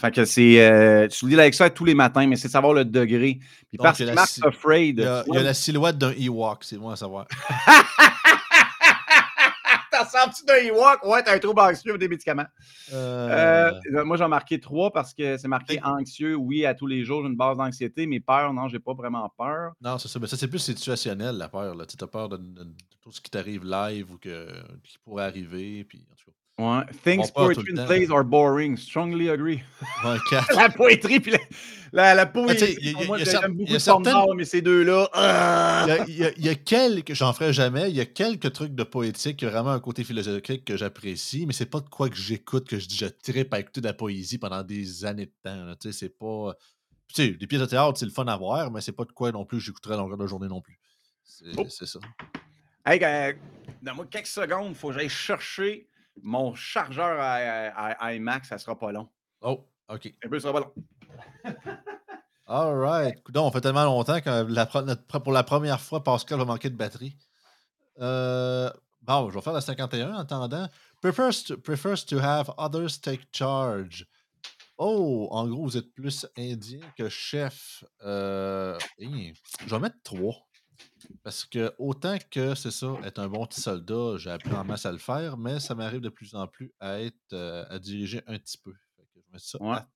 Fait 0.00 0.10
que 0.14 0.24
c'est. 0.24 0.60
Euh, 0.60 1.06
tu 1.08 1.26
le 1.26 1.30
dis 1.32 1.40
avec 1.40 1.54
ça 1.54 1.68
tous 1.70 1.84
les 1.84 1.94
matins, 1.94 2.26
mais 2.26 2.36
c'est 2.36 2.48
savoir 2.48 2.72
le 2.72 2.84
degré. 2.84 3.38
Puis 3.68 3.76
Donc, 3.78 3.84
parce 3.84 3.98
il 4.00 4.02
y 4.02 4.06
que 4.06 4.10
a 4.10 4.14
la 4.14 4.20
Mark 4.20 4.28
si- 4.30 4.40
Afraid. 4.44 4.98
Il 4.98 5.02
y 5.04 5.06
a, 5.06 5.22
tu 5.22 5.30
il 5.30 5.34
y 5.34 5.36
a 5.36 5.40
vois, 5.40 5.42
la 5.42 5.54
silhouette 5.54 5.98
d'un 5.98 6.12
Ewok, 6.12 6.64
c'est 6.64 6.76
moi 6.78 6.94
à 6.94 6.96
savoir. 6.96 7.26
T'as 9.90 10.06
senti 10.06 10.44
d'un 10.46 10.54
Ewok? 10.56 11.04
Ouais, 11.04 11.22
t'as 11.22 11.34
un 11.34 11.38
trouble 11.38 11.60
anxieux 11.60 11.98
des 11.98 12.08
médicaments. 12.08 12.46
Euh, 12.92 13.70
Euh, 13.92 14.04
moi, 14.04 14.16
j'en 14.16 14.26
ai 14.26 14.30
marqué 14.30 14.60
trois 14.60 14.90
parce 14.92 15.12
que 15.12 15.36
c'est 15.36 15.48
marqué 15.48 15.80
anxieux. 15.82 16.36
Oui, 16.36 16.64
à 16.64 16.74
tous 16.74 16.86
les 16.86 17.04
jours, 17.04 17.22
j'ai 17.22 17.28
une 17.28 17.36
base 17.36 17.56
d'anxiété, 17.58 18.06
mais 18.06 18.20
peur, 18.20 18.52
non, 18.54 18.68
j'ai 18.68 18.78
pas 18.78 18.94
vraiment 18.94 19.28
peur. 19.36 19.72
Non, 19.82 19.98
c'est 19.98 20.08
ça. 20.08 20.18
Mais 20.20 20.26
ça, 20.28 20.36
c'est 20.36 20.48
plus 20.48 20.60
situationnel, 20.60 21.36
la 21.36 21.48
peur. 21.48 21.76
Tu 21.86 21.96
as 22.02 22.06
peur 22.06 22.28
de, 22.28 22.36
de- 22.36 22.64
de 22.64 22.70
tout 23.02 23.10
ce 23.12 23.20
qui 23.20 23.30
t'arrive 23.30 23.64
live 23.64 24.12
ou 24.12 24.18
que, 24.18 24.46
qui 24.84 24.96
pourrait 25.04 25.24
arriver. 25.24 25.84
Puis, 25.84 25.98
en 26.10 26.14
tout 26.14 26.30
Ouais. 26.60 26.82
Things 27.04 27.30
poetry 27.30 27.72
and 27.78 27.86
plays 27.86 28.10
are 28.12 28.24
boring. 28.24 28.76
Strongly 28.76 29.30
agree. 29.30 29.62
Ouais, 30.04 30.18
la 30.54 30.68
poétrie 30.68 31.20
puis 31.20 31.32
la, 31.32 31.38
la, 31.92 32.14
la 32.14 32.26
poésie. 32.26 32.56
tu 32.58 32.66
sais, 32.66 32.76
il 32.80 32.86
y 32.88 32.90
a- 32.90 32.92
pour 32.94 33.06
moi, 33.06 33.18
y 33.18 33.22
a 33.22 33.24
j'aime 33.24 33.54
beaucoup 33.54 33.72
y 33.72 33.76
a 33.76 33.78
certaines- 33.78 34.34
mais 34.36 34.44
ces 34.44 34.60
deux-là. 34.60 35.08
ah! 35.14 35.86
Il 36.06 36.14
y 36.14 36.18
y 36.18 36.24
a- 36.24 36.32
il 36.36 36.44
y 36.44 36.48
a 36.48 36.54
quelques, 36.54 37.14
j'en 37.14 37.32
ferai 37.32 37.52
jamais, 37.52 37.88
il 37.90 37.96
y 37.96 38.00
a 38.00 38.04
quelques 38.06 38.52
trucs 38.52 38.74
de 38.74 38.82
poétique 38.84 39.42
vraiment 39.42 39.70
un 39.70 39.80
côté 39.80 40.04
philosophique 40.04 40.64
que 40.66 40.76
j'apprécie, 40.76 41.46
mais 41.46 41.52
c'est 41.54 41.66
pas 41.66 41.80
de 41.80 41.88
quoi 41.88 42.08
que 42.10 42.16
j'écoute, 42.16 42.68
que 42.68 42.78
je 42.78 42.86
dis 42.86 42.96
je 42.96 43.06
tripe 43.06 43.54
à 43.54 43.60
écouter 43.60 43.80
de 43.80 43.86
la 43.86 43.94
poésie 43.94 44.36
pendant 44.38 44.62
des 44.62 45.04
années 45.06 45.26
de 45.26 45.32
temps. 45.42 45.64
là. 45.64 45.76
Tu 45.80 45.90
sais, 45.92 45.98
c'est 45.98 46.18
pas. 46.18 46.54
Tu 47.08 47.14
sais, 47.14 47.30
des 47.30 47.46
pièces 47.46 47.62
de 47.62 47.66
théâtre, 47.66 47.98
c'est 47.98 48.04
le 48.06 48.12
fun 48.12 48.26
à 48.26 48.36
voir, 48.36 48.70
mais 48.70 48.80
c'est 48.80 48.92
pas 48.92 49.04
de 49.04 49.12
quoi 49.12 49.32
non 49.32 49.44
plus 49.44 49.58
que 49.58 49.64
j'écouterai 49.64 49.94
à 49.94 49.96
longueur 49.96 50.18
de 50.18 50.26
journée 50.26 50.46
non 50.48 50.60
plus. 50.60 50.78
C'est 51.24 51.46
Oh. 51.56 51.64
c'est 51.68 51.86
ça. 51.86 51.98
Hey, 52.86 53.00
euh, 53.02 53.32
donne-moi 53.82 54.06
quelques 54.10 54.26
secondes, 54.26 54.68
il 54.70 54.74
faut 54.74 54.88
que 54.88 54.94
j'aille 54.94 55.08
chercher 55.08 55.86
mon 56.22 56.54
chargeur 56.54 57.18
à, 57.20 57.34
à- 57.34 57.92
à 58.04 58.14
iMac, 58.14 58.44
ça 58.44 58.58
sera 58.58 58.78
pas 58.78 58.92
long. 58.92 59.08
Oh, 59.42 59.64
OK. 59.88 60.12
Un 60.24 60.28
peu, 60.28 60.38
ça 60.40 60.48
sera 60.48 60.60
pas 60.60 60.66
long. 60.66 60.74
All 62.46 62.74
right. 62.76 63.22
Coudonc, 63.22 63.46
on 63.46 63.50
fait 63.52 63.60
tellement 63.60 63.84
longtemps 63.84 64.20
que 64.20 64.28
la 64.30 64.68
notre 64.82 65.20
pour 65.20 65.32
la 65.32 65.44
première 65.44 65.80
fois, 65.80 66.02
Pascal 66.02 66.38
va 66.38 66.44
manquer 66.44 66.68
de 66.70 66.76
batterie. 66.76 67.16
Euh, 68.00 68.70
bon, 69.02 69.30
je 69.30 69.34
vais 69.36 69.40
faire 69.40 69.52
la 69.52 69.60
51 69.60 70.12
en 70.14 70.18
attendant. 70.18 70.68
Prefers 71.00 71.44
to, 71.46 71.56
prefers 71.58 72.04
to 72.06 72.18
have 72.18 72.52
others 72.58 73.00
take 73.00 73.22
charge. 73.32 74.06
Oh, 74.78 75.28
en 75.30 75.46
gros, 75.46 75.64
vous 75.64 75.76
êtes 75.76 75.92
plus 75.94 76.26
indien 76.36 76.80
que 76.96 77.08
chef. 77.08 77.84
Euh, 78.04 78.78
je 78.98 79.68
vais 79.70 79.78
mettre 79.78 79.96
3. 80.02 80.34
Parce 81.22 81.44
que 81.44 81.72
autant 81.78 82.16
que 82.30 82.54
c'est 82.54 82.70
ça, 82.70 82.94
être 83.04 83.18
un 83.18 83.28
bon 83.28 83.46
petit 83.46 83.60
soldat, 83.60 84.16
j'ai 84.18 84.30
appris 84.30 84.52
en 84.54 84.64
masse 84.64 84.86
à 84.86 84.92
le 84.92 84.98
faire, 84.98 85.36
mais 85.36 85.58
ça 85.60 85.74
m'arrive 85.74 86.00
de 86.00 86.08
plus 86.10 86.34
en 86.34 86.46
plus 86.46 86.72
à 86.80 87.00
être 87.00 87.16
euh, 87.32 87.64
à 87.70 87.78
diriger 87.78 88.22
un 88.26 88.38
petit 88.38 88.58
peu. 88.58 88.72
Fait 88.96 89.02
que 89.14 89.20
je 89.26 89.32
mettre 89.32 89.44
ça 89.44 89.62
Ouais. 89.62 89.70
à 89.76 89.80
3. 89.82 89.90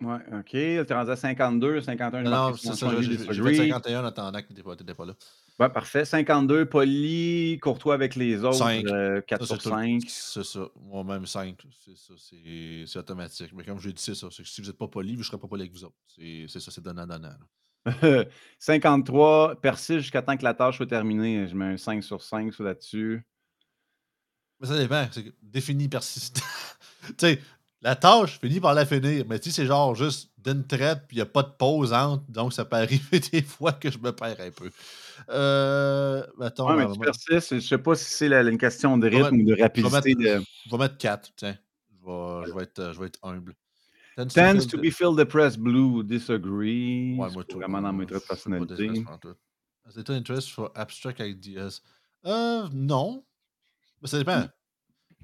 Ouais, 0.00 0.38
OK. 0.38 0.50
T'es 0.52 0.94
rendu 0.94 1.10
à 1.10 1.16
52, 1.16 1.80
51, 1.80 2.22
j'ai 2.24 2.30
Non, 2.30 2.54
c'est 2.54 2.72
ça. 2.74 3.00
J'ai 3.02 3.16
fait 3.18 3.26
disagree. 3.32 3.56
51 3.56 4.02
en 4.02 4.04
attendant 4.06 4.40
que 4.40 4.46
tu 4.46 4.52
n'étais 4.54 4.94
pas 4.94 5.04
là. 5.04 5.14
Ouais, 5.58 5.68
parfait. 5.70 6.04
52, 6.04 6.66
poli, 6.66 7.58
courtois 7.60 7.94
avec 7.94 8.14
les 8.14 8.44
autres. 8.44 8.58
Cinq. 8.58 8.86
euh, 8.86 9.20
4 9.22 9.40
Ça, 9.40 9.46
sur 9.46 9.56
c'est 9.56 9.62
tout- 9.70 9.74
5. 9.74 10.02
C'est 10.06 10.44
ça. 10.44 10.68
Moi-même 10.76 11.26
5. 11.26 11.60
C'est 11.84 11.96
ça. 11.96 12.14
C'est 12.16 12.96
automatique. 12.98 13.50
Mais 13.54 13.64
comme 13.64 13.80
je 13.80 13.88
l'ai 13.88 13.92
dit, 13.94 14.00
c'est 14.02 14.14
ça. 14.14 14.28
si 14.30 14.60
vous 14.60 14.68
n'êtes 14.68 14.78
pas 14.78 14.86
poli, 14.86 15.14
je 15.14 15.18
ne 15.18 15.22
serai 15.24 15.36
pas 15.38 15.48
poli 15.48 15.62
avec 15.62 15.72
vous 15.72 15.82
autres. 15.84 15.96
C'est 16.06 16.44
c'est 16.48 16.60
ça, 16.60 16.70
c'est 16.70 16.80
donnant-donnant. 16.80 17.34
Là. 17.84 18.24
53, 18.58 19.60
persiste 19.60 20.00
jusqu'à 20.00 20.22
temps 20.22 20.36
que 20.36 20.44
la 20.44 20.54
tâche 20.54 20.76
soit 20.76 20.86
terminée. 20.86 21.46
Je 21.48 21.54
mets 21.54 21.64
un 21.66 21.76
5 21.76 22.02
sur 22.02 22.22
5 22.22 22.52
sur 22.52 22.64
là-dessus. 22.64 23.24
Mais 24.60 24.66
ça 24.66 24.76
dépend. 24.76 25.06
C'est 25.10 25.32
défini 25.42 25.88
persistant. 25.88 26.44
tu 27.06 27.14
sais, 27.18 27.40
la 27.80 27.94
tâche, 27.94 28.40
finis 28.40 28.60
par 28.60 28.74
la 28.74 28.84
finir. 28.84 29.24
Mais 29.28 29.40
si 29.40 29.52
c'est 29.52 29.66
genre 29.66 29.94
juste 29.94 30.30
d'une 30.38 30.66
traite, 30.66 31.02
puis 31.06 31.16
il 31.16 31.18
n'y 31.18 31.22
a 31.22 31.26
pas 31.26 31.42
de 31.42 31.52
pause 31.56 31.92
entre, 31.92 32.24
donc 32.28 32.52
ça 32.52 32.64
peut 32.64 32.76
arriver 32.76 33.20
des 33.32 33.42
fois 33.42 33.72
que 33.72 33.90
je 33.90 33.98
me 33.98 34.12
perds 34.12 34.40
un 34.40 34.50
peu. 34.50 34.70
Euh, 35.30 36.22
Ouais, 36.38 36.76
mais 36.76 36.84
euh, 36.84 36.92
tu 36.92 36.98
persistes. 37.00 37.54
Je 37.54 37.60
sais 37.60 37.78
pas 37.78 37.94
si 37.94 38.04
c'est 38.04 38.26
une 38.28 38.58
question 38.58 38.96
de 38.96 39.08
rythme 39.08 39.40
ou 39.40 39.44
de 39.44 39.50
je 39.50 39.56
vais 39.56 39.62
rapidité. 39.62 40.14
mettre, 40.14 40.40
de... 40.40 40.44
je 40.66 40.70
vais 40.70 40.78
mettre 40.78 40.98
4. 40.98 41.32
Tiens. 41.36 41.56
Je 41.90 42.06
vais, 42.06 42.46
je 42.46 42.54
vais 42.54 42.62
être, 42.62 42.78
euh, 42.78 42.92
je 42.92 43.00
vais 43.00 43.06
être 43.06 43.18
humble. 43.22 43.54
Tends 44.18 44.26
to 44.26 44.34
Tends 44.34 44.52
feel 44.62 44.66
to 44.70 44.76
the- 44.78 44.80
be 44.82 44.90
filled 44.90 45.16
depressed 45.16 45.60
blue, 45.60 46.02
disagree. 46.02 47.14
Ouais, 47.16 47.28
C'est 47.28 47.34
moi, 47.34 47.44
tout. 47.44 47.56
vraiment 47.58 47.80
dans 47.80 47.92
mes 47.92 47.98
moi, 47.98 48.06
traits 48.06 48.22
de 48.22 48.26
personnalité. 48.28 48.88
Has 49.86 49.96
little 49.96 50.14
interest 50.16 50.50
for 50.50 50.70
abstract 50.74 51.20
ideas? 51.20 51.80
Euh, 52.26 52.66
non. 52.72 53.24
Mais 54.02 54.08
ça 54.08 54.18
dépend. 54.18 54.44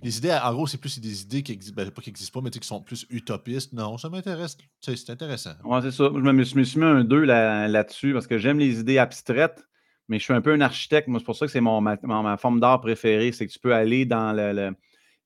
Les 0.03 0.18
idées, 0.18 0.32
en 0.32 0.53
gros, 0.55 0.66
c'est 0.66 0.78
plus 0.78 0.99
des 1.01 1.22
idées 1.22 1.42
qui 1.42 1.53
existent, 1.53 1.74
ben, 1.82 1.90
pas 1.90 2.03
qui 2.03 2.11
n'existent 2.11 2.38
pas, 2.40 2.45
mais 2.45 2.51
qui 2.51 2.66
sont 2.66 2.82
plus 2.82 3.07
utopistes. 3.11 3.72
Non, 3.72 3.97
ça 3.99 4.09
m'intéresse. 4.11 4.57
C'est 4.80 5.11
intéressant. 5.11 5.53
Ouais, 5.64 5.80
c'est 5.82 5.90
ça. 5.92 6.05
Je 6.12 6.18
me, 6.20 6.42
je 6.45 6.57
me 6.57 6.64
suis 6.64 6.78
mis 6.78 6.84
un 6.84 7.05
2 7.05 7.24
là- 7.24 7.66
là-dessus 7.68 8.12
parce 8.12 8.26
que 8.26 8.38
j'aime 8.38 8.59
les 8.59 8.80
idées 8.80 8.99
abstraites, 8.99 9.64
mais 10.09 10.18
je 10.18 10.24
suis 10.24 10.34
un 10.34 10.40
peu 10.40 10.53
un 10.53 10.61
architecte. 10.61 11.09
Moi, 11.09 11.18
c'est 11.20 11.24
pour 11.24 11.36
ça 11.36 11.47
que 11.47 11.53
c'est 11.53 11.61
mon, 11.61 11.80
ma, 11.80 11.97
ma- 12.03 12.22
ma 12.22 12.36
forme 12.36 12.61
d'art 12.61 12.80
préférée. 12.80 13.32
C'est 13.32 13.47
que 13.47 13.53
tu 13.53 13.59
peux 13.59 13.74
aller 13.74 14.05
dans 14.05 14.32
le- 14.32 14.53
le- 14.53 14.76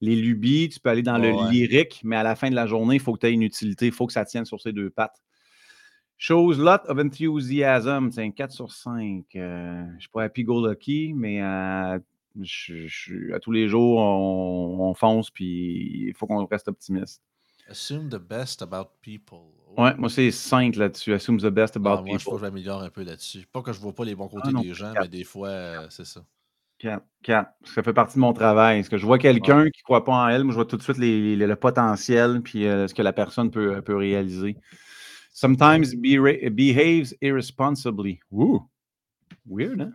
les 0.00 0.16
lubies, 0.16 0.68
tu 0.68 0.80
peux 0.80 0.90
aller 0.90 1.02
dans 1.02 1.20
Ouais, 1.20 1.30
le 1.32 1.36
ouais. 1.36 1.50
lyrique, 1.50 2.00
mais 2.04 2.16
à 2.16 2.22
la 2.22 2.36
fin 2.36 2.50
de 2.50 2.54
la 2.54 2.66
journée, 2.66 2.96
il 2.96 3.00
faut 3.00 3.12
que 3.14 3.20
tu 3.20 3.26
aies 3.26 3.32
une 3.32 3.42
utilité. 3.42 3.86
Il 3.86 3.92
faut 3.92 4.06
que 4.06 4.12
ça 4.12 4.24
tienne 4.24 4.44
sur 4.44 4.60
ses 4.60 4.72
deux 4.72 4.90
pattes. 4.90 5.20
Chose 6.16 6.58
lot 6.58 6.80
of 6.88 6.98
enthusiasm. 6.98 8.10
C'est 8.10 8.22
un 8.22 8.30
4 8.32 8.50
sur 8.52 8.72
5. 8.72 9.24
Euh, 9.36 9.84
je 9.90 9.94
ne 9.94 10.00
suis 10.00 10.08
pas 10.08 10.24
happy-go-lucky, 10.24 11.12
mais 11.14 11.40
euh, 11.42 11.98
je- 12.40 12.86
je- 12.88 13.32
à 13.32 13.38
tous 13.38 13.52
les 13.52 13.68
jours, 13.68 13.98
on, 14.00 14.88
on 14.90 14.94
fonce, 14.94 15.30
puis 15.30 16.06
il 16.08 16.14
faut 16.14 16.26
qu'on 16.26 16.44
reste 16.46 16.66
optimiste. 16.68 17.22
Assume 17.68 18.08
the 18.08 18.16
best 18.18 18.62
about 18.62 18.88
people. 19.02 19.38
Ouais, 19.76 19.94
moi, 19.96 20.08
c'est 20.08 20.30
5 20.32 20.74
là-dessus. 20.76 21.12
Assume 21.12 21.38
the 21.38 21.46
best 21.50 21.76
Ah, 21.76 21.78
about 21.78 22.02
moi, 22.04 22.18
je 22.18 22.24
people. 22.24 22.40
que 22.40 22.46
j'améliore 22.46 22.82
un 22.82 22.90
peu 22.90 23.04
là-dessus. 23.04 23.46
Pas 23.52 23.62
que 23.62 23.72
je 23.72 23.78
vois 23.78 23.92
pas 23.94 24.04
les 24.04 24.14
bons 24.16 24.26
côtés 24.28 24.48
Ah 24.48 24.52
non, 24.52 24.62
des 24.62 24.74
gens, 24.74 24.92
mais 25.00 25.06
des 25.08 25.22
fois, 25.24 25.48
euh, 25.48 25.86
c'est 25.90 26.06
ça. 26.06 26.24
4, 26.78 27.04
4. 27.22 27.50
Ça 27.64 27.82
fait 27.82 27.92
partie 27.92 28.14
de 28.14 28.20
mon 28.20 28.32
travail. 28.32 28.78
Est-ce 28.80 28.90
que 28.90 28.98
je 28.98 29.06
vois 29.06 29.18
quelqu'un 29.18 29.64
qui 29.64 29.80
ne 29.80 29.84
croit 29.84 30.04
pas 30.04 30.12
en 30.12 30.28
elle, 30.28 30.44
moi, 30.44 30.52
je 30.52 30.56
vois 30.56 30.64
tout 30.64 30.76
de 30.76 30.82
suite 30.82 30.98
les- 30.98 31.36
les- 31.36 31.46
le 31.46 31.56
potentiel 31.56 32.40
puis 32.42 32.66
euh, 32.66 32.86
ce 32.88 32.94
que 32.94 33.02
la 33.02 33.12
personne 33.12 33.50
peut, 33.50 33.82
peut 33.82 33.96
réaliser. 33.96 34.56
Sometimes 35.32 35.84
be- 35.96 36.50
behaves 36.50 37.14
irresponsibly. 37.20 38.20
Ouh! 38.30 38.62
Weird, 39.46 39.80
hein? 39.80 39.92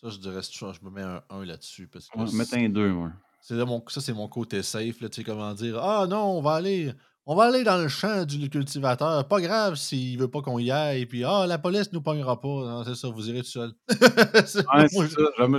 Ça, 0.00 0.10
je 0.10 0.18
dirais, 0.18 0.40
je 0.42 0.72
je 0.72 0.84
me 0.84 0.90
mets 0.90 1.02
un 1.02 1.22
1 1.30 1.44
là-dessus. 1.44 1.88
Parce 1.88 2.08
que 2.08 2.18
Ouais, 2.18 2.32
mettre 2.32 2.54
un 2.54 2.68
2, 2.68 2.92
moi. 2.92 3.12
ça, 3.40 4.00
c'est 4.00 4.12
mon 4.12 4.28
côté 4.28 4.62
safe. 4.62 5.00
Là, 5.00 5.08
tu 5.08 5.16
sais, 5.16 5.24
comment 5.24 5.52
dire 5.54 5.78
Ah 5.82 6.06
non, 6.08 6.38
on 6.38 6.40
va 6.40 6.54
aller. 6.54 6.92
On 7.30 7.36
va 7.36 7.44
aller 7.44 7.62
dans 7.62 7.76
le 7.76 7.88
champ 7.88 8.24
du 8.24 8.48
cultivateur. 8.48 9.28
Pas 9.28 9.40
grave 9.42 9.74
s'il 9.74 10.18
veut 10.18 10.28
pas 10.28 10.40
qu'on 10.40 10.58
y 10.58 10.70
aille. 10.70 11.04
Puis, 11.04 11.24
ah, 11.24 11.44
la 11.46 11.58
police 11.58 11.92
nous 11.92 12.00
pognera 12.00 12.40
pas. 12.40 12.48
Non, 12.48 12.84
c'est 12.84 12.94
ça, 12.94 13.08
vous 13.08 13.28
irez 13.28 13.40
tout 13.42 13.48
seul. 13.48 13.72
Ouais, 14.74 14.86
moi. 14.94 15.04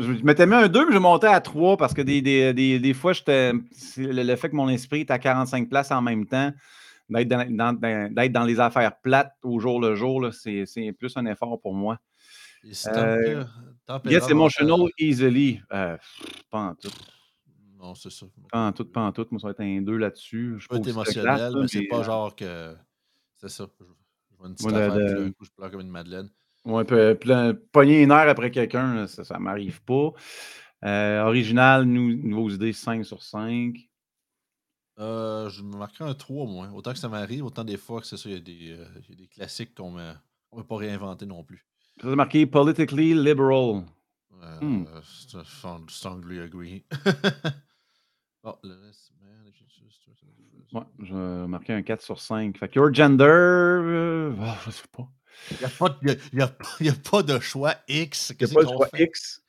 Je, 0.02 0.24
m'étais 0.24 0.48
mis 0.48 0.56
un 0.56 0.68
2, 0.68 0.88
mais 0.88 0.94
je 0.94 0.98
montais 0.98 1.28
à 1.28 1.40
3 1.42 1.78
parce 1.78 1.94
que 1.94 2.02
des, 2.02 2.24
des, 2.24 2.56
des, 2.56 2.80
des 2.80 2.94
fois, 2.96 3.14
j'étais. 3.14 3.52
Le, 3.98 4.24
le 4.24 4.36
fait 4.36 4.50
que 4.50 4.56
mon 4.56 4.68
esprit 4.68 5.02
est 5.02 5.12
à 5.12 5.20
45 5.20 5.70
places 5.70 5.92
en 5.92 6.02
même 6.02 6.26
temps, 6.26 6.52
d'être 7.08 7.28
dans, 7.28 7.46
dans- 7.56 7.74
dans- 7.80 8.14
d'être 8.16 8.32
dans 8.32 8.46
les 8.46 8.60
affaires 8.60 8.98
plates 9.04 9.34
au 9.44 9.60
jour 9.60 9.80
le 9.80 9.94
jour, 9.94 10.22
là, 10.22 10.32
c'est, 10.32 10.64
c'est 10.66 10.92
plus 10.92 11.16
un 11.18 11.26
effort 11.28 11.62
pour 11.62 11.76
moi. 11.76 12.00
Euh, 12.98 13.44
Yes, 14.12 14.24
emotional 14.32 14.80
easily. 14.98 15.62
Euh, 15.72 15.96
pas 16.50 16.58
en 16.60 16.74
tout. 16.74 16.90
Non, 17.80 17.96
c'est 17.96 18.12
ça. 18.12 18.26
Pas 18.52 18.68
en 18.68 18.72
tout, 18.74 18.86
pas 18.86 19.02
en 19.02 19.12
tout. 19.14 19.26
Moi, 19.32 19.40
ça 19.40 19.48
va 19.48 19.52
être 19.52 19.62
un 19.62 19.82
2 19.82 19.96
là-dessus. 19.96 20.56
Je 20.60 20.68
peux 20.68 20.76
être 20.76 20.88
émotionnel, 20.88 21.24
classe, 21.24 21.56
mais 21.56 21.68
c'est 21.68 21.88
pas 21.88 22.00
euh, 22.00 22.04
genre 22.04 22.36
que. 22.36 22.76
C'est 23.38 23.50
ça. 23.50 23.68
Je, 23.80 23.86
je 24.32 24.38
vois 24.38 24.48
une 24.50 24.56
petite 24.56 24.70
Moi, 24.70 24.80
affaire, 24.80 25.34
coup, 25.38 25.46
je 25.46 25.52
pleure 25.52 25.72
comme 25.72 25.82
une 25.82 25.90
madeleine. 25.90 26.30
Ouais, 26.66 26.84
puis, 26.84 27.30
là, 27.30 27.54
pogner 27.72 28.04
une 28.04 28.12
heure 28.12 28.28
après 28.28 28.52
quelqu'un, 28.52 29.08
ça, 29.08 29.24
ça 29.24 29.40
m'arrive 29.40 29.82
pas. 29.84 30.12
Euh, 30.84 31.22
original, 31.24 31.86
nou- 31.86 32.16
nouveaux 32.16 32.50
idées, 32.50 32.74
5 32.74 33.06
sur 33.06 33.24
5. 33.24 33.90
Euh, 35.00 35.50
je 35.50 35.64
me 35.64 35.78
marquerai 35.78 36.10
un 36.10 36.14
3 36.14 36.46
moins. 36.46 36.72
Autant 36.74 36.92
que 36.92 37.00
ça 37.00 37.08
m'arrive, 37.08 37.46
autant 37.46 37.64
des 37.64 37.78
fois 37.78 38.02
que 38.02 38.08
c'est 38.08 38.18
ça, 38.18 38.28
il 38.28 38.34
y 38.36 38.38
a 38.38 38.42
des, 38.42 38.72
euh, 38.72 38.86
il 39.04 39.10
y 39.12 39.14
a 39.14 39.16
des 39.16 39.28
classiques 39.28 39.74
qu'on 39.74 39.94
ne 39.94 40.14
peut 40.54 40.64
pas 40.66 40.76
réinventer 40.76 41.26
non 41.26 41.44
plus. 41.46 41.66
Ça, 42.02 42.10
c'est 42.10 42.16
marqué 42.16 42.46
politically 42.46 43.14
liberal. 43.14 43.86
Euh, 44.42 44.60
Hmm. 44.62 44.86
strongly 45.88 46.40
agree. 46.40 46.84
oh, 48.44 48.56
le 48.64 48.74
reste, 48.86 49.12
man, 49.22 49.46
Ouais, 50.72 50.82
je 51.02 51.14
vais 51.16 51.48
marquer 51.48 51.74
un 51.74 51.82
4 51.82 52.02
sur 52.02 52.20
5. 52.22 52.56
Fait 52.58 52.70
que 52.70 52.76
your 52.80 52.94
gender, 52.94 53.24
euh, 53.26 54.32
ah, 54.40 54.56
je 54.66 54.72
sais 54.72 54.84
pas. 54.96 55.08
Il 55.52 55.58
n'y 55.58 55.66
a, 55.66 55.70
pas 55.70 55.90
de- 55.90 56.20
il 56.34 56.40
y 56.86 56.90
a- 56.90 56.94
pas 57.12 57.24
de 57.24 57.40
choix 57.40 57.74
X. 57.88 58.34
Il 58.40 58.46
n'y 58.46 58.52
a 58.52 58.54
pas 58.54 58.64
qu'on 58.66 58.74
choix 58.78 58.88
fait? 58.88 59.04
X. 59.06 59.42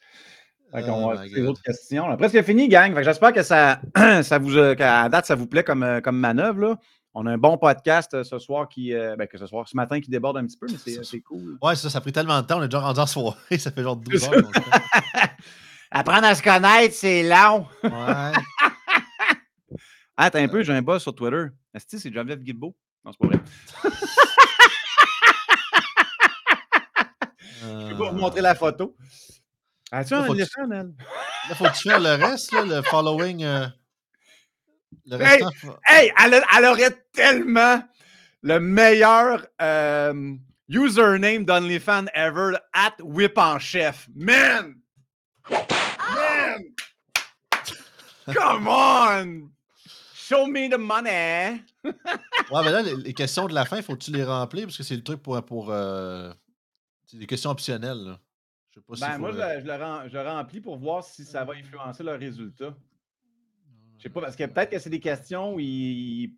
Fait 0.73 0.83
qu'on 0.83 1.11
Oh 1.11 1.15
va 1.15 1.27
les 1.27 1.47
autres 1.47 1.61
questions. 1.63 2.05
On 2.07 2.11
a 2.13 2.17
presque 2.17 2.41
fini, 2.43 2.69
gang. 2.69 2.93
Fait 2.95 3.01
que 3.01 3.05
j'espère 3.05 3.33
que 3.35 3.43
ça, 3.43 3.81
ça 4.23 4.39
vous, 4.39 4.57
euh, 4.57 4.75
qu'à 4.75 5.09
date, 5.11 5.27
ça 5.27 5.35
vous 5.35 5.47
plaît 5.47 5.65
comme, 5.65 5.83
euh, 5.83 6.01
comme 6.01 6.17
manœuvre. 6.17 6.61
Là. 6.61 6.79
On 7.13 7.27
a 7.27 7.33
un 7.33 7.39
bon 7.39 7.59
podcast 7.59 8.15
euh, 8.15 8.23
ce 8.25 8.39
soir 8.39 8.69
qui. 8.69 8.95
euh, 8.95 9.15
ben, 9.17 9.27
que 9.27 9.37
ce 9.37 9.47
soir, 9.47 9.69
ce 9.69 9.77
matin 9.77 10.01
qui 10.01 10.11
déborde 10.11 10.39
un 10.39 10.47
petit 10.47 10.57
peu, 10.57 10.69
mais 10.71 10.79
c'est 10.79 11.05
c'est 11.05 11.21
cool. 11.21 11.59
Ouais, 11.61 11.75
ça, 11.77 11.91
ça 11.91 11.99
a 11.99 12.01
pris 12.01 12.13
tellement 12.13 12.41
de 12.41 12.47
temps. 12.47 12.61
On 12.61 12.63
est 12.63 12.69
déjà 12.69 12.81
rendu 12.81 13.01
en 13.01 13.07
soirée. 13.07 13.37
Ça 13.59 13.71
fait 13.73 13.83
genre 13.83 13.97
12 13.97 14.25
heures. 14.25 14.51
Apprendre 15.91 16.25
à 16.25 16.35
se 16.37 16.43
connaître, 16.43 16.95
c'est 16.95 17.25
long. 17.25 17.67
ouais. 17.83 17.91
Attends 20.23 20.39
un 20.41 20.49
peu, 20.49 20.63
j'ai 20.63 20.73
un 20.75 20.83
buzz 20.83 21.01
sur 21.03 21.15
Twitter. 21.15 21.47
Est-ce 21.73 21.87
que 21.87 21.97
c'est 21.99 22.13
Geneviève 22.13 22.41
Guilbeault? 22.43 22.77
Non, 23.05 23.13
c'est 23.13 23.19
pas 23.19 23.27
vrai. 23.29 23.41
Je 27.63 27.87
vais 27.89 27.95
vous 27.95 28.13
montrer 28.17 28.41
la 28.41 28.55
photo. 28.55 28.97
As-tu 29.93 30.15
Là, 30.15 30.21
un 30.23 30.27
tu- 30.27 30.33
éléphant, 30.35 30.71
elle? 30.71 30.93
Là, 31.49 31.55
faut 31.55 31.65
que 31.65 31.77
tu 31.77 31.89
fasses 31.91 32.03
le 32.03 32.15
reste, 32.25 32.53
là, 32.53 32.65
le 32.65 32.83
following. 32.83 33.45
euh, 33.45 33.67
le 35.07 35.17
Hey! 35.21 35.43
restant. 35.43 35.79
Hey, 35.87 36.13
elle, 36.19 36.65
aurait 36.67 37.03
tellement 37.13 37.83
le 38.43 38.61
meilleur 38.61 39.47
euh, 39.61 40.35
username 40.69 41.45
d'OnlyFans 41.45 42.07
ever, 42.15 42.57
at 42.73 42.95
whip 43.03 43.37
en 43.39 43.59
chef. 43.59 44.09
Man! 44.15 44.77
Man! 45.51 46.63
Come 48.35 48.69
on! 48.69 49.51
Show 50.31 50.47
me 50.47 50.69
the 50.71 50.79
money! 50.79 51.61
Ouais, 52.53 52.63
mais 52.65 52.71
là, 52.73 52.83
les, 52.83 52.95
les 52.97 53.15
questions 53.15 53.47
de 53.47 53.55
la 53.55 53.65
fin, 53.65 53.81
faut 53.83 53.95
que 53.95 54.03
tu 54.05 54.13
les 54.13 54.23
remplir? 54.25 54.65
Parce 54.67 54.77
que 54.77 54.83
c'est 54.85 54.95
le 54.97 55.03
truc 55.03 55.23
pour. 55.23 55.41
pour 55.45 55.71
euh, 55.71 56.33
c'est 57.07 57.17
des 57.17 57.27
questions 57.27 57.51
optionnelles. 57.51 57.99
Là. 57.99 58.21
Je 58.71 58.75
sais 58.81 58.85
pas 58.87 58.95
si. 58.95 59.01
Ben, 59.01 59.13
faut, 59.15 59.19
moi, 59.21 59.33
je, 59.33 59.37
le- 59.37 59.61
je 59.61 59.67
le 59.67 59.73
ren- 59.75 60.09
je 60.09 60.13
le 60.17 60.23
remplis 60.23 60.61
pour 60.61 60.77
voir 60.77 61.03
si 61.05 61.25
ça 61.25 61.45
va 61.45 61.55
influencer 61.55 62.03
le 62.05 62.13
résultat. 62.15 62.75
Je 63.99 64.03
sais 64.05 64.09
pas, 64.09 64.21
parce 64.21 64.37
que 64.37 64.45
peut-être 64.45 64.71
que 64.71 64.79
c'est 64.79 64.91
des 64.91 65.01
questions 65.01 65.55
où 65.55 65.61
ils, 65.61 66.35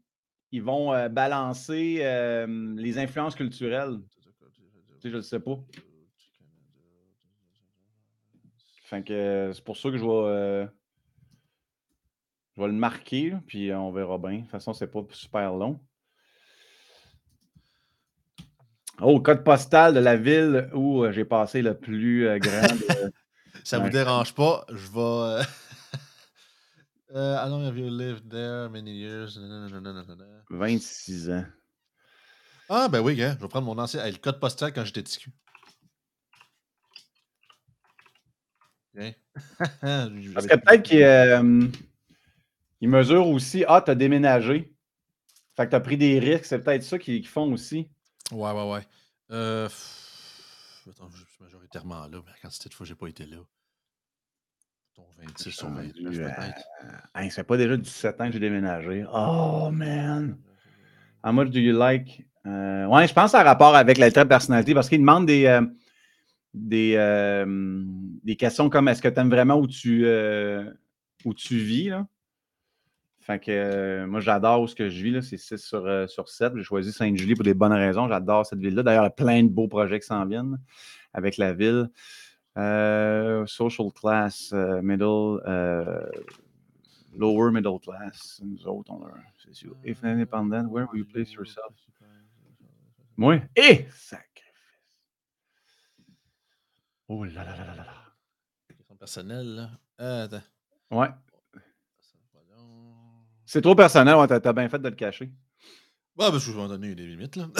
ils 0.50 0.62
vont 0.62 0.92
euh, 0.92 1.08
balancer 1.08 1.98
euh, 2.02 2.74
les 2.76 2.98
influences 2.98 3.34
culturelles. 3.34 4.00
Tu 4.20 5.00
sais, 5.00 5.10
je 5.10 5.16
le 5.16 5.22
sais 5.22 5.40
pas. 5.40 5.58
Fait 8.84 9.02
que 9.02 9.50
c'est 9.54 9.64
pour 9.64 9.76
ça 9.76 9.90
que 9.90 9.96
je 9.96 10.02
vais, 10.04 10.10
euh, 10.10 10.66
je 12.56 12.60
vais 12.60 12.66
le 12.68 12.72
marquer, 12.74 13.30
là, 13.30 13.40
puis 13.46 13.70
euh, 13.70 13.78
on 13.78 13.92
verra 13.92 14.18
bien. 14.18 14.36
De 14.36 14.40
toute 14.42 14.50
façon, 14.50 14.72
c'est 14.72 14.86
pas 14.90 15.00
super 15.12 15.52
long. 15.54 15.80
Oh, 19.00 19.20
code 19.20 19.42
postal 19.42 19.94
de 19.94 20.00
la 20.00 20.16
ville 20.16 20.68
où 20.74 21.02
euh, 21.02 21.12
j'ai 21.12 21.24
passé 21.24 21.62
le 21.62 21.76
plus 21.76 22.26
euh, 22.28 22.38
grand. 22.38 22.74
de- 22.76 23.12
Ça 23.64 23.78
vous 23.78 23.84
Ouais. 23.84 23.90
dérange 23.90 24.34
pas, 24.34 24.64
je 24.68 24.86
vais. 24.88 25.44
how 27.14 27.48
long 27.48 27.64
have 27.66 27.76
you 27.78 27.88
lived 27.90 28.28
there? 28.30 28.68
Many 28.70 28.92
years? 28.92 29.36
Nanana. 29.38 30.04
26 30.50 31.30
ans. 31.30 31.44
Ah, 32.68 32.88
ben 32.88 33.00
oui, 33.00 33.16
gars, 33.16 33.34
je 33.36 33.42
vais 33.42 33.48
prendre 33.48 33.66
mon 33.66 33.78
ancien. 33.78 34.04
hey, 34.04 34.12
le 34.12 34.18
code 34.18 34.40
postal 34.40 34.72
quand 34.72 34.84
j'étais 34.84 35.02
TQ. 35.02 35.30
Tiens. 38.94 39.12
Parce 40.34 40.46
que 40.46 40.56
peut-être 40.56 40.82
qu'il 40.82 41.02
euh, 41.02 41.66
il 42.82 42.88
mesure 42.90 43.28
aussi. 43.28 43.64
Ah, 43.66 43.80
tu 43.80 43.92
as 43.92 43.94
déménagé. 43.94 44.74
Fait 45.56 45.64
que 45.66 45.70
tu 45.70 45.76
as 45.76 45.80
pris 45.80 45.96
des 45.96 46.18
risques. 46.18 46.44
C'est 46.46 46.58
peut-être 46.58 46.82
ça 46.82 46.98
qu'ils 46.98 47.20
qu'ils 47.20 47.28
font 47.28 47.50
aussi. 47.52 47.88
Ouais, 48.32 48.50
ouais, 48.50 48.72
ouais. 48.72 48.80
Euh... 49.30 49.66
pff, 49.68 50.88
Attends, 50.90 51.08
je 51.14 51.24
suis 51.24 51.42
majoritairement 51.42 52.00
là, 52.00 52.08
mais 52.24 52.32
la 52.32 52.38
quantité 52.42 52.68
de 52.68 52.74
fois 52.74 52.84
j'ai 52.84 52.96
pas 52.96 53.06
été 53.06 53.24
là. 53.24 53.36
Ton 54.96 55.04
26 55.18 55.50
sur 55.52 55.68
Ah, 55.68 55.76
29 55.76 56.12
Dieu, 56.12 56.22
peut-être. 56.24 56.66
Hey, 57.14 57.30
ça 57.30 57.36
fait 57.36 57.44
pas 57.44 57.56
déjà 57.56 57.76
17 57.76 58.20
ans 58.20 58.26
que 58.26 58.32
j'ai 58.32 58.40
déménagé. 58.40 59.04
Oh, 59.12 59.70
man. 59.72 60.36
How 61.24 61.32
much 61.32 61.50
do 61.50 61.60
you 61.60 61.78
like? 61.78 62.26
Euh, 62.46 62.86
ouais, 62.86 63.06
je 63.06 63.14
pense 63.14 63.32
a 63.34 63.44
rapport 63.44 63.76
avec 63.76 63.96
la 63.98 64.10
trait 64.10 64.24
de 64.24 64.28
personnalité 64.28 64.74
parce 64.74 64.88
qu'ils 64.88 64.98
demandent 64.98 65.26
des, 65.26 65.46
euh, 65.46 65.62
des, 66.52 66.94
euh, 66.96 67.84
des 68.24 68.34
questions 68.34 68.68
comme 68.68 68.88
est-ce 68.88 69.00
que 69.00 69.08
tu 69.08 69.20
aimes 69.20 69.30
vraiment 69.30 69.54
où 69.54 69.68
tu, 69.68 70.04
euh, 70.04 70.68
où 71.24 71.32
tu 71.32 71.56
vis? 71.58 71.90
Là? 71.90 72.06
Fait 73.22 73.38
que 73.38 73.52
euh, 73.52 74.06
moi, 74.06 74.18
j'adore 74.18 74.62
où 74.62 74.66
ce 74.66 74.74
que 74.74 74.88
je 74.88 75.00
vis. 75.00 75.12
là, 75.12 75.22
C'est 75.22 75.36
6 75.36 75.56
sur, 75.58 75.86
euh, 75.86 76.08
sur 76.08 76.28
7. 76.28 76.54
J'ai 76.56 76.64
choisi 76.64 76.92
Sainte-Julie 76.92 77.36
pour 77.36 77.44
des 77.44 77.54
bonnes 77.54 77.72
raisons. 77.72 78.08
J'adore 78.08 78.44
cette 78.44 78.58
ville-là. 78.58 78.82
D'ailleurs, 78.82 79.04
il 79.04 79.06
y 79.06 79.08
a 79.08 79.10
plein 79.10 79.44
de 79.44 79.48
beaux 79.48 79.68
projets 79.68 80.00
qui 80.00 80.06
s'en 80.06 80.26
viennent 80.26 80.58
avec 81.12 81.36
la 81.36 81.52
ville. 81.52 81.88
Euh, 82.58 83.46
social 83.46 83.92
class, 83.92 84.50
euh, 84.52 84.82
middle, 84.82 85.38
lower 87.16 87.52
middle 87.52 87.78
class. 87.80 88.42
Nous 88.44 88.66
autres, 88.66 88.90
on 88.90 89.06
a. 89.06 89.10
C'est 89.38 89.54
sûr. 89.54 89.76
If 89.84 90.02
independent, 90.02 90.66
where 90.68 90.86
will 90.92 90.98
you 90.98 91.06
place 91.06 91.32
yourself? 91.32 91.72
Moi? 93.16 93.40
Eh! 93.54 93.86
Sacrifice. 93.92 94.42
Oh 97.08 97.22
là 97.24 97.44
là 97.44 97.44
là 97.44 97.56
là 97.56 97.74
là 97.76 97.84
là. 97.84 97.94
Question 98.68 98.96
personnelle, 98.96 99.54
là. 99.54 100.24
Attends. 100.24 100.42
Ouais. 100.90 101.08
C'est 103.52 103.60
trop 103.60 103.74
personnel, 103.74 104.14
ouais, 104.14 104.26
t'as 104.26 104.52
bien 104.54 104.66
fait 104.66 104.78
de 104.78 104.88
le 104.88 104.94
cacher. 104.94 105.26
Ouais, 105.26 106.30
parce 106.30 106.38
que 106.42 106.50
je 106.52 106.56
vais 106.56 106.62
en 106.62 106.68
donner 106.68 106.94
des 106.94 107.06
limites, 107.06 107.36
là. 107.36 107.50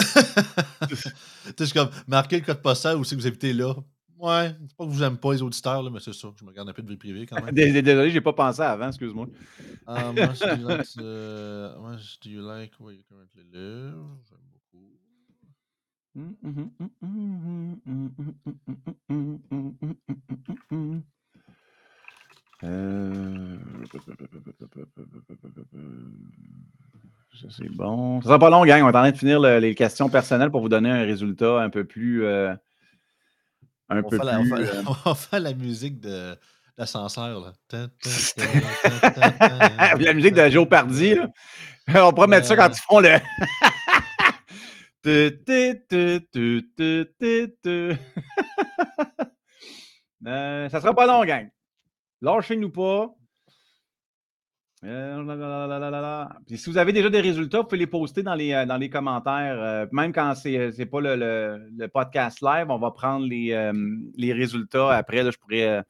tu 0.89 0.95
sais, 0.95 1.11
je 1.59 1.65
suis 1.65 1.73
comme, 1.73 1.91
marquer 2.07 2.39
le 2.39 2.41
code 2.43 2.63
postal 2.63 2.97
c'est 3.05 3.15
que 3.15 3.21
vous 3.21 3.27
habitez 3.27 3.53
là. 3.53 3.75
Ouais, 4.17 4.55
c'est 4.67 4.75
pas 4.75 4.85
que 4.85 4.89
vous 4.89 5.03
aimez 5.03 5.17
pas 5.17 5.33
les 5.33 5.43
auditeurs, 5.43 5.83
là, 5.83 5.91
mais 5.91 5.99
c'est 5.99 6.15
ça. 6.15 6.29
Je 6.35 6.43
me 6.43 6.51
garde 6.51 6.67
un 6.67 6.73
peu 6.73 6.81
de 6.81 6.89
vie 6.89 6.97
privée 6.97 7.27
quand 7.27 7.39
même. 7.39 7.53
Dés- 7.53 7.71
dés- 7.71 7.83
Désolé, 7.83 8.09
j'ai 8.09 8.21
pas 8.21 8.33
pensé 8.33 8.61
avant, 8.61 8.87
excuse-moi. 8.87 9.27
Um, 9.85 10.17
how 10.17 10.29
much 10.29 10.39
do 10.39 10.55
you 10.55 10.67
like, 10.67 10.87
uh, 10.97 11.75
how 11.77 11.91
much 11.91 12.19
do 12.21 12.29
you 12.31 12.41
like 12.41 12.73
where 12.79 12.95
you 12.95 13.03
currently 13.07 13.43
live? 13.51 13.93
J'aime 14.27 14.39
beaucoup. 14.51 14.97
Euh, 22.63 23.57
Ça, 27.41 27.47
c'est 27.49 27.69
bon. 27.69 28.21
Ça 28.21 28.27
sera 28.27 28.39
pas 28.39 28.49
long, 28.49 28.63
gang. 28.65 28.81
On 28.83 28.85
est 28.85 28.89
en 28.89 28.91
train 28.91 29.11
de 29.11 29.17
finir 29.17 29.39
le- 29.39 29.59
les 29.59 29.75
questions 29.75 30.07
personnelles 30.09 30.51
pour 30.51 30.61
vous 30.61 30.69
donner 30.69 30.89
un 30.89 31.03
résultat 31.03 31.61
un 31.61 31.69
peu 31.69 31.83
plus. 31.83 32.23
euh, 32.25 32.53
un 33.89 33.99
On 34.03 34.09
peu 34.09 34.15
faire 34.17 34.25
la, 34.25 34.39
on 34.39 34.43
plus. 34.43 34.49
va- 34.51 34.57
euh, 34.59 34.83
on 35.05 35.09
va 35.09 35.15
faire 35.15 35.39
la 35.39 35.53
musique 35.53 35.99
de 35.99 36.35
l'ascenseur, 36.77 37.53
la 39.99 40.13
musique 40.13 40.33
de 40.35 40.49
Joe 40.49 40.67
Pardy, 40.67 41.15
là. 41.15 42.07
On 42.07 42.13
pourrait 42.13 42.27
mettre 42.27 42.47
ça 42.47 42.55
quand 42.55 42.69
ils 42.69 42.79
font 42.81 42.99
le. 43.01 43.09
Ça 50.69 50.79
sera 50.79 50.93
pas 50.95 51.05
long, 51.05 51.25
gang. 51.25 51.49
Lâchez-nous 52.23 52.69
pas. 52.71 53.13
Euh. 54.85 56.27
Puis 56.47 56.57
si 56.57 56.69
vous 56.69 56.77
avez 56.77 56.91
déjà 56.91 57.09
des 57.09 57.21
résultats, 57.21 57.59
vous 57.59 57.63
pouvez 57.65 57.77
les 57.79 57.87
poster 57.87 58.23
dans 58.23 58.35
les, 58.35 58.53
euh, 58.53 58.65
dans 58.65 58.77
les 58.77 58.89
commentaires. 58.89 59.61
Euh, 59.61 59.85
même 59.91 60.11
quand 60.11 60.33
c'est 60.35 60.71
n'est 60.77 60.85
pas 60.85 60.99
le, 61.01 61.15
le- 61.15 61.69
le 61.77 61.87
podcast 61.87 62.41
live, 62.41 62.67
on 62.69 62.79
va 62.79 62.91
prendre 62.91 63.25
les, 63.25 63.51
euh, 63.51 63.73
les 64.15 64.33
résultats. 64.33 64.95
Après, 64.95 65.21
là, 65.23 65.31
je 65.31 65.37
pourrais 65.37 65.83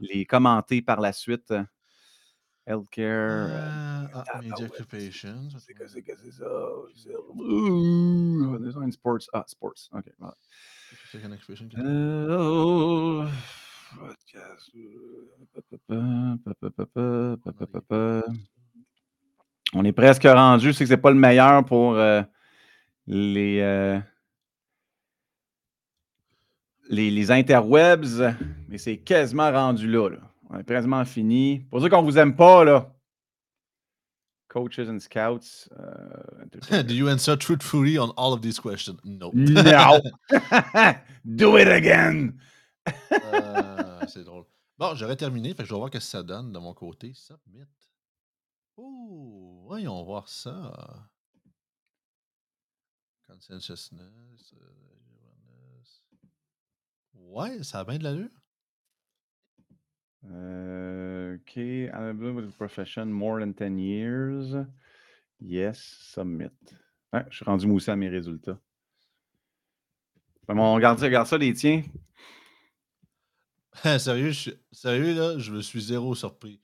les 0.00 0.24
commenter 0.26 0.82
par 0.82 1.00
la 1.00 1.12
suite. 1.12 1.52
Healthcare. 2.66 3.48
Euh, 3.50 4.06
ah, 4.14 4.24
ah, 4.32 4.40
media 4.40 4.56
ouais. 4.58 4.64
occupations. 4.64 5.48
c'est 5.58 6.30
ça. 6.32 6.46
Ouh, 7.34 8.90
sports. 8.90 9.18
Ah, 9.32 9.44
sports. 9.46 9.88
OK. 9.92 10.04
voilà. 10.18 10.34
Occupation. 10.92 11.68
On 19.74 19.84
est 19.84 19.92
presque 19.92 20.24
rendu. 20.24 20.72
C'est 20.72 20.84
que 20.84 20.88
c'est 20.88 20.96
pas 20.96 21.10
le 21.10 21.18
meilleur 21.18 21.64
pour 21.64 21.94
euh, 21.94 22.22
les, 23.06 23.60
euh, 23.60 23.98
les, 26.88 27.10
les, 27.10 27.30
interwebs, 27.30 28.34
mais 28.68 28.78
c'est 28.78 28.98
quasiment 28.98 29.50
rendu 29.50 29.88
là, 29.88 30.10
là, 30.10 30.18
On 30.50 30.58
est 30.58 30.64
quasiment 30.64 31.04
fini. 31.04 31.66
Pour 31.70 31.80
ceux 31.80 31.88
qu'on 31.88 32.02
vous 32.02 32.18
aime 32.18 32.36
pas, 32.36 32.64
là. 32.64 32.90
Coaches 34.48 34.88
and 34.88 35.00
scouts. 35.00 35.68
Euh, 35.80 36.82
Do 36.84 36.94
you 36.94 37.08
answer 37.08 37.36
truthfully 37.36 37.98
on 37.98 38.12
all 38.16 38.32
of 38.32 38.40
these 38.40 38.60
questions? 38.60 38.98
No. 39.04 39.32
No. 39.34 40.00
Do 41.24 41.56
it 41.56 41.66
again. 41.66 42.34
Euh, 43.12 44.06
c'est 44.08 44.24
drôle. 44.24 44.44
Bon, 44.78 44.94
j'aurais 44.94 45.16
terminé, 45.16 45.54
fait 45.54 45.64
je 45.64 45.70
vais 45.72 45.78
voir 45.78 45.88
ce 45.88 45.98
que 45.98 46.00
ça 46.00 46.22
donne 46.22 46.52
de 46.52 46.58
mon 46.58 46.74
côté. 46.74 47.12
Submit. 47.14 47.64
Oh, 48.76 49.62
voyons 49.66 50.02
voir 50.04 50.28
ça. 50.28 51.08
Consensusness. 53.26 54.54
euh. 54.54 54.84
Ouais, 57.14 57.62
ça 57.62 57.80
a 57.80 57.84
bien 57.84 57.98
de 57.98 58.04
l'allure. 58.04 58.30
Uh, 60.24 61.36
okay, 61.40 61.90
I've 61.90 62.18
been 62.18 62.34
with 62.34 62.46
the 62.50 62.56
profession 62.56 63.06
more 63.12 63.40
than 63.40 63.52
10 63.52 63.78
years. 63.78 64.54
Yes, 65.40 65.78
submit. 66.12 66.50
je 67.12 67.36
suis 67.36 67.44
rendu 67.44 67.66
moussé 67.66 67.90
à 67.90 67.96
mes 67.96 68.08
résultats. 68.08 68.58
Ça, 70.46 71.38
les 71.38 71.52
tiens. 71.54 71.82
sérieux, 73.98 74.30
je, 74.30 74.50
sérieux, 74.72 75.14
là, 75.14 75.38
je 75.38 75.52
me 75.52 75.60
suis 75.60 75.82
zéro 75.82 76.14
surpris. 76.14 76.60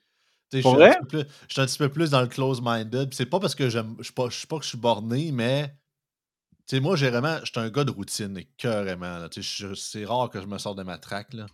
Je 0.53 0.59
suis, 0.59 1.61
un 1.61 1.67
petit 1.67 1.79
peu 1.79 1.89
plus 1.89 2.11
dans 2.11 2.23
le 2.23 2.27
close-minded. 2.27 3.15
C'est 3.15 3.27
pas 3.27 3.39
parce 3.39 3.55
que 3.55 3.69
je 3.69 3.79
suis 4.03 4.13
pas, 4.13 4.29
pas 4.49 4.59
que 4.59 4.65
je 4.65 4.69
suis 4.69 4.79
borné, 4.79 5.31
mais 5.31 5.73
moi, 6.81 6.95
j'ai 6.95 7.11
vraiment. 7.11 7.39
Je 7.45 7.51
suis 7.51 7.59
un 7.59 7.71
gars 7.71 7.85
de 7.85 7.91
routine, 7.91 8.41
carrément. 8.57 9.27
C'est 9.75 10.05
rare 10.05 10.31
que 10.31 10.41
je 10.41 10.47
me 10.47 10.59
sors 10.59 10.75
de 10.75 10.83
ma 10.83 10.99
traque. 10.99 11.35
Là. 11.35 11.47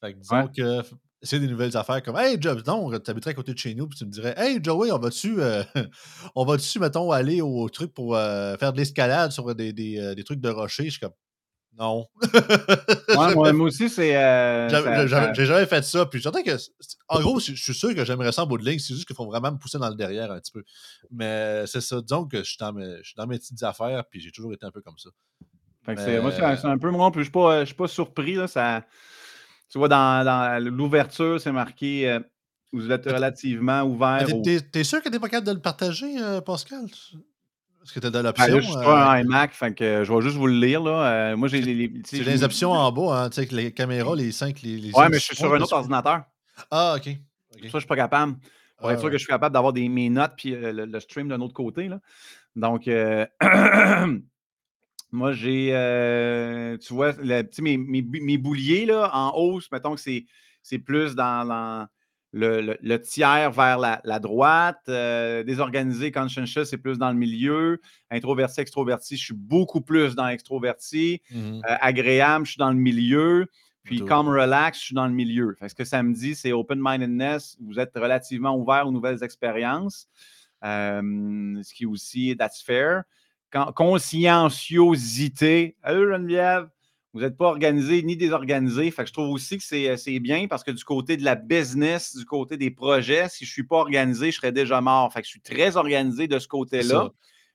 Fait 0.00 0.14
que 0.14 0.18
disons 0.18 0.48
que 0.48 0.82
c'est 1.22 1.40
des 1.40 1.48
nouvelles 1.48 1.76
affaires 1.76 2.02
comme 2.02 2.16
Hey 2.16 2.36
Joe, 2.40 2.62
non, 2.66 2.90
t'habiterais 2.98 3.30
à 3.30 3.34
côté 3.34 3.54
de 3.54 3.58
chez 3.58 3.74
nous, 3.74 3.88
puis 3.88 3.98
tu 3.98 4.04
me 4.04 4.10
dirais 4.10 4.34
Hey 4.36 4.62
Joey, 4.62 4.92
on 4.92 4.98
va-tu 4.98 5.40
euh, 5.40 5.62
on 6.34 6.44
va-tu, 6.44 6.78
mettons, 6.78 7.10
aller 7.10 7.40
au 7.40 7.68
truc 7.68 7.92
pour 7.94 8.14
euh, 8.14 8.56
faire 8.58 8.72
de 8.72 8.78
l'escalade 8.78 9.32
sur 9.32 9.54
des, 9.54 9.72
des, 9.72 9.98
euh, 9.98 10.14
des, 10.14 10.24
trucs 10.24 10.40
de 10.40 10.50
rocher? 10.50 10.84
Je 10.84 10.90
suis 10.90 11.00
comme 11.00 11.14
non. 11.78 12.06
moi, 13.14 13.52
aussi, 13.52 13.88
c'est. 13.88 14.16
Euh, 14.16 14.68
j'ai 15.34 15.46
jamais 15.46 15.66
fait 15.66 15.82
ça. 15.82 16.06
Puis 16.06 16.20
j'entends 16.20 16.42
que. 16.42 16.56
En 17.08 17.20
gros, 17.20 17.40
je 17.40 17.54
suis 17.54 17.74
sûr 17.74 17.94
que 17.94 18.04
j'aimerais 18.04 18.32
ça 18.32 18.44
en 18.44 18.46
bout 18.46 18.58
de 18.58 18.64
ligne. 18.64 18.78
C'est 18.78 18.94
juste 18.94 19.06
qu'il 19.06 19.16
faut 19.16 19.26
vraiment 19.26 19.52
me 19.52 19.58
pousser 19.58 19.78
dans 19.78 19.88
le 19.88 19.94
derrière 19.94 20.30
un 20.30 20.38
petit 20.38 20.52
peu. 20.52 20.62
Mais 21.10 21.66
c'est 21.66 21.80
ça. 21.80 22.00
Disons 22.00 22.26
que 22.26 22.38
je 22.38 22.50
suis, 22.50 22.58
dans 22.58 22.72
mes, 22.72 22.98
je 22.98 23.08
suis 23.08 23.14
dans 23.16 23.26
mes 23.26 23.38
petites 23.38 23.62
affaires. 23.62 24.04
Puis 24.10 24.20
j'ai 24.20 24.30
toujours 24.30 24.52
été 24.52 24.64
un 24.66 24.70
peu 24.70 24.80
comme 24.80 24.98
ça. 24.98 25.10
Moi, 25.86 25.96
c'est 26.56 26.66
un 26.66 26.78
peu 26.78 26.90
moi. 26.90 27.10
Puis 27.10 27.24
je 27.24 27.30
ne 27.30 27.64
suis, 27.64 27.74
pas 27.74 27.88
surpris. 27.88 28.34
Là, 28.34 28.46
ça, 28.46 28.84
tu 29.70 29.78
vois, 29.78 29.88
dans, 29.88 30.24
dans 30.24 30.62
l'ouverture, 30.62 31.40
c'est 31.40 31.52
marqué. 31.52 32.10
Euh, 32.10 32.20
vous 32.72 32.90
êtes 32.90 33.06
relativement 33.06 33.82
ouvert. 33.82 34.26
T'es 34.42 34.60
es 34.74 34.84
sûr 34.84 35.00
que 35.02 35.08
t'es 35.08 35.20
pas 35.20 35.28
capable 35.28 35.46
de 35.46 35.52
le 35.52 35.60
partager, 35.60 36.20
euh, 36.20 36.40
Pascal? 36.40 36.86
Est-ce 37.84 37.92
que 37.92 38.00
tu 38.00 38.06
as 38.06 38.10
de 38.10 38.14
ben 38.14 38.22
l'option? 38.22 38.60
je 38.60 38.66
suis 38.66 38.74
pas 38.74 39.10
un 39.10 39.18
euh, 39.18 39.20
iMac, 39.20 39.52
fait 39.52 39.74
que 39.74 40.04
je 40.04 40.12
vais 40.12 40.20
juste 40.22 40.36
vous 40.36 40.46
le 40.46 40.54
lire. 40.54 40.82
Là. 40.82 41.06
Euh, 41.06 41.36
moi, 41.36 41.48
j'ai 41.48 41.60
les. 41.60 41.92
C'est 42.04 42.20
les 42.20 42.42
options 42.42 42.72
en 42.72 42.90
bas, 42.90 43.24
hein, 43.24 43.30
avec 43.36 43.52
les 43.52 43.72
caméras, 43.72 44.16
les 44.16 44.32
5, 44.32 44.62
les, 44.62 44.78
les 44.78 44.90
Ouais, 44.92 45.10
mais 45.10 45.18
je 45.18 45.24
suis 45.24 45.36
sur 45.36 45.52
un 45.52 45.60
autre 45.60 45.74
ordinateur. 45.74 46.22
Ah, 46.70 46.94
OK. 46.96 47.04
Ça, 47.04 47.10
je 47.60 47.78
suis 47.78 47.86
pas 47.86 47.96
capable. 47.96 48.36
Pour 48.78 48.90
être 48.90 49.00
sûr 49.00 49.10
que 49.10 49.18
je 49.18 49.22
suis 49.22 49.28
capable 49.28 49.52
d'avoir 49.52 49.74
mes 49.74 50.08
notes 50.08 50.32
puis 50.36 50.54
euh, 50.54 50.86
le, 50.86 51.00
stream 51.00 51.28
d'un 51.28 51.40
autre 51.40 51.54
côté. 51.54 51.88
Là. 51.88 52.00
Donc, 52.56 52.86
moi, 55.12 55.32
j'ai. 55.32 56.78
tu 56.82 56.94
vois, 56.94 57.12
mes, 57.12 57.76
mes, 57.76 58.02
mes, 58.02 58.38
bouliers 58.38 58.86
là, 58.86 59.10
en 59.12 59.36
hausse, 59.36 59.70
mettons 59.70 59.94
que 59.94 60.00
c'est 60.00 60.78
plus 60.78 61.14
dans 61.14 61.86
le, 62.34 62.96
tiers 62.98 63.50
vers 63.50 63.78
la, 63.78 64.18
droite. 64.18 64.82
Euh, 64.88 65.42
désorganisé, 65.44 66.10
conscientious, 66.10 66.64
c'est 66.64 66.78
plus 66.78 66.98
dans 66.98 67.10
le 67.10 67.16
milieu. 67.16 67.80
Introverti, 68.10 68.60
extroverti, 68.60 69.16
je 69.16 69.24
suis 69.24 69.34
beaucoup 69.34 69.80
plus 69.80 70.14
dans 70.14 70.28
extroverti. 70.28 71.22
Mmh 71.30 71.60
euh, 71.68 71.76
agréable, 71.80 72.46
je 72.46 72.52
suis 72.52 72.58
dans 72.58 72.70
le 72.70 72.76
milieu. 72.76 73.46
Puis 73.84 74.04
calm, 74.04 74.28
relax, 74.28 74.78
je 74.78 74.84
suis 74.86 74.94
dans 74.94 75.06
le 75.06 75.12
milieu. 75.12 75.56
ce 75.66 75.74
que 75.74 75.84
ça 75.84 76.02
me 76.02 76.14
dit, 76.14 76.34
c'est 76.34 76.52
open-mindedness. 76.52 77.58
Vous 77.60 77.78
êtes 77.78 77.92
relativement 77.94 78.56
ouvert 78.56 78.88
aux 78.88 78.92
nouvelles 78.92 79.22
expériences. 79.22 80.08
Euh, 80.64 81.62
ce 81.62 81.74
qui 81.74 81.84
est 81.84 81.86
aussi, 81.86 82.34
that's 82.36 82.62
fair. 82.62 83.04
conscienciosité. 83.74 85.76
Allô, 85.82 86.10
Geneviève? 86.10 86.68
Vous 87.14 87.20
n'êtes 87.20 87.36
pas 87.36 87.46
organisé 87.46 88.02
ni 88.02 88.16
désorganisé. 88.16 88.90
Fait 88.90 89.04
que 89.04 89.08
je 89.08 89.12
trouve 89.12 89.30
aussi 89.30 89.56
que 89.56 89.74
euh, 89.74 89.96
c'est 89.96 90.18
bien 90.18 90.48
parce 90.48 90.64
que 90.64 90.72
du 90.72 90.82
côté 90.82 91.16
de 91.16 91.24
la 91.24 91.36
business, 91.36 92.16
du 92.16 92.24
côté 92.24 92.56
des 92.56 92.72
projets, 92.72 93.28
si 93.28 93.44
je 93.44 93.50
ne 93.50 93.52
suis 93.52 93.62
pas 93.62 93.76
organisé, 93.76 94.32
je 94.32 94.36
serais 94.36 94.50
déjà 94.50 94.80
mort. 94.80 95.12
Fait 95.12 95.20
que 95.20 95.26
je 95.26 95.30
suis 95.30 95.40
très 95.40 95.76
organisé 95.76 96.26
de 96.26 96.40
ce 96.40 96.48
côté-là. 96.48 97.10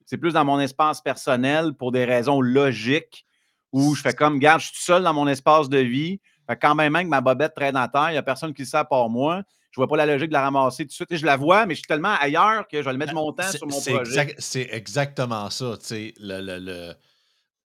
C'est 0.06 0.16
plus 0.16 0.32
dans 0.32 0.46
mon 0.46 0.58
espace 0.58 1.02
personnel 1.02 1.74
pour 1.74 1.92
des 1.92 2.06
raisons 2.06 2.40
logiques 2.40 3.26
où 3.70 3.94
je 3.94 4.00
fais 4.00 4.14
comme, 4.14 4.38
garde, 4.38 4.60
je 4.60 4.66
suis 4.66 4.76
tout 4.76 4.82
seul 4.82 5.02
dans 5.02 5.12
mon 5.12 5.28
espace 5.28 5.68
de 5.68 5.78
vie. 5.78 6.20
Fait 6.48 6.56
quand 6.56 6.74
même, 6.74 6.94
même 6.94 7.04
que 7.04 7.10
ma 7.10 7.20
bobette 7.20 7.54
traîne 7.54 7.76
à 7.76 7.86
terre, 7.86 8.08
il 8.08 8.12
n'y 8.12 8.18
a 8.18 8.22
personne 8.22 8.54
qui 8.54 8.62
le 8.62 8.66
sait 8.66 8.78
à 8.78 8.84
part 8.86 9.10
moi. 9.10 9.42
Je 9.72 9.78
ne 9.78 9.84
vois 9.84 9.88
pas 9.88 9.98
la 9.98 10.06
logique 10.06 10.28
de 10.28 10.32
la 10.32 10.40
ramasser 10.40 10.84
tout 10.84 10.88
de 10.88 10.92
suite. 10.92 11.12
Et 11.12 11.18
je 11.18 11.26
la 11.26 11.36
vois, 11.36 11.66
mais 11.66 11.74
je 11.74 11.80
suis 11.80 11.86
tellement 11.86 12.16
ailleurs 12.18 12.66
que 12.66 12.78
je 12.78 12.82
vais 12.82 12.92
le 12.92 12.98
mettre 12.98 13.14
mon 13.14 13.30
temps 13.32 13.52
sur 13.52 13.68
mon 13.68 13.78
projet. 13.78 14.34
c'est 14.38 14.68
exactement 14.72 15.50
ça. 15.50 15.76
Le, 15.90 16.58
le 16.58 16.94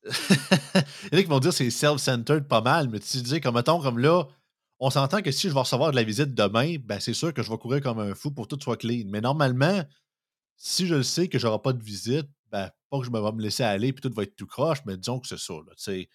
Il 1.11 1.14
y 1.14 1.15
en 1.15 1.19
a 1.19 1.23
qui 1.23 1.30
vont 1.30 1.40
dire 1.40 1.52
que 1.52 1.57
c'est 1.57 1.69
self-centered 1.69 2.48
pas 2.48 2.61
mal, 2.61 2.90
mais 2.90 2.99
tu 2.99 3.18
dis 3.22 3.41
comme 3.41 3.56
mettons 3.56 3.82
comme 3.82 3.99
là, 3.99 4.26
on 4.80 4.90
s'entend 4.90 5.22
que 5.22 5.32
si 5.32 5.49
je 5.49 5.53
vais 5.53 5.60
recevoir 5.60 5.91
de 5.91 5.95
la 5.95 6.03
visite 6.03 6.34
demain, 6.34 6.76
ben 6.84 6.99
c'est 6.99 7.14
sûr 7.14 7.34
que 7.34 7.41
je 7.41 7.49
vais 7.49 7.57
courir 7.57 7.82
comme 7.82 7.99
un 7.99 8.14
fou 8.14 8.32
pour 8.32 8.48
que 8.48 8.56
tout 8.56 8.61
soit 8.61 8.77
clean. 8.77 9.06
Mais 9.07 9.22
normalement, 9.22 9.84
si 10.57 10.86
je 10.88 10.95
le 10.95 11.03
sais 11.03 11.27
que 11.27 11.40
j'aurai 11.40 11.61
pas 11.61 11.73
de 11.73 11.82
visite, 11.82 12.27
ben 12.52 12.69
pas 12.90 12.99
que 12.99 13.06
je 13.06 13.11
vais 13.11 13.19
me 13.19 13.41
laisser 13.41 13.64
aller 13.64 13.94
puis 13.94 14.02
tout 14.02 14.14
va 14.15 14.23
être 14.23 14.36
tout 14.36 14.48
croche, 14.48 14.80
mais 14.86 14.98
disons 14.98 15.19
que 15.19 15.27
c'est 15.27 15.40
ça. 15.40 15.53
C'est 15.77 16.07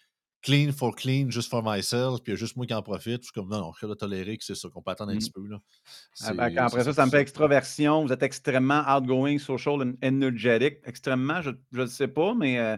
clean 0.43 0.73
for 0.73 0.95
clean, 0.95 1.31
just 1.31 1.51
for 1.51 1.63
myself, 1.63 2.23
puis 2.23 2.33
il 2.33 2.35
y 2.35 2.37
a 2.37 2.37
juste 2.37 2.57
moi 2.57 2.67
qui 2.67 2.75
en 2.75 2.83
profite. 2.83 3.23
Je 3.23 3.27
suis 3.27 3.33
comme 3.33 3.49
non, 3.49 3.59
non, 3.59 3.73
je 3.79 3.87
vais 3.87 3.95
tolérer 3.95 4.39
que 4.39 4.45
c'est 4.45 4.55
ça, 4.55 4.69
qu'on 4.69 4.83
peut 4.83 4.91
attendre 4.91 5.13
un 5.13 5.15
mmh. 5.15 5.19
petit 5.19 5.31
peu. 5.31 5.47
Là. 5.47 5.59
Ah, 6.23 6.33
ben, 6.33 6.59
après 6.59 6.85
ça, 6.85 6.93
ça 6.93 7.07
me 7.07 7.11
fait 7.11 7.21
extraversion. 7.21 8.05
Vous 8.05 8.13
êtes 8.13 8.23
extrêmement 8.23 8.83
outgoing, 8.89 9.39
social 9.39 9.83
and 9.83 9.95
energetic. 10.03 10.79
Extrêmement, 10.85 11.43
je 11.43 11.51
ne 11.73 11.87
sais 11.87 12.09
pas, 12.09 12.35
mais 12.35 12.59
euh, 12.59 12.77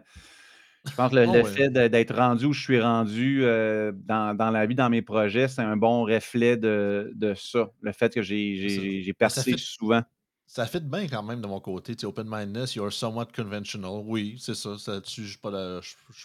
je 0.84 0.94
pense 0.94 1.10
que 1.10 1.16
le, 1.16 1.40
oh, 1.40 1.44
fait 1.44 1.70
d'être 1.70 2.14
rendu 2.14 2.46
où 2.46 2.52
je 2.52 2.60
suis 2.60 2.80
rendu 2.80 3.44
euh, 3.44 3.92
dans, 3.94 4.50
la 4.50 4.66
vie, 4.66 4.74
dans 4.74 4.90
mes 4.90 5.02
projets, 5.02 5.46
c'est 5.46 5.62
un 5.62 5.76
bon 5.76 6.04
reflet 6.04 6.56
de, 6.56 7.34
ça. 7.36 7.70
Le 7.80 7.92
fait 7.92 8.12
que 8.12 8.22
j'ai 8.22 9.14
percé 9.18 9.56
souvent. 9.56 10.02
Ça 10.44 10.66
fit 10.66 10.80
bien 10.80 11.06
quand 11.08 11.22
même 11.22 11.40
de 11.40 11.46
mon 11.46 11.60
côté. 11.60 11.96
Tu 11.96 12.04
open-mindedness, 12.04 12.74
you're 12.74 12.92
somewhat 12.92 13.28
conventional. 13.34 14.02
Oui, 14.04 14.36
c'est 14.38 14.54
ça. 14.54 14.76
ça 14.76 15.00
je 15.02 15.22
ne 15.22 15.26
suis 15.26 15.38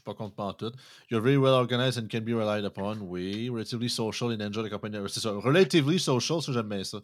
pas, 0.04 0.14
contre 0.14 0.36
pas 0.36 0.54
tout. 0.54 0.74
You're 1.10 1.22
very 1.22 1.38
well 1.38 1.54
organized 1.54 1.98
and 1.98 2.10
can 2.10 2.26
be 2.26 2.34
relied 2.34 2.66
upon. 2.66 2.98
Oui. 3.04 3.48
Relatively 3.50 3.88
social 3.88 4.32
and 4.32 4.42
enjoy 4.42 4.64
the 4.64 4.70
company. 4.70 4.98
C'est 5.08 5.22
ça. 5.22 5.32
Relatively 5.32 5.98
social, 5.98 6.42
ça, 6.42 6.52
j'aime 6.52 6.68
bien 6.68 6.84
ça. 6.84 6.98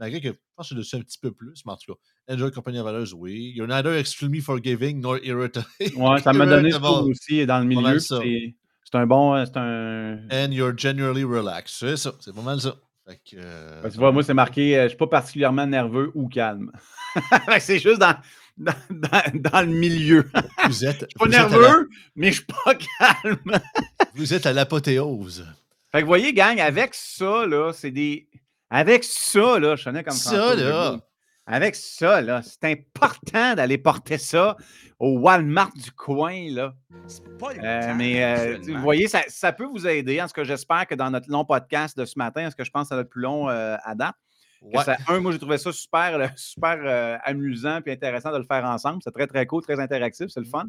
Malgré 0.00 0.20
que 0.22 0.28
je 0.28 0.34
pense 0.56 0.70
que 0.70 0.74
je 0.74 0.78
le 0.78 0.82
suis 0.82 0.96
un 0.96 1.02
petit 1.02 1.18
peu 1.18 1.30
plus, 1.30 1.62
mais 1.66 1.72
en 1.72 1.76
tout 1.76 1.92
cas, 1.92 2.34
enjoy 2.34 2.50
compagnie 2.50 2.82
valeurs, 2.82 3.06
oui. 3.14 3.52
You're 3.54 3.68
neither 3.68 3.92
extremely 3.98 4.40
forgiving 4.40 5.00
nor 5.00 5.18
irritable. 5.22 5.66
Ouais, 5.96 6.20
ça 6.22 6.32
m'a 6.32 6.46
donné 6.46 6.72
aussi 6.74 7.44
dans 7.44 7.58
le 7.60 7.66
milieu. 7.66 7.98
C'est 7.98 8.54
un 8.94 9.06
bon. 9.06 9.34
Un... 9.34 10.18
And 10.32 10.52
you're 10.52 10.76
generally 10.76 11.22
relaxed. 11.22 11.76
C'est 11.78 11.96
ça, 11.96 12.12
c'est 12.18 12.34
pas 12.34 12.42
mal 12.42 12.60
ça. 12.60 12.76
Fait 13.06 13.20
que, 13.30 13.36
euh, 13.36 13.90
tu 13.90 13.98
vois, 13.98 14.12
moi, 14.12 14.22
c'est 14.22 14.34
marqué, 14.34 14.76
euh, 14.76 14.84
je 14.84 14.88
suis 14.88 14.96
pas 14.96 15.06
particulièrement 15.06 15.66
nerveux 15.66 16.12
ou 16.14 16.28
calme. 16.28 16.70
c'est 17.60 17.78
juste 17.78 17.98
dans, 17.98 18.14
dans, 18.56 18.72
dans, 18.90 19.60
le 19.60 19.72
milieu. 19.72 20.30
Vous 20.66 20.84
êtes. 20.84 21.00
je 21.00 21.06
suis 21.08 21.18
pas 21.18 21.28
nerveux, 21.28 21.88
mais 22.14 22.28
je 22.28 22.36
suis 22.36 22.46
pas 22.46 22.74
calme. 23.22 23.60
vous 24.14 24.34
êtes 24.34 24.46
à 24.46 24.52
l'apothéose. 24.52 25.46
Fait 25.90 25.98
que 25.98 26.04
vous 26.04 26.08
voyez, 26.08 26.32
gang, 26.32 26.60
avec 26.60 26.94
ça, 26.94 27.46
là, 27.46 27.72
c'est 27.72 27.90
des. 27.90 28.28
Avec 28.70 29.04
ça, 29.04 29.58
là, 29.58 29.76
je 29.76 29.84
connais 29.84 30.04
comme 30.04 30.14
ça. 30.14 30.54
là. 30.54 30.96
Avec 31.46 31.74
ça, 31.74 32.20
là, 32.20 32.42
c'est 32.42 32.64
important 32.64 33.54
d'aller 33.54 33.76
porter 33.76 34.18
ça 34.18 34.56
au 35.00 35.18
Walmart 35.18 35.72
du 35.74 35.90
coin, 35.90 36.48
là. 36.48 36.74
Pas 37.40 37.52
euh, 37.54 37.94
mais 37.96 38.22
euh, 38.22 38.58
vous 38.62 38.80
voyez, 38.80 39.08
ça, 39.08 39.52
peut 39.52 39.64
vous 39.64 39.88
aider. 39.88 40.22
En 40.22 40.28
ce 40.28 40.34
que 40.34 40.44
j'espère 40.44 40.86
que 40.86 40.94
dans 40.94 41.10
notre 41.10 41.28
long 41.28 41.44
podcast 41.44 41.98
de 41.98 42.04
ce 42.04 42.14
matin, 42.16 42.46
est-ce 42.46 42.54
que 42.54 42.62
je 42.62 42.70
pense 42.70 42.84
que 42.84 42.88
ça 42.90 42.94
va 42.94 43.00
être 43.02 43.10
plus 43.10 43.22
long 43.22 43.48
euh, 43.48 43.76
à 43.82 43.96
date? 43.96 44.14
un, 45.08 45.20
moi, 45.20 45.32
j'ai 45.32 45.38
trouvé 45.40 45.58
ça 45.58 45.72
super, 45.72 46.30
super 46.36 47.18
amusant 47.24 47.80
et 47.84 47.92
intéressant 47.92 48.30
de 48.30 48.38
le 48.38 48.44
faire 48.44 48.64
ensemble. 48.64 49.00
C'est 49.02 49.10
très, 49.10 49.26
très 49.26 49.46
cool, 49.46 49.62
très 49.62 49.80
interactif, 49.80 50.28
c'est 50.28 50.40
le 50.40 50.46
fun. 50.46 50.66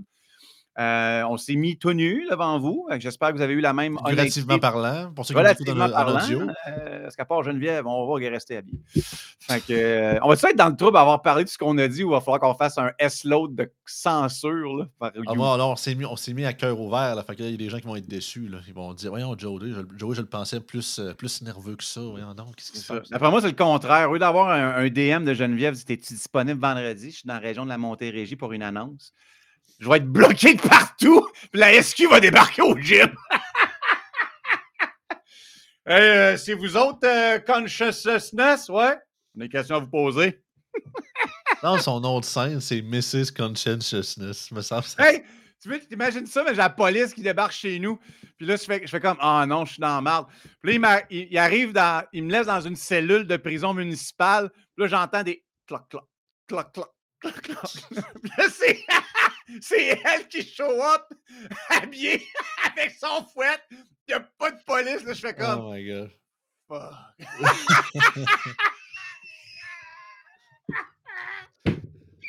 Euh, 0.79 1.23
on 1.29 1.35
s'est 1.35 1.55
mis 1.55 1.77
tout 1.77 1.91
nu 1.91 2.25
devant 2.31 2.57
vous. 2.57 2.87
J'espère 2.97 3.31
que 3.31 3.35
vous 3.35 3.41
avez 3.41 3.53
eu 3.53 3.59
la 3.59 3.73
même 3.73 3.97
Relativement 3.97 4.57
parlant, 4.57 5.11
pour 5.13 5.25
ceux 5.25 5.33
qui 5.33 5.39
Relativement 5.39 5.87
dans, 5.87 5.91
parlant. 5.91 6.19
Euh, 6.67 7.03
parce 7.03 7.15
qu'à 7.17 7.25
part 7.25 7.43
Geneviève, 7.43 7.85
on 7.85 8.07
va 8.07 8.29
rester 8.29 8.57
habillé. 8.57 8.79
fait 8.95 9.59
que, 9.65 9.73
euh, 9.73 10.19
on 10.21 10.29
va-tu 10.29 10.45
être 10.45 10.55
dans 10.55 10.69
le 10.69 10.75
trouble 10.77 10.95
à 10.95 11.01
avoir 11.01 11.21
parlé 11.21 11.43
de 11.43 11.49
ce 11.49 11.57
qu'on 11.57 11.77
a 11.77 11.89
dit 11.89 12.05
ou 12.05 12.09
il 12.09 12.11
va 12.11 12.21
falloir 12.21 12.39
qu'on 12.39 12.53
fasse 12.53 12.77
un 12.77 12.91
S-load 12.99 13.53
de 13.53 13.69
censure 13.85 14.77
là, 14.77 14.87
par 14.97 15.11
ah, 15.27 15.33
bon, 15.35 15.51
alors, 15.51 15.71
on 15.71 15.75
s'est 15.75 15.93
mis, 15.93 16.05
mis 16.33 16.45
à 16.45 16.53
cœur 16.53 16.79
ouvert. 16.79 17.15
Là, 17.15 17.23
fait 17.23 17.35
que 17.35 17.43
il 17.43 17.51
y 17.51 17.53
a 17.53 17.57
des 17.57 17.69
gens 17.69 17.79
qui 17.79 17.87
vont 17.87 17.97
être 17.97 18.07
déçus. 18.07 18.47
Là. 18.47 18.59
Ils 18.65 18.73
vont 18.73 18.93
dire 18.93 19.09
Voyons, 19.09 19.35
Joe, 19.37 19.61
je, 19.61 20.13
je 20.13 20.21
le 20.21 20.27
pensais 20.27 20.61
plus, 20.61 21.01
plus 21.17 21.41
nerveux 21.41 21.75
que 21.75 21.83
ça. 21.83 21.99
Voyons 21.99 22.33
donc, 22.33 22.55
qu'est-ce 22.55 22.71
qui 22.71 22.79
se 22.79 22.93
passe? 22.93 23.11
Après 23.11 23.29
moi, 23.29 23.41
c'est 23.41 23.47
le 23.47 23.55
contraire. 23.55 24.09
Au 24.09 24.13
lieu 24.13 24.19
d'avoir 24.19 24.49
un, 24.49 24.85
un, 24.85 24.87
DM 24.87 25.25
de 25.25 25.33
Geneviève, 25.33 25.73
c'était 25.73 25.97
disponible 25.97 26.61
vendredi? 26.61 27.11
Je 27.11 27.17
suis 27.17 27.27
dans 27.27 27.33
la 27.33 27.39
région 27.39 27.65
de 27.65 27.69
la 27.69 27.77
Montérégie 27.77 28.37
pour 28.37 28.53
une 28.53 28.63
annonce 28.63 29.13
je 29.81 29.89
vais 29.89 29.97
être 29.97 30.07
bloqué 30.07 30.53
de 30.53 30.61
partout, 30.61 31.27
puis 31.51 31.59
la 31.59 31.81
SQ 31.81 32.07
va 32.09 32.19
débarquer 32.19 32.61
au 32.61 32.77
gym. 32.77 33.13
Euh, 35.89 36.37
c'est 36.37 36.53
vous 36.53 36.77
autres, 36.77 37.05
euh, 37.05 37.39
Consciousness, 37.39 38.69
ouais? 38.69 38.99
Des 39.33 39.49
questions 39.49 39.77
à 39.77 39.79
vous 39.79 39.87
poser. 39.87 40.39
non, 41.63 41.79
son 41.79 41.99
nom 41.99 42.19
de 42.19 42.23
scène, 42.23 42.61
c'est 42.61 42.83
Mrs. 42.83 43.33
Conscientiousness, 43.35 44.51
me 44.51 44.61
semble. 44.61 44.85
Hey! 44.99 45.23
Tu 45.61 45.87
t'imagines 45.87 46.27
ça, 46.27 46.43
mais 46.43 46.51
j'ai 46.51 46.57
la 46.57 46.69
police 46.69 47.13
qui 47.13 47.21
débarque 47.21 47.51
chez 47.51 47.77
nous. 47.79 47.99
Puis 48.37 48.47
là, 48.47 48.55
je 48.55 48.63
fais, 48.63 48.81
je 48.83 48.87
fais 48.87 48.99
comme, 48.99 49.17
ah 49.19 49.41
oh 49.43 49.45
non, 49.47 49.65
je 49.65 49.73
suis 49.73 49.81
dans 49.81 49.95
la 49.95 50.01
merde. 50.01 50.27
Puis 50.61 50.77
là, 50.77 51.03
il, 51.09 51.37
arrive 51.37 51.71
dans, 51.71 52.03
il 52.13 52.25
me 52.25 52.31
laisse 52.31 52.47
dans 52.47 52.61
une 52.61 52.75
cellule 52.75 53.25
de 53.25 53.37
prison 53.37 53.73
municipale. 53.73 54.49
Puis 54.75 54.83
là, 54.83 54.87
j'entends 54.87 55.23
des 55.23 55.43
cloc, 55.67 55.87
cloc, 55.89 56.07
cloc, 56.47 56.73
cloc, 56.73 56.89
c'est, 58.51 58.85
c'est 59.61 59.99
elle 60.03 60.27
qui 60.27 60.43
show 60.43 60.81
up 60.81 61.03
habillée 61.69 62.25
avec 62.65 62.95
son 62.99 63.25
fouet. 63.33 63.57
Il 63.71 63.77
n'y 64.09 64.13
a 64.15 64.19
pas 64.37 64.51
de 64.51 64.63
police. 64.65 65.03
Là, 65.03 65.13
je 65.13 65.19
fais 65.19 65.33
comme. 65.33 65.59
Oh 65.59 65.73
my 65.73 65.85
god. 65.85 66.11
Fuck. 66.67 66.93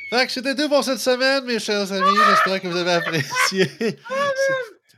Fait 0.09 0.27
que 0.27 0.31
c'était 0.31 0.55
tout 0.55 0.69
pour 0.69 0.83
cette 0.83 0.99
semaine, 0.99 1.43
mes 1.45 1.59
chers 1.59 1.91
amis. 1.91 2.17
J'espère 2.29 2.61
que 2.61 2.67
vous 2.67 2.77
avez 2.77 2.91
apprécié 2.91 3.97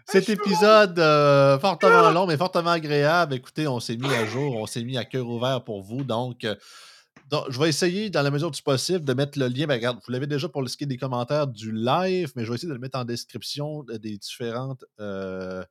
cet 0.07 0.29
épisode 0.29 0.99
euh, 0.99 1.57
fortement 1.59 2.11
long, 2.11 2.25
mais 2.27 2.37
fortement 2.37 2.71
agréable. 2.71 3.35
Écoutez, 3.35 3.67
on 3.67 3.79
s'est 3.79 3.97
mis 3.97 4.13
à 4.13 4.25
jour, 4.25 4.55
on 4.55 4.65
s'est 4.65 4.83
mis 4.83 4.97
à 4.97 5.05
cœur 5.05 5.27
ouvert 5.27 5.63
pour 5.63 5.81
vous. 5.81 6.03
Donc, 6.03 6.43
euh, 6.43 6.55
donc, 7.31 7.45
je 7.49 7.59
vais 7.59 7.69
essayer, 7.69 8.09
dans 8.09 8.21
la 8.21 8.29
mesure 8.29 8.51
du 8.51 8.61
possible, 8.61 9.03
de 9.03 9.13
mettre 9.13 9.39
le 9.39 9.47
lien. 9.47 9.65
Ben, 9.65 9.75
regarde, 9.75 9.99
vous 10.05 10.11
l'avez 10.11 10.27
déjà 10.27 10.47
pour 10.47 10.61
le 10.61 10.67
ski 10.67 10.85
des 10.85 10.97
commentaires 10.97 11.47
du 11.47 11.71
live, 11.71 12.31
mais 12.35 12.45
je 12.45 12.49
vais 12.49 12.55
essayer 12.55 12.69
de 12.69 12.73
le 12.73 12.79
mettre 12.79 12.99
en 12.99 13.05
description 13.05 13.83
des 13.83 14.17
différentes 14.17 14.85
euh, 14.99 15.63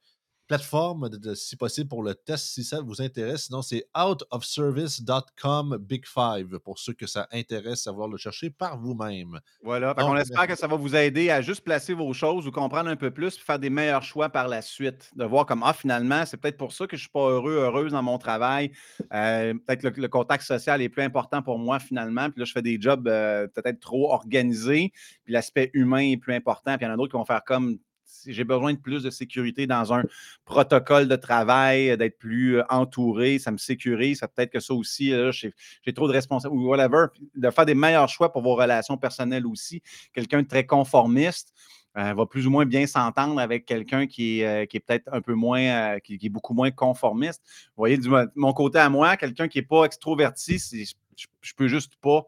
plateforme, 0.54 1.08
de, 1.08 1.34
si 1.34 1.56
possible, 1.56 1.88
pour 1.88 2.04
le 2.04 2.14
test, 2.14 2.46
si 2.46 2.62
ça 2.62 2.80
vous 2.80 3.02
intéresse. 3.02 3.46
Sinon, 3.46 3.60
c'est 3.60 3.86
outofservice.com 3.98 5.78
Big 5.80 6.06
Five 6.06 6.60
pour 6.60 6.78
ceux 6.78 6.92
que 6.92 7.08
ça 7.08 7.26
intéresse, 7.32 7.82
savoir 7.82 8.06
le 8.06 8.16
chercher 8.16 8.50
par 8.50 8.78
vous-même. 8.78 9.40
Voilà. 9.64 9.94
on 9.98 10.16
espère 10.16 10.46
que 10.46 10.54
ça 10.54 10.68
va 10.68 10.76
vous 10.76 10.94
aider 10.94 11.28
à 11.30 11.42
juste 11.42 11.62
placer 11.62 11.92
vos 11.92 12.12
choses 12.12 12.46
ou 12.46 12.52
comprendre 12.52 12.88
un 12.88 12.94
peu 12.94 13.10
plus, 13.10 13.36
faire 13.36 13.58
des 13.58 13.68
meilleurs 13.68 14.04
choix 14.04 14.28
par 14.28 14.46
la 14.46 14.62
suite. 14.62 15.10
De 15.16 15.24
voir 15.24 15.44
comme, 15.44 15.64
ah, 15.64 15.72
finalement, 15.72 16.24
c'est 16.24 16.36
peut-être 16.36 16.56
pour 16.56 16.72
ça 16.72 16.86
que 16.86 16.96
je 16.96 17.02
ne 17.02 17.06
suis 17.06 17.12
pas 17.12 17.28
heureux, 17.28 17.54
heureuse 17.54 17.90
dans 17.90 18.04
mon 18.04 18.18
travail. 18.18 18.70
Euh, 19.12 19.54
peut-être 19.66 19.90
que 19.90 20.00
le, 20.00 20.08
contact 20.08 20.44
social 20.44 20.80
est 20.80 20.88
plus 20.88 21.02
important 21.02 21.42
pour 21.42 21.58
moi, 21.58 21.80
finalement. 21.80 22.30
Puis 22.30 22.38
là, 22.38 22.44
je 22.44 22.52
fais 22.52 22.62
des 22.62 22.80
jobs 22.80 23.08
euh, 23.08 23.48
peut-être 23.48 23.80
trop 23.80 24.12
organisés. 24.12 24.92
Puis 25.24 25.32
l'aspect 25.32 25.72
humain 25.74 26.12
est 26.12 26.16
plus 26.16 26.34
important. 26.34 26.76
Puis 26.76 26.86
il 26.86 26.88
y 26.88 26.90
en 26.92 26.94
a 26.94 26.96
d'autres 26.96 27.10
qui 27.10 27.18
vont 27.18 27.24
faire 27.24 27.42
comme 27.42 27.78
j'ai 28.26 28.44
besoin 28.44 28.72
de 28.72 28.78
plus 28.78 29.02
de 29.02 29.10
sécurité 29.10 29.66
dans 29.66 29.92
un 29.92 30.02
protocole 30.44 31.08
de 31.08 31.16
travail, 31.16 31.96
d'être 31.96 32.18
plus 32.18 32.58
euh, 32.58 32.64
entouré, 32.70 33.38
ça 33.38 33.50
me 33.50 33.58
sécurise. 33.58 34.18
Ça 34.18 34.28
peut-être 34.28 34.50
que 34.50 34.60
ça 34.60 34.74
aussi, 34.74 35.12
j'ai 35.32 35.92
trop 35.92 36.08
de 36.08 36.12
responsabilités 36.12 36.64
ou 36.64 36.68
whatever. 36.68 37.06
De 37.34 37.50
faire 37.50 37.66
des 37.66 37.74
meilleurs 37.74 38.08
choix 38.08 38.32
pour 38.32 38.42
vos 38.42 38.54
relations 38.54 38.96
personnelles 38.96 39.46
aussi. 39.46 39.82
Quelqu'un 40.12 40.42
de 40.42 40.48
très 40.48 40.66
conformiste. 40.66 41.52
Euh, 41.96 42.12
va 42.12 42.26
plus 42.26 42.44
ou 42.44 42.50
moins 42.50 42.66
bien 42.66 42.88
s'entendre 42.88 43.38
avec 43.38 43.66
quelqu'un 43.66 44.08
qui 44.08 44.40
est, 44.40 44.46
euh, 44.46 44.66
qui 44.66 44.78
est 44.78 44.80
peut-être 44.80 45.08
un 45.12 45.20
peu 45.20 45.34
moins, 45.34 46.00
qui, 46.00 46.18
est 46.20 46.28
beaucoup 46.28 46.52
moins 46.52 46.72
conformiste. 46.72 47.40
Vous 47.46 47.82
voyez, 47.82 47.96
de 47.96 48.32
mon 48.34 48.52
côté 48.52 48.80
à 48.80 48.90
moi, 48.90 49.16
quelqu'un 49.16 49.46
qui 49.46 49.58
n'est 49.58 49.64
pas 49.64 49.84
extroverti, 49.84 50.58
je, 50.58 51.26
je 51.40 51.54
peux 51.54 51.68
juste 51.68 51.94
pas. 52.00 52.26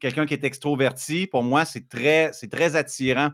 Quelqu'un 0.00 0.26
qui 0.26 0.34
est 0.34 0.44
extroverti, 0.44 1.26
pour 1.26 1.42
moi, 1.42 1.64
c'est 1.64 1.88
très, 1.88 2.30
très 2.30 2.76
attirant. 2.76 3.30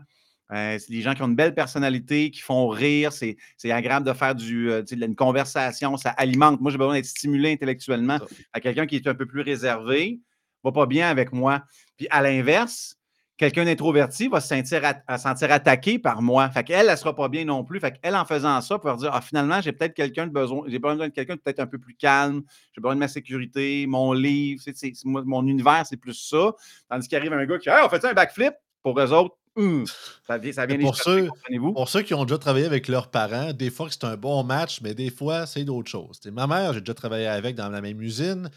Euh, 0.53 0.77
c'est 0.79 0.91
des 0.91 1.01
gens 1.01 1.13
qui 1.13 1.21
ont 1.21 1.27
une 1.27 1.35
belle 1.35 1.53
personnalité, 1.53 2.31
qui 2.31 2.41
font 2.41 2.67
rire. 2.67 3.13
C'est, 3.13 3.37
agréable 3.71 4.05
de 4.05 4.13
faire 4.13 4.35
du, 4.35 4.69
euh, 4.69 4.83
une 4.91 5.15
conversation. 5.15 5.97
Ça 5.97 6.09
alimente. 6.11 6.59
Moi, 6.61 6.71
j'ai 6.71 6.77
besoin 6.77 6.93
d'être 6.93 7.05
stimulé 7.05 7.53
intellectuellement. 7.53 8.17
À 8.53 8.59
quelqu'un 8.59 8.85
qui 8.85 8.95
est 8.95 9.07
un 9.07 9.15
peu 9.15 9.25
plus 9.25 9.41
réservé, 9.41 10.19
va 10.63 10.71
pas 10.71 10.85
bien 10.85 11.09
avec 11.09 11.31
moi. 11.31 11.63
Puis 11.97 12.07
à 12.09 12.21
l'inverse, 12.21 12.97
quelqu'un 13.37 13.65
d'introverti 13.65 14.27
va 14.27 14.39
se 14.39 14.49
sentir, 14.49 14.81
sentir 15.17 15.51
attaqué 15.51 15.97
par 15.97 16.21
moi. 16.21 16.49
Fait 16.49 16.63
qu'elle, 16.63 16.85
elle 16.85 16.91
ne 16.91 16.95
sera 16.95 17.15
pas 17.15 17.29
bien 17.29 17.45
non 17.45 17.63
plus. 17.63 17.79
Fait 17.79 17.97
qu'elle, 17.99 18.15
en 18.15 18.25
faisant 18.25 18.61
ça, 18.61 18.77
peut 18.77 18.95
dire 18.97 19.11
Ah, 19.13 19.21
finalement, 19.21 19.61
j'ai 19.61 19.71
peut-être 19.71 19.95
quelqu'un 19.95 20.27
de 20.27 20.31
besoin, 20.31 20.63
j'ai 20.67 20.79
besoin 20.79 21.07
de 21.07 21.13
quelqu'un 21.13 21.37
peut-être 21.37 21.59
un 21.59 21.65
peu 21.65 21.79
plus 21.79 21.95
calme, 21.95 22.43
j'ai 22.73 22.81
besoin 22.81 22.95
de 22.95 22.99
ma 22.99 23.07
sécurité, 23.07 23.85
mon 23.87 24.13
livre, 24.13 24.61
mon 25.05 25.47
univers, 25.47 25.85
c'est 25.87 25.97
plus 25.97 26.13
ça. 26.13 26.51
Tandis 26.89 27.07
qu'il 27.07 27.17
arrive 27.17 27.33
un 27.33 27.45
gars 27.45 27.57
qui 27.57 27.69
Hey, 27.69 27.79
on 27.83 27.89
fait 27.89 28.03
un 28.05 28.13
backflip? 28.13 28.53
Pour 28.83 28.99
eux 28.99 29.13
autres. 29.13 29.35
Hum, 29.57 29.85
ça 30.25 30.37
vient, 30.37 30.79
pour, 30.79 30.95
ceux, 30.95 31.27
pour 31.73 31.89
ceux 31.89 32.03
qui 32.03 32.13
ont 32.13 32.23
déjà 32.23 32.37
travaillé 32.37 32.65
avec 32.65 32.87
leurs 32.87 33.11
parents, 33.11 33.51
des 33.51 33.69
fois 33.69 33.89
c'est 33.91 34.05
un 34.05 34.15
bon 34.15 34.43
match, 34.45 34.79
mais 34.81 34.93
des 34.93 35.09
fois 35.09 35.45
c'est 35.45 35.65
d'autres 35.65 35.91
choses. 35.91 36.21
ma 36.31 36.47
mère, 36.47 36.73
j'ai 36.73 36.79
déjà 36.79 36.93
travaillé 36.93 37.27
avec 37.27 37.55
dans 37.55 37.67
la 37.67 37.81
même 37.81 38.01
usine. 38.01 38.49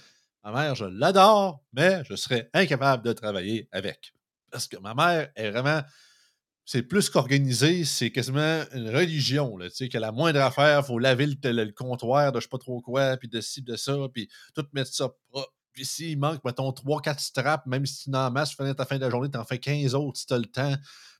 Ma 0.44 0.52
mère, 0.52 0.74
je 0.76 0.84
l'adore, 0.84 1.64
mais 1.72 2.02
je 2.08 2.14
serais 2.14 2.48
incapable 2.52 3.02
de 3.02 3.12
travailler 3.12 3.68
avec. 3.72 4.12
Parce 4.50 4.68
que 4.68 4.76
ma 4.76 4.94
mère 4.94 5.30
est 5.34 5.50
vraiment. 5.50 5.82
C'est 6.66 6.82
plus 6.82 7.10
qu'organisé, 7.10 7.84
c'est 7.84 8.10
quasiment 8.10 8.62
une 8.72 8.88
religion. 8.88 9.58
Là, 9.58 9.66
que 9.68 9.98
la 9.98 10.12
moindre 10.12 10.40
affaire, 10.40 10.80
il 10.80 10.86
faut 10.86 10.98
laver 10.98 11.26
le, 11.26 11.72
comptoir 11.72 12.32
de 12.32 12.40
je 12.40 12.44
sais 12.44 12.48
pas 12.48 12.58
trop 12.58 12.80
quoi, 12.80 13.16
puis 13.16 13.28
de 13.28 13.40
ci, 13.40 13.62
de 13.62 13.76
ça, 13.76 13.96
puis 14.12 14.28
tout 14.54 14.64
mettre 14.72 14.94
ça 14.94 15.10
propre 15.30 15.52
s'il 15.82 16.18
manque, 16.18 16.44
mettons, 16.44 16.70
3-4 16.70 17.18
straps, 17.18 17.66
même 17.66 17.86
si 17.86 18.04
tu 18.04 18.10
n'en 18.10 18.30
masse, 18.30 18.50
tu 18.50 18.56
finis 18.56 18.74
ta 18.74 18.84
fin 18.84 18.96
de 18.96 19.00
la 19.00 19.10
journée, 19.10 19.30
tu 19.30 19.38
en 19.38 19.44
fais 19.44 19.58
15 19.58 19.94
autres 19.94 20.18
si 20.18 20.26
tu 20.26 20.34
as 20.34 20.38
le 20.38 20.46
temps. 20.46 20.74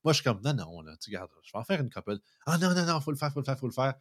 Moi, 0.05 0.13
je 0.13 0.21
suis 0.21 0.25
comme, 0.25 0.41
non, 0.45 0.55
non, 0.55 0.81
là, 0.83 0.97
tu 1.01 1.11
regardes, 1.11 1.31
je 1.43 1.51
vais 1.53 1.59
en 1.59 1.65
faire 1.65 1.81
une 1.81 1.91
couple. 1.91 2.19
Ah 2.47 2.59
non, 2.59 2.75
non, 2.75 2.85
non, 2.85 3.01
faut 3.01 3.11
le 3.11 3.17
faire, 3.17 3.33
faut 3.33 3.41
le 3.41 3.45
faire, 3.45 3.59
faut 3.59 3.67
le 3.67 3.73
faire. 3.73 3.95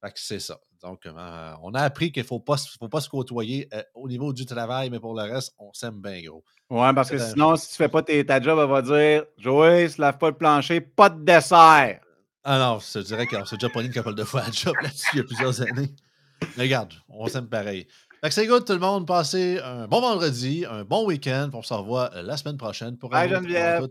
Fait 0.00 0.12
que 0.12 0.20
c'est 0.20 0.40
ça. 0.40 0.60
Donc, 0.82 1.06
euh, 1.06 1.52
on 1.62 1.74
a 1.74 1.80
appris 1.80 2.12
qu'il 2.12 2.22
ne 2.22 2.26
faut 2.26 2.38
pas, 2.38 2.56
faut 2.78 2.88
pas 2.88 3.00
se 3.00 3.08
côtoyer 3.08 3.68
euh, 3.72 3.82
au 3.94 4.08
niveau 4.08 4.32
du 4.32 4.44
travail, 4.44 4.90
mais 4.90 5.00
pour 5.00 5.14
le 5.14 5.22
reste, 5.22 5.54
on 5.58 5.72
s'aime 5.72 6.00
bien 6.00 6.22
gros. 6.22 6.44
Ouais, 6.68 6.92
parce 6.94 7.10
que 7.10 7.18
sinon, 7.18 7.56
si 7.56 7.68
tu 7.68 7.82
ne 7.82 7.86
fais 7.86 7.88
pas 7.88 8.02
ta 8.02 8.40
job, 8.40 8.58
elle 8.60 8.68
va 8.68 8.82
dire 8.82 9.24
Joey, 9.38 9.88
se 9.88 10.00
lave 10.00 10.18
pas 10.18 10.30
le 10.30 10.36
plancher, 10.36 10.80
pas 10.80 11.08
de 11.08 11.24
dessert. 11.24 12.00
Ah 12.44 12.58
non, 12.58 12.78
je 12.78 13.00
dirais 13.00 13.26
qu'on 13.26 13.44
s'est 13.44 13.56
déjà 13.56 13.68
pris 13.68 13.86
une 13.86 13.92
couple 13.92 14.14
de 14.14 14.24
fois 14.24 14.42
à 14.42 14.50
job 14.50 14.74
là-dessus 14.82 15.08
il 15.14 15.16
y 15.16 15.20
a 15.20 15.24
plusieurs 15.24 15.60
années. 15.62 15.94
Mais 16.56 16.64
regarde, 16.64 16.92
on 17.08 17.26
s'aime 17.26 17.48
pareil. 17.48 17.88
Fait 18.26 18.30
que 18.30 18.34
c'est 18.34 18.46
good 18.48 18.64
tout 18.64 18.72
le 18.72 18.80
monde. 18.80 19.06
Passez 19.06 19.60
un 19.60 19.86
bon 19.86 20.00
vendredi, 20.00 20.64
un 20.68 20.82
bon 20.82 21.06
week-end. 21.06 21.48
On 21.52 21.62
se 21.62 21.72
revoit 21.72 22.10
la 22.24 22.36
semaine 22.36 22.56
prochaine 22.56 22.98
pour 22.98 23.14
un 23.14 23.28
Geneviève. 23.28 23.86